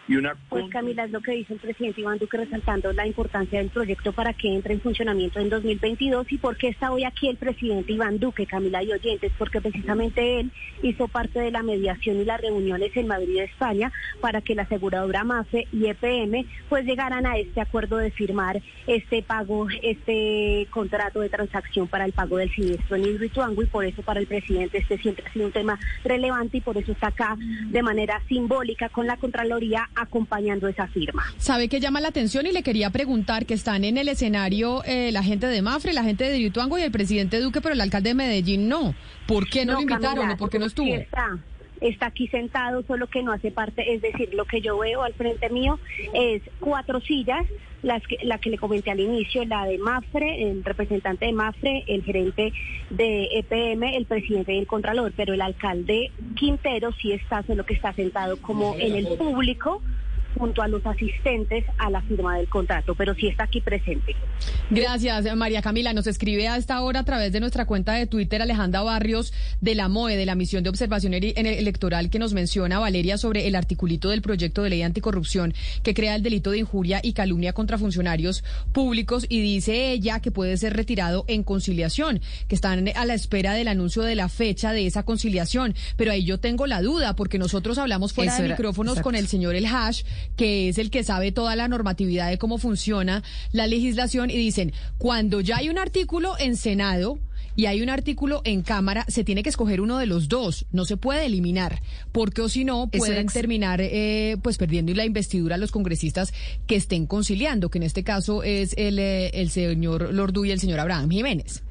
[0.07, 0.35] y una...
[0.49, 4.13] Pues Camila, es lo que dice el presidente Iván Duque resaltando la importancia del proyecto
[4.13, 7.93] para que entre en funcionamiento en 2022 y por qué está hoy aquí el presidente
[7.93, 10.51] Iván Duque, Camila y oyentes, porque precisamente él
[10.83, 15.25] hizo parte de la mediación y las reuniones en Madrid, España, para que la aseguradora
[15.25, 21.29] MAFE y EPM pues llegaran a este acuerdo de firmar este pago, este contrato de
[21.29, 24.99] transacción para el pago del siniestro en Hidroituango y por eso para el presidente este
[24.99, 29.07] siempre ha sido un tema relevante y por eso está acá de manera simbólica con
[29.07, 31.25] la Contraloría acompañando esa firma.
[31.39, 32.47] ¿Sabe qué llama la atención?
[32.47, 36.05] Y le quería preguntar que están en el escenario eh, la gente de Mafre, la
[36.05, 38.95] gente de Hidroituango y el presidente Duque, pero el alcalde de Medellín no.
[39.27, 40.95] ¿Por qué no, lo invitaron o por qué no estuvo?
[40.95, 41.39] está
[41.89, 45.13] está aquí sentado, solo que no hace parte, es decir, lo que yo veo al
[45.15, 45.79] frente mío
[46.15, 47.47] es cuatro sillas,
[47.83, 51.85] las que, la que le comenté al inicio, la de Mafre, el representante de Mafre,
[51.87, 52.55] el gerente
[52.89, 57.75] de EPM, el presidente y el contralor, pero el alcalde Quintero sí está, solo que
[57.75, 59.83] está sentado como en el público
[60.39, 64.15] junto a los asistentes a la firma del contrato, pero sí está aquí presente.
[64.71, 65.93] Gracias, María Camila.
[65.93, 69.75] Nos escribe a esta hora a través de nuestra cuenta de Twitter Alejandra Barrios de
[69.75, 74.11] la MOE, de la Misión de Observación Electoral, que nos menciona Valeria sobre el articulito
[74.11, 78.45] del proyecto de ley anticorrupción que crea el delito de injuria y calumnia contra funcionarios
[78.73, 83.55] públicos y dice ella que puede ser retirado en conciliación, que están a la espera
[83.55, 85.75] del anuncio de la fecha de esa conciliación.
[85.97, 89.55] Pero ahí yo tengo la duda, porque nosotros hablamos fuera de micrófonos con el señor
[89.55, 90.03] El Hash
[90.37, 93.23] que es el que sabe toda la normatividad de cómo funciona
[93.53, 97.19] la legislación, y dicen, cuando ya hay un artículo en Senado,
[97.57, 100.85] y hay un artículo en Cámara, se tiene que escoger uno de los dos, no
[100.85, 105.59] se puede eliminar, porque o si no pueden terminar eh, pues perdiendo la investidura a
[105.59, 106.33] los congresistas
[106.67, 110.61] que estén conciliando, que en este caso es el, eh, el señor Lordu y el
[110.61, 111.63] señor Abraham Jiménez.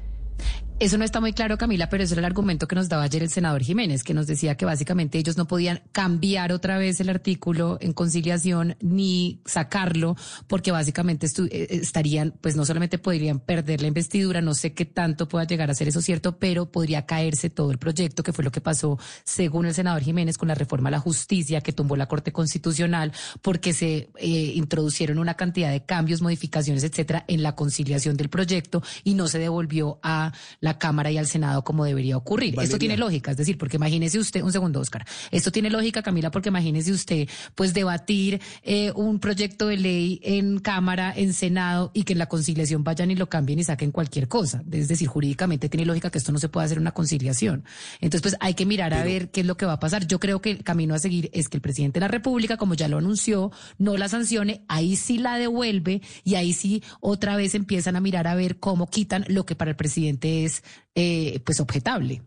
[0.80, 3.22] Eso no está muy claro, Camila, pero ese era el argumento que nos daba ayer
[3.22, 7.10] el senador Jiménez, que nos decía que básicamente ellos no podían cambiar otra vez el
[7.10, 10.16] artículo en conciliación ni sacarlo,
[10.48, 15.28] porque básicamente eh, estarían, pues no solamente podrían perder la investidura, no sé qué tanto
[15.28, 18.50] pueda llegar a ser eso cierto, pero podría caerse todo el proyecto, que fue lo
[18.50, 22.08] que pasó, según el senador Jiménez, con la reforma a la justicia que tumbó la
[22.08, 23.12] Corte Constitucional,
[23.42, 28.82] porque se eh, introducieron una cantidad de cambios, modificaciones, etcétera, en la conciliación del proyecto
[29.04, 30.32] y no se devolvió a
[30.64, 32.58] la Cámara y al Senado como debería ocurrir.
[32.58, 36.30] Esto tiene lógica, es decir, porque imagínese usted, un segundo, Oscar, esto tiene lógica, Camila,
[36.30, 42.04] porque imagínese usted, pues debatir eh, un proyecto de ley en Cámara, en Senado y
[42.04, 44.62] que en la conciliación vayan y lo cambien y saquen cualquier cosa.
[44.72, 47.64] Es decir, jurídicamente tiene lógica que esto no se pueda hacer una conciliación.
[48.00, 50.06] Entonces, pues hay que mirar a ver qué es lo que va a pasar.
[50.06, 52.72] Yo creo que el camino a seguir es que el presidente de la República, como
[52.72, 57.54] ya lo anunció, no la sancione, ahí sí la devuelve y ahí sí otra vez
[57.54, 60.53] empiezan a mirar a ver cómo quitan lo que para el presidente es
[60.94, 62.22] eh, pues objetable.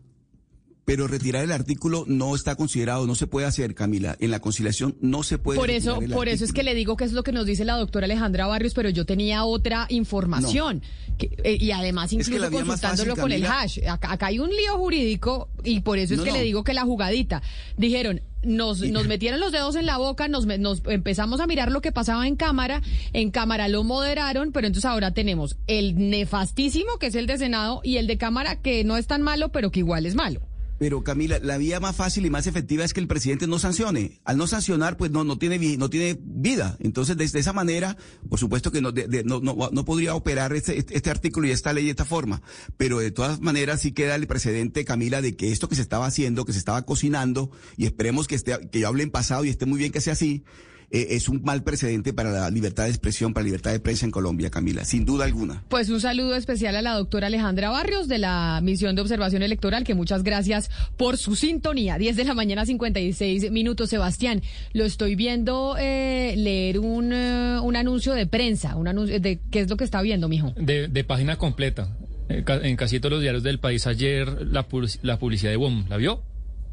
[0.88, 4.16] Pero retirar el artículo no está considerado, no se puede hacer, Camila.
[4.20, 5.58] En la conciliación no se puede.
[5.58, 7.76] Por eso, por eso es que le digo que es lo que nos dice la
[7.76, 10.80] doctora Alejandra Barrios, pero yo tenía otra información.
[11.18, 13.80] Eh, y además, incluso consultándolo con el hash.
[13.86, 17.42] Acá, hay un lío jurídico y por eso es que le digo que la jugadita.
[17.76, 21.80] Dijeron, nos, nos metieron los dedos en la boca, nos, nos empezamos a mirar lo
[21.80, 27.06] que pasaba en cámara, en cámara lo moderaron, pero entonces ahora tenemos el nefastísimo, que
[27.06, 29.80] es el de Senado, y el de cámara, que no es tan malo, pero que
[29.80, 30.47] igual es malo.
[30.78, 34.20] Pero Camila, la vía más fácil y más efectiva es que el presidente no sancione.
[34.24, 36.76] Al no sancionar, pues no, no, tiene, no tiene vida.
[36.80, 37.96] Entonces, de, esa manera,
[38.28, 38.92] por supuesto que no,
[39.24, 42.42] no, no, no, podría operar este, este artículo y esta ley de esta forma.
[42.76, 46.06] Pero de todas maneras sí queda el precedente, Camila, de que esto que se estaba
[46.06, 49.48] haciendo, que se estaba cocinando, y esperemos que, esté, que yo hable en pasado y
[49.48, 50.44] esté muy bien que sea así,
[50.90, 54.06] eh, es un mal precedente para la libertad de expresión, para la libertad de prensa
[54.06, 55.62] en Colombia, Camila, sin duda alguna.
[55.68, 59.84] Pues un saludo especial a la doctora Alejandra Barrios de la Misión de Observación Electoral,
[59.84, 61.98] que muchas gracias por su sintonía.
[61.98, 63.90] 10 de la mañana, 56 minutos.
[63.90, 64.42] Sebastián,
[64.72, 69.60] lo estoy viendo eh, leer un, eh, un anuncio de prensa, un anuncio de qué
[69.60, 70.54] es lo que está viendo, mijo.
[70.56, 71.96] De, de página completa.
[72.28, 74.66] En casi todos los diarios del país ayer la,
[75.02, 76.22] la publicidad de WOM, ¿la vio?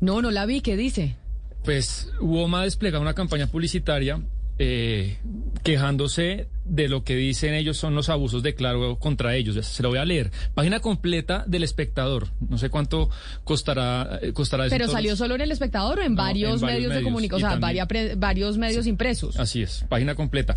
[0.02, 1.16] No, no la vi, ¿qué dice?
[1.66, 4.22] Pues UOMA ha desplegado una campaña publicitaria
[4.60, 5.18] eh,
[5.64, 9.66] quejándose de lo que dicen ellos son los abusos de Claro contra ellos.
[9.66, 10.32] Se lo voy a leer.
[10.54, 12.28] Página completa del espectador.
[12.50, 13.10] No sé cuánto
[13.44, 17.64] costará, eh, costará Pero salió solo en el espectador o en, varios, medios, de comunicación,
[17.64, 19.40] o sea, varios medios impresos.
[19.40, 20.56] Así es, página completa.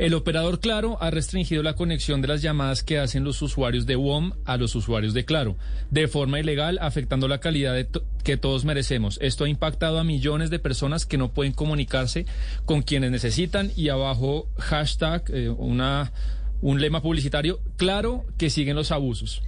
[0.00, 3.96] El operador Claro ha restringido la conexión de las llamadas que hacen los usuarios de
[3.96, 5.56] WOM a los usuarios de Claro,
[5.90, 7.76] de forma ilegal, afectando la calidad
[8.24, 9.18] que todos merecemos.
[9.20, 12.24] Esto ha impactado a millones de personas que no pueden comunicarse
[12.64, 16.12] con quienes necesitan y abajo hashtag, una,
[16.60, 19.42] un lema publicitario, claro que siguen los abusos.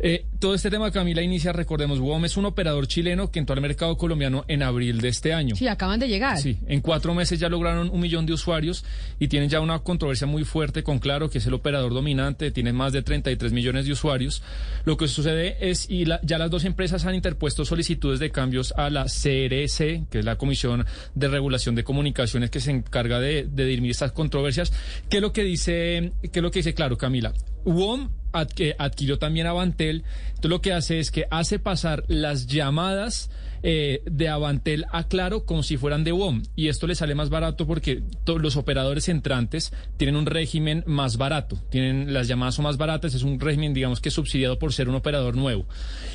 [0.00, 3.60] Eh, todo este tema, Camila, inicia, recordemos, WOM es un operador chileno que entró al
[3.60, 5.56] mercado colombiano en abril de este año.
[5.56, 6.38] Sí, acaban de llegar.
[6.38, 8.84] Sí, en cuatro meses ya lograron un millón de usuarios
[9.18, 12.72] y tienen ya una controversia muy fuerte con Claro, que es el operador dominante, tiene
[12.72, 14.42] más de 33 millones de usuarios.
[14.84, 18.90] Lo que sucede es, y ya las dos empresas han interpuesto solicitudes de cambios a
[18.90, 23.64] la CRC, que es la Comisión de Regulación de Comunicaciones que se encarga de, de
[23.64, 24.72] dirimir estas controversias.
[25.08, 27.32] ¿Qué es lo que dice, qué es lo que dice Claro, Camila?
[27.64, 30.04] WOM adquirió también Avantel.
[30.28, 33.30] Entonces lo que hace es que hace pasar las llamadas
[33.62, 36.42] eh, de Avantel a Claro como si fueran de WOM.
[36.54, 41.58] Y esto le sale más barato porque los operadores entrantes tienen un régimen más barato.
[41.70, 44.94] Tienen, las llamadas son más baratas, es un régimen, digamos que subsidiado por ser un
[44.94, 45.66] operador nuevo.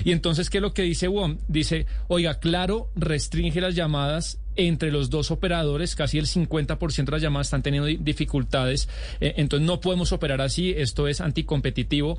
[0.05, 1.37] Y entonces, ¿qué es lo que dice WOM?
[1.47, 7.21] Dice, oiga, Claro restringe las llamadas entre los dos operadores, casi el 50% de las
[7.21, 12.17] llamadas están teniendo dificultades, eh, entonces no podemos operar así, esto es anticompetitivo.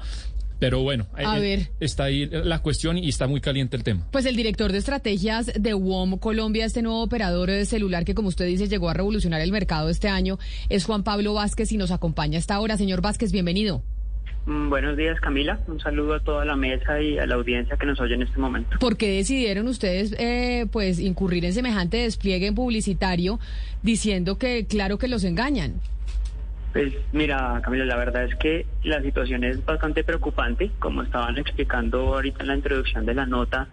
[0.61, 4.07] Pero bueno, eh, está ahí la cuestión y está muy caliente el tema.
[4.13, 8.29] Pues el director de estrategias de WOM Colombia, este nuevo operador de celular que como
[8.29, 10.39] usted dice llegó a revolucionar el mercado este año,
[10.69, 12.77] es Juan Pablo Vázquez y nos acompaña esta hora.
[12.77, 13.83] Señor Vázquez, bienvenido.
[14.47, 15.59] Mm, buenos días, Camila.
[15.67, 18.39] Un saludo a toda la mesa y a la audiencia que nos oye en este
[18.39, 18.79] momento.
[18.79, 23.39] ¿Por qué decidieron ustedes, eh, pues, incurrir en semejante despliegue publicitario
[23.83, 25.81] diciendo que, claro, que los engañan?
[26.75, 32.15] Pues mira, Camila, la verdad es que la situación es bastante preocupante, como estaban explicando
[32.15, 33.69] ahorita en la introducción de la nota.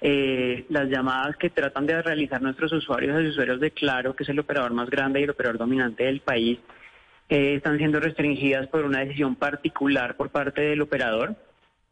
[0.00, 4.28] Eh, las llamadas que tratan de realizar nuestros usuarios y usuarios de Claro, que es
[4.28, 6.58] el operador más grande y el operador dominante del país,
[7.28, 11.36] eh, están siendo restringidas por una decisión particular por parte del operador,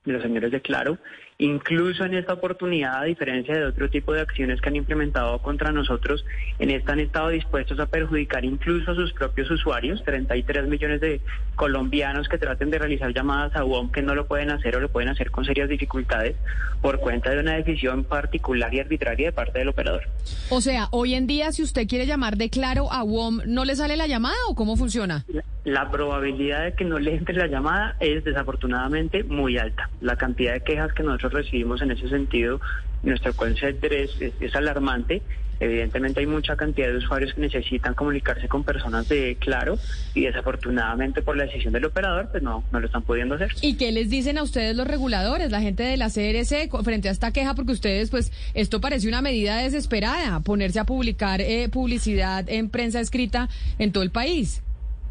[0.04, 0.98] de los señores de Claro,
[1.38, 5.72] Incluso en esta oportunidad, a diferencia de otro tipo de acciones que han implementado contra
[5.72, 6.24] nosotros,
[6.58, 11.20] en esta han estado dispuestos a perjudicar incluso a sus propios usuarios, 33 millones de
[11.56, 14.88] colombianos que traten de realizar llamadas a WOM que no lo pueden hacer o lo
[14.88, 16.36] pueden hacer con serias dificultades
[16.80, 20.02] por cuenta de una decisión particular y arbitraria de parte del operador.
[20.50, 23.76] O sea, hoy en día si usted quiere llamar de Claro a WOM, ¿no le
[23.76, 25.24] sale la llamada o cómo funciona?
[25.64, 29.90] La, probabilidad de que no le entre la llamada es desafortunadamente muy alta.
[30.00, 32.60] La cantidad de quejas que nosotros recibimos en ese sentido,
[33.02, 35.22] nuestro call es, alarmante.
[35.60, 39.78] Evidentemente hay mucha cantidad de usuarios que necesitan comunicarse con personas de Claro
[40.12, 43.52] y desafortunadamente por la decisión del operador pues no, no lo están pudiendo hacer.
[43.60, 47.12] ¿Y qué les dicen a ustedes los reguladores, la gente de la CRC frente a
[47.12, 47.54] esta queja?
[47.54, 52.98] Porque ustedes pues esto parece una medida desesperada, ponerse a publicar eh, publicidad en prensa
[52.98, 54.62] escrita en todo el país.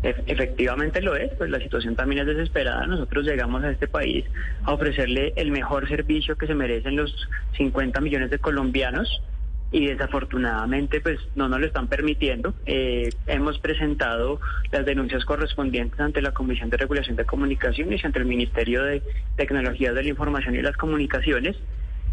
[0.04, 2.88] Efectivamente lo es, pues la situación también es desesperada.
[2.88, 4.26] Nosotros llegamos a este país
[4.64, 7.16] a ofrecerle el mejor servicio que se merecen los
[7.58, 9.22] 50 millones de colombianos
[9.72, 12.54] y desafortunadamente pues no nos lo están permitiendo.
[12.66, 18.20] Eh, hemos presentado las denuncias correspondientes ante la Comisión de Regulación de Comunicaciones y ante
[18.20, 19.02] el Ministerio de
[19.38, 21.56] Tecnologías de la Información y las Comunicaciones.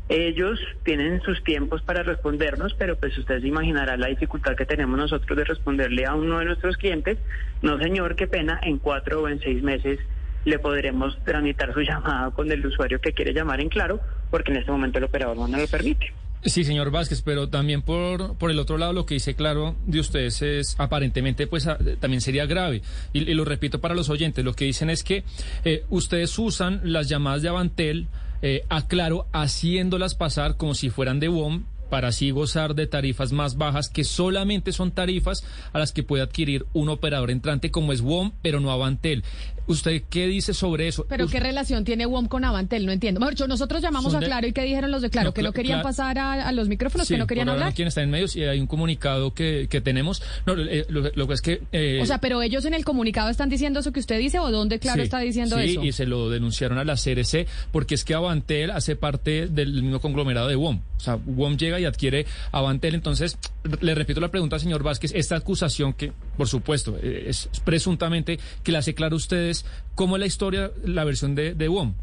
[0.09, 5.37] Ellos tienen sus tiempos para respondernos, pero pues ustedes imaginarán la dificultad que tenemos nosotros
[5.37, 7.19] de responderle a uno de nuestros clientes.
[7.61, 9.99] No, señor, qué pena, en cuatro o en seis meses
[10.45, 14.59] le podremos tramitar su llamada con el usuario que quiere llamar en claro, porque en
[14.59, 16.12] este momento el operador no lo permite.
[16.45, 19.99] Sí, señor Vázquez, pero también por, por el otro lado lo que dice claro de
[19.99, 21.69] ustedes es aparentemente pues
[22.01, 22.83] también sería grave.
[23.12, 25.25] Y, lo repito para los oyentes, lo que dicen es que
[25.65, 28.07] eh, ustedes usan las llamadas de Avantel
[28.42, 28.84] eh, a
[29.33, 34.05] haciéndolas pasar como si fueran de WOM para así gozar de tarifas más bajas que
[34.05, 38.60] solamente son tarifas a las que puede adquirir un operador entrante como es WOM, pero
[38.60, 39.25] no Avantel.
[39.69, 41.07] ¿Usted qué dice sobre eso?
[41.09, 42.87] ¿Pero qué relación tiene WOM con Avantel?
[42.87, 43.21] No entiendo.
[43.21, 45.33] Mejor nosotros llamamos a Claro y ¿qué dijeron los de Claro?
[45.33, 47.75] que no querían pasar a, los micrófonos, que no querían hablar.
[47.75, 50.23] quién está en medios y hay un comunicado que, tenemos.
[50.47, 51.63] No, eh, lo, que es que...
[51.73, 54.51] Eh, o sea, pero ellos en el comunicado están diciendo eso que usted dice o
[54.51, 55.81] dónde Claro está diciendo eso.
[55.83, 59.83] Sí, y se lo denunciaron a la CRC porque es que Avantel hace parte del
[59.83, 60.81] mismo conglomerado de WOM.
[60.97, 62.95] O sea, WOM llega y adquiere Avantel.
[62.95, 63.39] Entonces,
[63.81, 68.73] le repito la pregunta, señor Vázquez, esta acusación que, por supuesto, eh, es presuntamente que
[68.73, 69.58] la hace claro ustedes,
[69.95, 71.95] ¿cómo es la historia, la versión de, de WOM?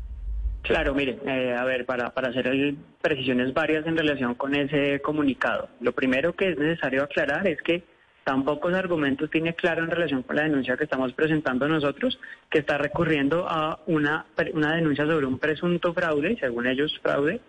[0.62, 5.70] Claro, mire, eh, a ver, para, para hacer precisiones varias en relación con ese comunicado.
[5.80, 7.84] Lo primero que es necesario aclarar es que
[8.24, 12.20] tan pocos argumentos tiene claro en relación con la denuncia que estamos presentando nosotros,
[12.50, 17.40] que está recurriendo a una, una denuncia sobre un presunto fraude, según ellos fraude,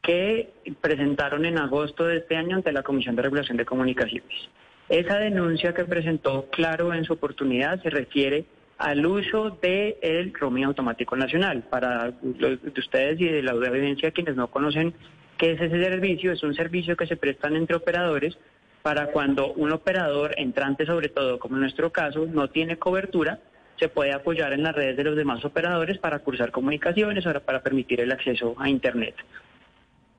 [0.00, 4.48] que presentaron en agosto de este año ante la Comisión de Regulación de Comunicaciones.
[4.88, 8.44] Esa denuncia que presentó Claro en su oportunidad se refiere
[8.80, 11.62] al uso del el roaming automático nacional.
[11.68, 14.94] Para los de ustedes y de la audiencia, quienes no conocen
[15.36, 18.38] qué es ese servicio, es un servicio que se prestan entre operadores
[18.80, 23.40] para cuando un operador entrante, sobre todo como en nuestro caso, no tiene cobertura,
[23.78, 27.62] se puede apoyar en las redes de los demás operadores para cursar comunicaciones o para
[27.62, 29.14] permitir el acceso a Internet.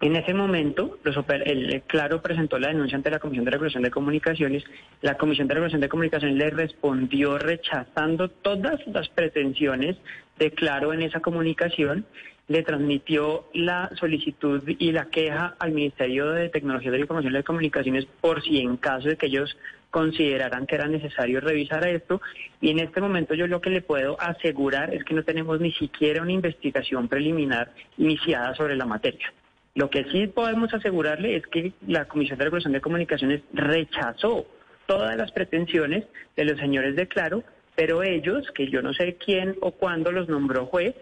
[0.01, 0.97] En ese momento,
[1.45, 4.63] el Claro presentó la denuncia ante la Comisión de Regulación de Comunicaciones.
[5.01, 9.97] La Comisión de Regulación de Comunicaciones le respondió rechazando todas las pretensiones
[10.39, 12.07] de Claro en esa comunicación.
[12.47, 17.37] Le transmitió la solicitud y la queja al Ministerio de Tecnología de la Información y
[17.37, 19.55] de Comunicaciones por si en caso de que ellos
[19.91, 22.23] consideraran que era necesario revisar esto.
[22.59, 25.71] Y en este momento yo lo que le puedo asegurar es que no tenemos ni
[25.73, 29.31] siquiera una investigación preliminar iniciada sobre la materia.
[29.73, 34.45] Lo que sí podemos asegurarle es que la Comisión de Regulación de Comunicaciones rechazó
[34.85, 37.43] todas las pretensiones de los señores de Claro,
[37.75, 40.93] pero ellos, que yo no sé quién o cuándo los nombró juez,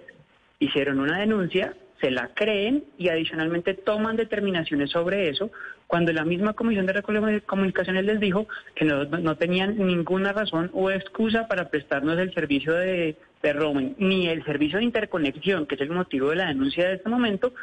[0.59, 5.51] hicieron una denuncia, se la creen y adicionalmente toman determinaciones sobre eso,
[5.87, 10.69] cuando la misma Comisión de Regulación de Comunicaciones les dijo que no, tenían ninguna razón
[10.73, 15.75] o excusa para prestarnos el servicio de, de roaming, ni el servicio de interconexión, que
[15.75, 17.53] es el motivo de la denuncia de este momento,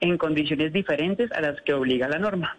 [0.00, 2.56] en condiciones diferentes a las que obliga la norma.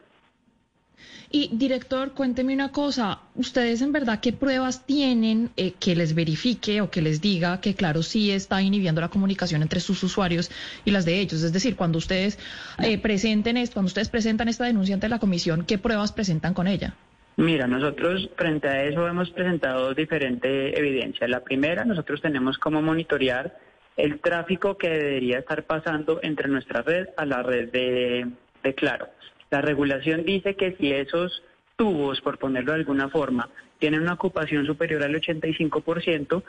[1.29, 6.79] Y director, cuénteme una cosa, ¿ustedes en verdad qué pruebas tienen eh, que les verifique
[6.79, 10.49] o que les diga que claro sí está inhibiendo la comunicación entre sus usuarios
[10.85, 11.43] y las de ellos?
[11.43, 12.39] Es decir, cuando ustedes
[12.81, 16.65] eh, presenten esto, cuando ustedes presentan esta denuncia ante la comisión, ¿qué pruebas presentan con
[16.65, 16.95] ella?
[17.35, 21.27] Mira, nosotros frente a eso hemos presentado diferente evidencia.
[21.27, 23.59] La primera, nosotros tenemos como monitorear
[23.97, 28.27] el tráfico que debería estar pasando entre nuestra red a la red de,
[28.75, 29.07] Claro.
[29.49, 31.41] La regulación dice que si esos
[31.77, 36.43] tubos, por ponerlo de alguna forma, tienen una ocupación superior al 85%,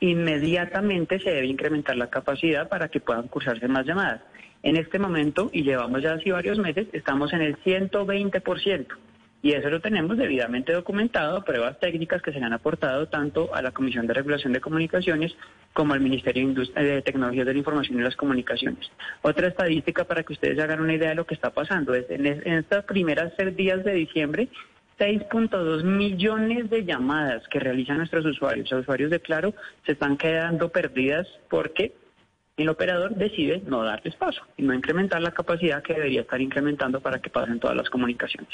[0.00, 4.22] inmediatamente se debe incrementar la capacidad para que puedan cursarse más llamadas.
[4.62, 8.86] En este momento, y llevamos ya así varios meses, estamos en el 120%.
[9.42, 13.62] Y eso lo tenemos debidamente documentado, pruebas técnicas que se le han aportado tanto a
[13.62, 15.34] la Comisión de Regulación de Comunicaciones
[15.72, 18.90] como al Ministerio de, Tecnología de la Información y las Comunicaciones.
[19.22, 22.26] Otra estadística para que ustedes hagan una idea de lo que está pasando es en,
[22.26, 24.48] en estas primeras seis días de diciembre,
[24.98, 29.54] 6.2 millones de llamadas que realizan nuestros usuarios, usuarios de Claro,
[29.86, 31.94] se están quedando perdidas porque
[32.58, 37.00] el operador decide no darles paso y no incrementar la capacidad que debería estar incrementando
[37.00, 38.52] para que pasen todas las comunicaciones.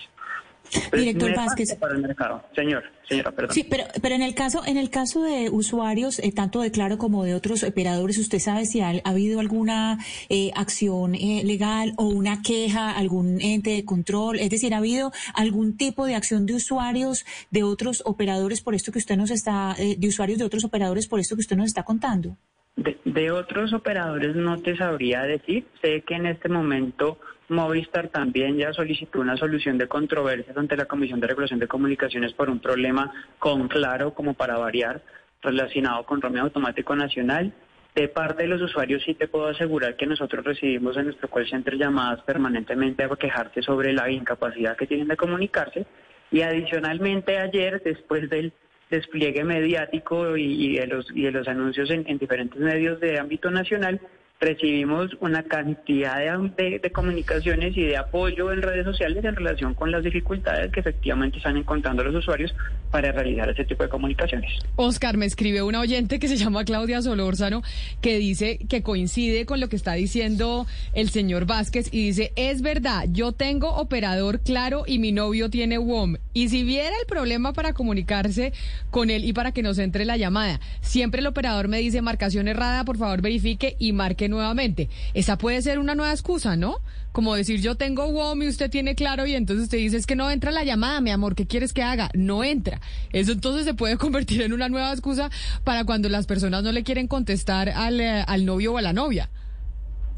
[0.92, 1.74] Director Vázquez.
[1.76, 2.42] Para el mercado.
[2.54, 3.54] Señor, señora, perdón.
[3.54, 6.98] Sí, pero, pero en el caso, en el caso de usuarios, eh, tanto de Claro
[6.98, 12.06] como de otros operadores, ¿usted sabe si ha, habido alguna eh, acción eh, legal o
[12.06, 14.38] una queja, algún ente de control?
[14.38, 18.92] Es decir, ¿ha habido algún tipo de acción de usuarios de otros operadores por esto
[18.92, 21.82] que usted nos está, de usuarios de otros operadores por esto que usted nos está
[21.82, 22.36] contando?
[22.76, 25.66] De, de otros operadores no te sabría decir.
[25.80, 27.18] Sé que en este momento
[27.48, 32.32] Movistar también ya solicitó una solución de controversias ante la Comisión de Regulación de Comunicaciones
[32.32, 35.02] por un problema con claro, como para variar,
[35.42, 37.52] relacionado con Romeo Automático Nacional.
[37.94, 41.48] De parte de los usuarios sí te puedo asegurar que nosotros recibimos en nuestro call
[41.48, 45.86] center llamadas permanentemente a quejarse sobre la incapacidad que tienen de comunicarse.
[46.32, 48.52] Y adicionalmente ayer, después del
[48.90, 54.00] despliegue mediático y, de, los, y de los anuncios en diferentes medios de ámbito nacional,
[54.40, 60.02] recibimos una cantidad de, comunicaciones y de apoyo en redes sociales en relación con las
[60.02, 62.54] dificultades que efectivamente están encontrando los usuarios
[62.90, 64.50] para realizar ese tipo de comunicaciones.
[64.76, 67.62] Oscar, me escribe una oyente que se llama Claudia Solórzano
[68.00, 72.62] que dice que coincide con lo que está diciendo el señor Vázquez y dice, es
[72.62, 76.16] verdad, yo tengo operador claro y mi novio tiene WOM.
[76.34, 78.52] Y si viera el problema para comunicarse
[78.90, 82.48] con él y para que nos entre la llamada, siempre el operador me dice marcación
[82.48, 84.88] errada, por favor verifique y marque nuevamente.
[85.14, 86.80] Esa puede ser una nueva excusa, ¿no?
[87.12, 90.16] Como decir, yo tengo WOM y usted tiene claro y entonces usted dice, es que
[90.16, 92.10] no entra la llamada, mi amor, ¿qué quieres que haga?
[92.14, 92.80] No entra.
[93.12, 95.30] Eso entonces se puede convertir en una nueva excusa
[95.64, 98.92] para cuando las personas no le quieren contestar al, eh, al novio o a la
[98.92, 99.30] novia.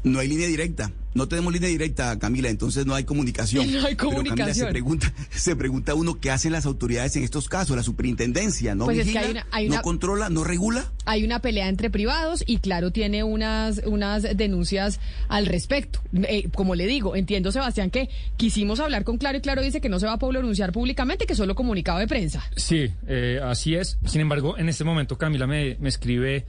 [0.03, 0.91] No hay línea directa.
[1.13, 3.65] No tenemos línea directa, Camila, entonces no hay comunicación.
[3.79, 4.35] No hay comunicación.
[4.35, 7.83] Pero, Camila, se pregunta, se pregunta uno qué hacen las autoridades en estos casos, la
[7.83, 10.91] superintendencia, ¿no pues vigila, no controla, no regula?
[11.05, 16.01] Hay una pelea entre privados y claro, tiene unas, unas denuncias al respecto.
[16.13, 19.89] Eh, como le digo, entiendo, Sebastián, que quisimos hablar con Claro y Claro dice que
[19.89, 22.43] no se va a pronunciar públicamente, que solo comunicado de prensa.
[22.55, 23.97] Sí, eh, así es.
[24.05, 26.45] Sin embargo, en este momento Camila me, me escribe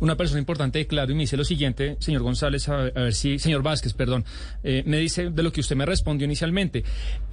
[0.00, 3.38] una persona importante de Claro y me dice lo siguiente, señor González, a, ver si,
[3.38, 4.24] señor Vázquez, perdón,
[4.62, 6.84] eh, me dice de lo que usted me respondió inicialmente.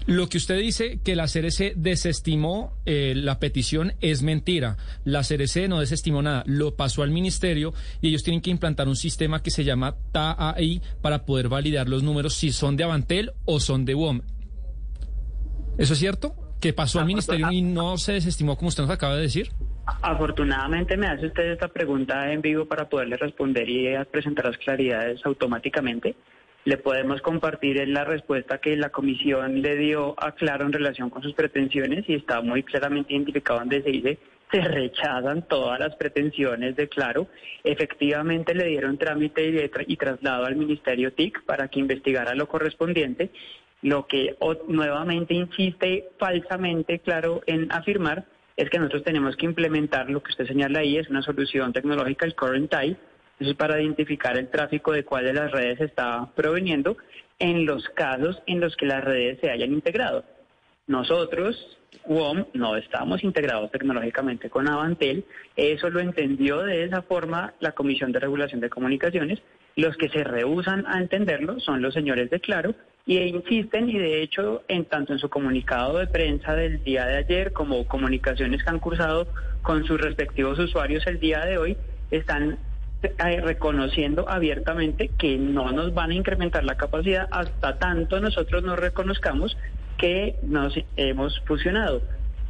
[0.05, 4.77] Lo que usted dice que la CRC desestimó eh, la petición es mentira.
[5.03, 8.95] La CRC no desestimó nada, lo pasó al ministerio y ellos tienen que implantar un
[8.95, 13.59] sistema que se llama TAI para poder validar los números si son de Avantel o
[13.59, 14.21] son de WOM.
[15.77, 16.35] ¿Eso es cierto?
[16.59, 19.51] ¿Que pasó al ministerio y no se desestimó como usted nos acaba de decir?
[19.85, 25.25] Afortunadamente me hace usted esta pregunta en vivo para poderle responder y presentar las claridades
[25.25, 26.15] automáticamente.
[26.65, 31.21] Le podemos compartir la respuesta que la comisión le dio a Claro en relación con
[31.21, 34.19] sus pretensiones y está muy claramente identificado donde se dice
[34.53, 37.27] se rechazan todas las pretensiones de Claro.
[37.63, 43.31] Efectivamente le dieron trámite y traslado al Ministerio TIC para que investigara lo correspondiente,
[43.81, 44.37] lo que
[44.67, 50.47] nuevamente insiste falsamente Claro en afirmar es que nosotros tenemos que implementar lo que usted
[50.47, 52.99] señala ahí, es una solución tecnológica, el Current Type,
[53.39, 56.97] eso es para identificar el tráfico de cuál de las redes está proveniendo
[57.39, 60.23] en los casos en los que las redes se hayan integrado.
[60.85, 65.25] Nosotros, WOM, no estamos integrados tecnológicamente con Avantel,
[65.55, 69.39] eso lo entendió de esa forma la Comisión de Regulación de Comunicaciones,
[69.75, 74.21] los que se rehusan a entenderlo son los señores de Claro, y insisten y de
[74.21, 78.69] hecho en tanto en su comunicado de prensa del día de ayer como comunicaciones que
[78.69, 79.27] han cursado
[79.61, 81.77] con sus respectivos usuarios el día de hoy
[82.11, 82.57] están
[83.03, 88.79] eh, reconociendo abiertamente que no nos van a incrementar la capacidad hasta tanto nosotros nos
[88.79, 89.57] reconozcamos
[89.97, 92.01] que nos hemos fusionado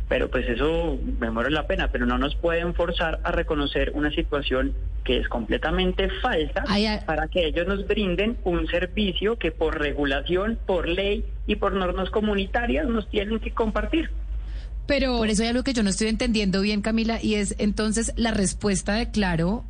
[0.08, 4.12] pero pues eso me muero la pena, pero no nos pueden forzar a reconocer una
[4.12, 4.74] situación
[5.04, 6.64] que es completamente falsa
[7.06, 12.10] para que ellos nos brinden un servicio que por regulación, por ley y por normas
[12.10, 14.10] comunitarias nos tienen que compartir.
[14.86, 18.14] Pero por eso hay algo que yo no estoy entendiendo bien, Camila, y es entonces
[18.18, 19.64] la respuesta de Claro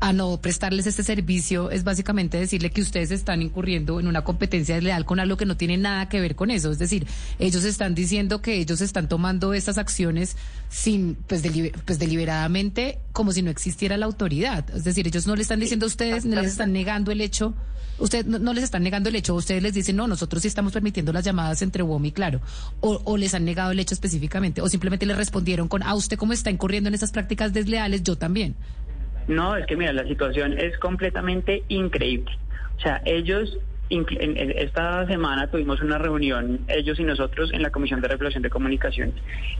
[0.00, 4.74] a no prestarles este servicio es básicamente decirle que ustedes están incurriendo en una competencia
[4.74, 6.72] desleal con algo que no tiene nada que ver con eso.
[6.72, 7.06] Es decir,
[7.38, 10.36] ellos están diciendo que ellos están tomando estas acciones
[10.70, 11.42] sin, pues,
[11.84, 14.64] pues deliberadamente como si no existiera la autoridad.
[14.74, 17.54] Es decir, ellos no le están diciendo a ustedes, no les están negando el hecho.
[17.98, 21.12] Ustedes no, les están negando el hecho, ustedes les dicen, no, nosotros sí estamos permitiendo
[21.12, 22.40] las llamadas entre WOM y Claro.
[22.80, 25.94] O, o les han negado el hecho específicamente, o simplemente le respondieron con, a ah,
[25.94, 28.56] usted como está incurriendo en estas prácticas desleales, yo también.
[29.28, 32.30] No, es que mira, la situación es completamente increíble.
[32.76, 33.58] O sea, ellos,
[33.90, 39.14] esta semana tuvimos una reunión, ellos y nosotros, en la Comisión de Regulación de Comunicaciones,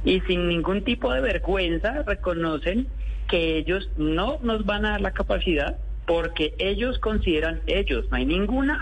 [0.04, 2.86] y sin ningún tipo de vergüenza reconocen
[3.28, 8.26] que ellos no nos van a dar la capacidad porque ellos consideran, ellos, no hay
[8.26, 8.80] ninguna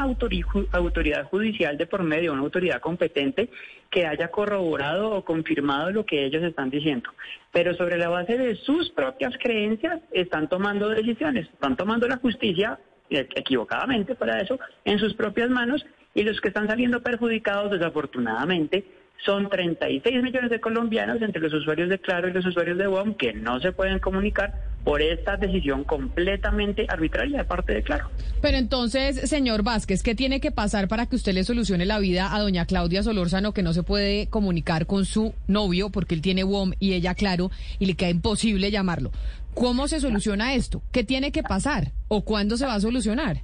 [0.73, 3.50] autoridad judicial de por medio, una autoridad competente
[3.91, 7.10] que haya corroborado o confirmado lo que ellos están diciendo.
[7.52, 12.78] Pero sobre la base de sus propias creencias están tomando decisiones, están tomando la justicia
[13.10, 15.84] eh, equivocadamente para eso en sus propias manos
[16.15, 18.84] y los que están saliendo perjudicados desafortunadamente
[19.24, 23.14] son 36 millones de colombianos entre los usuarios de Claro y los usuarios de WOM
[23.14, 28.10] que no se pueden comunicar por esta decisión completamente arbitraria de parte de Claro.
[28.40, 32.34] Pero entonces, señor Vázquez, ¿qué tiene que pasar para que usted le solucione la vida
[32.34, 36.44] a doña Claudia Solórzano que no se puede comunicar con su novio porque él tiene
[36.44, 39.10] WOM y ella Claro y le queda imposible llamarlo?
[39.55, 40.82] ¿Cómo se soluciona esto?
[40.92, 41.92] ¿Qué tiene que pasar?
[42.06, 43.38] ¿O cuándo se va a solucionar?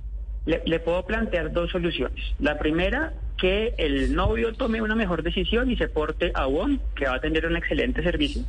[0.46, 2.22] Le, le puedo plantear dos soluciones.
[2.38, 3.12] La primera
[3.44, 7.20] que el novio tome una mejor decisión y se porte a WOM, que va a
[7.20, 8.42] tener un excelente servicio.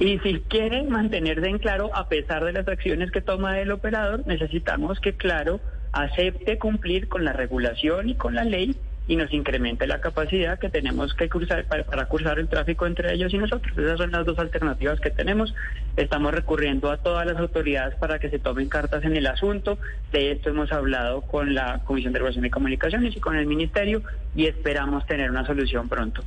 [0.00, 4.26] Y si quiere mantenerse en claro, a pesar de las acciones que toma el operador,
[4.26, 5.60] necesitamos que Claro
[5.92, 8.74] acepte cumplir con la regulación y con la ley
[9.10, 13.12] y nos incremente la capacidad que tenemos que cruzar para, para, cruzar el tráfico entre
[13.12, 13.76] ellos y nosotros.
[13.76, 15.52] Esas son las dos alternativas que tenemos.
[15.96, 19.78] Estamos recurriendo a todas las autoridades para que se tomen cartas en el asunto.
[20.12, 24.04] De esto hemos hablado con la Comisión de Regulación y Comunicaciones y con el Ministerio
[24.36, 26.22] y esperamos tener una solución pronto.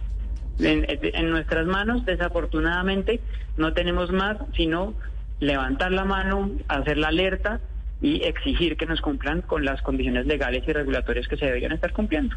[0.59, 3.21] En nuestras manos, desafortunadamente,
[3.55, 4.93] no tenemos más sino
[5.39, 7.61] levantar la mano, hacer la alerta
[8.01, 11.93] y exigir que nos cumplan con las condiciones legales y regulatorias que se deberían estar
[11.93, 12.35] cumpliendo.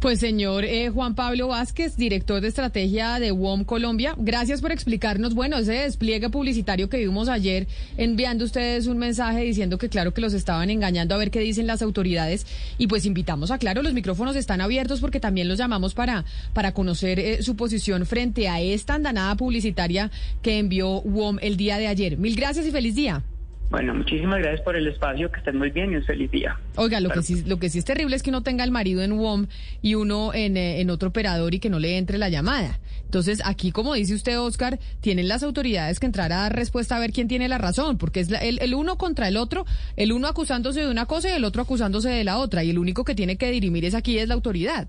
[0.00, 5.34] Pues señor eh, Juan Pablo Vázquez, director de estrategia de WOM Colombia, gracias por explicarnos,
[5.34, 10.20] bueno, ese despliegue publicitario que vimos ayer, enviando ustedes un mensaje diciendo que claro que
[10.20, 12.46] los estaban engañando a ver qué dicen las autoridades
[12.78, 16.72] y pues invitamos a claro, los micrófonos están abiertos porque también los llamamos para, para
[16.72, 20.10] conocer eh, su posición frente a esta andanada publicitaria
[20.42, 22.16] que envió WOM el día de ayer.
[22.16, 23.22] Mil gracias y feliz día.
[23.70, 26.58] Bueno, muchísimas gracias por el espacio, que estén muy bien y un feliz día.
[26.74, 29.00] Oiga, lo que sí, lo que sí es terrible es que uno tenga el marido
[29.02, 29.46] en WOM
[29.80, 32.80] y uno en, eh, en otro operador y que no le entre la llamada.
[33.04, 36.98] Entonces, aquí, como dice usted, Oscar, tienen las autoridades que entrar a dar respuesta a
[36.98, 39.66] ver quién tiene la razón, porque es la, el, el, uno contra el otro,
[39.96, 42.78] el uno acusándose de una cosa y el otro acusándose de la otra, y el
[42.78, 44.88] único que tiene que dirimir es aquí es la autoridad.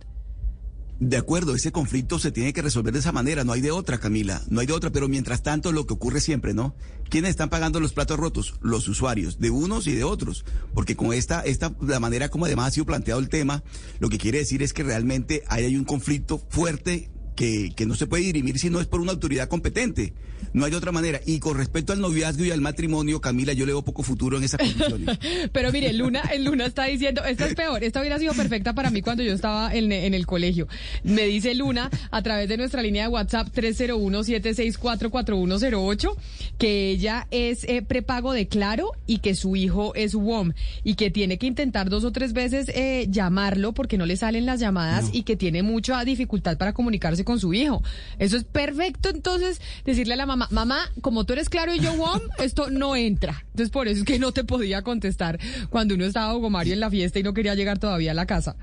[1.02, 3.98] De acuerdo, ese conflicto se tiene que resolver de esa manera, no hay de otra,
[3.98, 6.76] Camila, no hay de otra, pero mientras tanto lo que ocurre siempre, ¿no?
[7.10, 8.54] ¿Quiénes están pagando los platos rotos?
[8.62, 12.68] Los usuarios, de unos y de otros, porque con esta, esta, la manera como además
[12.68, 13.64] ha sido planteado el tema,
[13.98, 17.96] lo que quiere decir es que realmente ahí hay un conflicto fuerte que, que no
[17.96, 20.14] se puede dirimir si no es por una autoridad competente.
[20.54, 21.22] No hay otra manera.
[21.26, 24.44] Y con respecto al noviazgo y al matrimonio, Camila, yo le veo poco futuro en
[24.44, 25.18] esas condiciones.
[25.54, 28.90] Pero mire, Luna, el Luna está diciendo, esta es peor, esta hubiera sido perfecta para
[28.90, 30.70] mí cuando yo estaba en, en el colegio.
[31.04, 36.16] Me dice Luna, a través de nuestra línea de WhatsApp 301-764-4108,
[36.58, 40.52] que ella es eh, prepago de Claro y que su hijo es WOM
[40.84, 44.46] y que tiene que intentar dos o tres veces eh, llamarlo porque no le salen
[44.46, 45.12] las llamadas no.
[45.14, 47.84] y que tiene mucha dificultad para comunicarse con su hijo.
[48.20, 51.94] Eso es perfecto, entonces, decirle a la mamá, mamá, como tú eres claro y yo
[51.94, 53.46] WOM, esto no entra.
[53.48, 56.80] Entonces, por eso es que no te podía contestar cuando uno estaba Hugo Mario en
[56.80, 58.56] la fiesta y no quería llegar todavía a la casa.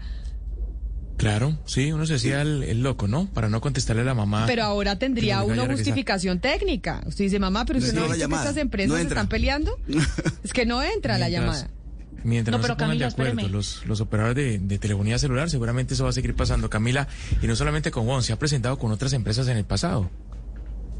[1.18, 3.26] Claro, sí, uno se hacía el, el, loco, ¿no?
[3.26, 4.44] Para no contestarle a la mamá.
[4.46, 7.02] Pero ahora tendría una justificación técnica.
[7.06, 9.76] Usted dice, mamá, pero usted no, no, no que estas empresas no están peleando.
[10.44, 11.70] es que no entra Mientras, la llamada.
[12.24, 15.48] Mientras no, no se pongan Camila, de acuerdo los, los, operadores de, de, telefonía celular,
[15.50, 17.08] seguramente eso va a seguir pasando, Camila.
[17.42, 20.10] Y no solamente con WON, se ha presentado con otras empresas en el pasado.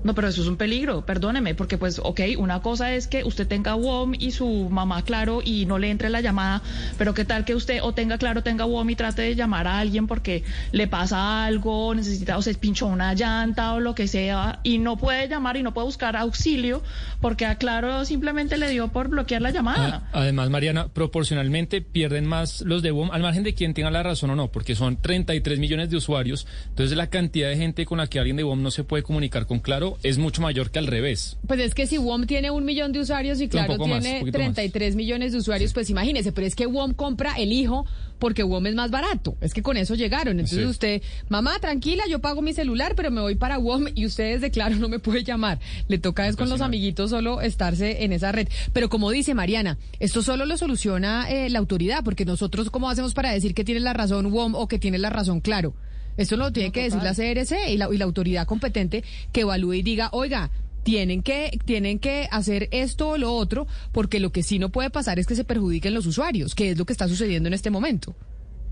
[0.04, 3.48] No, pero eso es un peligro, perdóneme, porque pues, ok, una cosa es que usted
[3.48, 6.62] tenga WOM y su mamá claro y no le entre la llamada,
[6.96, 9.80] pero qué tal que usted o tenga claro, tenga WOM y trate de llamar a
[9.80, 14.60] alguien porque le pasa algo, necesita o se pinchó una llanta o lo que sea
[14.62, 16.82] y no puede llamar y no puede buscar auxilio
[17.20, 20.08] porque a claro simplemente le dio por bloquear la llamada.
[20.12, 24.30] Además, Mariana, proporcionalmente pierden más los de WOM, al margen de quien tenga la razón
[24.30, 28.06] o no, porque son 33 millones de usuarios, entonces la cantidad de gente con la
[28.06, 30.86] que alguien de WOM no se puede comunicar con claro es mucho mayor que al
[30.86, 31.36] revés.
[31.46, 34.90] Pues es que si WOM tiene un millón de usuarios y Claro tiene más, 33
[34.90, 34.96] más.
[34.96, 35.74] millones de usuarios, sí.
[35.74, 37.86] pues imagínese, pero es que WOM compra el hijo
[38.18, 39.36] porque WOM es más barato.
[39.40, 40.40] Es que con eso llegaron.
[40.40, 40.66] Entonces sí.
[40.66, 44.50] usted, mamá, tranquila, yo pago mi celular, pero me voy para WOM y ustedes de
[44.50, 45.60] Claro no me puede llamar.
[45.88, 48.48] Le toca es con los amiguitos solo estarse en esa red.
[48.72, 53.14] Pero como dice Mariana, esto solo lo soluciona eh, la autoridad, porque nosotros, ¿cómo hacemos
[53.14, 55.74] para decir que tiene la razón WOM o que tiene la razón Claro?
[56.18, 57.14] Esto lo tiene no, que total.
[57.14, 60.50] decir la CRC y la, y la autoridad competente que evalúe y diga, oiga,
[60.82, 64.90] tienen que, tienen que hacer esto o lo otro, porque lo que sí no puede
[64.90, 67.70] pasar es que se perjudiquen los usuarios, que es lo que está sucediendo en este
[67.70, 68.14] momento.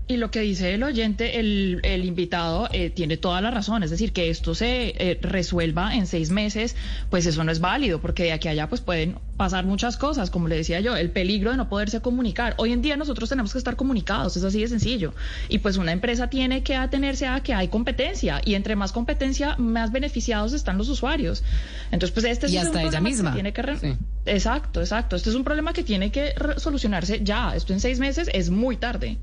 [0.09, 3.83] Y lo que dice el oyente, el, el invitado, eh, tiene toda la razón.
[3.83, 6.77] Es decir, que esto se eh, resuelva en seis meses,
[7.09, 10.29] pues eso no es válido, porque de aquí a allá pues pueden pasar muchas cosas,
[10.29, 12.55] como le decía yo, el peligro de no poderse comunicar.
[12.57, 15.13] Hoy en día nosotros tenemos que estar comunicados, es así de sencillo.
[15.49, 19.57] Y pues una empresa tiene que atenerse a que hay competencia, y entre más competencia,
[19.57, 21.43] más beneficiados están los usuarios.
[21.91, 23.31] Entonces, pues este y es hasta un ella misma.
[23.31, 23.97] Que tiene que sí.
[24.25, 25.17] Exacto, exacto.
[25.17, 27.53] Este es un problema que tiene que solucionarse ya.
[27.57, 29.17] Esto en seis meses es muy tarde.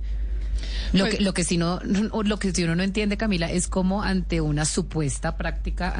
[0.92, 3.68] Lo, pues, que, lo que si no, lo que si uno no entiende, Camila, es
[3.68, 5.94] cómo ante una supuesta práctica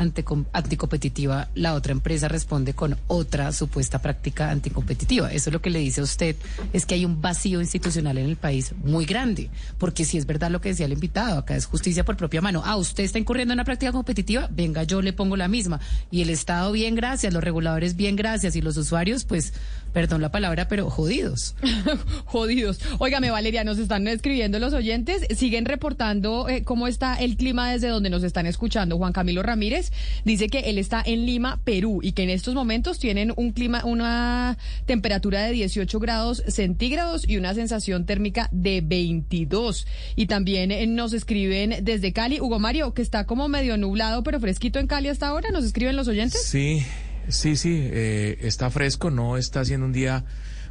[0.52, 5.32] anticompetitiva, la otra empresa responde con otra supuesta práctica anticompetitiva.
[5.32, 6.36] Eso es lo que le dice a usted,
[6.72, 10.50] es que hay un vacío institucional en el país muy grande, porque si es verdad
[10.50, 12.62] lo que decía el invitado, acá es justicia por propia mano.
[12.64, 15.80] Ah, usted está incurriendo en una práctica competitiva, venga, yo le pongo la misma.
[16.10, 19.52] Y el Estado, bien, gracias, los reguladores, bien, gracias, y los usuarios, pues
[19.94, 21.54] perdón la palabra, pero jodidos.
[22.26, 22.80] jodidos.
[22.98, 27.88] Óigame, Valeria, nos están escribiendo los oyentes, siguen reportando eh, cómo está el clima desde
[27.88, 28.98] donde nos están escuchando.
[28.98, 29.92] Juan Camilo Ramírez
[30.24, 33.84] dice que él está en Lima, Perú, y que en estos momentos tienen un clima,
[33.84, 39.86] una temperatura de 18 grados centígrados y una sensación térmica de 22.
[40.16, 44.40] Y también eh, nos escriben desde Cali, Hugo Mario, que está como medio nublado, pero
[44.40, 46.42] fresquito en Cali hasta ahora, nos escriben los oyentes.
[46.42, 46.84] Sí,
[47.28, 50.24] sí, sí, eh, está fresco, no está haciendo un día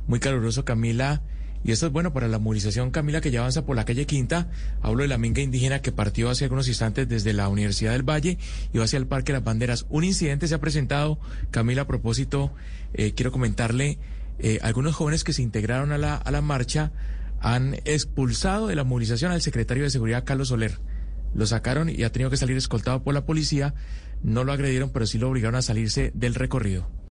[0.07, 1.21] muy caluroso, Camila.
[1.65, 4.49] Y esto es bueno para la movilización, Camila, que ya avanza por la calle Quinta.
[4.81, 8.37] Hablo de la minga indígena que partió hace algunos instantes desde la Universidad del Valle
[8.73, 9.85] y va hacia el Parque Las Banderas.
[9.89, 11.19] Un incidente se ha presentado,
[11.51, 12.51] Camila, a propósito,
[12.93, 13.97] eh, quiero comentarle,
[14.39, 16.91] eh, algunos jóvenes que se integraron a la, a la marcha
[17.39, 20.79] han expulsado de la movilización al secretario de Seguridad, Carlos Soler.
[21.33, 23.73] Lo sacaron y ha tenido que salir escoltado por la policía.
[24.23, 26.87] No lo agredieron, pero sí lo obligaron a salirse del recorrido.